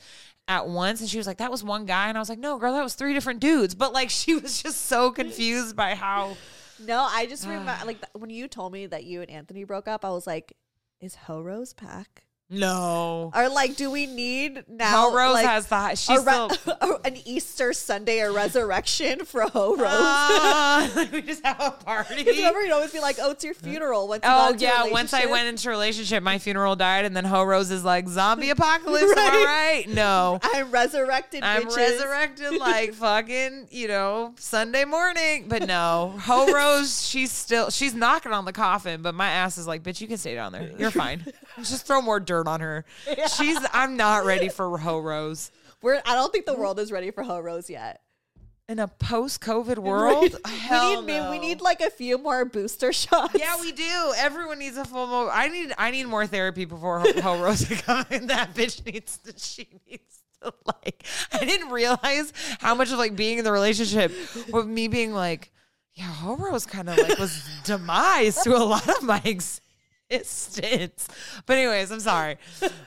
at 0.48 0.66
once. 0.66 1.02
And 1.02 1.10
she 1.10 1.18
was 1.18 1.26
like, 1.26 1.38
that 1.38 1.50
was 1.50 1.62
one 1.62 1.84
guy. 1.84 2.08
And 2.08 2.16
I 2.16 2.22
was 2.22 2.30
like, 2.30 2.38
no, 2.38 2.56
girl, 2.56 2.72
that 2.72 2.82
was 2.84 2.94
three 2.94 3.12
different 3.12 3.40
dudes. 3.40 3.74
But 3.74 3.92
like, 3.92 4.08
she 4.08 4.34
was 4.34 4.62
just 4.62 4.86
so 4.86 5.10
confused 5.10 5.76
by 5.76 5.94
how. 5.94 6.38
No, 6.82 7.06
I 7.10 7.26
just 7.26 7.44
remember 7.46 7.76
like 7.84 7.98
when 8.14 8.30
you 8.30 8.48
told 8.48 8.72
me 8.72 8.86
that 8.86 9.04
you 9.04 9.20
and 9.20 9.30
Anthony 9.30 9.64
broke 9.64 9.88
up, 9.88 10.06
I 10.06 10.10
was 10.10 10.26
like, 10.26 10.56
is 11.00 11.14
Ho 11.26 11.40
Rose 11.40 11.72
back? 11.72 12.25
No. 12.48 13.32
Or 13.34 13.48
like, 13.48 13.76
do 13.76 13.90
we 13.90 14.06
need 14.06 14.64
now? 14.68 15.10
Ho 15.10 15.16
Rose 15.16 15.34
like, 15.34 15.46
has 15.46 15.66
the. 15.66 15.76
a 15.76 15.96
She's 15.96 16.24
re- 16.24 16.48
still. 16.50 17.00
an 17.04 17.16
Easter 17.24 17.72
Sunday, 17.72 18.20
or 18.20 18.32
resurrection 18.32 19.24
for 19.24 19.42
Ho 19.42 19.76
Rose. 19.76 19.88
Ah, 19.90 21.08
we 21.12 21.22
just 21.22 21.44
have 21.44 21.60
a 21.60 21.72
party. 21.72 22.14
Because 22.16 22.36
remember, 22.36 22.62
you'd 22.62 22.72
always 22.72 22.92
be 22.92 23.00
like, 23.00 23.16
"Oh, 23.20 23.32
it's 23.32 23.42
your 23.42 23.54
funeral." 23.54 24.06
Once 24.06 24.22
Oh 24.24 24.54
yeah, 24.58 24.84
once 24.90 25.12
I 25.12 25.26
went 25.26 25.48
into 25.48 25.68
a 25.68 25.70
relationship, 25.72 26.22
my 26.22 26.38
funeral 26.38 26.76
died, 26.76 27.04
and 27.04 27.16
then 27.16 27.24
Ho 27.24 27.42
Rose 27.42 27.72
is 27.72 27.84
like 27.84 28.06
zombie 28.08 28.50
apocalypse. 28.50 29.10
Am 29.10 29.18
I 29.18 29.44
right? 29.44 29.88
No, 29.88 30.38
I'm 30.42 30.70
resurrected. 30.70 31.42
I'm 31.42 31.64
bitches. 31.64 31.76
resurrected 31.76 32.58
like 32.58 32.94
fucking 32.94 33.68
you 33.72 33.88
know 33.88 34.34
Sunday 34.38 34.84
morning. 34.84 35.46
But 35.48 35.66
no, 35.66 36.14
Ho 36.20 36.52
Rose, 36.52 37.04
she's 37.04 37.32
still 37.32 37.70
she's 37.70 37.92
knocking 37.94 38.32
on 38.32 38.44
the 38.44 38.52
coffin, 38.52 39.02
but 39.02 39.16
my 39.16 39.28
ass 39.28 39.58
is 39.58 39.66
like, 39.66 39.82
bitch, 39.82 40.00
you 40.00 40.06
can 40.06 40.16
stay 40.16 40.36
down 40.36 40.52
there. 40.52 40.70
You're 40.78 40.92
fine. 40.92 41.26
Just 41.58 41.86
throw 41.86 42.00
more 42.02 42.20
dirt 42.20 42.46
on 42.48 42.60
her. 42.60 42.84
She's 43.36 43.58
I'm 43.72 43.96
not 43.96 44.24
ready 44.24 44.48
for 44.48 44.76
Ho 44.78 44.98
Rose 45.00 45.50
We're. 45.82 46.00
I 46.04 46.14
don't 46.14 46.32
think 46.32 46.46
the 46.46 46.54
world 46.54 46.78
is 46.78 46.90
ready 46.92 47.10
for 47.10 47.22
Ho 47.22 47.40
Rose 47.40 47.68
yet. 47.70 48.00
in 48.68 48.78
a 48.78 48.88
post-COVID 48.88 49.78
world. 49.90 50.36
Hell 50.44 51.00
we 51.00 51.06
need 51.12 51.18
no. 51.18 51.30
we 51.30 51.38
need 51.38 51.60
like 51.60 51.80
a 51.80 51.90
few 51.90 52.18
more 52.18 52.44
booster 52.44 52.92
shots. 52.92 53.34
Yeah, 53.38 53.60
we 53.60 53.72
do. 53.72 54.12
Everyone 54.16 54.58
needs 54.58 54.76
a 54.76 54.84
full. 54.84 55.06
Mo- 55.06 55.30
I 55.32 55.48
need. 55.48 55.72
I 55.78 55.90
need 55.90 56.06
more 56.06 56.26
therapy 56.26 56.64
before 56.64 57.00
Ho, 57.00 57.12
Ho 57.20 57.42
Rose 57.42 57.64
come 57.82 58.04
in. 58.10 58.26
That 58.28 58.54
bitch 58.54 58.84
needs. 58.84 59.18
To, 59.18 59.32
she 59.38 59.68
needs 59.88 60.22
to 60.42 60.52
like. 60.66 61.04
I 61.32 61.44
didn't 61.44 61.70
realize 61.70 62.32
how 62.58 62.74
much 62.74 62.90
of 62.92 62.98
like 62.98 63.16
being 63.16 63.38
in 63.38 63.44
the 63.44 63.52
relationship 63.52 64.12
with 64.52 64.66
me 64.66 64.88
being 64.88 65.12
like, 65.14 65.52
yeah, 65.94 66.04
Ho 66.12 66.36
Rose 66.36 66.66
kind 66.66 66.90
of 66.90 66.98
like 66.98 67.18
was 67.18 67.42
demise 67.64 68.36
to 68.42 68.54
a 68.54 68.58
lot 68.64 68.86
of 68.88 69.02
my 69.02 69.20
existence. 70.10 71.08
But 71.46 71.58
anyways, 71.58 71.90
I'm 71.90 72.00
sorry, 72.00 72.36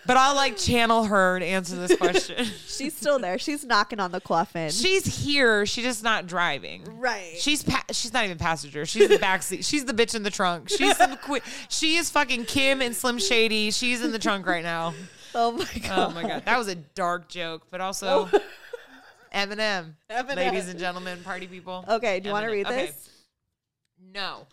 but 0.06 0.18
I'll 0.18 0.36
like 0.36 0.58
channel 0.58 1.04
her 1.04 1.40
to 1.40 1.46
answer 1.46 1.76
this 1.76 1.96
question. 1.98 2.46
She's 2.68 2.96
still 2.96 3.20
there. 3.20 3.38
She's 3.38 3.66
knocking 3.66 4.00
on 4.00 4.12
the 4.12 4.22
coffin. 4.22 4.72
She's 4.72 5.06
here. 5.26 5.66
She's 5.66 5.84
just 5.84 6.04
not 6.04 6.28
driving. 6.28 6.84
right. 6.98 7.36
She's 7.38 7.64
pa- 7.64 7.84
she's 7.92 8.14
not 8.14 8.26
even 8.26 8.38
passenger. 8.38 8.86
She's 8.86 9.10
the 9.10 9.18
backseat. 9.18 9.66
She's 9.66 9.86
the 9.86 9.94
bitch 9.94 10.16
in 10.16 10.24
the 10.24 10.30
trunk. 10.32 10.70
She's 10.70 10.96
some 10.96 11.18
qui- 11.18 11.42
she 11.68 11.96
is 11.98 12.10
fucking 12.10 12.46
Kim 12.46 12.82
and 12.82 12.96
Slim 12.96 13.18
Shady. 13.20 13.72
She's 13.72 14.02
in 14.04 14.12
the 14.12 14.20
trunk 14.20 14.46
right 14.48 14.64
now. 14.64 14.94
Oh, 15.36 15.50
oh 15.50 15.52
my 15.52 15.88
god. 15.88 15.92
Oh 16.00 16.10
my 16.16 16.22
god, 16.24 16.46
that 16.46 16.58
was 16.58 16.68
a 16.70 16.74
dark 16.76 17.30
joke, 17.30 17.68
but 17.70 17.80
also 17.82 18.28
oh. 18.34 18.40
Eminem. 19.32 19.94
Eminem. 20.10 20.36
Ladies 20.36 20.68
and 20.70 20.80
gentlemen, 20.80 21.20
party 21.24 21.46
people. 21.46 21.86
Okay. 21.88 22.20
Do 22.20 22.30
you 22.30 22.34
want 22.34 22.46
to 22.48 22.52
read 22.52 22.66
Okay. 22.66 22.88
this? 22.88 23.10
No. 24.12 24.48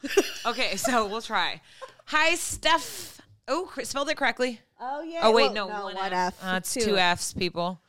Okay, 0.44 0.76
so 0.76 1.06
we'll 1.06 1.22
try. 1.22 1.62
Hi, 2.06 2.34
Steph. 2.36 3.20
Oh, 3.48 3.70
spelled 3.82 4.08
it 4.08 4.16
correctly. 4.16 4.60
Oh 4.80 5.02
yeah. 5.02 5.20
Oh 5.22 5.32
wait, 5.32 5.52
Well, 5.52 5.54
no, 5.54 5.66
one, 5.66 5.94
one 5.94 6.12
F. 6.12 6.34
F. 6.40 6.44
Uh, 6.44 6.56
it's 6.56 6.74
two. 6.74 6.96
F's, 6.96 7.32
people. 7.32 7.80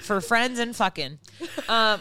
For 0.00 0.20
friends 0.20 0.58
and 0.58 0.74
fucking. 0.74 1.18
Um, 1.68 2.00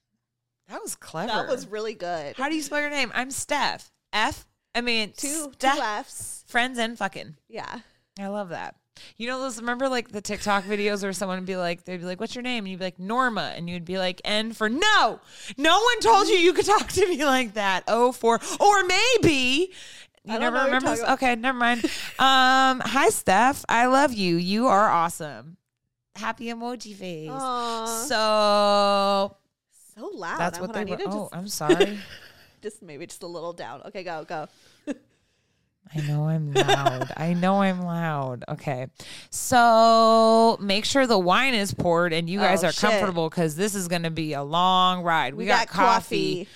that 0.68 0.80
was 0.82 0.94
clever. 0.94 1.32
That 1.32 1.48
was 1.48 1.66
really 1.66 1.94
good. 1.94 2.36
How 2.36 2.48
do 2.48 2.54
you 2.54 2.62
spell 2.62 2.80
your 2.80 2.90
name? 2.90 3.10
I'm 3.14 3.30
Steph. 3.30 3.90
F. 4.12 4.46
I 4.74 4.80
mean, 4.80 5.12
Two 5.16 5.52
two 5.58 5.66
F's. 5.68 6.44
Friends 6.46 6.78
and 6.78 6.96
fucking. 6.96 7.36
Yeah. 7.48 7.80
I 8.18 8.28
love 8.28 8.50
that. 8.50 8.76
You 9.16 9.26
know 9.26 9.40
those? 9.40 9.58
Remember 9.58 9.88
like 9.88 10.08
the 10.10 10.20
TikTok 10.20 10.64
videos 10.64 11.02
where 11.02 11.12
someone 11.12 11.38
would 11.38 11.46
be 11.46 11.56
like, 11.56 11.84
they'd 11.84 11.96
be 11.96 12.04
like, 12.04 12.20
"What's 12.20 12.34
your 12.34 12.42
name?" 12.42 12.64
And 12.64 12.70
you'd 12.70 12.78
be 12.78 12.84
like, 12.84 12.98
"Norma," 12.98 13.54
and 13.56 13.68
you'd 13.68 13.86
be 13.86 13.98
like, 13.98 14.20
"N 14.24 14.52
for 14.52 14.68
no." 14.68 15.18
No 15.56 15.80
one 15.80 16.00
told 16.00 16.28
you 16.28 16.34
you 16.36 16.52
could 16.52 16.66
talk 16.66 16.88
to 16.92 17.08
me 17.08 17.24
like 17.24 17.54
that. 17.54 17.84
Oh, 17.88 18.12
for 18.12 18.38
or 18.60 18.84
maybe. 18.84 19.72
You 20.24 20.38
never 20.38 20.56
know 20.56 20.62
what 20.62 20.70
you're 20.70 20.76
remember? 20.80 20.90
this? 20.90 21.08
Okay, 21.10 21.34
never 21.36 21.58
mind. 21.58 21.84
um, 22.18 22.80
hi 22.84 23.08
Steph, 23.10 23.64
I 23.68 23.86
love 23.86 24.12
you. 24.14 24.36
You 24.36 24.68
are 24.68 24.88
awesome. 24.88 25.56
Happy 26.14 26.46
emoji 26.46 26.94
face. 26.94 27.30
Aw. 27.32 27.86
So 27.86 29.36
So 29.96 30.10
loud. 30.14 30.38
that's 30.38 30.60
what 30.60 30.72
they 30.72 30.80
I 30.82 30.84
were. 30.84 30.98
Oh, 31.06 31.28
I'm 31.32 31.48
sorry. 31.48 31.98
just 32.62 32.82
maybe 32.82 33.06
just 33.06 33.22
a 33.22 33.26
little 33.26 33.52
down. 33.52 33.82
Okay, 33.86 34.04
go 34.04 34.24
go. 34.24 34.46
I 35.94 36.00
know 36.06 36.26
I'm 36.28 36.52
loud. 36.54 37.12
I 37.18 37.34
know 37.34 37.60
I'm 37.60 37.82
loud. 37.82 38.44
Okay. 38.48 38.86
So 39.30 40.56
make 40.60 40.86
sure 40.86 41.06
the 41.06 41.18
wine 41.18 41.52
is 41.52 41.74
poured 41.74 42.12
and 42.14 42.30
you 42.30 42.38
guys 42.38 42.64
Oh, 42.64 42.68
are 42.68 42.72
shit. 42.72 42.80
comfortable 42.90 43.28
because 43.28 43.56
this 43.56 43.74
is 43.74 43.88
going 43.88 44.04
to 44.04 44.10
be 44.10 44.32
a 44.32 44.42
long 44.42 45.02
ride. 45.02 45.34
We, 45.34 45.44
got, 45.44 45.68
coffee. 45.68 46.48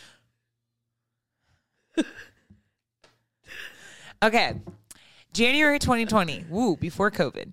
Okay. 4.27 4.55
January 5.33 5.79
2020. 5.79 6.47
Woo, 6.51 6.77
before 6.77 7.12
COVID. 7.12 7.53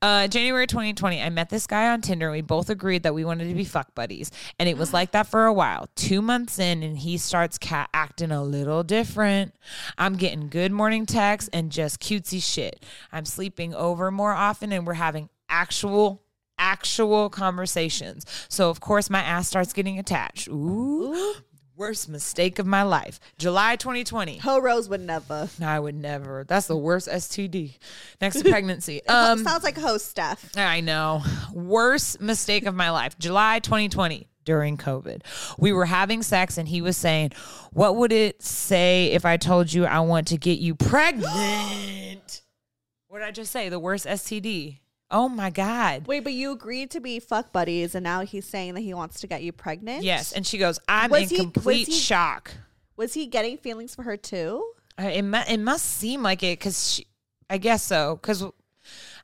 Uh, 0.00 0.26
January 0.26 0.66
2020, 0.66 1.20
I 1.20 1.28
met 1.28 1.50
this 1.50 1.66
guy 1.66 1.92
on 1.92 2.00
Tinder. 2.00 2.28
and 2.28 2.32
We 2.32 2.40
both 2.40 2.70
agreed 2.70 3.02
that 3.02 3.12
we 3.12 3.26
wanted 3.26 3.48
to 3.48 3.54
be 3.54 3.64
fuck 3.64 3.94
buddies. 3.94 4.30
And 4.58 4.66
it 4.66 4.78
was 4.78 4.94
like 4.94 5.10
that 5.10 5.26
for 5.26 5.44
a 5.44 5.52
while. 5.52 5.90
Two 5.96 6.22
months 6.22 6.58
in, 6.58 6.82
and 6.82 6.96
he 6.96 7.18
starts 7.18 7.58
acting 7.92 8.30
a 8.30 8.42
little 8.42 8.82
different. 8.82 9.54
I'm 9.98 10.16
getting 10.16 10.48
good 10.48 10.72
morning 10.72 11.04
texts 11.04 11.50
and 11.52 11.70
just 11.70 12.00
cutesy 12.00 12.42
shit. 12.42 12.86
I'm 13.12 13.26
sleeping 13.26 13.74
over 13.74 14.10
more 14.10 14.32
often, 14.32 14.72
and 14.72 14.86
we're 14.86 14.94
having 14.94 15.28
actual 15.50 16.22
actual 16.56 17.28
conversations. 17.28 18.24
So 18.48 18.70
of 18.70 18.80
course 18.80 19.10
my 19.10 19.20
ass 19.20 19.48
starts 19.48 19.74
getting 19.74 19.98
attached. 19.98 20.48
Ooh. 20.48 21.34
Worst 21.76 22.08
mistake 22.08 22.60
of 22.60 22.66
my 22.66 22.84
life. 22.84 23.18
July 23.36 23.74
2020. 23.74 24.38
Ho 24.38 24.60
Rose 24.60 24.88
would 24.88 25.00
never. 25.00 25.48
No, 25.58 25.66
I 25.66 25.80
would 25.80 25.96
never. 25.96 26.44
That's 26.46 26.68
the 26.68 26.76
worst 26.76 27.08
STD. 27.08 27.78
Next 28.20 28.40
to 28.40 28.44
pregnancy. 28.48 29.04
Um, 29.08 29.42
Sounds 29.42 29.64
like 29.64 29.76
host 29.76 30.06
stuff. 30.08 30.50
I 30.56 30.80
know. 30.80 31.22
Worst 31.52 32.20
mistake 32.20 32.66
of 32.66 32.76
my 32.76 32.90
life. 32.90 33.18
July 33.18 33.58
2020 33.58 34.28
during 34.44 34.76
COVID. 34.76 35.22
We 35.58 35.72
were 35.72 35.86
having 35.86 36.22
sex 36.22 36.58
and 36.58 36.68
he 36.68 36.80
was 36.80 36.96
saying, 36.96 37.32
What 37.72 37.96
would 37.96 38.12
it 38.12 38.40
say 38.40 39.06
if 39.06 39.24
I 39.24 39.36
told 39.36 39.72
you 39.72 39.84
I 39.84 39.98
want 39.98 40.28
to 40.28 40.36
get 40.36 40.60
you 40.60 40.76
pregnant? 40.76 42.42
what 43.08 43.18
did 43.18 43.26
I 43.26 43.32
just 43.32 43.50
say? 43.50 43.68
The 43.68 43.80
worst 43.80 44.06
STD. 44.06 44.78
Oh 45.14 45.28
my 45.28 45.48
god. 45.48 46.06
Wait, 46.08 46.24
but 46.24 46.32
you 46.32 46.50
agreed 46.52 46.90
to 46.90 47.00
be 47.00 47.20
fuck 47.20 47.52
buddies, 47.52 47.94
and 47.94 48.02
now 48.02 48.22
he's 48.22 48.46
saying 48.46 48.74
that 48.74 48.80
he 48.80 48.92
wants 48.92 49.20
to 49.20 49.26
get 49.28 49.42
you 49.44 49.52
pregnant. 49.52 50.02
Yes, 50.02 50.32
and 50.32 50.44
she 50.46 50.58
goes, 50.58 50.80
"I'm 50.88 51.10
Was 51.10 51.22
in 51.22 51.28
he- 51.28 51.34
was 51.36 51.40
complete 51.52 51.86
he- 51.86 51.92
shock." 51.94 52.50
Was 52.96 53.14
he 53.14 53.26
getting 53.26 53.56
feelings 53.56 53.94
for 53.94 54.02
her 54.02 54.16
too? 54.16 54.72
Uh, 55.00 55.04
It 55.04 55.22
mu- 55.22 55.38
it 55.48 55.58
must 55.58 55.84
seem 55.86 56.22
like 56.22 56.42
it 56.42 56.58
because 56.58 57.00
I 57.48 57.58
guess 57.58 57.82
so 57.82 58.16
because. 58.20 58.44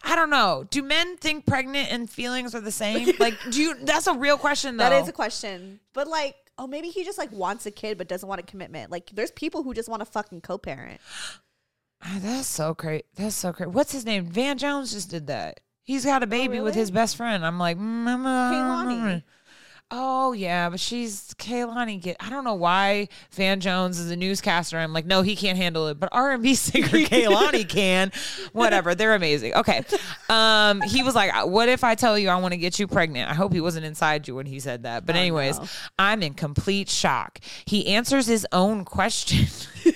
I 0.02 0.16
don't 0.16 0.30
know. 0.30 0.64
Do 0.70 0.82
men 0.82 1.18
think 1.18 1.44
pregnant 1.44 1.92
and 1.92 2.08
feelings 2.08 2.54
are 2.54 2.60
the 2.62 2.72
same? 2.72 3.12
Like, 3.18 3.34
do 3.50 3.60
you? 3.60 3.74
That's 3.84 4.06
a 4.06 4.14
real 4.14 4.38
question, 4.38 4.78
though. 4.78 4.88
That 4.88 5.02
is 5.02 5.08
a 5.08 5.12
question. 5.12 5.80
But 5.92 6.08
like, 6.08 6.34
oh, 6.56 6.66
maybe 6.66 6.88
he 6.88 7.04
just 7.04 7.18
like 7.18 7.30
wants 7.32 7.66
a 7.66 7.70
kid 7.70 7.98
but 7.98 8.08
doesn't 8.08 8.26
want 8.26 8.40
a 8.40 8.44
commitment. 8.44 8.90
Like, 8.90 9.10
there's 9.12 9.30
people 9.30 9.62
who 9.62 9.74
just 9.74 9.90
want 9.90 10.00
to 10.00 10.06
fucking 10.06 10.40
co-parent. 10.42 11.00
Ah, 12.02 12.16
that's 12.22 12.48
so 12.48 12.72
great. 12.72 13.04
That's 13.14 13.34
so 13.36 13.52
great. 13.52 13.68
What's 13.72 13.92
his 13.92 14.06
name? 14.06 14.24
Van 14.24 14.56
Jones 14.56 14.90
just 14.92 15.10
did 15.10 15.26
that. 15.26 15.60
He's 15.90 16.04
got 16.04 16.22
a 16.22 16.28
baby 16.28 16.60
with 16.60 16.74
really? 16.74 16.78
his 16.78 16.92
best 16.92 17.16
friend. 17.16 17.44
I'm 17.44 17.58
like, 17.58 17.76
mm, 17.76 18.04
mm, 18.04 18.22
mm. 18.22 19.22
Oh 19.90 20.30
yeah, 20.30 20.70
but 20.70 20.78
she's 20.78 21.34
Kehlani. 21.34 22.00
Get 22.00 22.16
I 22.20 22.30
don't 22.30 22.44
know 22.44 22.54
why 22.54 23.08
Van 23.32 23.58
Jones 23.58 23.98
is 23.98 24.08
a 24.08 24.14
newscaster. 24.14 24.78
I'm 24.78 24.92
like, 24.92 25.04
no, 25.04 25.22
he 25.22 25.34
can't 25.34 25.58
handle 25.58 25.88
it, 25.88 25.98
but 25.98 26.08
R 26.12 26.30
and 26.30 26.44
B 26.44 26.54
singer 26.54 26.86
Kehlani 26.86 27.68
can. 27.68 28.12
Whatever, 28.52 28.94
they're 28.94 29.16
amazing. 29.16 29.54
Okay, 29.54 29.82
um, 30.28 30.80
he 30.82 31.02
was 31.02 31.16
like, 31.16 31.32
what 31.46 31.68
if 31.68 31.82
I 31.82 31.96
tell 31.96 32.16
you 32.16 32.28
I 32.28 32.36
want 32.36 32.52
to 32.52 32.58
get 32.58 32.78
you 32.78 32.86
pregnant? 32.86 33.28
I 33.28 33.34
hope 33.34 33.52
he 33.52 33.60
wasn't 33.60 33.84
inside 33.84 34.28
you 34.28 34.36
when 34.36 34.46
he 34.46 34.60
said 34.60 34.84
that. 34.84 35.04
But 35.04 35.16
anyways, 35.16 35.58
no. 35.58 35.66
I'm 35.98 36.22
in 36.22 36.34
complete 36.34 36.88
shock. 36.88 37.40
He 37.64 37.88
answers 37.88 38.28
his 38.28 38.46
own 38.52 38.84
question. 38.84 39.48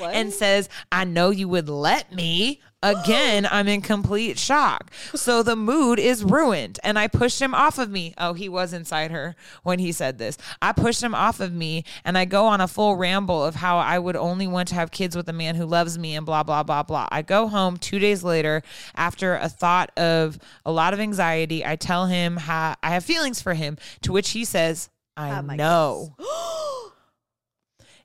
And 0.00 0.32
says, 0.32 0.70
I 0.90 1.04
know 1.04 1.28
you 1.28 1.48
would 1.48 1.68
let 1.68 2.12
me. 2.14 2.62
Again, 2.82 3.46
I'm 3.48 3.68
in 3.68 3.80
complete 3.80 4.38
shock. 4.38 4.90
So 5.14 5.42
the 5.42 5.54
mood 5.54 6.00
is 6.00 6.24
ruined. 6.24 6.80
And 6.82 6.98
I 6.98 7.06
pushed 7.06 7.40
him 7.40 7.54
off 7.54 7.78
of 7.78 7.90
me. 7.90 8.12
Oh, 8.18 8.32
he 8.32 8.48
was 8.48 8.72
inside 8.72 9.12
her 9.12 9.36
when 9.62 9.78
he 9.78 9.92
said 9.92 10.18
this. 10.18 10.36
I 10.60 10.72
pushed 10.72 11.02
him 11.02 11.14
off 11.14 11.38
of 11.38 11.52
me 11.52 11.84
and 12.04 12.18
I 12.18 12.24
go 12.24 12.46
on 12.46 12.60
a 12.60 12.66
full 12.66 12.96
ramble 12.96 13.44
of 13.44 13.54
how 13.54 13.78
I 13.78 13.98
would 13.98 14.16
only 14.16 14.48
want 14.48 14.68
to 14.68 14.74
have 14.74 14.90
kids 14.90 15.14
with 15.14 15.28
a 15.28 15.32
man 15.32 15.54
who 15.54 15.64
loves 15.64 15.96
me 15.96 16.16
and 16.16 16.26
blah, 16.26 16.42
blah, 16.42 16.64
blah, 16.64 16.82
blah. 16.82 17.08
I 17.12 17.22
go 17.22 17.46
home 17.46 17.76
two 17.76 18.00
days 18.00 18.24
later 18.24 18.62
after 18.96 19.36
a 19.36 19.48
thought 19.48 19.96
of 19.96 20.38
a 20.66 20.72
lot 20.72 20.92
of 20.92 20.98
anxiety. 20.98 21.64
I 21.64 21.76
tell 21.76 22.06
him 22.06 22.36
how 22.36 22.74
I 22.82 22.90
have 22.90 23.04
feelings 23.04 23.40
for 23.40 23.54
him, 23.54 23.78
to 24.02 24.12
which 24.12 24.30
he 24.30 24.44
says, 24.44 24.90
I 25.16 25.38
Oh 25.38 25.42
know. 25.42 26.16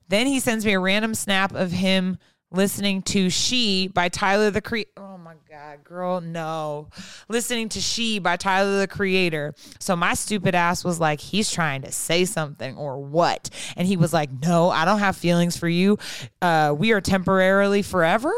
Then 0.10 0.28
he 0.28 0.40
sends 0.40 0.66
me 0.66 0.74
a 0.74 0.80
random 0.80 1.16
snap 1.16 1.54
of 1.54 1.72
him 1.72 2.18
listening 2.52 3.02
to 3.04 3.30
She 3.30 3.88
by 3.88 4.10
Tyler 4.10 4.52
the 4.52 4.62
Creator. 4.62 4.92
Oh 4.98 5.18
my 5.18 5.36
God, 5.50 5.84
girl, 5.84 6.22
no. 6.22 6.90
Listening 7.28 7.70
to 7.70 7.82
She 7.82 8.20
by 8.20 8.38
Tyler 8.38 8.80
the 8.80 8.88
Creator. 8.88 9.56
So 9.80 9.96
my 9.96 10.14
stupid 10.14 10.56
ass 10.56 10.84
was 10.84 11.00
like, 11.00 11.20
he's 11.20 11.52
trying 11.52 11.82
to 11.84 11.92
say 11.92 12.26
something 12.26 12.78
or 12.78 13.00
what? 13.00 13.50
And 13.76 13.88
he 13.88 13.98
was 13.98 14.14
like, 14.14 14.30
no, 14.42 14.70
I 14.70 14.86
don't 14.86 15.00
have 15.00 15.18
feelings 15.18 15.58
for 15.58 15.68
you. 15.68 15.98
Uh, 16.42 16.74
we 16.78 16.92
are 16.92 17.02
temporarily 17.02 17.82
forever. 17.82 18.34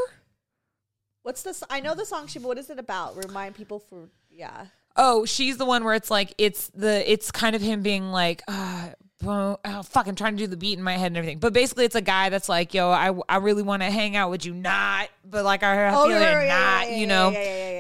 What's 1.23 1.43
this? 1.43 1.63
I 1.69 1.79
know 1.79 1.93
the 1.93 2.05
song, 2.05 2.27
she, 2.27 2.39
but 2.39 2.47
what 2.47 2.57
is 2.57 2.69
it 2.69 2.79
about? 2.79 3.15
Remind 3.15 3.55
people 3.55 3.79
for 3.79 4.09
yeah. 4.31 4.67
Oh, 4.95 5.25
she's 5.25 5.57
the 5.57 5.65
one 5.65 5.83
where 5.83 5.93
it's 5.93 6.09
like 6.09 6.33
it's 6.37 6.69
the 6.69 7.09
it's 7.09 7.31
kind 7.31 7.55
of 7.55 7.61
him 7.61 7.83
being 7.83 8.11
like, 8.11 8.41
uh, 8.47 8.89
oh, 9.25 9.57
fuck, 9.83 10.07
I'm 10.07 10.15
trying 10.15 10.37
to 10.37 10.43
do 10.43 10.47
the 10.47 10.57
beat 10.57 10.77
in 10.77 10.83
my 10.83 10.93
head 10.97 11.07
and 11.07 11.17
everything. 11.17 11.39
But 11.39 11.53
basically, 11.53 11.85
it's 11.85 11.95
a 11.95 12.01
guy 12.01 12.29
that's 12.29 12.47
like, 12.49 12.73
yo, 12.73 12.89
I, 12.89 13.13
I 13.27 13.37
really 13.37 13.63
want 13.63 13.81
to 13.81 13.89
hang 13.91 14.15
out 14.15 14.29
with 14.29 14.45
you, 14.45 14.53
not, 14.53 15.09
but 15.25 15.43
like 15.43 15.63
I 15.63 15.75
have 15.75 15.93
Oh, 15.95 16.03
feeling 16.07 16.21
yeah, 16.21 16.31
yeah, 16.31 16.41
yeah, 16.43 16.79
not, 16.79 16.89
yeah, 16.91 16.95
you 16.97 17.07
know. 17.07 17.31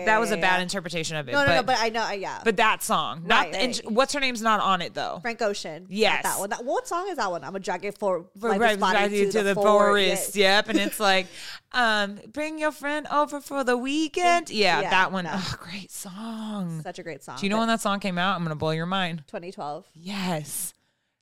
that 0.05 0.19
was 0.19 0.31
a 0.31 0.37
bad 0.37 0.61
interpretation 0.61 1.15
of 1.15 1.29
it. 1.29 1.31
No, 1.31 1.39
no, 1.41 1.45
but, 1.47 1.55
no. 1.55 1.63
But 1.63 1.77
I 1.79 1.89
know, 1.89 2.09
yeah. 2.11 2.41
but 2.43 2.57
that 2.57 2.83
song, 2.83 3.23
not 3.25 3.45
Right, 3.47 3.55
and 3.55 3.77
what's 3.85 4.13
her 4.13 4.19
name's 4.19 4.41
not 4.41 4.59
on 4.61 4.81
it 4.81 4.93
though. 4.93 5.19
Frank 5.21 5.41
Ocean. 5.41 5.85
Yes. 5.89 6.23
that 6.23 6.39
one. 6.39 6.49
That, 6.49 6.65
what 6.65 6.87
song 6.87 7.07
is 7.09 7.17
that 7.17 7.31
one? 7.31 7.43
I'm 7.43 7.51
gonna 7.51 7.59
drag 7.59 7.85
it 7.85 7.97
for 7.97 8.25
For- 8.39 8.49
like, 8.49 8.59
right, 8.59 8.79
right, 8.79 9.09
to, 9.09 9.31
to 9.31 9.37
the, 9.43 9.53
the 9.53 9.55
forest. 9.55 10.35
Yep. 10.35 10.69
And 10.69 10.79
it's 10.79 10.99
like, 10.99 11.27
um, 11.71 12.19
bring 12.33 12.59
your 12.59 12.71
friend 12.71 13.07
over 13.11 13.39
for 13.39 13.63
the 13.63 13.77
weekend. 13.77 14.49
Yeah, 14.49 14.81
Yeah, 14.81 14.89
that 14.89 15.11
one. 15.11 15.23
no. 15.25 15.31
Oh, 15.33 15.55
great 15.59 15.91
song. 15.91 16.81
Such 16.81 16.99
a 16.99 17.03
great 17.03 17.23
song. 17.23 17.37
Do 17.39 17.45
you 17.45 17.49
know 17.49 17.59
when 17.59 17.67
that 17.67 17.81
song 17.81 17.99
came 17.99 18.17
out? 18.17 18.35
I'm 18.35 18.43
gonna 18.43 18.55
blow 18.55 18.71
your 18.71 18.85
mind. 18.85 19.23
2012. 19.27 19.87
Yes. 19.93 20.73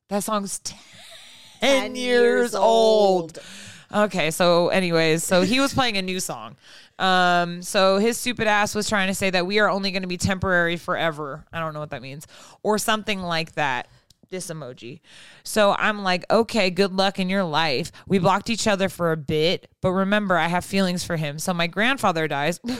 That 0.08 0.24
song's 0.24 0.58
10, 0.60 0.78
10 1.60 1.94
years 1.94 1.96
years 1.96 2.54
old. 2.54 3.38
old. 3.38 4.04
Okay, 4.04 4.30
so 4.30 4.68
anyways, 4.68 5.24
so 5.24 5.42
he 5.42 5.60
was 5.60 5.72
playing 5.72 5.96
a 5.96 6.02
new 6.02 6.20
song. 6.20 6.56
Um, 6.98 7.62
so 7.62 7.98
his 7.98 8.18
stupid 8.18 8.46
ass 8.46 8.74
was 8.74 8.88
trying 8.88 9.08
to 9.08 9.14
say 9.14 9.30
that 9.30 9.46
we 9.46 9.58
are 9.60 9.70
only 9.70 9.90
going 9.90 10.02
to 10.02 10.08
be 10.08 10.18
temporary 10.18 10.76
forever. 10.76 11.46
I 11.52 11.58
don't 11.60 11.72
know 11.72 11.80
what 11.80 11.90
that 11.90 12.02
means. 12.02 12.26
Or 12.62 12.78
something 12.78 13.22
like 13.22 13.52
that. 13.52 13.88
This 14.30 14.48
emoji. 14.48 15.00
So 15.42 15.74
I'm 15.78 16.02
like, 16.02 16.30
okay, 16.30 16.68
good 16.68 16.92
luck 16.92 17.18
in 17.18 17.30
your 17.30 17.44
life. 17.44 17.90
We 18.06 18.18
blocked 18.18 18.50
each 18.50 18.66
other 18.66 18.90
for 18.90 19.10
a 19.10 19.16
bit, 19.16 19.70
but 19.80 19.92
remember, 19.92 20.36
I 20.36 20.48
have 20.48 20.66
feelings 20.66 21.02
for 21.02 21.16
him. 21.16 21.38
So 21.38 21.54
my 21.54 21.66
grandfather 21.66 22.28
dies. 22.28 22.60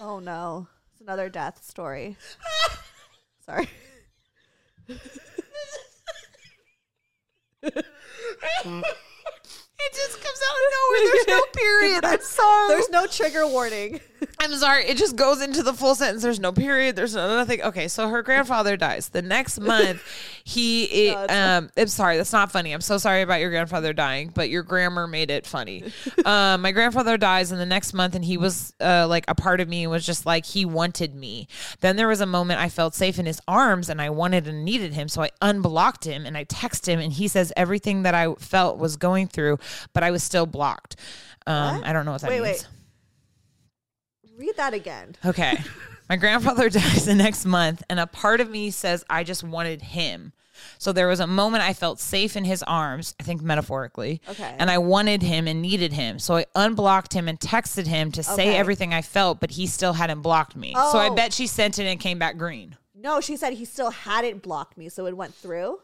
Oh 0.00 0.20
no, 0.20 0.68
it's 0.92 1.00
another 1.00 1.28
death 1.28 1.64
story. 1.64 2.16
Sorry. 3.46 3.68
It 9.80 9.94
just 9.94 10.20
comes 10.20 10.40
out 10.48 10.56
of 10.56 10.72
nowhere. 10.74 11.12
There's 11.12 11.28
no 11.28 11.44
period. 11.54 12.04
I'm 12.04 12.20
sorry. 12.20 12.68
There's 12.68 12.90
no 12.90 13.06
trigger 13.06 13.46
warning. 13.46 14.00
I'm 14.40 14.54
sorry. 14.54 14.84
It 14.84 14.96
just 14.96 15.16
goes 15.16 15.42
into 15.42 15.62
the 15.62 15.72
full 15.72 15.94
sentence. 15.94 16.22
There's 16.22 16.40
no 16.40 16.52
period. 16.52 16.96
There's 16.96 17.14
no 17.14 17.36
nothing. 17.36 17.62
Okay, 17.62 17.88
so 17.88 18.08
her 18.08 18.22
grandfather 18.22 18.76
dies. 18.76 19.08
The 19.08 19.22
next 19.22 19.60
month, 19.60 20.02
he. 20.44 21.12
No, 21.12 21.22
it's 21.24 21.32
um, 21.32 21.70
I'm 21.76 21.88
sorry. 21.88 22.16
That's 22.16 22.32
not 22.32 22.50
funny. 22.52 22.72
I'm 22.72 22.80
so 22.80 22.98
sorry 22.98 23.22
about 23.22 23.40
your 23.40 23.50
grandfather 23.50 23.92
dying, 23.92 24.30
but 24.34 24.48
your 24.48 24.62
grammar 24.62 25.06
made 25.06 25.30
it 25.30 25.46
funny. 25.46 25.84
um, 26.24 26.62
my 26.62 26.72
grandfather 26.72 27.16
dies 27.16 27.52
in 27.52 27.58
the 27.58 27.66
next 27.66 27.94
month, 27.94 28.14
and 28.14 28.24
he 28.24 28.36
was 28.36 28.72
uh, 28.80 29.06
like 29.08 29.24
a 29.28 29.34
part 29.34 29.60
of 29.60 29.68
me 29.68 29.86
was 29.86 30.04
just 30.06 30.26
like 30.26 30.44
he 30.46 30.64
wanted 30.64 31.14
me. 31.14 31.48
Then 31.80 31.96
there 31.96 32.08
was 32.08 32.20
a 32.20 32.26
moment 32.26 32.60
I 32.60 32.68
felt 32.68 32.94
safe 32.94 33.18
in 33.18 33.26
his 33.26 33.40
arms, 33.48 33.88
and 33.88 34.00
I 34.00 34.10
wanted 34.10 34.46
and 34.46 34.64
needed 34.64 34.94
him, 34.94 35.08
so 35.08 35.22
I 35.22 35.30
unblocked 35.40 36.04
him 36.04 36.26
and 36.26 36.36
I 36.36 36.44
texted 36.44 36.86
him, 36.88 37.00
and 37.00 37.12
he 37.12 37.28
says 37.28 37.52
everything 37.56 38.02
that 38.02 38.14
I 38.14 38.34
felt 38.34 38.78
was 38.78 38.96
going 38.96 39.28
through, 39.28 39.58
but 39.92 40.02
I 40.02 40.10
was 40.10 40.22
still 40.22 40.46
blocked. 40.46 40.96
Um, 41.46 41.82
I 41.84 41.92
don't 41.92 42.04
know 42.04 42.12
what 42.12 42.20
that 42.20 42.30
Wait, 42.30 42.42
means. 42.42 42.62
wait. 42.62 42.68
Read 44.38 44.56
that 44.56 44.72
again. 44.72 45.16
Okay. 45.26 45.58
My 46.08 46.16
grandfather 46.16 46.70
dies 46.70 47.04
the 47.04 47.14
next 47.14 47.44
month, 47.44 47.82
and 47.90 48.00
a 48.00 48.06
part 48.06 48.40
of 48.40 48.48
me 48.48 48.70
says 48.70 49.04
I 49.10 49.24
just 49.24 49.42
wanted 49.44 49.82
him. 49.82 50.32
So 50.78 50.92
there 50.92 51.06
was 51.06 51.20
a 51.20 51.26
moment 51.26 51.62
I 51.62 51.72
felt 51.72 52.00
safe 52.00 52.36
in 52.36 52.44
his 52.44 52.62
arms, 52.64 53.14
I 53.20 53.24
think 53.24 53.42
metaphorically. 53.42 54.20
Okay. 54.28 54.56
And 54.58 54.70
I 54.70 54.78
wanted 54.78 55.22
him 55.22 55.46
and 55.46 55.60
needed 55.62 55.92
him. 55.92 56.18
So 56.18 56.36
I 56.36 56.46
unblocked 56.54 57.12
him 57.12 57.28
and 57.28 57.38
texted 57.38 57.86
him 57.86 58.10
to 58.12 58.22
say 58.22 58.48
Okay. 58.48 58.56
everything 58.56 58.92
I 58.94 59.02
felt, 59.02 59.38
but 59.38 59.52
he 59.52 59.66
still 59.66 59.92
hadn't 59.92 60.22
blocked 60.22 60.56
me. 60.56 60.72
So 60.74 60.98
I 60.98 61.08
Oh. 61.10 61.14
bet 61.14 61.32
she 61.32 61.46
sent 61.46 61.78
it 61.78 61.82
and 61.82 61.90
it 61.90 62.00
came 62.02 62.18
back 62.18 62.36
green. 62.38 62.76
No, 62.94 63.20
she 63.20 63.36
said 63.36 63.52
he 63.54 63.64
still 63.64 63.90
hadn't 63.90 64.42
blocked 64.42 64.76
me, 64.76 64.88
so 64.88 65.06
it 65.06 65.16
went 65.16 65.34
through. 65.34 65.78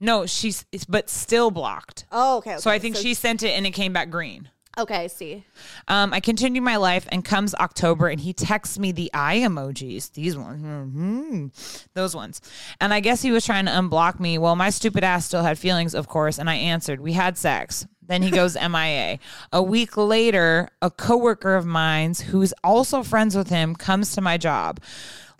No, 0.00 0.26
she's 0.26 0.64
but 0.88 1.08
still 1.08 1.50
blocked. 1.50 2.04
Oh, 2.12 2.36
okay. 2.38 2.58
So 2.58 2.70
I 2.70 2.74
okay. 2.74 2.82
think 2.82 2.96
she 2.96 3.14
sent 3.14 3.42
it 3.42 3.50
and 3.50 3.66
it 3.66 3.70
came 3.72 3.92
back 3.94 4.10
green. 4.10 4.50
Okay, 4.78 4.96
I 4.96 5.06
see. 5.08 5.44
Um, 5.88 6.12
I 6.14 6.20
continue 6.20 6.62
my 6.62 6.76
life, 6.76 7.06
and 7.10 7.24
comes 7.24 7.54
October, 7.56 8.06
and 8.08 8.20
he 8.20 8.32
texts 8.32 8.78
me 8.78 8.92
the 8.92 9.10
eye 9.12 9.38
emojis. 9.38 10.12
These 10.12 10.36
ones, 10.36 10.62
Mhm. 10.62 11.84
those 11.94 12.14
ones. 12.14 12.40
And 12.80 12.94
I 12.94 13.00
guess 13.00 13.22
he 13.22 13.32
was 13.32 13.44
trying 13.44 13.64
to 13.66 13.72
unblock 13.72 14.20
me. 14.20 14.38
Well, 14.38 14.54
my 14.54 14.70
stupid 14.70 15.02
ass 15.02 15.26
still 15.26 15.42
had 15.42 15.58
feelings, 15.58 15.94
of 15.94 16.06
course, 16.06 16.38
and 16.38 16.48
I 16.48 16.54
answered. 16.54 17.00
We 17.00 17.14
had 17.14 17.36
sex. 17.36 17.86
Then 18.06 18.22
he 18.22 18.30
goes 18.30 18.56
MIA. 18.60 19.18
A 19.52 19.62
week 19.62 19.96
later, 19.96 20.68
a 20.80 20.90
coworker 20.90 21.56
of 21.56 21.66
mine's, 21.66 22.20
who's 22.20 22.54
also 22.62 23.02
friends 23.02 23.34
with 23.36 23.48
him, 23.50 23.74
comes 23.74 24.12
to 24.14 24.20
my 24.20 24.36
job. 24.38 24.80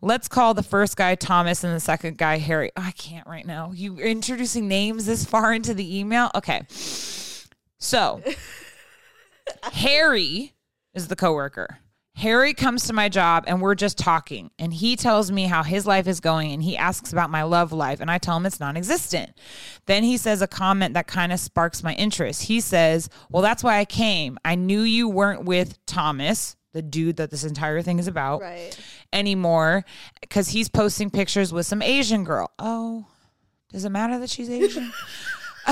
Let's 0.02 0.28
call 0.28 0.52
the 0.54 0.62
first 0.62 0.96
guy 0.96 1.14
Thomas 1.14 1.64
and 1.64 1.74
the 1.74 1.80
second 1.80 2.18
guy 2.18 2.38
Harry. 2.38 2.70
I 2.76 2.90
can't 2.92 3.26
right 3.26 3.46
now. 3.46 3.72
You 3.74 3.98
introducing 3.98 4.68
names 4.68 5.06
this 5.06 5.24
far 5.24 5.52
into 5.52 5.74
the 5.74 5.98
email? 5.98 6.30
Okay. 6.34 6.62
So 7.78 8.20
Harry 9.72 10.54
is 10.94 11.08
the 11.08 11.16
coworker. 11.16 11.78
Harry 12.16 12.52
comes 12.52 12.84
to 12.88 12.92
my 12.92 13.08
job 13.08 13.44
and 13.46 13.62
we're 13.62 13.76
just 13.76 13.96
talking 13.96 14.50
and 14.58 14.74
he 14.74 14.96
tells 14.96 15.30
me 15.30 15.44
how 15.44 15.62
his 15.62 15.86
life 15.86 16.08
is 16.08 16.18
going 16.18 16.50
and 16.50 16.60
he 16.64 16.76
asks 16.76 17.12
about 17.12 17.30
my 17.30 17.44
love 17.44 17.70
life 17.70 18.00
and 18.00 18.10
I 18.10 18.18
tell 18.18 18.36
him 18.36 18.44
it's 18.44 18.58
non-existent. 18.58 19.38
Then 19.86 20.02
he 20.02 20.16
says 20.16 20.42
a 20.42 20.48
comment 20.48 20.94
that 20.94 21.06
kind 21.06 21.32
of 21.32 21.38
sparks 21.38 21.84
my 21.84 21.94
interest. 21.94 22.42
He 22.42 22.60
says, 22.60 23.08
"Well, 23.30 23.40
that's 23.42 23.62
why 23.62 23.78
I 23.78 23.84
came. 23.84 24.36
I 24.44 24.56
knew 24.56 24.80
you 24.80 25.08
weren't 25.08 25.44
with 25.44 25.78
Thomas, 25.86 26.56
the 26.72 26.82
dude 26.82 27.18
that 27.18 27.30
this 27.30 27.44
entire 27.44 27.82
thing 27.82 28.00
is 28.00 28.08
about, 28.08 28.40
Right. 28.40 28.76
anymore 29.12 29.84
cuz 30.28 30.48
he's 30.48 30.68
posting 30.68 31.10
pictures 31.10 31.52
with 31.52 31.66
some 31.66 31.82
Asian 31.82 32.24
girl." 32.24 32.50
Oh, 32.58 33.06
does 33.70 33.84
it 33.84 33.90
matter 33.90 34.18
that 34.18 34.28
she's 34.30 34.50
Asian? 34.50 34.92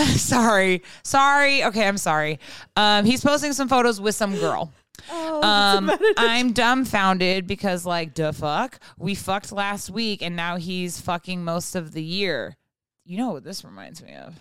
sorry. 0.17 0.83
Sorry. 1.03 1.65
Okay, 1.65 1.87
I'm 1.87 1.99
sorry. 1.99 2.39
Um, 2.77 3.05
he's 3.05 3.23
posting 3.23 3.53
some 3.53 3.69
photos 3.69 4.01
with 4.01 4.15
some 4.15 4.37
girl. 4.37 4.73
Oh, 5.11 5.43
Um, 5.43 5.91
I'm 6.17 6.53
dumbfounded 6.53 7.47
because, 7.47 7.85
like, 7.85 8.15
the 8.15 8.33
fuck, 8.33 8.81
we 8.99 9.15
fucked 9.15 9.53
last 9.53 9.91
week 9.91 10.23
and 10.23 10.35
now 10.37 10.57
he's 10.57 11.01
fucking 11.01 11.45
most 11.45 11.77
of 11.77 11.93
the 11.93 12.03
year. 12.03 12.57
You 13.05 13.19
know 13.19 13.31
what 13.33 13.45
this 13.45 13.65
reminds 13.65 14.03
me 14.03 14.15
of? 14.15 14.35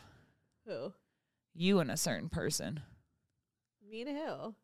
Who? 0.66 0.94
You 1.54 1.80
and 1.80 1.92
a 1.92 1.98
certain 1.98 2.30
person. 2.30 2.82
Me 3.90 4.02
and 4.02 4.18
who? 4.18 4.56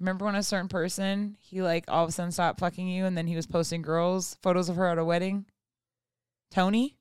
Remember 0.00 0.24
when 0.24 0.36
a 0.36 0.42
certain 0.42 0.68
person 0.68 1.36
he 1.40 1.60
like 1.60 1.84
all 1.88 2.04
of 2.04 2.08
a 2.10 2.12
sudden 2.12 2.30
stopped 2.32 2.60
fucking 2.60 2.86
you 2.88 3.04
and 3.04 3.18
then 3.18 3.26
he 3.26 3.34
was 3.36 3.46
posting 3.46 3.82
girls 3.82 4.36
photos 4.42 4.68
of 4.68 4.76
her 4.76 4.86
at 4.86 4.96
a 4.98 5.04
wedding? 5.04 5.44
Tony? 6.50 6.96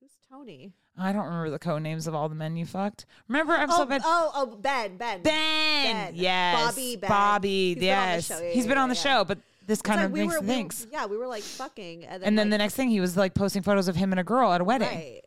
Who's 0.00 0.12
Tony? 0.30 0.72
I 0.98 1.12
don't 1.12 1.24
remember 1.24 1.50
the 1.50 1.58
code 1.58 1.82
names 1.82 2.06
of 2.06 2.14
all 2.14 2.28
the 2.28 2.34
men 2.34 2.56
you 2.56 2.66
fucked. 2.66 3.06
Remember, 3.28 3.54
I'm 3.54 3.70
oh, 3.70 3.76
so 3.76 3.86
bad. 3.86 4.02
oh, 4.04 4.30
oh, 4.34 4.56
Ben, 4.56 4.96
Ben, 4.96 5.22
Ben, 5.22 6.12
yes, 6.14 6.66
Bobby, 6.68 6.96
Ben. 6.96 7.08
Bobby, 7.08 7.76
yes. 7.80 8.28
He's 8.28 8.32
been 8.32 8.36
on 8.36 8.36
the 8.36 8.36
show. 8.36 8.42
Yeah, 8.42 8.52
he's 8.52 8.66
yeah, 8.66 8.82
on 8.82 8.88
the 8.88 8.94
yeah. 8.94 9.00
show, 9.00 9.24
but 9.24 9.38
this 9.66 9.78
It's 9.78 9.82
kind 9.82 9.98
like 10.00 10.06
of 10.06 10.12
we 10.12 10.20
makes 10.22 10.34
were, 10.34 10.40
the 10.40 10.46
we- 10.46 10.54
things. 10.54 10.86
yeah, 10.92 11.06
we 11.06 11.16
were 11.16 11.26
like 11.26 11.42
fucking, 11.42 12.04
and 12.04 12.22
then, 12.22 12.28
and 12.28 12.38
then 12.38 12.46
like, 12.48 12.50
the 12.52 12.58
next 12.58 12.74
thing, 12.74 12.90
he 12.90 13.00
was 13.00 13.16
like 13.16 13.34
posting 13.34 13.62
photos 13.62 13.88
of 13.88 13.96
him 13.96 14.12
and 14.12 14.20
a 14.20 14.24
girl 14.24 14.52
at 14.52 14.60
a 14.60 14.64
wedding. 14.64 14.88
Right. 14.88 15.22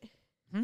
Hmm? 0.53 0.64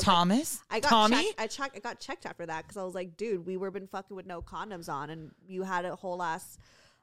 Thomas, 0.00 0.62
Like, 0.70 0.78
I 0.78 0.80
got 0.80 0.88
Tommy, 0.88 1.24
checked, 1.26 1.40
I 1.40 1.46
checked. 1.46 1.76
I 1.76 1.80
got 1.80 2.00
checked 2.00 2.26
after 2.26 2.44
that 2.46 2.64
because 2.64 2.76
I 2.76 2.82
was 2.82 2.94
like, 2.94 3.16
dude, 3.16 3.46
we 3.46 3.56
were 3.56 3.70
been 3.70 3.86
fucking 3.86 4.16
with 4.16 4.26
no 4.26 4.42
condoms 4.42 4.88
on, 4.88 5.10
and 5.10 5.30
you 5.46 5.62
had 5.62 5.84
a 5.84 5.94
whole 5.94 6.22
ass 6.22 6.58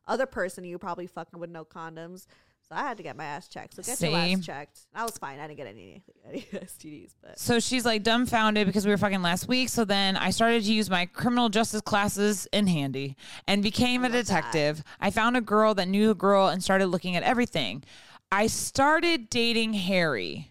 other 0.05 0.25
person 0.25 0.65
you 0.65 0.77
probably 0.77 1.07
fucking 1.07 1.39
with 1.39 1.49
no 1.49 1.63
condoms. 1.63 2.25
So 2.73 2.79
I 2.79 2.87
had 2.87 2.97
to 2.97 3.03
get 3.03 3.15
my 3.15 3.25
ass 3.25 3.47
checked. 3.47 3.75
So 3.75 3.83
get 3.83 4.01
your 4.01 4.17
ass 4.17 4.43
checked. 4.43 4.79
I 4.95 5.03
was 5.03 5.15
fine. 5.19 5.39
I 5.39 5.45
didn't 5.45 5.57
get 5.57 5.67
any, 5.67 6.03
any 6.27 6.41
STDs, 6.41 7.11
but 7.21 7.37
So 7.37 7.59
she's 7.59 7.85
like 7.85 8.01
dumbfounded 8.01 8.65
because 8.65 8.83
we 8.83 8.91
were 8.91 8.97
fucking 8.97 9.21
last 9.21 9.47
week. 9.47 9.69
So 9.69 9.85
then 9.85 10.17
I 10.17 10.31
started 10.31 10.63
to 10.63 10.73
use 10.73 10.89
my 10.89 11.05
criminal 11.05 11.49
justice 11.49 11.81
classes 11.81 12.47
in 12.51 12.65
handy 12.65 13.15
and 13.47 13.61
became 13.61 14.03
a 14.03 14.09
detective. 14.09 14.83
I 14.99 15.11
found 15.11 15.37
a 15.37 15.41
girl 15.41 15.75
that 15.75 15.87
knew 15.87 16.09
a 16.09 16.15
girl 16.15 16.47
and 16.47 16.63
started 16.63 16.87
looking 16.87 17.15
at 17.15 17.21
everything. 17.21 17.83
I 18.31 18.47
started 18.47 19.29
dating 19.29 19.73
Harry. 19.73 20.49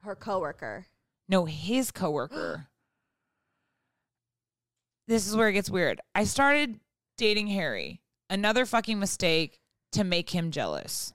her 0.00 0.16
coworker. 0.16 0.86
No, 1.28 1.44
his 1.44 1.92
coworker. 1.92 2.66
this 5.06 5.28
is 5.28 5.36
where 5.36 5.48
it 5.48 5.52
gets 5.52 5.70
weird. 5.70 6.00
I 6.12 6.24
started 6.24 6.80
dating 7.16 7.48
Harry. 7.48 8.00
Another 8.28 8.66
fucking 8.66 8.98
mistake 8.98 9.60
to 9.92 10.02
make 10.02 10.30
him 10.30 10.50
jealous. 10.50 11.12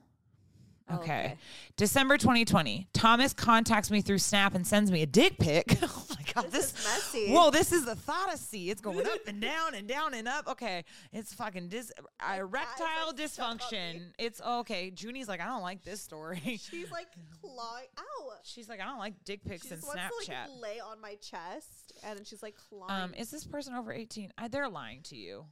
Oh, 0.92 0.96
Okay. 0.96 1.36
December 1.76 2.18
2020. 2.18 2.88
Thomas 2.92 3.32
contacts 3.32 3.90
me 3.90 4.02
through 4.02 4.18
Snap 4.18 4.54
and 4.54 4.66
sends 4.66 4.90
me 4.92 5.02
a 5.02 5.06
dick 5.06 5.38
pic. 5.38 5.78
oh 5.82 6.06
my 6.10 6.22
god, 6.34 6.50
this, 6.50 6.66
is 6.74 6.84
messy. 6.84 7.32
Whoa, 7.32 7.50
this 7.50 7.72
is 7.72 7.84
the 7.84 7.94
Thotasy. 7.96 8.70
It's 8.70 8.80
going 8.80 9.06
up 9.06 9.26
and 9.26 9.40
down 9.40 9.74
and 9.74 9.88
down 9.88 10.14
and 10.14 10.28
up. 10.28 10.46
Okay, 10.48 10.84
it's 11.12 11.32
fucking 11.34 11.68
dis- 11.68 11.92
erectile 12.36 13.12
dysfunction. 13.14 14.12
It's 14.18 14.40
okay. 14.40 14.90
Junie's 14.90 15.28
like, 15.28 15.40
I 15.40 15.46
don't 15.46 15.62
like 15.62 15.82
this 15.84 16.00
story. 16.00 16.40
She's 16.62 16.90
like 16.90 17.08
clawing. 17.40 17.86
Ow. 17.98 18.30
She's 18.42 18.68
like, 18.68 18.80
I 18.80 18.84
don't 18.84 18.98
like 18.98 19.14
dick 19.24 19.44
pics 19.44 19.70
in 19.70 19.78
Snapchat. 19.78 20.26
to 20.26 20.30
like 20.30 20.48
lay 20.60 20.80
on 20.80 21.00
my 21.00 21.14
chest, 21.16 21.92
and 22.04 22.18
then 22.18 22.24
she's 22.24 22.42
like 22.42 22.54
clawing. 22.68 22.90
Um, 22.90 23.14
is 23.14 23.30
this 23.30 23.44
person 23.44 23.74
over 23.74 23.92
18? 23.92 24.32
I, 24.38 24.48
they're 24.48 24.68
lying 24.68 25.00
to 25.04 25.16
you. 25.16 25.46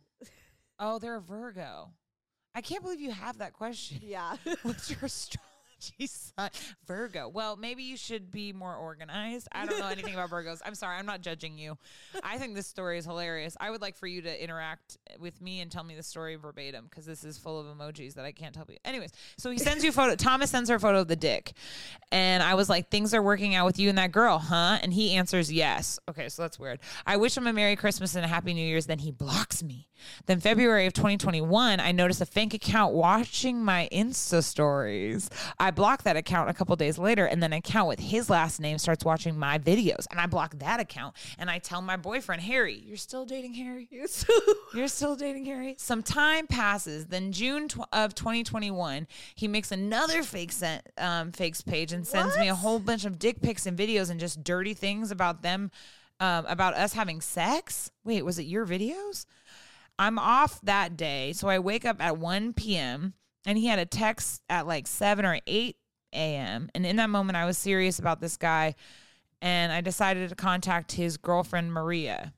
Oh, 0.79 0.99
they're 0.99 1.17
a 1.17 1.21
Virgo. 1.21 1.91
I 2.55 2.61
can't 2.61 2.83
believe 2.83 3.01
you 3.01 3.13
have 3.13 3.39
that 3.39 3.53
question. 3.53 4.01
yeah. 4.03 4.37
What's 4.63 4.91
your 4.91 5.09
sign? 6.07 6.51
Virgo. 6.87 7.29
Well, 7.29 7.57
maybe 7.57 7.83
you 7.83 7.97
should 7.97 8.31
be 8.31 8.53
more 8.53 8.75
organized. 8.75 9.49
I 9.53 9.67
don't 9.67 9.79
know 9.79 9.89
anything 9.89 10.15
about 10.15 10.31
Virgos. 10.31 10.61
I'm 10.65 10.75
sorry. 10.75 10.97
I'm 10.97 11.07
not 11.07 11.21
judging 11.21 11.59
you. 11.59 11.77
I 12.23 12.39
think 12.39 12.55
this 12.55 12.67
story 12.67 12.99
is 12.99 13.05
hilarious. 13.05 13.57
I 13.61 13.71
would 13.71 13.81
like 13.81 13.97
for 13.97 14.07
you 14.07 14.23
to 14.23 14.43
interact 14.43 14.99
with 15.19 15.41
me 15.41 15.61
and 15.61 15.71
tell 15.71 15.85
me 15.85 15.95
the 15.95 16.03
story 16.03 16.37
verbatim 16.37 16.87
because 16.89 17.07
this 17.07 17.25
is 17.25 17.39
full 17.39 17.59
of 17.59 17.67
emojis 17.67 18.15
that 18.15 18.25
I 18.25 18.33
can't 18.33 18.55
tell 18.55 18.67
you. 18.69 18.77
Anyways, 18.85 19.11
so 19.37 19.51
he 19.51 19.59
sends 19.59 19.85
you 19.85 19.91
a 19.91 19.93
photo. 19.93 20.15
Thomas 20.17 20.51
sends 20.51 20.71
her 20.71 20.77
a 20.77 20.81
photo 20.81 21.01
of 21.01 21.09
the 21.09 21.17
dick. 21.17 21.53
And 22.13 22.43
I 22.43 22.55
was 22.55 22.69
like, 22.69 22.91
things 22.91 23.15
are 23.15 23.23
working 23.23 23.55
out 23.55 23.67
with 23.67 23.79
you 23.79 23.89
and 23.89 23.99
that 23.99 24.13
girl, 24.13 24.39
huh? 24.39 24.79
And 24.83 24.93
he 24.93 25.15
answers 25.15 25.53
yes. 25.53 25.99
Okay, 26.09 26.29
so 26.29 26.43
that's 26.43 26.59
weird. 26.59 26.81
I 27.07 27.17
wish 27.17 27.37
him 27.37 27.47
a 27.47 27.53
Merry 27.53 27.77
Christmas 27.77 28.15
and 28.15 28.25
a 28.25 28.29
Happy 28.29 28.55
New 28.55 28.67
Year's. 28.67 28.87
Then 28.87 28.99
he 28.99 29.11
blocks 29.11 29.63
me. 29.63 29.89
Then 30.27 30.41
February 30.41 30.87
of 30.87 30.93
2021, 30.93 31.81
I 31.81 31.93
noticed 31.93 32.21
a 32.21 32.27
fake 32.27 32.55
account 32.55 32.95
watching 32.95 33.63
my 33.65 33.89
Insta 33.93 34.43
stories. 34.43 35.29
I 35.59 35.70
blocked 35.71 36.05
that 36.05 36.17
account 36.17 36.51
a 36.51 36.55
couple 36.55 36.75
days 36.77 36.99
later, 36.99 37.27
and 37.27 37.43
then 37.43 37.53
an 37.53 37.59
account 37.59 37.89
with 37.89 37.99
his 37.99 38.31
last 38.31 38.61
name 38.61 38.79
starts 38.79 39.05
watching 39.05 39.39
my 39.39 39.59
videos, 39.59 40.07
and 40.11 40.21
I 40.21 40.27
block 40.27 40.59
that 40.59 40.81
account. 40.81 41.17
And 41.39 41.51
I 41.51 41.59
tell 41.59 41.83
my 41.83 41.97
boyfriend 41.97 42.43
Harry, 42.43 42.83
"You're 42.87 42.97
still 42.97 43.25
dating 43.25 43.55
Harry? 43.55 43.89
You're 43.91 44.07
so 44.09 44.33
You're 44.75 44.89
still 44.89 45.17
dating 45.17 45.45
Harry?" 45.47 45.75
Some 45.79 46.03
time 46.03 46.47
passes. 46.47 47.07
Then 47.07 47.33
June 47.33 47.69
tw- 47.69 47.81
of 47.93 48.15
2021, 48.15 49.07
he 49.35 49.49
makes 49.49 49.73
another 49.73 50.23
fake 50.23 50.53
sent 50.53 50.83
um, 50.99 51.33
fakes 51.33 51.61
page 51.61 51.93
and 51.93 52.07
sends 52.07 52.37
me 52.39 52.49
a 52.49 52.55
whole 52.55 52.79
bunch 52.79 53.05
of 53.05 53.19
dick 53.19 53.41
pics 53.43 53.67
and 53.67 53.77
videos 53.79 54.11
and 54.11 54.21
just 54.21 54.45
dirty 54.45 54.75
things 54.75 55.11
about 55.11 55.43
them. 55.43 55.71
Um, 56.19 56.45
about 56.45 56.75
us 56.75 56.93
having 56.93 57.23
sex. 57.23 57.91
Wait, 58.05 58.23
was 58.27 58.39
it 58.39 58.43
your 58.43 58.67
videos? 58.67 59.25
I'm 59.99 60.19
off 60.19 60.61
that 60.63 60.97
day. 60.97 61.33
So 61.33 61.49
I 61.49 61.59
wake 61.59 61.85
up 61.85 61.97
at 62.03 62.19
1 62.19 62.53
p.m. 62.55 63.15
and 63.47 63.59
he 63.59 63.67
had 63.67 63.79
a 63.79 63.87
text 63.87 64.43
at 64.49 64.67
like 64.67 64.87
7 64.87 65.25
or 65.25 65.39
8 65.47 65.77
a.m. 66.13 66.71
And 66.75 66.87
in 66.87 66.97
that 66.97 67.11
moment, 67.11 67.37
I 67.37 67.47
was 67.47 67.59
serious 67.59 67.99
about 67.99 68.21
this 68.21 68.37
guy 68.37 68.75
and 69.43 69.73
I 69.73 69.81
decided 69.81 70.29
to 70.29 70.35
contact 70.35 70.93
his 70.93 71.17
girlfriend, 71.17 71.73
Maria. 71.73 72.33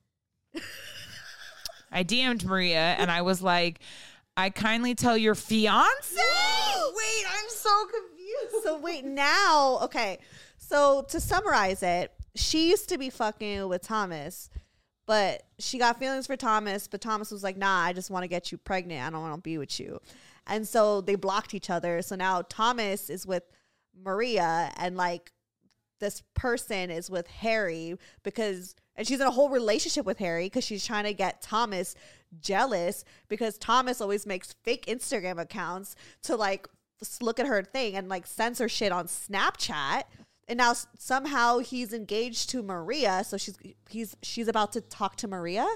I 1.93 2.05
DM'd 2.05 2.45
Maria 2.45 2.97
and 2.99 3.11
I 3.11 3.23
was 3.23 3.43
like, 3.43 3.81
I 4.37 4.51
kindly 4.51 4.95
tell 4.95 5.17
your 5.17 5.35
fiance. 5.35 6.17
Wait, 6.17 7.25
I'm 7.29 7.49
so 7.49 7.87
confused. 7.87 8.65
So 8.65 8.79
wait, 8.79 9.05
now, 9.05 9.79
okay. 9.83 10.19
So 10.57 11.05
to 11.09 11.21
summarize 11.21 11.83
it, 11.83 12.13
she 12.35 12.71
used 12.71 12.89
to 12.89 12.99
be 12.99 13.11
fucking 13.11 13.69
with 13.69 13.83
Thomas, 13.83 14.49
but 15.07 15.43
she 15.59 15.79
got 15.79 15.99
feelings 15.99 16.27
for 16.27 16.37
Thomas, 16.37 16.89
but 16.89 17.03
Thomas 17.03 17.31
was 17.31 17.43
like, 17.43 17.59
"Nah, 17.59 17.83
I 17.83 17.93
just 17.93 18.11
want 18.11 18.23
to 18.23 18.29
get 18.29 18.51
you 18.51 18.57
pregnant. 18.57 19.07
I 19.07 19.11
don't 19.11 19.21
want 19.21 19.35
to 19.35 19.41
be 19.41 19.59
with 19.59 19.79
you." 19.79 20.01
And 20.47 20.67
so 20.67 21.01
they 21.01 21.15
blocked 21.15 21.55
each 21.55 21.71
other. 21.71 22.03
So 22.03 22.17
now 22.17 22.43
Thomas 22.43 23.09
is 23.11 23.27
with 23.27 23.45
Maria 23.95 24.73
and 24.77 24.97
like 24.97 25.33
this 26.01 26.23
person 26.35 26.91
is 26.91 27.09
with 27.09 27.29
Harry 27.29 27.97
because 28.25 28.75
and 28.97 29.07
she's 29.07 29.21
in 29.21 29.27
a 29.27 29.31
whole 29.31 29.49
relationship 29.49 30.05
with 30.05 30.19
Harry 30.19 30.47
because 30.47 30.65
she's 30.65 30.85
trying 30.85 31.05
to 31.05 31.15
get 31.15 31.41
Thomas 31.41 31.95
jealous 32.41 33.05
because 33.29 33.57
Thomas 33.57 34.01
always 34.01 34.27
makes 34.27 34.53
fake 34.65 34.87
Instagram 34.87 35.41
accounts 35.41 35.97
to 36.25 36.37
like 36.37 36.69
look 37.21 37.41
at 37.41 37.47
her 37.47 37.63
thing 37.63 37.97
and 37.97 38.09
like 38.09 38.27
censor 38.27 38.69
shit 38.69 38.93
on 38.93 39.07
Snapchat. 39.07 40.03
And 40.49 40.59
now 40.59 40.75
somehow 40.99 41.61
he's 41.61 41.93
engaged 41.93 42.51
to 42.51 42.63
Maria, 42.63 43.25
so 43.25 43.37
she's 43.37 43.57
he's 43.89 44.17
she's 44.23 44.49
about 44.49 44.73
to 44.73 44.81
talk 44.81 45.17
to 45.17 45.29
Maria. 45.29 45.67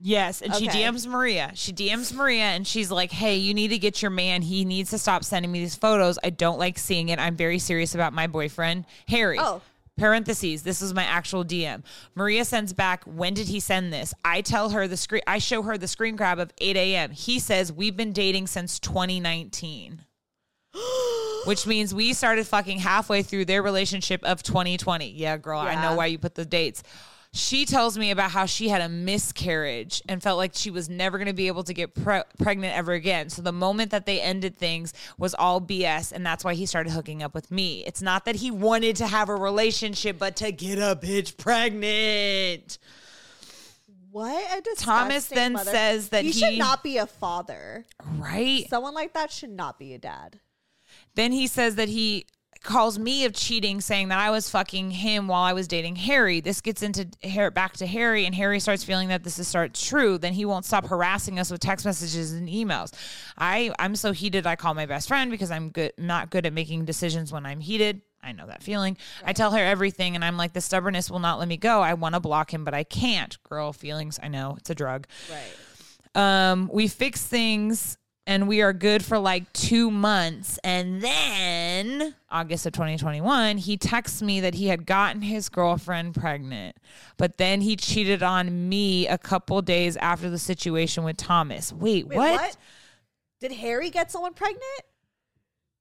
Yes, 0.00 0.42
and 0.42 0.54
she 0.54 0.68
DMs 0.68 1.06
Maria. 1.06 1.50
She 1.54 1.72
DMs 1.72 2.12
Maria 2.12 2.44
and 2.44 2.64
she's 2.66 2.90
like, 2.90 3.10
"Hey, 3.10 3.36
you 3.36 3.52
need 3.52 3.68
to 3.68 3.78
get 3.78 4.00
your 4.00 4.12
man. 4.12 4.42
He 4.42 4.64
needs 4.64 4.90
to 4.90 4.98
stop 4.98 5.24
sending 5.24 5.50
me 5.50 5.58
these 5.60 5.74
photos. 5.74 6.18
I 6.22 6.30
don't 6.30 6.58
like 6.58 6.78
seeing 6.78 7.08
it. 7.08 7.18
I'm 7.18 7.34
very 7.34 7.58
serious 7.58 7.94
about 7.96 8.12
my 8.12 8.26
boyfriend, 8.28 8.84
Harry." 9.08 9.38
Oh. 9.40 9.60
Parentheses, 9.96 10.62
this 10.62 10.80
is 10.80 10.94
my 10.94 11.02
actual 11.02 11.44
DM. 11.44 11.82
Maria 12.14 12.44
sends 12.44 12.72
back, 12.72 13.02
when 13.02 13.34
did 13.34 13.48
he 13.48 13.58
send 13.58 13.92
this? 13.92 14.14
I 14.24 14.42
tell 14.42 14.70
her 14.70 14.86
the 14.86 14.96
screen 14.96 15.22
I 15.26 15.38
show 15.38 15.62
her 15.62 15.76
the 15.76 15.88
screen 15.88 16.14
grab 16.14 16.38
of 16.38 16.52
8 16.58 16.76
a.m. 16.76 17.10
He 17.10 17.40
says, 17.40 17.72
We've 17.72 17.96
been 17.96 18.12
dating 18.12 18.46
since 18.46 18.78
2019. 18.78 20.04
Which 21.46 21.66
means 21.66 21.92
we 21.92 22.12
started 22.12 22.46
fucking 22.46 22.78
halfway 22.78 23.22
through 23.24 23.46
their 23.46 23.62
relationship 23.62 24.22
of 24.22 24.42
2020. 24.44 25.10
Yeah, 25.10 25.36
girl, 25.36 25.58
I 25.58 25.74
know 25.74 25.90
Yeah. 25.90 25.94
why 25.96 26.06
you 26.06 26.18
put 26.18 26.36
the 26.36 26.44
dates. 26.44 26.82
She 27.32 27.66
tells 27.66 27.98
me 27.98 28.10
about 28.10 28.30
how 28.30 28.46
she 28.46 28.68
had 28.70 28.80
a 28.80 28.88
miscarriage 28.88 30.02
and 30.08 30.22
felt 30.22 30.38
like 30.38 30.52
she 30.54 30.70
was 30.70 30.88
never 30.88 31.18
going 31.18 31.28
to 31.28 31.34
be 31.34 31.46
able 31.46 31.62
to 31.64 31.74
get 31.74 31.94
pre- 31.94 32.22
pregnant 32.38 32.74
ever 32.74 32.92
again. 32.92 33.28
So 33.28 33.42
the 33.42 33.52
moment 33.52 33.90
that 33.90 34.06
they 34.06 34.20
ended 34.20 34.56
things 34.56 34.94
was 35.18 35.34
all 35.34 35.60
BS, 35.60 36.10
and 36.10 36.24
that's 36.24 36.42
why 36.42 36.54
he 36.54 36.64
started 36.64 36.90
hooking 36.90 37.22
up 37.22 37.34
with 37.34 37.50
me. 37.50 37.84
It's 37.86 38.00
not 38.00 38.24
that 38.24 38.36
he 38.36 38.50
wanted 38.50 38.96
to 38.96 39.06
have 39.06 39.28
a 39.28 39.36
relationship, 39.36 40.18
but 40.18 40.36
to 40.36 40.50
get 40.52 40.78
a 40.78 40.96
bitch 40.96 41.36
pregnant. 41.36 42.78
What 44.10 44.58
a 44.58 44.62
disgusting 44.62 44.86
Thomas 44.86 45.26
then 45.26 45.52
mother- 45.52 45.70
says 45.70 46.08
that 46.08 46.24
he, 46.24 46.32
should 46.32 46.56
not 46.56 46.82
be 46.82 46.96
a 46.96 47.06
father. 47.06 47.84
Right? 48.04 48.66
Someone 48.70 48.94
like 48.94 49.12
that 49.12 49.30
should 49.30 49.50
not 49.50 49.78
be 49.78 49.92
a 49.92 49.98
dad. 49.98 50.40
Then 51.14 51.32
he 51.32 51.46
says 51.46 51.74
that 51.74 51.88
he 51.88 52.26
calls 52.68 52.98
me 52.98 53.24
of 53.24 53.32
cheating, 53.32 53.80
saying 53.80 54.08
that 54.08 54.18
I 54.18 54.30
was 54.30 54.50
fucking 54.50 54.90
him 54.90 55.26
while 55.26 55.42
I 55.42 55.54
was 55.54 55.66
dating 55.66 55.96
Harry. 55.96 56.40
This 56.40 56.60
gets 56.60 56.82
into 56.82 57.08
back 57.50 57.72
to 57.78 57.86
Harry, 57.86 58.26
and 58.26 58.34
Harry 58.34 58.60
starts 58.60 58.84
feeling 58.84 59.08
that 59.08 59.24
this 59.24 59.38
is 59.38 59.48
start 59.48 59.72
true. 59.72 60.18
Then 60.18 60.34
he 60.34 60.44
won't 60.44 60.66
stop 60.66 60.86
harassing 60.86 61.38
us 61.38 61.50
with 61.50 61.60
text 61.60 61.86
messages 61.86 62.32
and 62.32 62.48
emails. 62.48 62.92
I 63.36 63.72
I'm 63.78 63.96
so 63.96 64.12
heated. 64.12 64.46
I 64.46 64.54
call 64.54 64.74
my 64.74 64.86
best 64.86 65.08
friend 65.08 65.30
because 65.30 65.50
I'm 65.50 65.70
good 65.70 65.92
not 65.96 66.30
good 66.30 66.44
at 66.44 66.52
making 66.52 66.84
decisions 66.84 67.32
when 67.32 67.46
I'm 67.46 67.60
heated. 67.60 68.02
I 68.22 68.32
know 68.32 68.46
that 68.46 68.62
feeling. 68.62 68.98
I 69.24 69.32
tell 69.32 69.52
her 69.52 69.64
everything, 69.64 70.14
and 70.14 70.24
I'm 70.24 70.36
like, 70.36 70.52
the 70.52 70.60
stubbornness 70.60 71.10
will 71.10 71.20
not 71.20 71.38
let 71.38 71.48
me 71.48 71.56
go. 71.56 71.80
I 71.80 71.94
want 71.94 72.14
to 72.16 72.20
block 72.20 72.52
him, 72.52 72.64
but 72.64 72.74
I 72.74 72.84
can't. 72.84 73.42
Girl, 73.44 73.72
feelings. 73.72 74.20
I 74.22 74.28
know 74.28 74.56
it's 74.58 74.68
a 74.68 74.74
drug. 74.74 75.06
Right. 75.30 76.50
Um, 76.50 76.68
we 76.72 76.88
fix 76.88 77.24
things 77.24 77.96
and 78.28 78.46
we 78.46 78.60
are 78.60 78.74
good 78.74 79.02
for 79.02 79.18
like 79.18 79.50
two 79.54 79.90
months. 79.90 80.58
And 80.62 81.00
then 81.00 82.14
August 82.30 82.66
of 82.66 82.74
2021, 82.74 83.56
he 83.56 83.78
texts 83.78 84.20
me 84.20 84.40
that 84.40 84.54
he 84.54 84.68
had 84.68 84.84
gotten 84.84 85.22
his 85.22 85.48
girlfriend 85.48 86.14
pregnant, 86.14 86.76
but 87.16 87.38
then 87.38 87.62
he 87.62 87.74
cheated 87.74 88.22
on 88.22 88.68
me 88.68 89.08
a 89.08 89.16
couple 89.16 89.62
days 89.62 89.96
after 89.96 90.28
the 90.28 90.38
situation 90.38 91.04
with 91.04 91.16
Thomas. 91.16 91.72
Wait, 91.72 92.06
Wait, 92.06 92.16
what? 92.18 92.40
what? 92.40 92.56
Did 93.40 93.52
Harry 93.52 93.88
get 93.88 94.10
someone 94.10 94.34
pregnant? 94.34 94.62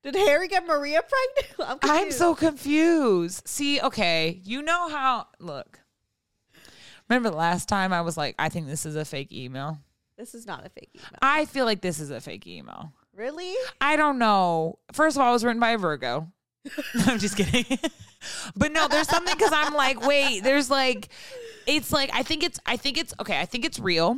Did 0.04 0.16
Harry 0.16 0.48
get 0.48 0.66
Maria 0.66 1.02
pregnant? 1.02 1.80
I'm, 1.84 2.06
I'm 2.06 2.12
so 2.12 2.34
confused. 2.34 3.46
See, 3.46 3.82
okay, 3.82 4.40
you 4.46 4.62
know 4.62 4.88
how, 4.88 5.28
look. 5.40 5.82
Remember 7.10 7.30
the 7.30 7.36
last 7.36 7.68
time 7.68 7.92
I 7.92 8.02
was 8.02 8.16
like, 8.16 8.36
I 8.40 8.48
think 8.48 8.68
this 8.68 8.86
is 8.86 8.96
a 8.96 9.04
fake 9.04 9.34
email? 9.34 9.80
This 10.18 10.34
is 10.34 10.48
not 10.48 10.66
a 10.66 10.70
fake 10.70 10.90
email. 10.96 11.20
I 11.22 11.46
feel 11.46 11.66
like 11.66 11.82
this 11.82 12.00
is 12.00 12.10
a 12.10 12.20
fake 12.20 12.48
email. 12.48 12.92
Really? 13.16 13.54
I 13.80 13.96
don't 13.96 14.18
know. 14.18 14.80
First 14.92 15.16
of 15.16 15.22
all, 15.22 15.30
it 15.30 15.34
was 15.34 15.46
written 15.46 15.60
by 15.60 15.72
a 15.72 15.78
Virgo. 15.78 16.28
I'm 17.06 17.20
just 17.20 17.38
kidding. 17.38 17.78
but 18.56 18.72
no, 18.72 18.88
there's 18.88 19.08
something 19.08 19.36
because 19.38 19.54
I'm 19.54 19.74
like, 19.74 20.06
wait, 20.06 20.44
there's 20.44 20.70
like, 20.70 21.10
it's 21.68 21.92
like, 21.92 22.10
I 22.14 22.24
think 22.24 22.44
it's, 22.44 22.60
I 22.66 22.78
think 22.78 22.98
it's, 22.98 23.14
okay, 23.20 23.40
I 23.40 23.46
think 23.46 23.64
it's 23.64 23.80
real. 23.80 24.18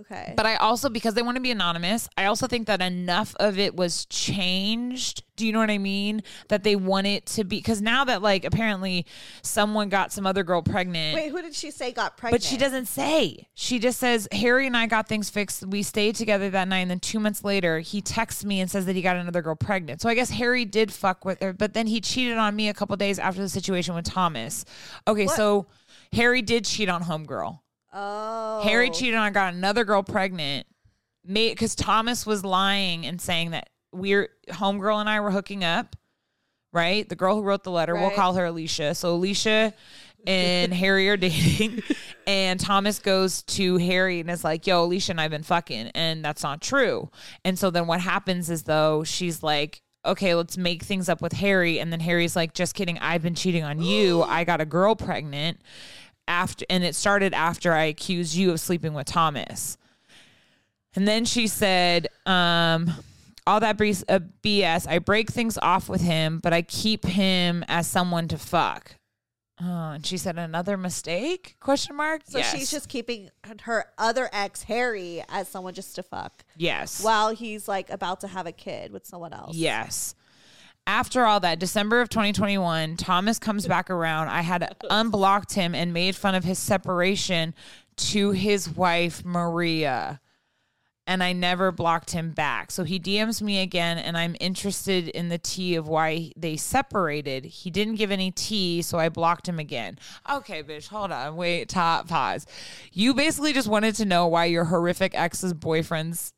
Okay. 0.00 0.34
But 0.36 0.44
I 0.44 0.56
also, 0.56 0.88
because 0.88 1.14
they 1.14 1.22
want 1.22 1.36
to 1.36 1.40
be 1.40 1.52
anonymous, 1.52 2.08
I 2.16 2.24
also 2.24 2.48
think 2.48 2.66
that 2.66 2.82
enough 2.82 3.36
of 3.38 3.60
it 3.60 3.76
was 3.76 4.06
changed. 4.06 5.22
Do 5.36 5.46
you 5.46 5.52
know 5.52 5.60
what 5.60 5.70
I 5.70 5.78
mean? 5.78 6.22
That 6.48 6.64
they 6.64 6.74
want 6.74 7.06
it 7.06 7.26
to 7.26 7.44
be, 7.44 7.58
because 7.58 7.80
now 7.80 8.04
that 8.04 8.20
like 8.20 8.44
apparently 8.44 9.06
someone 9.42 9.88
got 9.88 10.12
some 10.12 10.26
other 10.26 10.42
girl 10.42 10.62
pregnant. 10.62 11.14
Wait, 11.14 11.30
who 11.30 11.40
did 11.42 11.54
she 11.54 11.70
say 11.70 11.92
got 11.92 12.16
pregnant? 12.16 12.42
But 12.42 12.46
she 12.48 12.56
doesn't 12.56 12.86
say. 12.86 13.46
She 13.54 13.78
just 13.78 14.00
says, 14.00 14.26
Harry 14.32 14.66
and 14.66 14.76
I 14.76 14.86
got 14.86 15.08
things 15.08 15.30
fixed. 15.30 15.64
We 15.64 15.84
stayed 15.84 16.16
together 16.16 16.50
that 16.50 16.66
night. 16.66 16.80
And 16.80 16.90
then 16.90 17.00
two 17.00 17.20
months 17.20 17.44
later, 17.44 17.78
he 17.78 18.00
texts 18.02 18.44
me 18.44 18.60
and 18.60 18.68
says 18.70 18.86
that 18.86 18.96
he 18.96 19.02
got 19.02 19.16
another 19.16 19.42
girl 19.42 19.54
pregnant. 19.56 20.00
So 20.00 20.08
I 20.08 20.14
guess 20.14 20.30
Harry 20.30 20.64
did 20.64 20.92
fuck 20.92 21.24
with 21.24 21.40
her, 21.40 21.52
but 21.52 21.72
then 21.72 21.86
he 21.86 22.00
cheated 22.00 22.36
on 22.36 22.56
me 22.56 22.68
a 22.68 22.74
couple 22.74 22.96
days 22.96 23.20
after 23.20 23.40
the 23.40 23.48
situation 23.48 23.94
with 23.94 24.04
Thomas. 24.06 24.64
Okay, 25.06 25.26
What? 25.26 25.36
so 25.36 25.66
Harry 26.12 26.42
did 26.42 26.64
cheat 26.64 26.88
on 26.88 27.04
Homegirl. 27.04 27.60
Oh. 27.94 28.60
Harry 28.64 28.90
cheated 28.90 29.14
on, 29.14 29.32
got 29.32 29.54
another 29.54 29.84
girl 29.84 30.02
pregnant. 30.02 30.66
Because 31.26 31.74
Thomas 31.74 32.26
was 32.26 32.44
lying 32.44 33.06
and 33.06 33.20
saying 33.20 33.52
that 33.52 33.70
we're 33.92 34.28
homegirl 34.48 35.00
and 35.00 35.08
I 35.08 35.20
were 35.20 35.30
hooking 35.30 35.64
up. 35.64 35.96
Right, 36.72 37.08
the 37.08 37.14
girl 37.14 37.36
who 37.36 37.42
wrote 37.42 37.62
the 37.62 37.70
letter, 37.70 37.94
we'll 37.94 38.10
call 38.10 38.34
her 38.34 38.46
Alicia. 38.46 38.96
So 38.96 39.14
Alicia 39.14 39.72
and 40.26 40.74
Harry 40.74 41.08
are 41.08 41.16
dating, 41.16 41.84
and 42.26 42.58
Thomas 42.58 42.98
goes 42.98 43.42
to 43.42 43.76
Harry 43.76 44.18
and 44.18 44.28
is 44.28 44.42
like, 44.42 44.66
"Yo, 44.66 44.82
Alicia 44.82 45.12
and 45.12 45.20
I've 45.20 45.30
been 45.30 45.44
fucking," 45.44 45.92
and 45.94 46.24
that's 46.24 46.42
not 46.42 46.60
true. 46.60 47.10
And 47.44 47.56
so 47.56 47.70
then 47.70 47.86
what 47.86 48.00
happens 48.00 48.50
is 48.50 48.64
though 48.64 49.04
she's 49.04 49.42
like. 49.42 49.80
Okay, 50.06 50.34
let's 50.34 50.58
make 50.58 50.82
things 50.82 51.08
up 51.08 51.22
with 51.22 51.32
Harry. 51.32 51.80
And 51.80 51.90
then 51.90 51.98
Harry's 52.00 52.36
like, 52.36 52.52
just 52.52 52.74
kidding. 52.74 52.98
I've 52.98 53.22
been 53.22 53.34
cheating 53.34 53.64
on 53.64 53.80
you. 53.80 54.22
I 54.28 54.44
got 54.44 54.60
a 54.60 54.66
girl 54.66 54.94
pregnant 54.94 55.62
after 56.26 56.64
and 56.70 56.84
it 56.84 56.94
started 56.94 57.34
after 57.34 57.72
I 57.72 57.84
accused 57.84 58.34
you 58.34 58.50
of 58.50 58.60
sleeping 58.60 58.94
with 58.94 59.06
Thomas. 59.06 59.76
And 60.96 61.08
then 61.08 61.24
she 61.24 61.48
said, 61.48 62.08
um, 62.24 62.92
all 63.46 63.60
that 63.60 63.76
BS, 63.76 64.86
uh, 64.86 64.90
I 64.90 64.98
break 64.98 65.30
things 65.30 65.58
off 65.58 65.88
with 65.88 66.00
him, 66.00 66.38
but 66.38 66.52
I 66.52 66.62
keep 66.62 67.04
him 67.04 67.64
as 67.68 67.86
someone 67.86 68.28
to 68.28 68.38
fuck. 68.38 68.96
Oh, 69.60 69.90
and 69.92 70.04
she 70.04 70.16
said 70.16 70.36
another 70.36 70.76
mistake? 70.76 71.56
Question 71.60 71.96
mark. 71.96 72.22
So 72.26 72.38
yes. 72.38 72.52
she's 72.52 72.70
just 72.70 72.88
keeping 72.88 73.30
her 73.62 73.86
other 73.98 74.28
ex, 74.32 74.64
Harry, 74.64 75.22
as 75.28 75.48
someone 75.48 75.74
just 75.74 75.94
to 75.96 76.02
fuck. 76.02 76.44
yes. 76.56 77.02
While 77.02 77.34
he's 77.34 77.68
like 77.68 77.90
about 77.90 78.20
to 78.20 78.28
have 78.28 78.46
a 78.46 78.52
kid 78.52 78.92
with 78.92 79.06
someone 79.06 79.32
else. 79.32 79.56
Yes. 79.56 80.14
After 80.86 81.24
all 81.24 81.40
that, 81.40 81.58
December 81.58 82.02
of 82.02 82.10
2021, 82.10 82.98
Thomas 82.98 83.38
comes 83.38 83.66
back 83.66 83.88
around. 83.88 84.28
I 84.28 84.42
had 84.42 84.76
unblocked 84.90 85.54
him 85.54 85.74
and 85.74 85.94
made 85.94 86.14
fun 86.14 86.34
of 86.34 86.44
his 86.44 86.58
separation 86.58 87.54
to 87.96 88.32
his 88.32 88.68
wife, 88.68 89.24
Maria. 89.24 90.20
And 91.06 91.22
I 91.22 91.32
never 91.32 91.72
blocked 91.72 92.10
him 92.10 92.32
back. 92.32 92.70
So 92.70 92.84
he 92.84 93.00
DMs 93.00 93.40
me 93.40 93.60
again, 93.62 93.96
and 93.96 94.16
I'm 94.16 94.36
interested 94.40 95.08
in 95.08 95.30
the 95.30 95.38
tea 95.38 95.74
of 95.74 95.88
why 95.88 96.32
they 96.36 96.56
separated. 96.56 97.46
He 97.46 97.70
didn't 97.70 97.96
give 97.96 98.10
any 98.10 98.30
tea, 98.30 98.82
so 98.82 98.98
I 98.98 99.08
blocked 99.08 99.48
him 99.48 99.58
again. 99.58 99.98
Okay, 100.30 100.62
bitch, 100.62 100.88
hold 100.88 101.12
on. 101.12 101.36
Wait, 101.36 101.70
top 101.70 102.08
pause. 102.08 102.46
You 102.92 103.14
basically 103.14 103.54
just 103.54 103.68
wanted 103.68 103.94
to 103.96 104.04
know 104.04 104.26
why 104.26 104.46
your 104.46 104.64
horrific 104.64 105.14
ex's 105.14 105.54
boyfriend's 105.54 106.33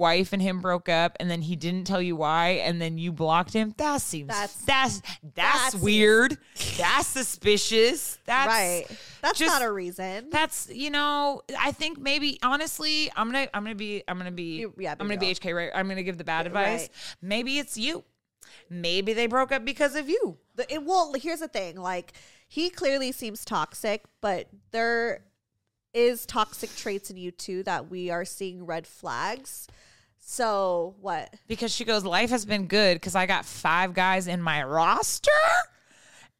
wife 0.00 0.32
and 0.32 0.42
him 0.42 0.60
broke 0.60 0.88
up 0.88 1.16
and 1.20 1.30
then 1.30 1.42
he 1.42 1.54
didn't 1.54 1.84
tell 1.84 2.02
you 2.02 2.16
why 2.16 2.48
and 2.64 2.80
then 2.82 2.98
you 2.98 3.12
blocked 3.12 3.52
him 3.52 3.72
that 3.76 4.00
seems 4.00 4.26
that's 4.28 4.54
That's- 4.64 5.02
that's 5.36 5.72
that's, 5.72 5.74
weird 5.76 6.36
that's 6.78 7.06
suspicious 7.06 8.18
that's 8.24 8.48
right. 8.48 8.86
That's 9.22 9.38
just- 9.38 9.52
not 9.52 9.62
a 9.62 9.70
reason. 9.70 10.30
that's 10.30 10.68
you 10.72 10.90
know 10.90 11.42
i 11.58 11.70
think 11.70 11.98
maybe 11.98 12.38
honestly 12.42 13.10
i'm 13.14 13.30
gonna 13.30 13.46
i'm 13.54 13.62
gonna 13.62 13.74
be 13.76 14.02
i'm 14.08 14.18
gonna 14.18 14.30
be 14.32 14.60
You- 14.60 14.74
yeah, 14.78 14.94
be 14.94 15.00
i'm 15.02 15.06
gonna 15.08 15.20
be 15.20 15.32
hk 15.34 15.54
right 15.54 15.70
i'm 15.74 15.86
gonna 15.88 16.02
give 16.02 16.18
the 16.18 16.24
bad 16.24 16.46
advice 16.46 16.80
Right. 16.80 16.90
maybe 17.22 17.58
it's 17.58 17.76
you 17.76 18.02
maybe 18.68 19.12
they 19.12 19.26
broke 19.26 19.52
up 19.52 19.64
because 19.64 19.94
of 19.94 20.08
you 20.08 20.38
The, 20.56 20.72
it, 20.72 20.82
well, 20.84 21.12
here's 21.14 21.40
the 21.40 21.48
thing. 21.48 21.76
Like, 21.76 22.12
he 22.48 22.68
clearly 22.70 23.12
seems 23.12 23.44
toxic, 23.44 24.04
but 24.20 24.48
there 24.72 25.24
is 25.94 26.24
toxic 26.26 26.74
traits 26.76 27.10
in 27.10 27.16
you 27.16 27.30
too 27.30 27.62
that 27.64 27.90
we 27.90 28.10
are 28.10 28.24
seeing 28.24 28.64
red 28.66 28.86
flags. 28.86 29.66
So 30.20 30.94
what? 31.00 31.34
because 31.48 31.74
she 31.74 31.84
goes 31.84 32.04
life 32.04 32.30
has 32.30 32.44
been 32.44 32.66
good 32.66 32.94
because 32.96 33.14
i 33.14 33.26
got 33.26 33.44
five 33.44 33.94
guys 33.94 34.26
in 34.28 34.40
my 34.40 34.62
roster 34.62 35.30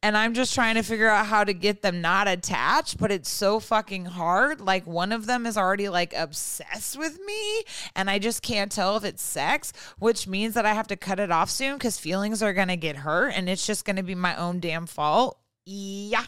and 0.03 0.15
i'm 0.15 0.33
just 0.33 0.53
trying 0.55 0.75
to 0.75 0.81
figure 0.83 1.09
out 1.09 1.25
how 1.25 1.43
to 1.43 1.53
get 1.53 1.81
them 1.81 1.99
not 2.01 2.27
attached 2.27 2.97
but 2.97 3.11
it's 3.11 3.29
so 3.29 3.59
fucking 3.59 4.05
hard 4.05 4.61
like 4.61 4.87
one 4.87 5.11
of 5.11 5.25
them 5.25 5.45
is 5.45 5.57
already 5.57 5.89
like 5.89 6.13
obsessed 6.15 6.97
with 6.97 7.19
me 7.25 7.63
and 7.95 8.09
i 8.09 8.17
just 8.17 8.41
can't 8.41 8.71
tell 8.71 8.95
if 8.97 9.03
it's 9.03 9.21
sex 9.21 9.73
which 9.99 10.25
means 10.27 10.53
that 10.53 10.65
i 10.65 10.73
have 10.73 10.87
to 10.87 10.95
cut 10.95 11.19
it 11.19 11.31
off 11.31 11.49
soon 11.49 11.75
because 11.75 11.97
feelings 11.99 12.41
are 12.41 12.53
gonna 12.53 12.77
get 12.77 12.95
hurt 12.97 13.29
and 13.35 13.49
it's 13.49 13.65
just 13.67 13.83
gonna 13.83 14.03
be 14.03 14.15
my 14.15 14.35
own 14.37 14.59
damn 14.59 14.85
fault 14.85 15.37
yeah 15.65 16.25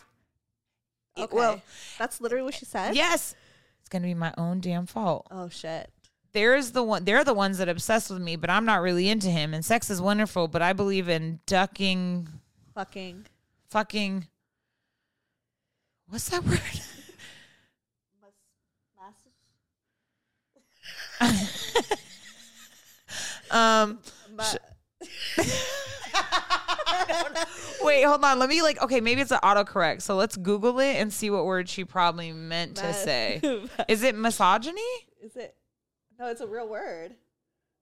Okay. 1.18 1.36
well 1.36 1.62
that's 2.00 2.20
literally 2.20 2.44
what 2.44 2.56
she 2.56 2.66
said. 2.66 2.96
yes 2.96 3.36
it's 3.80 3.90
gonna 3.90 4.08
be 4.08 4.16
my 4.16 4.34
own 4.38 4.60
damn 4.60 4.86
fault 4.88 5.28
Oh 5.32 5.48
shit. 5.50 5.90
There's 6.34 6.72
the 6.72 6.84
one 6.84 7.06
they're 7.06 7.24
the 7.24 7.34
ones 7.34 7.58
that 7.60 7.70
obsessed 7.70 8.10
with 8.10 8.22
me 8.22 8.36
but 8.36 8.50
i'm 8.50 8.66
not 8.66 8.82
really 8.82 9.08
into 9.10 9.30
him. 9.30 9.54
And 9.54 9.64
sex 9.64 9.90
is 9.90 10.02
wonderful 10.02 10.48
but 10.48 10.62
i 10.62 10.74
believe 10.74 11.08
in 11.10 11.40
ducking 11.46 12.28
Fucking. 12.74 13.26
fucking 13.70 14.28
what's 16.08 16.30
that 16.30 16.44
word? 16.44 16.60
Um 23.52 24.00
wait 27.84 28.04
hold 28.04 28.24
on. 28.24 28.40
Let 28.40 28.50
me 28.50 28.62
like 28.62 28.82
okay 28.82 29.02
maybe 29.02 29.22
it's 29.22 29.32
an 29.32 29.40
autocorrect. 29.44 30.02
So 30.02 30.16
let's 30.16 30.36
google 30.38 30.80
it 30.80 30.94
and 30.96 31.12
see 31.14 31.30
what 31.30 31.46
word 31.46 31.70
she 31.70 31.86
probably 31.86 32.32
meant 32.32 32.78
to 32.78 32.84
Mas- 32.84 33.04
say. 33.04 33.42
is 33.88 34.04
it 34.04 34.16
misogyny? 34.16 34.82
Is 35.22 35.36
it? 35.36 35.56
No, 36.24 36.30
it's 36.30 36.40
a 36.40 36.48
real 36.48 36.70
word. 36.70 37.16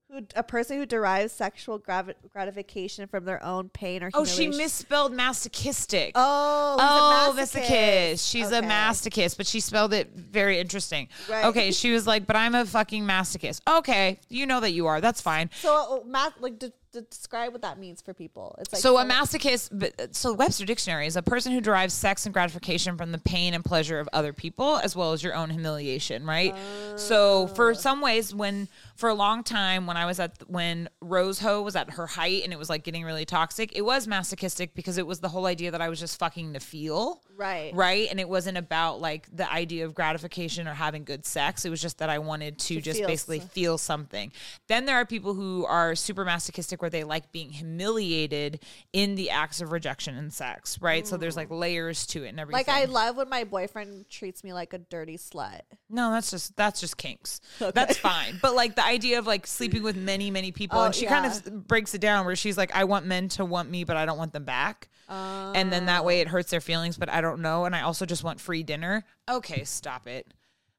Who 0.10 0.26
a 0.36 0.42
person 0.42 0.78
who 0.78 0.88
derives 0.88 1.32
sexual 1.32 1.78
gravi- 1.78 2.16
gratification 2.34 3.06
from 3.08 3.24
their 3.24 3.42
own 3.46 3.70
pain 3.70 4.02
or 4.02 4.10
oh 4.16 4.26
she 4.26 4.48
misspelled 4.48 5.14
masochistic 5.14 6.14
Oh, 6.16 6.76
Oh, 6.80 7.32
a 7.38 7.40
masochist. 7.40 8.28
She's 8.30 8.52
a 8.52 8.58
Okay. 8.58 8.68
masochist, 8.68 9.38
but 9.38 9.46
she 9.46 9.60
spelled 9.60 9.94
it 9.94 10.10
very 10.16 10.58
interesting. 10.60 11.08
Right. 11.30 11.46
Okay, 11.46 11.72
she 11.72 11.92
was 11.92 12.08
like, 12.08 12.26
"But 12.26 12.36
I'm 12.36 12.56
a 12.56 12.66
fucking 12.66 13.04
masochist." 13.06 13.62
Okay, 13.70 14.20
you 14.28 14.48
know 14.48 14.60
that 14.60 14.72
you 14.72 14.88
are. 14.88 15.00
That's 15.02 15.22
fine. 15.22 15.52
So, 15.62 16.02
uh, 16.02 16.08
math, 16.08 16.34
like, 16.42 16.58
de- 16.58 16.74
de- 16.92 17.02
describe 17.02 17.52
what 17.52 17.62
that 17.62 17.80
means 17.80 18.02
for 18.02 18.14
people. 18.14 18.56
It's 18.60 18.74
like 18.74 18.82
so 18.82 18.98
a 18.98 19.06
masochist, 19.06 20.16
so 20.16 20.34
Webster 20.34 20.66
Dictionary 20.66 21.08
is 21.08 21.16
a 21.16 21.22
person 21.22 21.52
who 21.52 21.62
derives 21.62 21.94
sex 21.94 22.26
and 22.26 22.34
gratification 22.34 22.98
from 22.98 23.12
the 23.12 23.18
pain 23.18 23.54
and 23.54 23.64
pleasure 23.64 24.00
of 24.00 24.10
other 24.14 24.34
people, 24.34 24.78
as 24.78 24.96
well 24.96 25.14
as 25.14 25.24
your 25.24 25.34
own 25.34 25.50
humiliation. 25.50 26.26
Right. 26.26 26.56
So 26.96 27.48
for 27.48 27.72
oh. 27.72 27.74
some 27.74 28.02
ways, 28.02 28.34
when 28.34 28.68
for 29.02 29.10
a 29.10 29.16
long 29.16 29.44
time, 29.44 29.88
when 29.88 29.98
I 29.98 30.06
was 30.06 30.20
at 30.20 30.38
when 30.48 30.88
Rose 31.02 31.40
Ho 31.40 31.64
was 31.64 31.76
at 31.76 31.90
her 31.94 32.06
height 32.06 32.44
and 32.44 32.54
it 32.54 32.60
was 32.60 32.70
like 32.70 32.84
getting 32.84 33.04
really 33.04 33.26
toxic, 33.26 33.76
it 33.76 33.82
was 33.82 34.08
masochistic 34.08 34.76
because 34.76 35.00
it 35.00 35.08
was 35.08 35.20
the 35.22 35.28
whole 35.28 35.48
idea 35.48 35.72
that 35.72 35.82
I 35.82 35.90
was 35.90 36.00
just 36.00 36.20
fucking 36.20 36.54
to 36.54 36.60
feel. 36.60 37.20
Right. 37.36 37.74
Right. 37.74 38.08
And 38.12 38.20
it 38.20 38.30
wasn't 38.30 38.60
about 38.60 39.02
like 39.02 39.28
the 39.36 39.52
idea 39.52 39.86
of 39.86 39.96
gratification 39.96 40.68
or 40.68 40.76
having 40.76 41.04
good 41.04 41.26
sex. 41.26 41.66
It 41.66 41.72
was 41.72 41.82
just 41.82 41.98
that 41.98 42.12
I 42.12 42.20
wanted 42.20 42.60
to, 42.60 42.76
To 42.76 42.82
just 42.82 43.00
feel 43.00 43.08
basically 43.08 43.40
feel 43.40 43.80
something. 43.80 44.32
Then 44.68 44.86
there 44.86 44.98
are 44.98 45.06
people 45.06 45.34
who 45.34 45.66
are 45.66 45.96
super 45.96 46.24
masochistic 46.24 46.80
where 46.80 46.92
they 46.92 47.04
like 47.04 47.32
being 47.32 47.50
humiliated 47.50 48.64
in 48.94 49.16
the 49.16 49.32
acts 49.32 49.62
of 49.62 49.72
rejection 49.72 50.16
and 50.16 50.32
sex, 50.32 50.80
right? 50.80 51.08
So 51.08 51.18
there's 51.18 51.36
like 51.36 51.50
mm. 51.50 51.58
layers 51.58 52.06
to 52.08 52.24
it 52.24 52.30
and 52.30 52.40
everything. 52.40 52.68
Like 52.68 52.70
I 52.70 52.86
love 52.86 53.18
when 53.18 53.30
my 53.30 53.46
boyfriend 53.46 54.12
treats 54.12 54.44
me 54.44 54.54
like 54.54 54.74
a 54.74 54.78
dirty 54.78 55.18
slut. 55.18 55.62
No, 55.90 56.12
that's 56.12 56.30
just 56.30 56.56
that's 56.56 56.80
just 56.80 56.98
kinks. 56.98 57.42
That's 57.58 57.98
fine. 57.98 58.38
But 58.40 58.54
like 58.54 58.76
the 58.76 58.91
idea 58.92 59.20
of 59.20 59.26
like 59.28 59.48
sleeping 59.48 59.84
with 59.84 59.96
many, 59.96 60.30
many 60.32 60.52
people, 60.52 60.80
Oh, 60.80 60.84
and 60.86 60.94
she 60.96 61.06
kind 61.06 61.26
of 61.26 61.68
breaks 61.68 61.94
it 61.94 62.02
down 62.02 62.26
where 62.26 62.36
she's 62.36 62.58
like, 62.58 62.76
I 62.76 62.84
want 62.84 63.06
men 63.06 63.28
to 63.30 63.46
want 63.46 63.70
me, 63.70 63.84
but 63.84 63.98
I 63.98 64.06
don't 64.06 64.18
want 64.18 64.34
them 64.34 64.46
back. 64.46 64.90
and 65.10 65.72
then 65.74 65.86
that 65.88 66.06
way 66.06 66.20
it 66.22 66.28
hurts 66.28 66.52
their 66.52 66.62
feelings, 66.62 66.98
but 66.98 67.10
I 67.10 67.22
don't 67.22 67.42
know. 67.42 67.66
And 67.66 67.76
I 67.76 67.82
also 67.82 68.06
just 68.06 68.24
want 68.24 68.40
free 68.40 68.64
dinner. 68.64 69.04
Okay, 69.30 69.64
stop 69.64 70.08
it. 70.08 70.34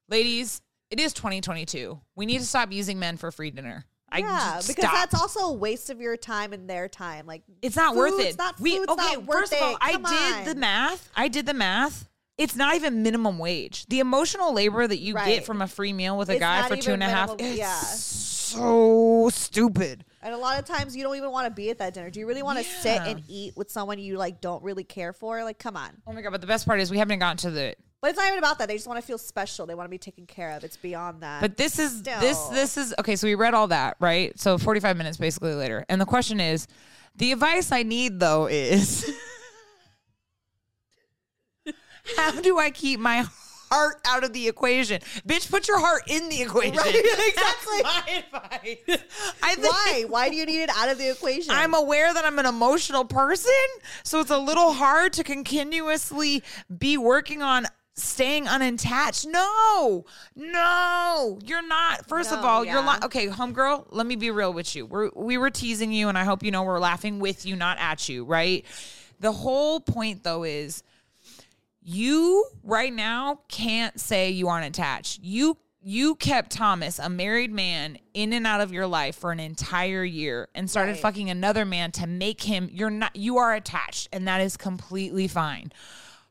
Ladies, 0.09 0.63
it 0.91 1.01
is 1.01 1.13
2022. 1.15 2.01
We 2.17 2.27
need 2.27 2.39
to 2.39 2.47
stop 2.47 2.71
using 2.73 2.99
men 2.99 3.17
for 3.17 3.31
free 3.31 3.51
dinner. 3.51 3.85
I 4.11 4.19
yeah, 4.19 4.61
because 4.67 4.85
stop. 4.85 4.93
that's 4.93 5.15
also 5.15 5.41
a 5.47 5.53
waste 5.55 5.89
of 5.89 5.99
your 6.01 6.19
time 6.19 6.53
and 6.53 6.69
their 6.69 6.87
time. 6.87 7.27
Like 7.27 7.43
It's 7.63 7.77
not 7.77 7.97
worth 7.97 8.13
food's 8.13 8.35
it. 8.35 8.39
Not 8.39 8.61
we 8.61 8.77
food's 8.77 8.93
okay. 8.93 9.15
not 9.15 9.25
worth 9.25 9.39
first 9.39 9.53
of 9.55 9.63
all, 9.63 9.73
it. 9.73 9.79
I 9.81 9.93
Come 9.93 10.03
did 10.03 10.35
on. 10.37 10.45
the 10.45 10.55
math. 10.55 11.11
I 11.17 11.29
did 11.29 11.47
the 11.47 11.55
math. 11.55 12.09
It's 12.39 12.57
not 12.57 12.75
even 12.77 13.03
minimum 13.03 13.39
wage. 13.39 13.87
The 13.87 14.01
emotional 14.01 14.53
labor 14.55 14.87
that 14.87 14.99
you 14.99 15.15
Right. 15.15 15.27
get 15.37 15.47
from 15.47 15.61
a 15.63 15.67
free 15.69 15.93
meal 15.93 16.17
with 16.17 16.29
a 16.31 16.35
It's 16.35 16.41
guy 16.41 16.67
for 16.69 16.77
two 16.77 16.93
and 16.93 17.03
a 17.03 17.07
half. 17.09 17.29
minimum- 17.37 17.47
It's 17.53 17.59
yeah. 17.59 17.81
so 17.81 19.31
stupid. 19.33 20.05
And 20.23 20.33
a 20.35 20.39
lot 20.39 20.59
of 20.59 20.65
times 20.65 20.97
you 20.97 21.03
don't 21.03 21.17
even 21.17 21.31
want 21.31 21.47
to 21.47 21.51
be 21.51 21.71
at 21.71 21.79
that 21.79 21.95
dinner. 21.95 22.11
Do 22.11 22.21
you 22.21 22.27
really 22.27 22.43
want 22.43 22.59
to 22.59 22.65
sit 22.65 23.01
and 23.03 23.23
eat 23.29 23.57
with 23.57 23.71
someone 23.71 23.99
you 23.99 24.17
like 24.17 24.41
don't 24.41 24.63
really 24.63 24.85
care 24.85 25.13
for? 25.13 25.43
Like, 25.45 25.59
come 25.59 25.77
on. 25.77 25.91
Oh 26.07 26.13
my 26.13 26.23
god! 26.23 26.31
But 26.31 26.41
the 26.41 26.47
best 26.47 26.65
part 26.67 26.81
is 26.81 26.91
we 26.91 26.99
haven't 26.99 27.19
gotten 27.19 27.37
to 27.39 27.51
the. 27.51 27.75
But 28.01 28.11
it's 28.11 28.17
not 28.19 28.27
even 28.27 28.39
about 28.39 28.59
that. 28.59 28.67
They 28.69 28.75
just 28.75 28.87
want 28.89 29.01
to 29.01 29.07
feel 29.07 29.19
special. 29.19 29.65
They 29.67 29.75
want 29.77 29.87
to 29.87 29.91
be 29.91 29.99
taken 29.99 30.27
care 30.27 30.51
of. 30.53 30.65
It's 30.65 30.77
beyond 30.77 31.23
that. 31.23 31.41
But 31.41 31.57
this 31.57 31.79
is 31.79 31.99
Still. 31.99 32.21
this 32.21 32.39
this 32.49 32.77
is 32.77 32.95
okay. 32.99 33.17
So 33.17 33.27
we 33.27 33.35
read 33.35 33.55
all 33.55 33.69
that 33.69 33.97
right. 34.01 34.39
So 34.39 34.59
forty 34.59 34.81
five 34.81 34.97
minutes 34.97 35.17
basically 35.19 35.55
later, 35.55 35.85
and 35.89 36.01
the 36.01 36.07
question 36.07 36.41
is, 36.41 36.67
the 37.17 37.33
advice 37.33 37.71
I 37.73 37.83
need 37.83 38.19
though 38.21 38.47
is, 38.47 39.11
how 42.17 42.41
do 42.41 42.59
I 42.59 42.71
keep 42.71 43.01
my 43.01 43.25
heart 43.71 44.01
out 44.05 44.23
of 44.25 44.33
the 44.33 44.49
equation? 44.49 45.01
Bitch, 45.27 45.51
put 45.51 45.67
your 45.69 45.79
heart 45.81 46.03
in 46.07 46.29
the 46.29 46.43
equation. 46.43 46.77
Right, 46.77 46.95
exactly. 47.29 47.83
my 47.83 48.23
advice. 48.25 49.01
I 49.43 49.55
think 49.55 49.73
Why? 49.73 50.05
Why 50.09 50.29
do 50.29 50.37
you 50.37 50.45
need 50.47 50.63
it 50.63 50.71
out 50.77 50.89
of 50.91 50.99
the 50.99 51.11
equation? 51.11 51.53
I'm 51.55 51.75
aware 51.75 52.13
that 52.13 52.25
I'm 52.25 52.39
an 52.39 52.47
emotional 52.47 53.05
person, 53.05 53.53
so 54.05 54.21
it's 54.21 54.31
a 54.31 54.39
little 54.39 54.73
hard 54.73 55.13
to 55.15 55.25
continuously 55.25 56.43
be 56.79 56.97
working 56.99 57.41
on 57.43 57.67
staying 57.95 58.49
unattached. 58.49 59.27
No, 59.27 60.05
no, 60.35 61.39
you're 61.45 61.67
not. 61.67 62.07
First 62.09 62.33
of 62.33 62.41
No, 62.43 62.47
all, 62.49 62.65
you're 62.65 62.75
yeah. 62.83 62.93
li- 62.95 62.99
okay, 63.05 63.29
homegirl. 63.29 63.87
Let 63.91 64.07
me 64.07 64.17
be 64.17 64.31
real 64.31 64.53
with 64.53 64.75
you. 64.75 64.87
We're 64.87 65.11
we 65.15 65.39
were 65.39 65.51
teasing 65.51 65.93
you, 65.93 66.09
and 66.09 66.17
I 66.19 66.25
hope 66.25 66.43
you 66.43 66.51
know 66.51 66.63
we're 66.63 66.79
laughing 66.81 67.21
with 67.21 67.47
you, 67.47 67.57
not 67.57 67.79
at 67.79 68.09
you. 68.09 68.25
Right. 68.25 68.65
The 69.21 69.33
whole 69.33 69.81
point 69.81 70.25
though 70.25 70.43
is 70.45 70.83
you 71.83 72.47
right 72.63 72.93
now 72.93 73.41
can't 73.49 73.99
say 74.01 74.31
you 74.31 74.49
aren't 74.49 74.67
attached. 74.67 75.21
You 75.23 75.59
you 75.85 76.15
kept 76.15 76.53
Thomas, 76.53 77.01
a 77.01 77.09
married 77.09 77.51
man, 77.51 77.99
in 78.15 78.33
and 78.33 78.47
out 78.47 78.61
of 78.61 78.73
your 78.73 78.87
life 78.87 79.17
for 79.17 79.33
an 79.33 79.41
entire 79.41 80.05
year 80.05 80.49
and 80.55 80.71
started 80.71 80.93
Right. 80.93 81.01
fucking 81.01 81.29
another 81.29 81.65
man 81.65 81.91
to 81.93 82.07
make 82.07 82.43
him 82.43 82.69
you're 82.73 82.89
not 82.91 83.17
you 83.17 83.39
are 83.39 83.53
attached 83.55 84.09
and 84.13 84.29
that 84.29 84.41
is 84.41 84.57
completely 84.57 85.27
fine. 85.27 85.73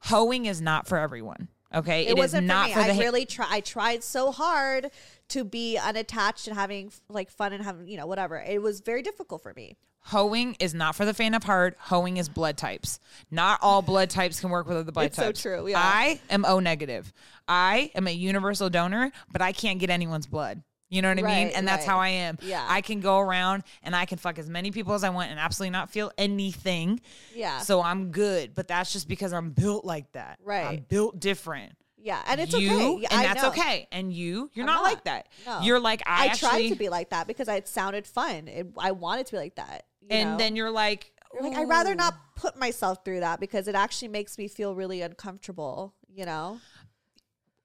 Hoeing 0.05 0.45
is 0.45 0.61
not 0.61 0.87
for 0.87 0.97
everyone. 0.97 1.49
Okay? 1.73 2.05
it 2.07 2.17
wasn't 2.17 2.47
not 2.47 2.67
for 2.69 2.75
for 2.75 2.79
me. 2.81 2.87
the 2.87 2.93
I 2.93 2.97
really 2.99 3.25
try. 3.25 3.45
I 3.49 3.59
tried 3.61 4.03
so 4.03 4.31
hard 4.31 4.89
to 5.29 5.43
be 5.45 5.77
unattached 5.77 6.47
and 6.47 6.57
having 6.57 6.91
like 7.09 7.29
fun 7.29 7.53
and 7.53 7.63
having 7.63 7.87
you 7.87 7.97
know 7.97 8.07
whatever. 8.07 8.37
It 8.41 8.61
was 8.61 8.79
very 8.81 9.01
difficult 9.01 9.41
for 9.43 9.53
me. 9.53 9.77
Hoeing 10.05 10.55
is 10.59 10.73
not 10.73 10.95
for 10.95 11.05
the 11.05 11.13
faint 11.13 11.35
of 11.35 11.43
heart. 11.43 11.77
Hoeing 11.79 12.17
is 12.17 12.27
blood 12.27 12.57
types. 12.57 12.99
Not 13.29 13.59
all 13.61 13.81
blood 13.81 14.09
types 14.09 14.39
can 14.39 14.49
work 14.49 14.67
with 14.67 14.77
other 14.77 14.91
blood 14.91 15.13
types. 15.13 15.19
It's 15.19 15.41
so 15.41 15.49
true, 15.49 15.67
yeah. 15.67 15.79
I 15.79 16.19
am 16.29 16.43
O 16.45 16.59
negative. 16.59 17.13
I 17.47 17.91
am 17.95 18.07
a 18.07 18.11
universal 18.11 18.69
donor, 18.69 19.11
but 19.31 19.41
I 19.41 19.51
can't 19.51 19.79
get 19.79 19.89
anyone's 19.89 20.27
blood. 20.27 20.63
You 20.89 21.01
know 21.01 21.07
what 21.07 21.19
I 21.19 21.21
mean? 21.21 21.53
And 21.55 21.65
that's 21.65 21.87
right. 21.87 21.91
how 21.91 21.99
I 21.99 22.09
am. 22.09 22.37
Yeah. 22.41 22.65
I 22.67 22.81
can 22.81 22.99
go 22.99 23.17
around 23.17 23.63
and 23.81 23.95
I 23.95 24.03
can 24.03 24.17
fuck 24.17 24.37
as 24.37 24.49
many 24.49 24.71
people 24.71 24.93
as 24.93 25.05
I 25.05 25.09
want 25.09 25.31
and 25.31 25.39
absolutely 25.39 25.71
not 25.71 25.89
feel 25.89 26.11
anything. 26.17 26.99
Yeah. 27.33 27.59
So 27.59 27.81
I'm 27.81 28.11
good. 28.11 28.53
But 28.53 28.67
that's 28.67 28.91
just 28.91 29.07
because 29.07 29.31
I'm 29.31 29.51
built 29.51 29.85
like 29.85 30.11
that. 30.11 30.39
Right. 30.43 30.65
I'm 30.65 30.85
built 30.89 31.17
different. 31.17 31.77
Yeah, 32.03 32.21
and 32.27 32.41
it's 32.41 32.53
you, 32.53 32.71
okay. 32.71 33.05
And 33.11 33.13
I 33.13 33.23
that's 33.23 33.43
know. 33.43 33.49
okay. 33.49 33.87
And 33.91 34.11
you, 34.11 34.49
you're 34.53 34.67
I'm 34.67 34.73
not, 34.73 34.83
like 34.83 35.03
that. 35.03 35.27
No. 35.45 35.61
You're 35.61 35.79
like 35.79 36.01
I, 36.05 36.23
I, 36.23 36.25
actually, 36.27 36.49
tried 36.49 36.69
to 36.69 36.75
be 36.75 36.89
like 36.89 37.11
that 37.11 37.27
because 37.27 37.47
it 37.47 37.67
sounded 37.67 38.07
fun. 38.07 38.47
It, 38.47 38.67
I 38.77 38.91
wanted 38.91 39.27
to 39.27 39.33
be 39.33 39.37
like 39.37 39.55
that. 39.55 39.85
And 40.09 40.31
know? 40.31 40.37
then 40.37 40.55
you're 40.55 40.71
like, 40.71 41.11
like 41.39 41.55
I'd 41.55 41.69
rather 41.69 41.95
not 41.95 42.15
put 42.35 42.57
myself 42.57 43.05
through 43.05 43.21
that 43.21 43.39
because 43.39 43.67
it 43.67 43.75
actually 43.75 44.09
makes 44.09 44.37
me 44.37 44.47
feel 44.47 44.75
really 44.75 45.01
uncomfortable. 45.01 45.93
You 46.13 46.25
know. 46.25 46.59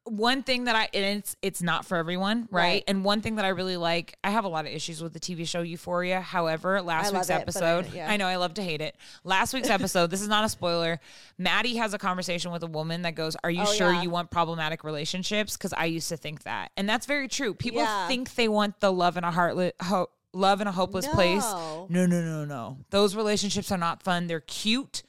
one 0.05 0.45
thing 0.45 0.65
that 0.65 0.77
I 0.77 0.89
and 0.95 1.19
it's 1.19 1.35
it's 1.43 1.61
not 1.61 1.85
for 1.85 1.97
everyone, 1.97 2.47
right? 2.53 2.63
Right. 2.63 2.85
And 2.87 3.05
one 3.05 3.23
thing 3.23 3.37
that 3.37 3.45
I 3.45 3.49
really 3.49 3.77
like, 3.77 4.17
I 4.23 4.31
have 4.31 4.45
a 4.45 4.49
lot 4.49 4.65
of 4.65 4.71
issues 4.71 5.03
with 5.03 5.13
the 5.13 5.19
TV 5.19 5.49
show 5.49 5.63
Euphoria. 5.63 6.21
However, 6.21 6.81
last 6.81 7.13
I 7.13 7.17
week's 7.17 7.29
it, 7.29 7.33
but 7.33 7.39
I- 7.39 7.43
episode, 7.43 7.93
yeah. 7.93 8.09
I 8.09 8.17
know 8.17 8.27
I 8.29 8.37
love 8.37 8.55
to 8.55 8.63
hate 8.63 8.81
it. 8.81 8.95
Last 9.25 9.53
week's 9.53 9.69
episode, 9.69 10.11
this 10.13 10.23
is 10.23 10.29
not 10.29 10.45
a 10.45 10.49
spoiler. 10.49 11.01
Maddy 11.39 11.75
has 11.77 11.93
a 11.93 11.99
conversation 11.99 12.53
with 12.53 12.63
a 12.63 12.69
woman 12.69 13.03
that 13.03 13.17
goes, 13.17 13.35
"Are 13.43 13.51
you 13.51 13.63
Oh, 13.63 13.73
sure 13.73 13.93
yeah. 13.93 14.03
you 14.03 14.11
want 14.11 14.31
problematic 14.31 14.85
relationships?" 14.85 15.57
Because 15.57 15.73
I 15.73 15.87
used 15.87 16.09
to 16.11 16.17
think 16.17 16.45
that, 16.45 16.71
and 16.77 16.89
that's 16.89 17.07
very 17.07 17.27
true. 17.27 17.53
People 17.53 17.81
Yeah. 17.83 18.07
think 18.07 18.33
they 18.37 18.47
want 18.47 18.79
the 18.79 18.93
love 18.93 19.17
in 19.17 19.25
a 19.25 19.33
heartless. 19.33 19.73
Ho- 19.83 20.11
Love 20.33 20.61
in 20.61 20.67
a 20.67 20.73
hopeless 20.73 21.07
place. 21.07 21.43
No. 21.43 21.87
No, 21.89 22.07
no, 22.07 22.21
no, 22.21 22.45
no. 22.45 22.79
Those 22.91 23.17
relationships 23.17 23.73
are 23.73 23.79
not 23.79 24.03
fun. 24.03 24.27
They're 24.27 24.41
cute. 24.41 25.03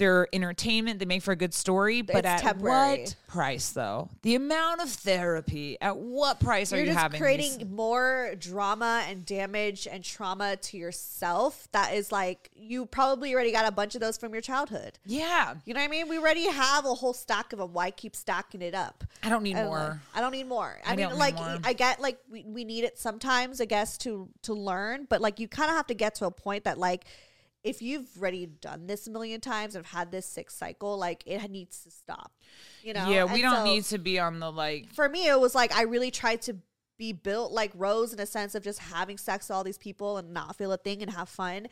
They're 0.00 0.26
entertainment. 0.32 0.98
They 0.98 1.04
make 1.04 1.22
for 1.22 1.32
a 1.32 1.36
good 1.36 1.52
story. 1.54 2.00
But 2.02 2.16
It's 2.16 2.26
at 2.26 2.40
temporary. 2.40 3.00
what 3.02 3.14
price, 3.28 3.68
though? 3.70 4.08
The 4.22 4.34
amount 4.34 4.80
of 4.80 4.88
therapy. 4.90 5.76
At 5.80 5.96
what 5.98 6.40
price 6.40 6.72
are 6.72 6.76
You're 6.76 6.86
you 6.86 6.92
just 6.92 7.00
having? 7.02 7.20
creating 7.20 7.58
these- 7.58 7.68
more 7.68 8.34
drama 8.38 9.04
and 9.06 9.26
damage 9.26 9.86
and 9.86 10.02
trauma 10.02 10.56
to 10.56 10.76
yourself. 10.78 11.68
That 11.72 11.92
is 11.94 12.10
like 12.10 12.50
you 12.56 12.86
probably 12.86 13.34
already 13.34 13.52
got 13.52 13.66
a 13.66 13.70
bunch 13.70 13.94
of 13.94 14.00
those 14.00 14.16
from 14.16 14.32
your 14.32 14.40
childhood. 14.40 14.98
Yeah. 15.04 15.54
You 15.66 15.74
know 15.74 15.80
what 15.80 15.84
I 15.84 15.88
mean? 15.88 16.08
We 16.08 16.18
already 16.18 16.46
have 16.48 16.84
a 16.86 16.94
whole 16.94 17.12
stack 17.12 17.52
of 17.52 17.58
them. 17.58 17.72
Why 17.72 17.90
keep 17.90 18.16
stacking 18.16 18.62
it 18.62 18.74
up? 18.74 19.04
I 19.22 19.28
don't 19.28 19.42
need 19.42 19.56
And, 19.56 19.68
more. 19.68 19.78
like, 19.78 19.98
I 20.14 20.20
don't 20.22 20.32
need 20.32 20.48
more. 20.48 20.80
I, 20.84 20.92
I 20.92 20.96
mean, 20.96 21.16
like. 21.18 21.36
I 21.62 21.74
get 21.74 22.00
like 22.00 22.18
we, 22.30 22.42
we 22.46 22.64
need 22.64 22.84
it 22.84 22.98
sometimes, 22.98 23.60
I 23.60 23.66
guess, 23.66 23.98
to 23.98 24.28
to 24.42 24.54
learn. 24.54 25.06
But 25.10 25.20
like 25.20 25.38
you 25.38 25.46
kind 25.46 25.70
of 25.70 25.76
have 25.76 25.86
to 25.88 25.94
get 25.94 26.14
to 26.16 26.24
a 26.26 26.30
point 26.30 26.64
that 26.64 26.78
like 26.78 27.04
if 27.62 27.82
you've 27.82 28.08
already 28.18 28.46
done 28.46 28.86
this 28.86 29.06
a 29.06 29.10
million 29.10 29.40
times 29.40 29.74
and 29.74 29.84
have 29.84 29.94
had 29.98 30.10
this 30.10 30.26
sick 30.26 30.50
cycle, 30.50 30.96
like 30.98 31.22
it 31.26 31.50
needs 31.50 31.82
to 31.84 31.90
stop. 31.90 32.32
You 32.82 32.94
know? 32.94 33.08
yeah, 33.10 33.24
we 33.24 33.32
And 33.34 33.42
don't 33.42 33.56
so- 33.56 33.64
need 33.64 33.84
to 33.84 33.98
be 33.98 34.18
on 34.18 34.40
the 34.40 34.50
like. 34.50 34.92
for 34.94 35.08
me 35.08 35.28
it 35.28 35.38
was 35.38 35.54
like 35.54 35.74
i 35.74 35.82
really 35.82 36.10
tried 36.10 36.40
to 36.42 36.56
be 36.98 37.12
built 37.12 37.52
like 37.52 37.70
rose 37.74 38.12
in 38.12 38.20
a 38.20 38.26
sense 38.26 38.54
of 38.54 38.62
just 38.62 38.78
having 38.78 39.16
sex 39.18 39.48
with 39.48 39.56
all 39.56 39.64
these 39.64 39.78
people 39.78 40.16
and 40.18 40.32
not 40.32 40.56
feel 40.56 40.72
a 40.72 40.76
thing 40.76 41.00
and 41.02 41.10
have 41.12 41.28
fun 41.30 41.66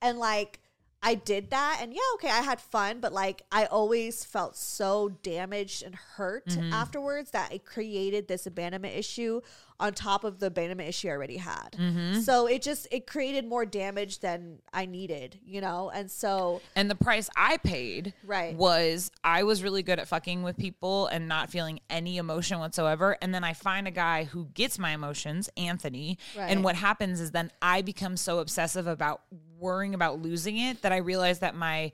and 0.00 0.18
like 0.18 0.58
i 1.04 1.14
did 1.14 1.50
that 1.50 1.78
and 1.80 1.92
yeah 1.92 2.00
okay 2.14 2.28
i 2.30 2.40
had 2.42 2.60
fun 2.60 2.98
but 3.00 3.12
like 3.12 3.42
i 3.52 3.64
always 3.66 4.24
felt 4.24 4.56
so 4.56 5.08
damaged 5.22 5.82
and 5.84 5.94
hurt 5.94 6.46
Mm-hmm. 6.46 6.72
afterwards 6.72 7.30
that 7.32 7.52
it 7.52 7.64
created 7.64 8.26
this 8.28 8.46
abandonment 8.46 8.94
issue 8.96 9.40
on 9.82 9.92
top 9.92 10.24
of 10.24 10.38
the 10.38 10.46
abandonment 10.46 10.88
issue 10.88 11.08
i 11.08 11.10
already 11.10 11.36
had 11.36 11.76
Mm-hmm. 11.78 12.20
so 12.20 12.46
it 12.46 12.62
just 12.62 12.86
it 12.90 13.06
created 13.06 13.46
more 13.46 13.66
damage 13.66 14.20
than 14.20 14.60
i 14.72 14.86
needed 14.86 15.38
you 15.44 15.60
know 15.60 15.90
and 15.94 16.10
so 16.10 16.60
And 16.76 16.90
the 16.90 16.94
price 16.94 17.28
I 17.36 17.56
paid 17.58 18.14
Right. 18.24 18.54
was 18.56 19.10
I 19.24 19.42
was 19.42 19.62
really 19.62 19.82
good 19.82 19.98
at 19.98 20.08
fucking 20.08 20.42
with 20.42 20.56
people 20.56 21.06
and 21.08 21.28
not 21.28 21.50
feeling 21.50 21.80
any 21.90 22.16
emotion 22.16 22.58
whatsoever. 22.60 23.16
And 23.20 23.34
then 23.34 23.42
I 23.44 23.52
find 23.52 23.86
a 23.88 23.90
guy 23.90 24.24
who 24.24 24.46
gets 24.54 24.78
my 24.78 24.92
emotions, 24.92 25.50
Anthony. 25.56 26.18
Right. 26.38 26.50
And 26.50 26.62
what 26.64 26.76
happens 26.76 27.20
is 27.20 27.30
then 27.32 27.50
I 27.60 27.82
become 27.82 28.16
so 28.16 28.38
obsessive 28.38 28.86
about 28.86 29.22
worrying 29.58 29.94
about 29.94 30.20
losing 30.22 30.56
it 30.58 30.82
that 30.82 30.92
I 30.92 30.98
realize 30.98 31.40
that 31.40 31.54
my 31.54 31.92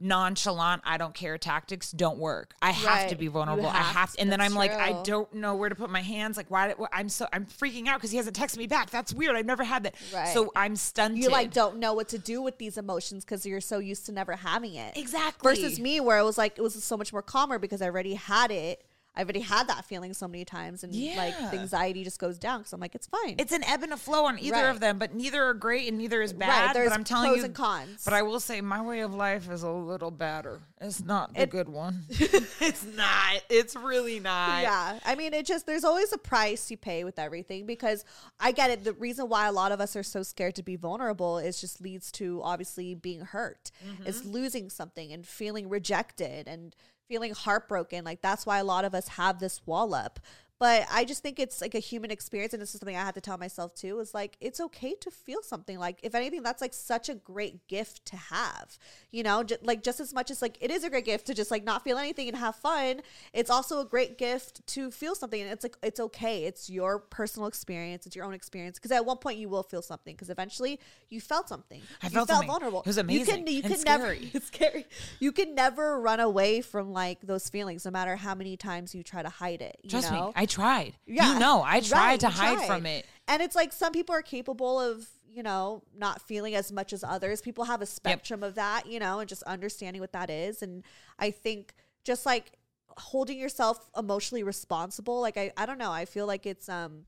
nonchalant 0.00 0.82
I 0.84 0.96
don't 0.96 1.14
care 1.14 1.38
tactics 1.38 1.90
don't 1.92 2.18
work. 2.18 2.54
I 2.62 2.70
have 2.70 3.08
to 3.10 3.16
be 3.16 3.28
vulnerable. 3.28 3.66
I 3.66 3.76
have 3.78 3.94
have 3.96 4.12
to. 4.12 4.20
and 4.20 4.32
then 4.32 4.40
I'm 4.40 4.54
like 4.54 4.72
I 4.72 5.02
don't 5.02 5.32
know 5.34 5.54
where 5.56 5.68
to 5.68 5.74
put 5.74 5.90
my 5.90 6.00
hands 6.00 6.36
like 6.36 6.50
why 6.50 6.74
I'm 6.92 7.08
so 7.08 7.26
I'm 7.32 7.46
freaking 7.46 7.86
out 7.86 8.00
cuz 8.00 8.10
he 8.10 8.16
hasn't 8.16 8.36
texted 8.36 8.56
me 8.56 8.66
back. 8.66 8.90
That's 8.90 9.12
weird. 9.12 9.36
I've 9.36 9.46
never 9.46 9.64
had 9.64 9.82
that. 9.84 9.94
Right. 10.12 10.32
So 10.32 10.50
I'm 10.56 10.76
stunted. 10.76 11.22
you 11.22 11.28
like 11.28 11.52
don't 11.52 11.78
know 11.78 11.92
what 11.92 12.08
to 12.08 12.18
do 12.18 12.40
with 12.42 12.58
these 12.58 12.78
emotions 12.78 13.24
because 13.24 13.44
you're 13.44 13.60
so 13.60 13.78
used 13.78 14.06
to 14.06 14.12
never 14.12 14.36
having 14.36 14.74
it. 14.74 14.96
Exactly. 14.96 15.48
Versus 15.54 15.78
me, 15.78 16.00
where 16.00 16.18
it 16.18 16.24
was 16.24 16.38
like 16.38 16.58
it 16.58 16.62
was 16.62 16.82
so 16.82 16.96
much 16.96 17.12
more 17.12 17.22
calmer 17.22 17.58
because 17.58 17.82
I 17.82 17.86
already 17.86 18.14
had 18.14 18.50
it. 18.50 18.84
I've 19.20 19.26
already 19.26 19.40
had 19.40 19.68
that 19.68 19.84
feeling 19.84 20.14
so 20.14 20.26
many 20.26 20.46
times, 20.46 20.82
and 20.82 20.94
like 21.14 21.36
the 21.50 21.58
anxiety 21.58 22.04
just 22.04 22.18
goes 22.18 22.38
down 22.38 22.60
because 22.60 22.72
I'm 22.72 22.80
like, 22.80 22.94
it's 22.94 23.06
fine. 23.06 23.34
It's 23.38 23.52
an 23.52 23.62
ebb 23.64 23.82
and 23.82 23.92
a 23.92 23.98
flow 23.98 24.24
on 24.24 24.38
either 24.38 24.56
Right. 24.56 24.70
of 24.70 24.80
them, 24.80 24.98
but 24.98 25.14
neither 25.14 25.44
are 25.44 25.52
great 25.52 25.88
and 25.88 25.98
neither 25.98 26.22
is 26.22 26.32
Right, 26.32 26.40
bad. 26.40 26.74
there's 26.74 26.88
but 26.88 26.94
I'm 26.94 27.04
telling 27.04 27.28
pros 27.28 27.38
you, 27.38 27.44
and 27.44 27.54
cons. 27.54 28.02
But 28.02 28.14
I 28.14 28.22
will 28.22 28.40
say, 28.40 28.62
my 28.62 28.80
way 28.80 29.00
of 29.00 29.12
life 29.12 29.50
is 29.50 29.62
a 29.62 29.70
little 29.70 30.10
badder. 30.10 30.62
It's 30.80 31.02
not 31.04 31.34
the 31.34 31.42
It- 31.42 31.50
good 31.50 31.68
one. 31.68 32.04
it's 32.10 32.84
not. 32.84 33.42
It's 33.50 33.76
really 33.76 34.20
not. 34.20 34.62
yeah, 34.62 34.98
I 35.04 35.14
mean, 35.16 35.34
it 35.34 35.44
just 35.44 35.66
there's 35.66 35.84
always 35.84 36.12
a 36.14 36.18
price 36.18 36.70
you 36.70 36.78
pay 36.78 37.04
with 37.04 37.18
everything 37.18 37.66
because 37.66 38.06
I 38.40 38.52
get 38.52 38.70
it. 38.70 38.84
The 38.84 38.94
reason 38.94 39.28
why 39.28 39.48
a 39.48 39.52
lot 39.52 39.70
of 39.70 39.82
us 39.82 39.96
are 39.96 40.02
so 40.02 40.22
scared 40.22 40.54
to 40.54 40.62
be 40.62 40.76
vulnerable 40.76 41.36
is 41.36 41.60
just 41.60 41.82
leads 41.82 42.10
to 42.12 42.40
obviously 42.42 42.94
being 42.94 43.20
hurt. 43.20 43.70
It's 44.06 44.20
mm-hmm. 44.20 44.30
losing 44.30 44.70
something 44.70 45.12
and 45.12 45.26
feeling 45.26 45.68
rejected 45.68 46.48
and 46.48 46.74
feeling 47.10 47.34
heartbroken. 47.34 48.04
Like 48.04 48.22
that's 48.22 48.46
why 48.46 48.58
a 48.58 48.64
lot 48.64 48.84
of 48.84 48.94
us 48.94 49.08
have 49.08 49.40
this 49.40 49.60
wall 49.66 49.92
up. 49.92 50.20
But 50.60 50.86
I 50.92 51.06
just 51.06 51.22
think 51.22 51.38
it's 51.40 51.62
like 51.62 51.74
a 51.74 51.78
human 51.78 52.10
experience, 52.10 52.52
and 52.52 52.60
this 52.60 52.74
is 52.74 52.80
something 52.80 52.94
I 52.94 53.00
had 53.02 53.14
to 53.14 53.20
tell 53.22 53.38
myself 53.38 53.74
too. 53.74 53.98
Is 53.98 54.12
like 54.12 54.36
it's 54.42 54.60
okay 54.60 54.94
to 55.00 55.10
feel 55.10 55.42
something. 55.42 55.78
Like 55.78 55.98
if 56.02 56.14
anything, 56.14 56.42
that's 56.42 56.60
like 56.60 56.74
such 56.74 57.08
a 57.08 57.14
great 57.14 57.66
gift 57.66 58.04
to 58.06 58.16
have. 58.16 58.78
You 59.10 59.22
know, 59.22 59.42
J- 59.42 59.56
like 59.62 59.82
just 59.82 60.00
as 60.00 60.12
much 60.12 60.30
as 60.30 60.42
like 60.42 60.58
it 60.60 60.70
is 60.70 60.84
a 60.84 60.90
great 60.90 61.06
gift 61.06 61.26
to 61.28 61.34
just 61.34 61.50
like 61.50 61.64
not 61.64 61.82
feel 61.82 61.96
anything 61.96 62.28
and 62.28 62.36
have 62.36 62.56
fun. 62.56 63.00
It's 63.32 63.48
also 63.48 63.80
a 63.80 63.86
great 63.86 64.18
gift 64.18 64.66
to 64.74 64.90
feel 64.90 65.14
something, 65.14 65.40
and 65.40 65.50
it's 65.50 65.64
like 65.64 65.78
it's 65.82 65.98
okay. 65.98 66.44
It's 66.44 66.68
your 66.68 66.98
personal 66.98 67.48
experience. 67.48 68.04
It's 68.04 68.14
your 68.14 68.26
own 68.26 68.34
experience. 68.34 68.78
Because 68.78 68.92
at 68.92 69.06
one 69.06 69.16
point 69.16 69.38
you 69.38 69.48
will 69.48 69.62
feel 69.62 69.80
something. 69.80 70.14
Because 70.14 70.28
eventually 70.28 70.78
you 71.08 71.22
felt 71.22 71.48
something. 71.48 71.80
I 72.02 72.08
You 72.08 72.10
felt 72.10 72.28
felt 72.28 72.36
something. 72.36 72.48
vulnerable. 72.48 72.80
It 72.80 72.86
was 72.86 72.96
You 72.98 73.00
amazing 73.00 73.46
can, 73.46 73.54
you 73.54 73.62
can 73.62 73.80
never. 73.82 74.14
It's 74.34 74.48
scary. 74.48 74.84
You 75.20 75.32
can 75.32 75.54
never 75.54 75.98
run 75.98 76.20
away 76.20 76.60
from 76.60 76.92
like 76.92 77.22
those 77.22 77.48
feelings, 77.48 77.86
no 77.86 77.90
matter 77.90 78.14
how 78.16 78.34
many 78.34 78.58
times 78.58 78.94
you 78.94 79.02
try 79.02 79.22
to 79.22 79.30
hide 79.30 79.62
it. 79.62 79.78
You 79.82 79.88
Trust 79.88 80.12
know? 80.12 80.26
me, 80.26 80.32
I 80.36 80.46
tried. 80.50 80.94
Yeah. 81.06 81.32
You 81.34 81.38
know, 81.38 81.62
I 81.62 81.80
tried 81.80 81.98
Right, 82.06 82.20
to 82.20 82.28
hide 82.28 82.56
tried. 82.58 82.66
from 82.66 82.86
it. 82.86 83.06
And 83.28 83.40
it's 83.40 83.54
like 83.56 83.72
some 83.72 83.92
people 83.92 84.14
are 84.14 84.22
capable 84.22 84.78
of, 84.80 85.08
you 85.26 85.42
know, 85.42 85.82
not 85.96 86.20
feeling 86.20 86.54
as 86.54 86.70
much 86.72 86.92
as 86.92 87.02
others. 87.04 87.40
People 87.40 87.64
have 87.64 87.80
a 87.80 87.86
spectrum 87.86 88.42
of 88.42 88.56
that, 88.56 88.86
you 88.86 88.98
know, 88.98 89.20
and 89.20 89.28
just 89.28 89.42
understanding 89.44 90.00
what 90.02 90.12
that 90.12 90.28
is. 90.28 90.62
And 90.62 90.82
I 91.18 91.30
think 91.30 91.74
just 92.04 92.26
like 92.26 92.52
holding 92.98 93.38
yourself 93.38 93.88
emotionally 93.96 94.42
responsible, 94.42 95.20
like 95.20 95.36
I, 95.36 95.52
I 95.56 95.64
don't 95.64 95.78
know, 95.78 95.92
I 95.92 96.04
feel 96.04 96.26
like 96.26 96.44
it's 96.44 96.68
um 96.68 97.06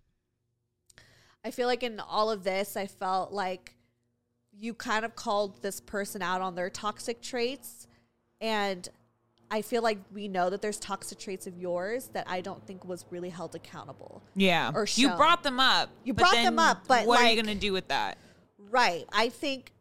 I 1.44 1.50
feel 1.50 1.66
like 1.66 1.82
in 1.82 1.98
all 1.98 2.30
of 2.30 2.44
this, 2.44 2.76
I 2.76 2.86
felt 2.86 3.32
like 3.32 3.74
you 4.56 4.74
kind 4.74 5.04
of 5.04 5.16
called 5.16 5.60
this 5.62 5.80
person 5.80 6.22
out 6.22 6.40
on 6.40 6.54
their 6.54 6.70
toxic 6.70 7.20
traits 7.20 7.88
and 8.40 8.88
I 9.52 9.60
feel 9.60 9.82
like 9.82 9.98
we 10.14 10.28
know 10.28 10.48
that 10.48 10.62
there's 10.62 10.78
toxic 10.80 11.18
traits 11.18 11.46
of 11.46 11.58
yours 11.58 12.08
that 12.14 12.24
I 12.26 12.40
don't 12.40 12.66
think 12.66 12.86
was 12.86 13.04
really 13.10 13.28
held 13.28 13.54
accountable. 13.54 14.22
Yeah. 14.34 14.72
Or 14.74 14.86
you 14.94 15.10
brought 15.10 15.42
them 15.42 15.60
up. 15.60 15.90
You 16.04 16.14
brought 16.14 16.32
them 16.32 16.58
up, 16.58 16.88
but, 16.88 17.06
what 17.06 17.20
are 17.20 17.28
you 17.28 17.34
going 17.40 17.54
to 17.54 17.60
do 17.60 17.72
with 17.74 17.88
that? 17.88 18.16
Right. 18.58 19.04
I 19.12 19.28
think, 19.28 19.72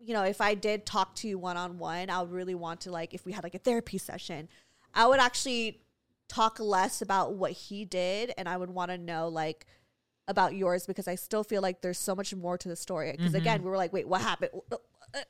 you 0.00 0.14
know, 0.14 0.22
if 0.22 0.40
I 0.40 0.54
did 0.54 0.86
talk 0.86 1.14
to 1.16 1.28
you 1.28 1.36
one 1.38 1.58
on 1.58 1.78
one, 1.78 2.08
I 2.08 2.22
would 2.22 2.32
really 2.32 2.54
want 2.54 2.80
to, 2.82 2.90
like, 2.90 3.12
if 3.12 3.26
we 3.26 3.32
had 3.32 3.44
like 3.44 3.54
a 3.54 3.58
therapy 3.58 3.98
session, 3.98 4.48
I 4.94 5.06
would 5.06 5.20
actually 5.20 5.82
talk 6.28 6.58
less 6.58 7.02
about 7.02 7.34
what 7.34 7.52
he 7.52 7.84
did 7.84 8.32
and 8.38 8.48
I 8.48 8.56
would 8.56 8.70
want 8.70 8.90
to 8.92 8.96
know, 8.96 9.28
like, 9.28 9.66
about 10.26 10.54
yours 10.54 10.86
because 10.86 11.06
I 11.06 11.16
still 11.16 11.44
feel 11.44 11.60
like 11.60 11.82
there's 11.82 11.98
so 11.98 12.14
much 12.14 12.34
more 12.34 12.56
to 12.56 12.68
the 12.68 12.76
story. 12.76 13.12
Because 13.12 13.32
Mhm. 13.32 13.38
again, 13.38 13.62
we 13.62 13.68
were 13.68 13.76
like, 13.76 13.92
wait, 13.92 14.08
what 14.08 14.22
happened? 14.22 14.52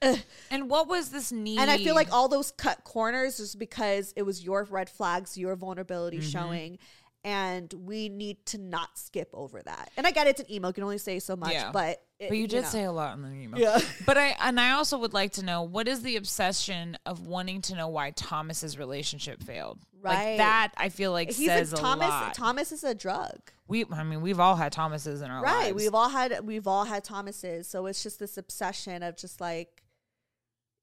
And 0.51 0.71
what 0.71 0.89
was 0.89 1.11
this 1.11 1.31
need? 1.31 1.59
And 1.59 1.71
I 1.71 1.79
feel 1.79 1.95
like 1.95 2.13
all 2.13 2.29
those 2.29 2.51
cut 2.53 2.85
corners 2.85 3.39
is 3.41 3.55
because 3.55 4.13
it 4.17 4.23
was 4.23 4.43
your 4.43 4.65
red 4.65 4.89
flags, 4.91 5.37
your 5.37 5.55
vulnerability 5.57 6.19
Mhm. 6.19 6.33
showing. 6.33 6.79
And 7.25 7.73
we 7.75 8.09
need 8.09 8.45
to 8.47 8.59
not 8.59 8.97
skip 8.99 9.29
over 9.35 9.61
that. 9.63 9.91
And 9.97 10.07
I 10.07 10.11
get 10.11 10.27
it's 10.27 10.41
an 10.41 10.51
email, 10.51 10.71
you 10.71 10.75
can 10.75 10.85
only 10.85 10.99
say 10.99 11.19
so 11.19 11.37
much, 11.37 11.53
Yeah. 11.53 11.71
but 11.73 12.03
it- 12.19 12.29
but 12.29 12.37
you 12.39 12.47
did 12.49 12.63
know. 12.63 12.69
say 12.69 12.85
a 12.85 12.93
lot 12.93 13.17
in 13.17 13.23
the 13.23 13.31
email. 13.31 13.61
Yeah. 13.61 13.79
But 14.07 14.17
I 14.19 14.37
and 14.41 14.59
I 14.59 14.73
also 14.73 14.99
would 14.99 15.13
like 15.15 15.33
to 15.33 15.45
know 15.45 15.63
what 15.63 15.87
is 15.89 16.03
the 16.03 16.17
obsession 16.17 16.97
of 17.07 17.27
wanting 17.27 17.61
to 17.63 17.75
know 17.77 17.89
why 17.89 18.11
Thomas's 18.13 18.79
relationship 18.79 19.43
failed? 19.43 19.79
Right. 20.01 20.31
Like 20.31 20.39
that 20.39 20.73
I 20.77 20.89
feel 20.89 21.13
like 21.13 21.33
He's 21.33 21.47
says 21.47 21.73
a 21.73 21.77
a, 21.77 21.79
Thomas. 21.79 22.09
lot. 22.09 22.35
Thomas 22.35 22.73
is 22.73 22.85
a 22.85 22.95
drug. 22.95 23.39
we 23.67 23.85
I 23.91 24.03
mean 24.05 24.21
we've 24.21 24.41
all 24.41 24.57
had 24.57 24.73
Thomases 24.73 25.21
in 25.23 25.31
our 25.31 25.43
right 25.43 25.53
lives. 25.53 25.65
Right. 25.67 25.75
We've 25.77 25.95
all 25.95 26.09
had 26.09 26.47
we've 26.47 26.67
all 26.67 26.85
had 26.85 27.05
thomases 27.05 27.67
so 27.69 27.87
it's 27.87 28.03
just 28.03 28.19
this 28.19 28.37
obsession 28.39 29.03
of 29.03 29.17
just 29.17 29.41
like 29.41 29.83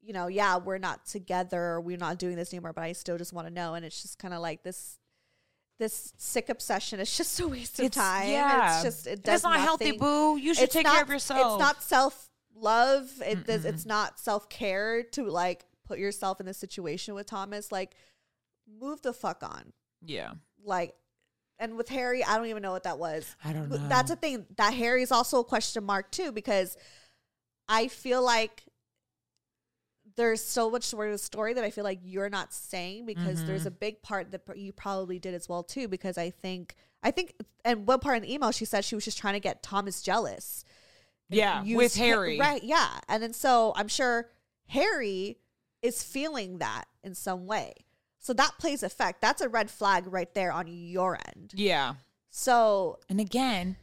you 0.01 0.13
know 0.13 0.27
yeah 0.27 0.57
we're 0.57 0.77
not 0.77 1.05
together 1.05 1.81
we're 1.81 1.97
not 1.97 2.19
doing 2.19 2.35
this 2.35 2.53
anymore 2.53 2.73
but 2.73 2.83
i 2.83 2.91
still 2.91 3.17
just 3.17 3.33
want 3.33 3.47
to 3.47 3.53
know 3.53 3.73
and 3.73 3.83
it's 3.83 4.01
just 4.03 4.19
kind 4.19 4.33
of 4.35 4.39
like 4.41 4.61
this 4.63 4.99
this 5.79 6.13
sick 6.17 6.49
obsession 6.49 6.99
is 6.99 7.15
just 7.15 7.39
a 7.41 7.47
waste 7.47 7.79
of 7.79 7.85
It's- 7.85 8.03
time 8.03 8.29
yeah. 8.29 8.75
it's 8.75 8.83
just 8.83 9.07
it 9.07 9.11
It's 9.13 9.21
does 9.21 9.43
not 9.43 9.59
healthy, 9.59 9.85
nothing. 9.85 9.99
boo. 9.99 10.37
You 10.37 10.53
should 10.53 10.63
It's 10.65 10.73
take 10.73 10.85
care 10.85 11.03
of 11.03 11.09
yourself. 11.09 11.53
it's 11.53 11.59
not 11.59 11.83
self 11.83 12.29
love 12.57 13.11
it 13.25 13.45
does 13.45 13.65
it's 13.65 13.85
not 13.85 14.17
self-care 14.17 15.03
to 15.03 15.25
like 15.25 15.65
put 15.85 15.99
yourself 15.99 16.39
in 16.39 16.45
this 16.45 16.57
situation 16.57 17.13
with 17.13 17.27
thomas 17.27 17.69
like 17.69 17.95
move 18.79 19.01
the 19.01 19.11
fuck 19.11 19.43
on 19.43 19.73
yeah. 20.01 20.31
like 20.63 20.95
and 21.59 21.77
with 21.77 21.87
Harry, 21.87 22.21
I 22.21 22.35
don't 22.35 22.47
even 22.47 22.61
know 22.61 22.73
what 22.73 22.83
that 22.83 22.99
was. 22.99 23.33
I 23.43 23.53
don't 23.53 23.69
know. 23.69 23.77
That's 23.77 24.11
a 24.11 24.17
thing. 24.17 24.45
That 24.57 24.73
Harry's 24.73 25.09
also 25.09 25.39
a 25.39 25.43
question 25.45 25.85
mark 25.85 26.11
too, 26.11 26.33
because 26.33 26.75
I 27.69 27.87
feel 27.87 28.21
like 28.21 28.63
there's 30.17 30.41
so 30.43 30.69
much 30.69 30.93
more 30.93 31.05
to 31.05 31.11
the 31.11 31.17
story 31.17 31.53
that 31.53 31.63
I 31.63 31.69
feel 31.69 31.83
like 31.83 31.99
you're 32.03 32.29
not 32.29 32.53
saying 32.53 33.05
because 33.05 33.43
there's 33.45 33.63
Mhm. 33.63 33.67
a 33.67 33.71
big 33.71 34.01
part 34.01 34.31
that 34.31 34.57
you 34.57 34.71
probably 34.71 35.19
did 35.19 35.33
as 35.33 35.49
well 35.49 35.63
too. 35.63 35.87
Because 35.87 36.17
I 36.17 36.29
think 36.29 36.75
I 37.03 37.11
think 37.11 37.33
and 37.63 37.85
one 37.87 37.99
part 37.99 38.17
in 38.17 38.23
the 38.23 38.33
email 38.33 38.51
she 38.51 38.65
said 38.65 38.83
she 38.85 38.95
was 38.95 39.03
just 39.05 39.17
trying 39.17 39.33
to 39.35 39.39
get 39.39 39.61
Thomas 39.61 40.01
jealous. 40.01 40.63
Yeah, 41.29 41.63
with 41.63 41.95
Ha- 41.95 42.03
Harry. 42.03 42.39
right? 42.39 42.63
Yeah, 42.63 42.99
and 43.07 43.21
then 43.21 43.33
so 43.33 43.73
I'm 43.75 43.87
sure 43.87 44.29
Harry 44.67 45.37
is 45.81 46.01
feeling 46.03 46.59
that 46.59 46.85
in 47.03 47.13
some 47.15 47.45
way. 47.45 47.73
So 48.19 48.33
that 48.33 48.53
plays 48.57 48.81
effect. 48.83 49.21
That's 49.21 49.41
a 49.41 49.49
red 49.49 49.69
flag 49.69 50.05
right 50.07 50.33
there 50.33 50.51
on 50.51 50.65
your 50.67 51.19
end. 51.27 51.53
Yeah. 51.55 51.95
So 52.31 52.99
And 53.09 53.19
again, 53.19 53.77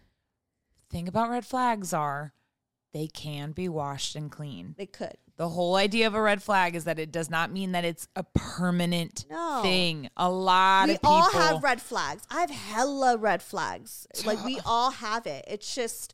thing 0.91 1.07
about 1.09 1.31
red 1.31 1.47
flags 1.47 1.93
are 1.93 2.33
they 2.93 3.07
can 3.07 3.53
be 3.53 3.69
washed 3.69 4.17
and 4.17 4.31
clean. 4.31 4.75
they 4.77 4.87
could. 4.87 5.17
The 5.37 5.49
whole 5.49 5.77
idea 5.77 6.07
of 6.07 6.15
a 6.15 6.21
red 6.21 6.43
flag 6.43 6.77
is 6.77 6.85
that 6.85 6.99
it 6.99 7.11
does 7.11 7.31
not 7.31 7.51
mean 7.51 7.73
that 7.73 7.85
it's 7.85 8.07
a 8.15 8.23
permanent 8.23 9.25
No. 9.31 9.61
thing. 9.63 10.09
A 10.17 10.31
lot 10.31 10.89
we 10.89 10.95
of 10.95 11.01
people 11.01 11.11
all 11.11 11.31
have 11.31 11.63
red 11.63 11.81
flags. 11.81 12.23
I 12.31 12.41
have 12.41 12.51
hella 12.51 13.17
red 13.17 13.43
flags. 13.43 14.07
Like 14.25 14.45
we 14.45 14.61
all 14.67 14.91
have 14.91 15.27
it. 15.27 15.45
It's 15.49 15.75
just, 15.75 16.13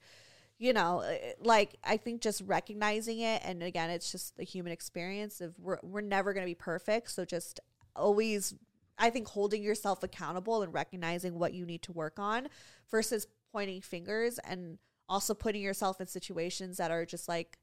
you 0.57 0.73
know, 0.73 1.01
uh, 1.01 1.15
like 1.40 1.77
I 1.82 1.97
think 1.97 2.23
just 2.23 2.43
recognizing 2.47 3.19
it, 3.19 3.43
and 3.45 3.62
again, 3.62 3.90
it's 3.90 4.11
just 4.12 4.39
a 4.39 4.45
human 4.45 4.73
experience. 4.73 5.40
Of 5.40 5.59
we're 5.59 5.78
we're 5.82 6.01
never 6.01 6.32
gonna 6.32 6.47
be 6.47 6.55
perfect, 6.55 7.11
so 7.11 7.24
just 7.24 7.59
always, 7.97 8.55
I 8.99 9.11
think 9.11 9.27
holding 9.28 9.62
yourself 9.62 10.03
accountable 10.05 10.62
and 10.62 10.73
recognizing 10.73 11.39
what 11.39 11.55
you 11.55 11.66
need 11.66 11.82
to 11.82 11.93
work 11.93 12.19
on, 12.20 12.49
versus 12.90 13.27
pointing 13.53 13.81
fingers 13.81 14.39
and 14.45 14.78
also 15.09 15.35
putting 15.35 15.62
yourself 15.62 16.01
in 16.01 16.07
situations 16.07 16.77
that 16.77 16.90
are 16.90 17.05
just 17.05 17.28
like 17.28 17.59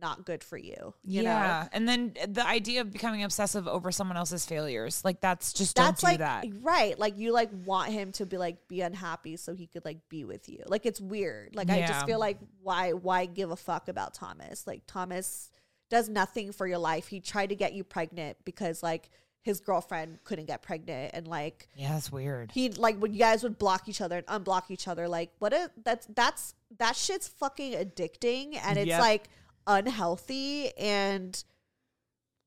not 0.00 0.24
good 0.24 0.42
for 0.42 0.56
you. 0.56 0.94
You 1.04 1.22
yeah. 1.22 1.62
know, 1.64 1.68
And 1.72 1.86
then 1.88 2.14
the 2.28 2.46
idea 2.46 2.80
of 2.80 2.90
becoming 2.90 3.22
obsessive 3.22 3.68
over 3.68 3.92
someone 3.92 4.16
else's 4.16 4.46
failures. 4.46 5.04
Like 5.04 5.20
that's 5.20 5.52
just 5.52 5.76
that's 5.76 6.00
don't 6.00 6.08
do 6.08 6.12
like 6.12 6.18
that. 6.20 6.46
right 6.62 6.98
like 6.98 7.18
you 7.18 7.32
like 7.32 7.50
want 7.66 7.92
him 7.92 8.10
to 8.12 8.24
be 8.24 8.38
like 8.38 8.66
be 8.66 8.80
unhappy 8.80 9.36
so 9.36 9.54
he 9.54 9.66
could 9.66 9.84
like 9.84 9.98
be 10.08 10.24
with 10.24 10.48
you 10.48 10.62
like 10.66 10.86
it's 10.86 11.00
weird 11.00 11.54
like 11.54 11.68
i 11.70 11.80
just 11.86 12.06
feel 12.06 12.18
like 12.18 12.38
why 12.62 12.92
why 12.92 13.26
give 13.26 13.50
a 13.50 13.56
fuck 13.56 13.88
about 13.88 14.14
thomas 14.14 14.66
like 14.66 14.82
thomas 14.86 15.50
does 15.90 16.08
nothing 16.08 16.50
for 16.52 16.66
your 16.66 16.78
life 16.78 17.08
he 17.08 17.20
tried 17.20 17.48
to 17.50 17.54
get 17.54 17.72
you 17.74 17.84
pregnant 17.84 18.36
because 18.44 18.82
like 18.82 19.10
his 19.42 19.60
girlfriend 19.60 20.18
couldn't 20.24 20.44
get 20.46 20.62
pregnant 20.62 21.10
and 21.14 21.26
like 21.26 21.68
Yeah, 21.74 21.92
that's 21.92 22.10
weird. 22.12 22.52
he 22.52 22.70
like 22.70 22.96
when 22.98 23.12
you 23.12 23.18
guys 23.18 23.42
would 23.42 23.58
block 23.58 23.88
each 23.88 24.00
other 24.00 24.18
and 24.18 24.26
unblock 24.44 24.70
each 24.70 24.86
other 24.88 25.08
like 25.08 25.30
what 25.40 25.52
a 25.52 25.70
that's 25.84 26.06
that's 26.14 26.54
that 26.78 26.94
shit's 26.96 27.28
fucking 27.28 27.72
addicting 27.74 28.58
and 28.62 28.78
it's 28.78 28.88
Yep. 28.88 29.00
like 29.00 29.28
unhealthy 29.66 30.70
and 30.76 31.42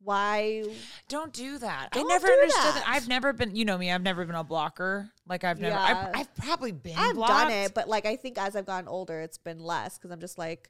why 0.02 0.64
Don't 1.08 1.32
do 1.32 1.58
that. 1.60 1.90
I 1.94 1.98
Don't 2.00 2.10
never 2.10 2.28
do 2.28 2.34
understood 2.34 2.64
that. 2.76 2.84
that. 2.86 2.88
I've 2.88 3.08
never 3.08 3.32
been, 3.32 3.56
you 3.56 3.64
know 3.64 3.78
me, 3.78 3.90
I've 3.92 4.02
never 4.02 4.26
been 4.26 4.36
a 4.36 4.44
blocker. 4.44 5.10
Like 5.28 5.44
I've 5.46 5.60
never, 5.60 5.76
Yeah. 5.76 6.10
I've, 6.14 6.20
I've 6.22 6.36
probably 6.36 6.74
been 6.74 6.98
I've 6.98 7.16
blocked. 7.16 7.32
done 7.32 7.52
it, 7.52 7.74
but 7.74 7.88
like 7.88 8.06
I 8.06 8.18
think 8.18 8.38
as 8.38 8.56
I've 8.56 8.66
gotten 8.66 8.90
older, 8.90 9.22
it's 9.22 9.38
been 9.38 9.60
less 9.60 9.98
because 9.98 10.12
I'm 10.12 10.20
just 10.20 10.38
like, 10.38 10.70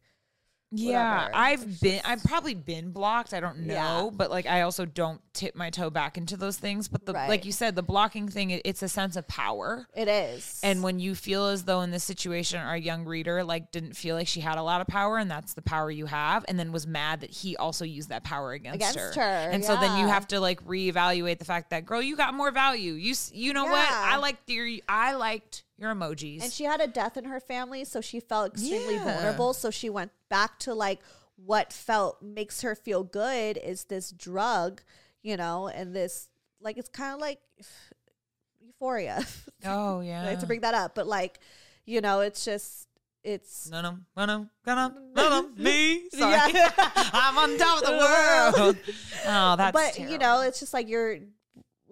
Yeah, 0.71 1.15
whatever. 1.25 1.35
I've 1.35 1.81
been. 1.81 2.01
I've 2.05 2.23
probably 2.23 2.53
been 2.53 2.91
blocked. 2.91 3.33
I 3.33 3.39
don't 3.39 3.61
know, 3.61 3.73
Yeah. 3.73 4.09
but 4.13 4.29
like 4.29 4.45
I 4.45 4.61
also 4.61 4.85
don't 4.85 5.19
tip 5.33 5.55
my 5.55 5.69
toe 5.69 5.89
back 5.89 6.17
into 6.17 6.37
those 6.37 6.57
things. 6.57 6.87
But 6.87 7.05
the 7.05 7.13
Right. 7.13 7.27
like 7.27 7.45
you 7.45 7.51
said, 7.51 7.75
the 7.75 7.83
blocking 7.83 8.29
thing, 8.29 8.51
it, 8.51 8.61
it's 8.65 8.83
a 8.83 8.87
sense 8.87 9.15
of 9.15 9.27
power. 9.27 9.87
It 9.95 10.07
is. 10.07 10.59
And 10.63 10.83
when 10.83 10.99
you 10.99 11.15
feel 11.15 11.47
as 11.47 11.63
though 11.63 11.81
in 11.81 11.91
this 11.91 12.03
situation, 12.03 12.59
our 12.59 12.77
young 12.77 13.05
reader 13.05 13.43
like 13.43 13.71
didn't 13.71 13.93
feel 13.93 14.15
like 14.15 14.27
she 14.27 14.41
had 14.41 14.57
a 14.57 14.63
lot 14.63 14.79
of 14.81 14.87
power, 14.87 15.17
and 15.17 15.29
that's 15.29 15.53
the 15.53 15.61
power 15.61 15.89
you 15.91 16.05
have, 16.05 16.45
and 16.47 16.59
then 16.59 16.71
was 16.71 16.85
mad 16.87 17.21
that 17.21 17.31
he 17.31 17.57
also 17.57 17.83
used 17.85 18.09
that 18.09 18.23
power 18.23 18.53
against, 18.53 18.75
Against 18.75 19.15
her. 19.15 19.21
her, 19.21 19.49
And 19.51 19.65
so 19.65 19.75
then 19.75 19.97
you 19.97 20.07
have 20.07 20.27
to 20.29 20.39
like 20.39 20.63
reevaluate 20.65 21.39
the 21.39 21.45
fact 21.45 21.71
that 21.71 21.85
girl, 21.85 22.01
you 22.01 22.15
got 22.15 22.33
more 22.33 22.51
value. 22.51 22.93
You 22.93 23.15
you 23.33 23.53
know 23.53 23.65
what? 23.65 23.89
I 23.91 24.17
liked 24.17 24.49
your 24.49 24.67
I 24.87 25.13
liked 25.13 25.63
your 25.77 25.93
emojis. 25.93 26.43
And 26.43 26.51
she 26.53 26.63
had 26.65 26.79
a 26.79 26.87
death 26.87 27.17
in 27.17 27.25
her 27.25 27.39
family, 27.39 27.83
so 27.85 27.99
she 28.01 28.19
felt 28.19 28.53
extremely 28.53 28.95
Yeah. 28.95 29.03
vulnerable. 29.03 29.53
So 29.53 29.71
she 29.71 29.89
went 29.89 30.11
back 30.29 30.59
to 30.59 30.73
like 30.73 30.99
what 31.35 31.73
felt 31.73 32.21
makes 32.21 32.61
her 32.61 32.75
feel 32.75 33.03
good 33.03 33.57
is 33.57 33.85
this 33.85 34.11
drug, 34.11 34.81
you 35.23 35.37
know, 35.37 35.67
and 35.69 35.95
this 35.95 36.29
like 36.61 36.77
it's 36.77 36.89
kind 36.89 37.13
of 37.15 37.19
like 37.19 37.39
euphoria. 38.61 39.25
oh 39.65 39.97
Like, 39.97 40.05
yeah. 40.05 40.35
to 40.39 40.45
bring 40.45 40.61
that 40.61 40.75
up, 40.75 40.93
but 40.93 41.07
like, 41.07 41.39
you 41.85 42.01
know, 42.01 42.19
it's 42.21 42.45
just 42.45 42.87
it's 43.23 43.69
None 43.71 43.85
of, 43.85 43.95
none 44.17 44.29
of, 44.29 44.47
none 44.65 44.77
of, 44.77 44.93
none 45.15 45.55
me. 45.57 46.09
Sorry. 46.09 46.51
Yeah. 46.53 46.71
I'm 46.77 47.37
on 47.37 47.57
top 47.57 47.81
of 47.81 47.85
the 47.85 47.97
world. 48.57 48.77
Oh, 49.25 49.55
that's 49.55 49.71
but 49.71 50.09
you 50.09 50.17
know, 50.17 50.41
it's 50.41 50.59
just 50.59 50.73
like 50.73 50.89
you're 50.89 51.19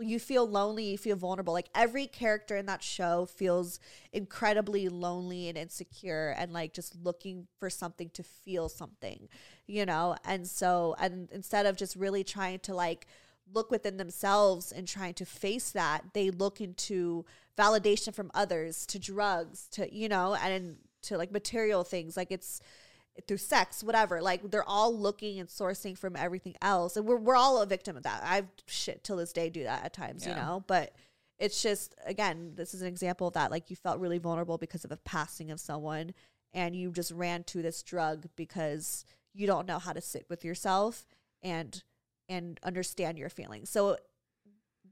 you 0.01 0.19
feel 0.19 0.47
lonely, 0.47 0.91
you 0.91 0.97
feel 0.97 1.15
vulnerable. 1.15 1.53
Like 1.53 1.69
every 1.75 2.07
character 2.07 2.57
in 2.57 2.65
that 2.65 2.83
show 2.83 3.25
feels 3.25 3.79
incredibly 4.11 4.89
lonely 4.89 5.47
and 5.47 5.57
insecure 5.57 6.35
and 6.37 6.51
like 6.51 6.73
just 6.73 6.95
looking 7.03 7.47
for 7.59 7.69
something 7.69 8.09
to 8.11 8.23
feel 8.23 8.69
something, 8.69 9.29
you 9.67 9.85
know? 9.85 10.15
And 10.25 10.47
so 10.47 10.95
and 10.99 11.29
instead 11.31 11.65
of 11.65 11.77
just 11.77 11.95
really 11.95 12.23
trying 12.23 12.59
to 12.59 12.73
like 12.73 13.07
look 13.53 13.71
within 13.71 13.97
themselves 13.97 14.71
and 14.71 14.87
trying 14.87 15.13
to 15.15 15.25
face 15.25 15.71
that, 15.71 16.01
they 16.13 16.29
look 16.29 16.61
into 16.61 17.25
validation 17.57 18.13
from 18.13 18.31
others, 18.33 18.85
to 18.87 18.99
drugs, 18.99 19.67
to 19.71 19.93
you 19.93 20.09
know, 20.09 20.35
and 20.35 20.77
to 21.03 21.17
like 21.17 21.31
material 21.31 21.83
things. 21.83 22.15
Like 22.17 22.31
it's 22.31 22.61
through 23.27 23.37
sex, 23.37 23.83
whatever. 23.83 24.21
Like 24.21 24.49
they're 24.49 24.67
all 24.67 24.97
looking 24.97 25.39
and 25.39 25.49
sourcing 25.49 25.97
from 25.97 26.15
everything 26.15 26.55
else, 26.61 26.97
and 26.97 27.05
we're 27.05 27.17
we're 27.17 27.35
all 27.35 27.61
a 27.61 27.65
victim 27.65 27.97
of 27.97 28.03
that. 28.03 28.21
I've 28.23 28.47
shit 28.67 29.03
till 29.03 29.17
this 29.17 29.33
day 29.33 29.49
do 29.49 29.63
that 29.63 29.85
at 29.85 29.93
times, 29.93 30.25
you 30.25 30.33
know. 30.33 30.63
But 30.67 30.93
it's 31.37 31.61
just 31.61 31.95
again, 32.05 32.53
this 32.55 32.73
is 32.73 32.81
an 32.81 32.87
example 32.87 33.27
of 33.27 33.33
that. 33.33 33.51
Like 33.51 33.69
you 33.69 33.75
felt 33.75 33.99
really 33.99 34.17
vulnerable 34.17 34.57
because 34.57 34.85
of 34.85 34.91
a 34.91 34.97
passing 34.97 35.51
of 35.51 35.59
someone, 35.59 36.13
and 36.53 36.75
you 36.75 36.91
just 36.91 37.11
ran 37.11 37.43
to 37.45 37.61
this 37.61 37.83
drug 37.83 38.27
because 38.35 39.05
you 39.33 39.47
don't 39.47 39.67
know 39.67 39.79
how 39.79 39.93
to 39.93 40.01
sit 40.01 40.25
with 40.29 40.45
yourself 40.45 41.05
and 41.41 41.83
and 42.29 42.59
understand 42.63 43.17
your 43.17 43.29
feelings. 43.29 43.69
So 43.69 43.97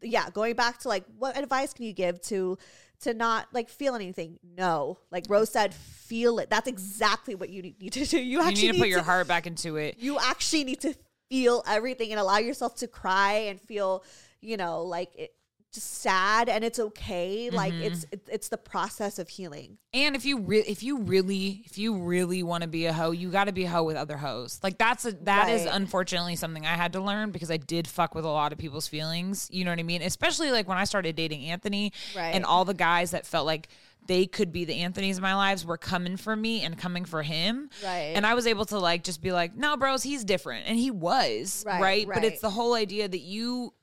yeah, 0.01 0.29
going 0.29 0.55
back 0.55 0.79
to 0.79 0.87
like 0.87 1.05
what 1.17 1.37
advice 1.37 1.73
can 1.73 1.85
you 1.85 1.93
give 1.93 2.21
to 2.23 2.57
to 3.01 3.13
not 3.13 3.47
like 3.53 3.69
feel 3.69 3.95
anything? 3.95 4.39
No. 4.57 4.99
Like 5.11 5.25
Rose 5.29 5.49
said, 5.49 5.73
feel 5.73 6.39
it. 6.39 6.49
That's 6.49 6.67
exactly 6.67 7.35
what 7.35 7.49
you 7.49 7.61
need 7.61 7.93
to 7.93 8.05
do. 8.05 8.17
You 8.17 8.23
you 8.23 8.41
actually 8.41 8.67
need 8.67 8.73
to 8.73 8.79
put 8.79 8.89
your 8.89 9.03
heart 9.03 9.27
back 9.27 9.47
into 9.47 9.77
it. 9.77 9.97
You 9.99 10.17
actually 10.19 10.63
need 10.63 10.81
to 10.81 10.93
feel 11.29 11.63
everything 11.67 12.11
and 12.11 12.19
allow 12.19 12.37
yourself 12.37 12.75
to 12.77 12.87
cry 12.87 13.33
and 13.33 13.61
feel, 13.61 14.03
you 14.41 14.57
know, 14.57 14.83
like 14.83 15.15
it 15.15 15.33
just 15.73 16.01
sad 16.01 16.49
and 16.49 16.63
it's 16.63 16.79
okay. 16.79 17.49
Like 17.49 17.73
Mhm. 17.73 17.81
it's 17.81 18.05
it, 18.11 18.21
it's 18.31 18.49
the 18.49 18.57
process 18.57 19.19
of 19.19 19.29
healing. 19.29 19.77
And 19.93 20.15
if 20.15 20.25
you 20.25 20.39
re- 20.39 20.63
if 20.67 20.81
you 20.83 20.97
really 20.99 21.61
if 21.65 21.77
you 21.77 21.95
really 21.95 22.41
want 22.43 22.63
to 22.63 22.67
be 22.67 22.85
a 22.87 22.93
hoe, 22.93 23.11
you 23.11 23.29
got 23.29 23.45
to 23.45 23.51
be 23.51 23.65
a 23.65 23.69
hoe 23.69 23.83
with 23.83 23.95
other 23.95 24.17
hoes. 24.17 24.59
Like 24.63 24.77
that's 24.77 25.05
a 25.05 25.11
that 25.23 25.49
is 25.49 25.65
Right. 25.65 25.75
unfortunately 25.75 26.35
something 26.35 26.65
I 26.65 26.73
had 26.75 26.93
to 26.93 27.01
learn 27.01 27.31
because 27.31 27.51
I 27.51 27.57
did 27.57 27.87
fuck 27.87 28.15
with 28.15 28.25
a 28.25 28.29
lot 28.29 28.51
of 28.51 28.57
people's 28.57 28.87
feelings. 28.87 29.47
You 29.51 29.63
know 29.65 29.71
what 29.71 29.79
I 29.79 29.83
mean? 29.83 30.01
Especially 30.01 30.51
like 30.51 30.67
when 30.67 30.77
I 30.77 30.85
started 30.85 31.15
dating 31.15 31.45
Anthony 31.45 31.93
Right. 32.15 32.33
and 32.35 32.45
all 32.45 32.65
the 32.65 32.73
guys 32.73 33.11
that 33.11 33.25
felt 33.27 33.45
like 33.45 33.67
they 34.07 34.25
could 34.25 34.51
be 34.51 34.65
the 34.65 34.73
Anthony's 34.75 35.17
in 35.17 35.21
my 35.21 35.35
lives 35.35 35.63
were 35.65 35.77
coming 35.77 36.17
for 36.17 36.35
me 36.35 36.61
and 36.63 36.75
coming 36.79 37.05
for 37.05 37.21
him. 37.21 37.69
Right. 37.83 38.13
And 38.15 38.25
I 38.25 38.33
was 38.33 38.47
able 38.47 38.65
to 38.65 38.79
like 38.79 39.03
just 39.03 39.21
be 39.21 39.31
like, 39.31 39.55
"No, 39.55 39.77
bros, 39.77 40.01
he's 40.01 40.23
different." 40.23 40.65
And 40.67 40.79
he 40.79 40.89
was, 40.89 41.63
Right, 41.67 41.79
right? 41.81 42.07
But 42.11 42.23
it's 42.23 42.41
the 42.41 42.49
whole 42.49 42.73
idea 42.73 43.07
that 43.07 43.19
you 43.19 43.73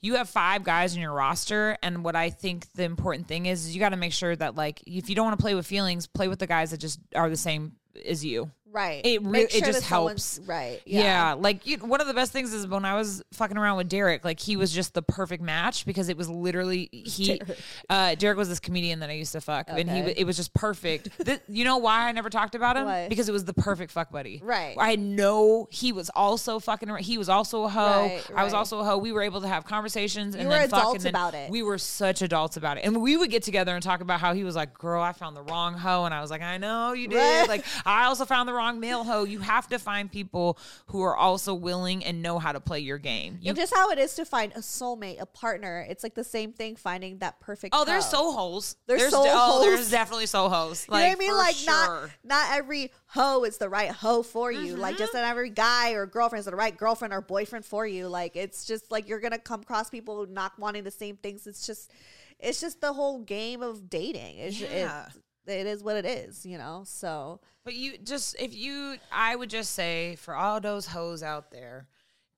you 0.00 0.14
have 0.16 0.28
five 0.28 0.64
guys 0.64 0.94
in 0.94 1.00
your 1.00 1.12
roster 1.12 1.76
and 1.82 2.04
what 2.04 2.16
i 2.16 2.30
think 2.30 2.70
the 2.72 2.84
important 2.84 3.26
thing 3.26 3.46
is 3.46 3.66
is 3.66 3.74
you 3.74 3.80
got 3.80 3.90
to 3.90 3.96
make 3.96 4.12
sure 4.12 4.34
that 4.34 4.54
like 4.54 4.82
if 4.86 5.08
you 5.08 5.14
don't 5.14 5.26
want 5.26 5.38
to 5.38 5.42
play 5.42 5.54
with 5.54 5.66
feelings 5.66 6.06
play 6.06 6.28
with 6.28 6.38
the 6.38 6.46
guys 6.46 6.70
that 6.70 6.78
just 6.78 7.00
are 7.14 7.28
the 7.28 7.36
same 7.36 7.72
as 8.04 8.24
you 8.24 8.50
Right. 8.76 9.00
It 9.06 9.22
re- 9.24 9.40
it 9.44 9.50
sure 9.52 9.60
just 9.62 9.84
helps. 9.84 10.38
Right. 10.46 10.82
yeah, 10.84 11.00
Yeah. 11.00 11.32
like 11.32 11.66
you, 11.66 11.78
one 11.78 12.00
of 12.02 12.06
the 12.06 12.12
best 12.14 12.30
things 12.32 12.52
is 12.52 12.66
when 12.66 12.84
i 12.84 12.94
was 12.94 13.22
fucking 13.32 13.56
around 13.56 13.78
with 13.78 13.88
derek 13.88 14.22
like 14.24 14.38
he 14.38 14.54
was 14.56 14.70
just 14.70 14.92
the 14.92 15.00
perfect 15.02 15.42
match 15.42 15.86
because 15.86 16.08
it 16.10 16.16
was 16.16 16.28
literally 16.28 16.88
he 16.92 17.38
Derek. 17.38 17.58
uh 17.88 18.14
derek 18.16 18.36
was 18.36 18.48
this 18.50 18.60
comedian 18.60 19.00
that 19.00 19.08
i 19.08 19.14
used 19.14 19.32
to 19.32 19.40
fuck 19.40 19.66
and 19.68 19.88
he 19.90 19.98
it 20.00 20.24
was 20.26 20.36
just 20.36 20.52
perfect 20.54 21.08
you 21.48 21.64
know 21.64 21.78
why 21.78 22.08
i 22.08 22.12
never 22.12 22.28
talked 22.28 22.54
about 22.54 22.76
him 22.76 22.84
Why? 22.84 23.08
because 23.08 23.28
it 23.28 23.32
was 23.32 23.44
the 23.46 23.54
perfect 23.54 23.92
fuck 23.92 24.10
buddy 24.12 24.40
Right. 24.44 24.76
i 24.78 24.90
had 24.90 25.00
no 25.00 25.68
he 25.70 25.92
was 25.92 26.10
also 26.14 26.58
fucking 26.58 26.90
around 26.90 27.02
he 27.02 27.16
was 27.18 27.28
also 27.30 27.64
a 27.64 27.68
hoe 27.68 28.02
Right, 28.02 28.22
i 28.36 28.44
was 28.44 28.52
also 28.52 28.80
a 28.80 28.84
hoe 28.84 28.98
we 28.98 29.12
were 29.12 29.22
able 29.22 29.40
to 29.40 29.48
have 29.48 29.64
conversations 29.64 30.34
and 30.34 30.44
You 30.44 30.50
then 30.50 30.62
were 30.62 30.68
fuck, 30.68 30.80
adults 30.80 30.94
and 30.96 31.04
then 31.04 31.10
about 31.22 31.34
it. 31.34 31.50
we 31.50 31.62
were 31.62 31.78
such 31.78 32.20
adults 32.22 32.56
about 32.56 32.76
it 32.78 32.84
and 32.84 33.00
we 33.00 33.16
would 33.16 33.30
get 33.30 33.42
together 33.42 33.74
and 33.74 33.82
talk 33.82 34.00
about 34.02 34.20
how 34.20 34.34
he 34.34 34.44
was 34.44 34.54
like 34.56 34.74
girl 34.74 35.02
i 35.02 35.12
found 35.12 35.36
the 35.36 35.42
wrong 35.42 35.74
hoe 35.74 36.04
and 36.04 36.12
i 36.14 36.20
was 36.20 36.30
like 36.30 36.42
i 36.42 36.58
know 36.58 36.92
you 36.92 37.08
did 37.08 37.16
Right. 37.16 37.48
like 37.48 37.64
i 37.86 38.04
also 38.04 38.24
found 38.24 38.48
the 38.48 38.52
wrong 38.52 38.65
male 38.72 39.04
hoe 39.04 39.24
you 39.24 39.40
have 39.40 39.66
to 39.68 39.78
find 39.78 40.10
people 40.12 40.58
who 40.86 41.02
are 41.02 41.16
also 41.16 41.54
willing 41.54 42.04
and 42.04 42.22
know 42.22 42.38
how 42.38 42.52
to 42.52 42.60
play 42.60 42.80
your 42.80 42.98
game 42.98 43.38
you 43.40 43.52
just 43.54 43.74
how 43.74 43.90
it 43.90 43.98
is 43.98 44.14
to 44.14 44.24
find 44.24 44.52
a 44.52 44.58
soulmate, 44.58 45.20
a 45.20 45.26
partner. 45.26 45.86
It's 45.88 46.02
like 46.02 46.14
the 46.14 46.24
same 46.24 46.52
thing 46.52 46.76
finding 46.76 47.18
that 47.18 47.40
perfect. 47.40 47.74
Oh, 47.76 47.84
there's 47.84 48.04
soul 48.06 48.32
holes. 48.32 48.76
There's 48.86 49.02
de- 49.04 49.10
soul 49.10 49.26
oh, 49.28 49.60
there's 49.64 49.90
definitely 49.90 50.26
soul 50.26 50.48
holes. 50.48 50.86
You 50.88 50.94
know 50.94 51.00
what 51.00 51.12
I 51.12 51.14
mean? 51.16 51.32
Like 51.34 51.56
not 51.66 51.86
sure. 51.86 52.10
not 52.24 52.56
every 52.56 52.92
hoe 53.06 53.44
is 53.44 53.58
the 53.58 53.68
right 53.68 53.90
hoe 53.90 54.22
for 54.22 54.50
you. 54.52 54.76
Like 54.76 54.96
just 54.98 55.12
Mm-hmm. 55.12 55.22
not 55.22 55.30
every 55.30 55.50
guy 55.50 55.92
or 55.92 56.06
girlfriend 56.06 56.40
is 56.40 56.46
the 56.46 56.56
right 56.56 56.76
girlfriend 56.76 57.14
or 57.14 57.20
boyfriend 57.20 57.64
for 57.64 57.86
you. 57.86 58.08
Like 58.08 58.36
it's 58.36 58.64
just 58.64 58.90
like 58.90 59.08
you're 59.08 59.20
gonna 59.20 59.38
come 59.38 59.60
across 59.60 59.90
people 59.90 60.26
not 60.26 60.58
wanting 60.58 60.84
the 60.84 60.90
same 60.90 61.16
things. 61.16 61.46
It's 61.46 61.66
just 61.66 61.90
it's 62.38 62.60
just 62.60 62.80
the 62.80 62.92
whole 62.92 63.20
game 63.20 63.62
of 63.62 63.88
dating. 63.88 64.38
It's 64.38 64.60
Yeah. 64.60 65.06
it, 65.06 65.12
it 65.46 65.66
is 65.66 65.82
what 65.82 65.96
it 65.96 66.04
is, 66.06 66.44
you 66.46 66.58
know. 66.58 66.82
So 66.86 67.40
But 67.64 67.74
you 67.74 67.98
just 67.98 68.36
if 68.38 68.54
you 68.54 68.96
I 69.12 69.34
would 69.36 69.50
just 69.50 69.72
say 69.72 70.16
for 70.16 70.34
all 70.34 70.60
those 70.60 70.86
hoes 70.86 71.22
out 71.22 71.50
there, 71.50 71.88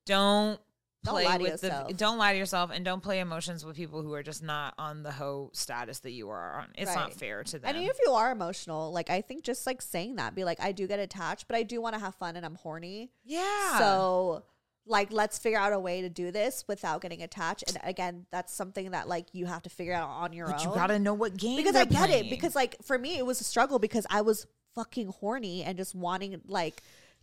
don't 0.07 0.61
Don't 1.05 1.15
play 1.15 1.25
to 1.25 1.39
with 1.39 1.63
yourself. 1.63 1.89
the 1.89 1.95
don't 1.95 2.19
lie 2.19 2.33
to 2.33 2.39
yourself 2.39 2.71
and 2.73 2.85
don't 2.85 3.03
play 3.03 3.21
emotions 3.21 3.65
with 3.65 3.77
people 3.77 4.03
who 4.03 4.13
are 4.15 4.23
just 4.23 4.43
not 4.43 4.75
on 4.79 5.03
the 5.03 5.13
hoe 5.13 5.51
status 5.53 6.01
that 6.01 6.11
you 6.13 6.29
are 6.31 6.61
on. 6.61 6.69
It's 6.77 6.95
not 6.95 7.13
fair 7.15 7.45
to 7.45 7.59
them. 7.59 7.69
And 7.69 7.77
even 7.77 7.89
if 7.91 7.99
you 8.05 8.13
are 8.13 8.31
emotional, 8.33 8.93
like 8.93 9.11
I 9.11 9.21
think 9.21 9.45
just 9.45 9.67
like 9.67 9.81
saying 9.83 10.17
that, 10.17 10.35
be 10.35 10.45
like, 10.45 10.61
I 10.61 10.73
do 10.73 10.87
get 10.87 10.99
attached, 10.99 11.47
but 11.47 11.57
I 11.57 11.63
do 11.63 11.81
want 11.81 11.95
to 11.95 12.01
have 12.01 12.15
fun 12.17 12.37
and 12.37 12.45
I'm 12.45 12.57
horny. 12.57 13.11
yeah. 13.25 13.79
So 13.79 14.43
like 14.89 15.13
let's 15.13 15.39
figure 15.39 15.59
out 15.59 15.73
a 15.73 15.79
way 15.79 16.01
to 16.01 16.09
do 16.09 16.31
this 16.33 16.65
without 16.67 17.01
getting 17.03 17.23
attached. 17.23 17.65
And 17.69 17.79
again, 17.85 18.27
that's 18.33 18.53
something 18.53 18.91
that 18.93 19.07
like 19.09 19.27
you 19.33 19.47
have 19.47 19.63
to 19.63 19.71
figure 19.71 19.93
out 19.95 20.09
on 20.09 20.33
your 20.33 20.47
but 20.47 20.61
own. 20.61 20.69
you 20.69 20.75
gotta 20.75 20.99
know 20.99 21.15
what 21.15 21.37
game 21.37 21.57
because 21.57 21.77
I 21.77 21.85
get 21.85 22.09
playing. 22.09 22.27
it. 22.27 22.31
Because 22.31 22.55
like 22.57 22.77
for 22.83 22.99
me, 22.99 23.19
it 23.19 23.27
was 23.27 23.41
a 23.41 23.45
struggle 23.45 23.79
because 23.79 24.07
I 24.11 24.23
was 24.23 24.47
fucking 24.75 25.09
horny 25.21 25.63
and 25.63 25.77
just 25.77 25.95
wanting 25.95 26.41
like 26.47 26.83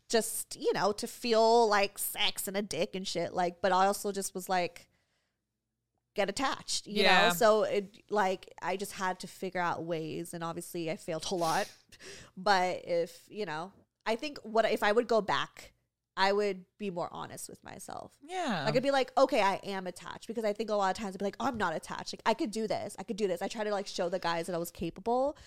just 0.10 0.56
you 0.60 0.72
know 0.74 0.92
to 0.92 1.08
feel 1.08 1.68
like 1.68 1.98
sex 1.98 2.48
and 2.48 2.56
a 2.56 2.62
dick 2.62 2.96
and 2.96 3.08
shit. 3.08 3.34
Like, 3.34 3.62
but 3.62 3.72
I 3.72 3.88
also 3.88 4.12
just 4.12 4.36
was 4.36 4.48
like 4.48 4.88
get 6.16 6.30
attached, 6.30 6.88
you 6.88 7.04
Yeah. 7.04 7.28
know. 7.30 7.34
So 7.34 7.64
it 7.64 7.98
like 8.10 8.54
I 8.62 8.78
just 8.78 8.94
had 8.94 9.20
to 9.22 9.28
figure 9.28 9.60
out 9.60 9.84
ways, 9.84 10.34
and 10.34 10.44
obviously 10.44 10.90
I 10.92 10.96
failed 10.98 11.26
a 11.32 11.36
lot. 11.36 11.68
But 12.38 12.82
if 12.86 13.22
you 13.30 13.46
know, 13.46 13.72
I 14.06 14.16
think 14.18 14.38
what 14.44 14.70
if 14.70 14.84
I 14.84 14.92
would 14.92 15.08
go 15.08 15.22
back. 15.22 15.72
I 16.18 16.32
would 16.32 16.64
be 16.78 16.90
more 16.92 17.10
honest 17.12 17.50
with 17.50 17.64
myself. 17.64 18.12
yeah. 18.22 18.64
Like 18.66 18.76
I'd 18.76 18.84
be 18.84 18.92
like, 18.92 19.12
okay, 19.18 19.42
I 19.42 19.56
am 19.64 19.86
attached 19.88 20.28
because 20.28 20.46
I 20.46 20.54
think 20.54 20.70
a 20.70 20.76
lot 20.76 20.92
of 20.96 20.98
times 21.02 21.16
I'd 21.16 21.20
be 21.20 21.26
like, 21.26 21.36
oh, 21.40 21.48
I'm 21.48 21.58
not 21.58 21.76
attached. 21.76 22.14
Like 22.14 22.22
I 22.26 22.34
could 22.34 22.52
do 22.52 22.68
this. 22.68 22.96
I 22.98 23.04
could 23.04 23.18
do 23.18 23.28
this. 23.28 23.42
I 23.42 23.48
try 23.48 23.64
to 23.64 23.72
like 23.72 23.88
show 23.88 24.08
the 24.10 24.20
guys 24.20 24.48
that 24.48 24.56
I 24.56 24.58
was 24.58 24.72
capable, 24.72 25.38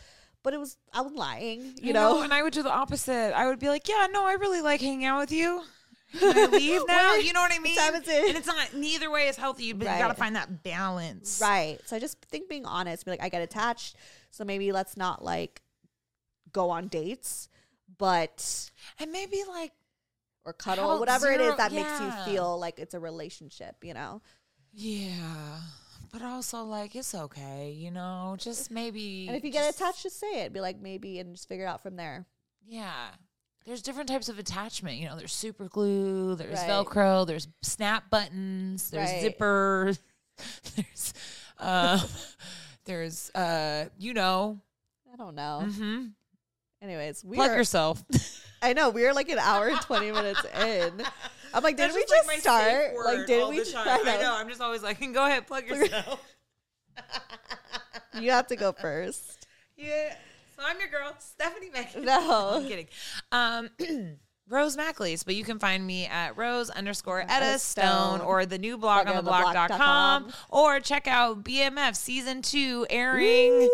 but 0.43 0.53
it 0.53 0.59
was 0.59 0.77
I 0.93 1.01
was 1.01 1.13
lying, 1.13 1.75
you 1.81 1.91
I 1.91 1.93
know. 1.93 2.23
and 2.23 2.35
I 2.35 2.43
would 2.43 2.53
do 2.53 2.63
the 2.63 2.71
opposite. 2.73 3.33
I 3.35 3.47
would 3.47 3.59
be 3.59 3.69
like, 3.69 3.89
yeah, 3.89 4.09
no, 4.11 4.27
I 4.27 4.33
really 4.35 4.61
like 4.61 4.81
hanging 4.81 5.07
out 5.07 5.21
with 5.21 5.33
you. 5.33 5.63
Can 6.19 6.39
I 6.39 6.47
leave 6.47 6.83
now? 6.87 7.15
You 7.17 7.33
know 7.35 7.41
what 7.41 7.53
I 7.53 7.59
mean? 7.59 7.77
it? 7.79 8.09
And 8.09 8.37
it's 8.37 8.47
not 8.47 8.75
neither 8.75 9.11
way 9.11 9.29
is 9.29 9.37
healthy, 9.37 9.73
but 9.73 9.85
you 9.89 9.99
gotta 9.99 10.15
find 10.15 10.37
that 10.37 10.63
balance. 10.63 11.39
right. 11.43 11.79
So 11.87 11.97
I 11.97 11.99
just 11.99 12.21
think 12.27 12.49
being 12.49 12.65
honest, 12.67 13.05
be 13.05 13.11
like, 13.11 13.23
I 13.23 13.29
get 13.29 13.43
attached, 13.43 13.97
so 14.31 14.45
maybe 14.45 14.73
let's 14.73 14.97
not 14.97 15.23
like 15.25 15.61
go 16.53 16.71
on 16.71 16.89
dates, 16.89 17.49
but 17.99 18.71
And 18.99 19.13
maybe 19.13 19.43
like 19.49 19.73
or 20.49 20.53
cuddle, 20.53 20.99
whatever 20.99 21.31
it 21.31 21.39
zero- 21.41 21.51
is 21.53 21.57
that 21.59 21.73
makes 21.73 22.01
you 22.01 22.11
feel 22.25 22.59
like 22.59 22.79
it's 22.79 22.95
a 22.95 23.01
relationship, 23.01 23.77
you 23.83 23.95
know. 23.95 24.21
Yeah. 24.73 25.59
But 26.13 26.23
also 26.23 26.63
like 26.65 26.95
it's 26.97 27.15
okay, 27.15 27.71
you 27.77 27.91
know, 27.91 28.37
just 28.39 28.71
maybe 28.71 29.27
And 29.29 29.37
if 29.37 29.45
you 29.45 29.51
get 29.51 29.73
attached, 29.75 30.03
just 30.03 30.19
say 30.19 30.41
it. 30.45 30.53
Be 30.53 30.61
like 30.61 30.81
maybe, 30.81 31.19
and 31.19 31.35
just 31.35 31.49
figure 31.49 31.65
it 31.67 31.69
out 31.69 31.83
from 31.83 31.97
there. 31.97 32.27
Yeah. 32.67 33.09
there's 33.67 33.83
different 33.83 34.09
types 34.09 34.31
of 34.31 34.39
attachment. 34.39 34.97
You 34.97 35.09
know, 35.09 35.17
there's 35.17 35.33
super 35.35 35.69
glue, 35.69 36.35
there's 36.37 36.59
Right. 36.59 36.69
Velcro, 36.71 37.27
there's 37.27 37.49
snap 37.63 38.09
buttons, 38.11 38.89
there's 38.91 39.11
Right. 39.11 39.39
zippers, 39.39 39.99
there's 40.77 41.15
uh, 41.59 42.01
there's 42.87 43.31
uh, 43.35 43.87
you 43.99 44.15
know, 44.15 44.59
I 45.13 45.17
don't 45.17 45.35
know. 45.35 45.61
hmm 45.71 46.07
Anyways, 46.81 47.25
we 47.25 47.37
plug 47.37 47.51
are, 47.51 47.57
yourself. 47.57 48.03
I 48.63 48.73
know 48.73 48.91
we 48.91 49.07
are 49.07 49.15
like 49.15 49.29
an 49.29 49.39
hour 49.39 49.69
and 49.69 49.81
twenty 49.81 50.11
minutes 50.11 50.45
in. 50.63 51.03
I'm 51.55 51.63
like, 51.63 51.77
did 51.77 51.93
we 51.95 52.01
like 52.01 52.09
just 52.09 52.29
safe 52.29 52.41
start? 52.41 52.93
Like, 53.05 53.27
did 53.27 53.49
we? 53.49 53.65
time. 53.73 54.01
I 54.07 54.19
know. 54.21 54.35
I'm 54.37 54.49
just 54.49 54.61
always 54.61 54.83
like, 54.83 55.01
go 55.13 55.25
ahead, 55.27 55.47
plug 55.47 55.67
yourself. 55.69 56.23
You 58.21 58.31
have 58.33 58.47
to 58.49 58.57
go 58.57 58.73
first. 58.73 59.47
yeah. 59.77 60.15
So 60.57 60.65
I'm 60.67 60.79
your 60.81 60.89
girl, 60.89 61.15
Stephanie 61.21 61.71
Megan. 61.73 62.05
No. 62.05 62.51
I'm 62.57 62.67
kidding. 62.67 62.89
Um, 63.31 63.71
Rose 64.49 64.77
Macleys, 64.77 65.23
but 65.23 65.35
you 65.37 65.45
can 65.45 65.59
find 65.59 65.87
me 65.87 66.07
at 66.07 66.37
Rose 66.37 66.69
underscore 66.71 67.21
Etta 67.29 67.59
Stone 67.59 68.21
or 68.23 68.45
the 68.45 68.59
new 68.59 68.77
blog 68.79 69.07
on 69.07 69.17
the 69.17 69.23
block.com 69.23 70.33
or 70.49 70.81
check 70.81 71.07
out 71.07 71.45
BMF 71.45 71.95
season 71.95 72.43
two 72.43 72.87
airing. 72.91 73.69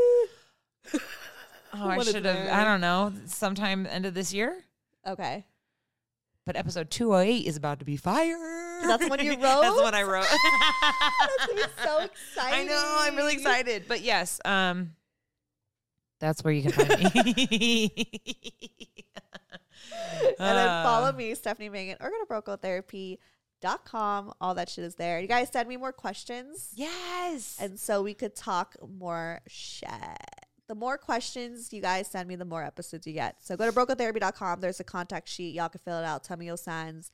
Oh, 1.76 1.88
I 1.88 2.02
should 2.02 2.24
have, 2.24 2.48
I 2.48 2.64
don't 2.64 2.80
know, 2.80 3.12
sometime 3.26 3.86
end 3.86 4.04
of 4.04 4.14
this 4.14 4.34
year. 4.34 4.63
Okay. 5.06 5.44
But 6.46 6.56
episode 6.56 6.90
208 6.90 7.46
is 7.46 7.56
about 7.56 7.78
to 7.78 7.84
be 7.86 7.96
fired. 7.96 8.36
That's 8.84 9.02
the 9.04 9.08
one 9.08 9.18
you 9.24 9.30
wrote? 9.34 9.40
That's 9.62 9.76
what 9.76 9.94
I 9.94 10.02
wrote. 10.02 10.26
That's 10.82 11.46
gonna 11.46 11.54
be 11.54 11.62
so 11.84 11.98
exciting. 12.00 12.68
I 12.68 12.70
know, 12.70 12.96
I'm 13.00 13.16
really 13.16 13.32
excited. 13.34 13.84
But 13.88 14.02
yes, 14.02 14.40
um 14.44 14.92
that's 16.20 16.44
where 16.44 16.52
you 16.54 16.62
can 16.62 16.72
find 16.72 17.14
me. 17.14 17.90
and 20.38 20.38
then 20.38 20.68
Uh, 20.68 20.82
follow 20.84 21.12
me, 21.12 21.34
Stephanie 21.34 21.68
Megan, 21.68 21.96
or 22.00 22.10
go 22.10 22.18
to 22.24 22.26
brocotherapy.com. 22.58 24.32
All 24.40 24.54
that 24.54 24.68
shit 24.70 24.84
is 24.84 24.94
there. 24.94 25.20
You 25.20 25.26
guys 25.28 25.50
send 25.52 25.68
me 25.68 25.76
more 25.76 25.92
questions. 25.92 26.70
Yes. 26.74 27.56
And 27.60 27.78
so 27.78 28.02
we 28.02 28.14
could 28.14 28.34
talk 28.36 28.76
more 28.86 29.40
shit. 29.48 29.88
The 30.66 30.74
more 30.74 30.96
questions 30.96 31.72
you 31.72 31.82
guys 31.82 32.06
send 32.08 32.26
me, 32.28 32.36
the 32.36 32.44
more 32.44 32.62
episodes 32.64 33.06
you 33.06 33.12
get. 33.12 33.36
So 33.44 33.56
go 33.56 33.70
to 33.70 33.72
brocotherapy.com. 33.72 34.60
There's 34.60 34.80
a 34.80 34.84
contact 34.84 35.28
sheet. 35.28 35.54
Y'all 35.54 35.68
can 35.68 35.80
fill 35.84 35.98
it 35.98 36.04
out. 36.04 36.24
Tell 36.24 36.38
me 36.38 36.46
your 36.46 36.56
signs 36.56 37.12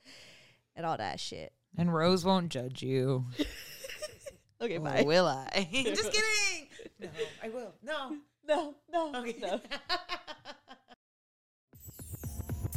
and 0.75 0.85
all 0.85 0.95
that 0.97 1.19
shit. 1.19 1.51
And 1.77 1.93
Rose 1.93 2.23
won't 2.25 2.49
judge 2.49 2.81
you. 2.83 3.25
Okay, 4.63 4.77
Or 4.77 4.81
bye. 4.81 5.01
will 5.07 5.25
I? 5.25 5.67
Just 5.73 6.03
kidding. 6.11 6.67
No, 6.99 7.07
I 7.41 7.49
will. 7.49 7.73
No. 7.81 8.15
No, 8.47 8.75
no, 8.93 9.11
Okay. 9.15 9.35
no. 9.41 9.59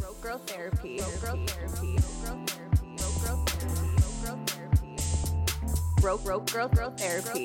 Broke 0.00 0.20
girl 0.22 0.38
therapy. 0.38 0.96
Broke 0.98 1.20
girl 1.20 1.46
therapy. 1.46 1.98
Broke 2.22 2.24
girl 2.24 2.44
therapy. 2.46 2.96
Broke 2.96 4.24
girl 4.24 4.44
therapy. 4.46 4.96
Broke 6.00 6.24
broke 6.24 6.50
girl 6.52 6.68
girl 6.68 6.90
therapy. 6.92 7.44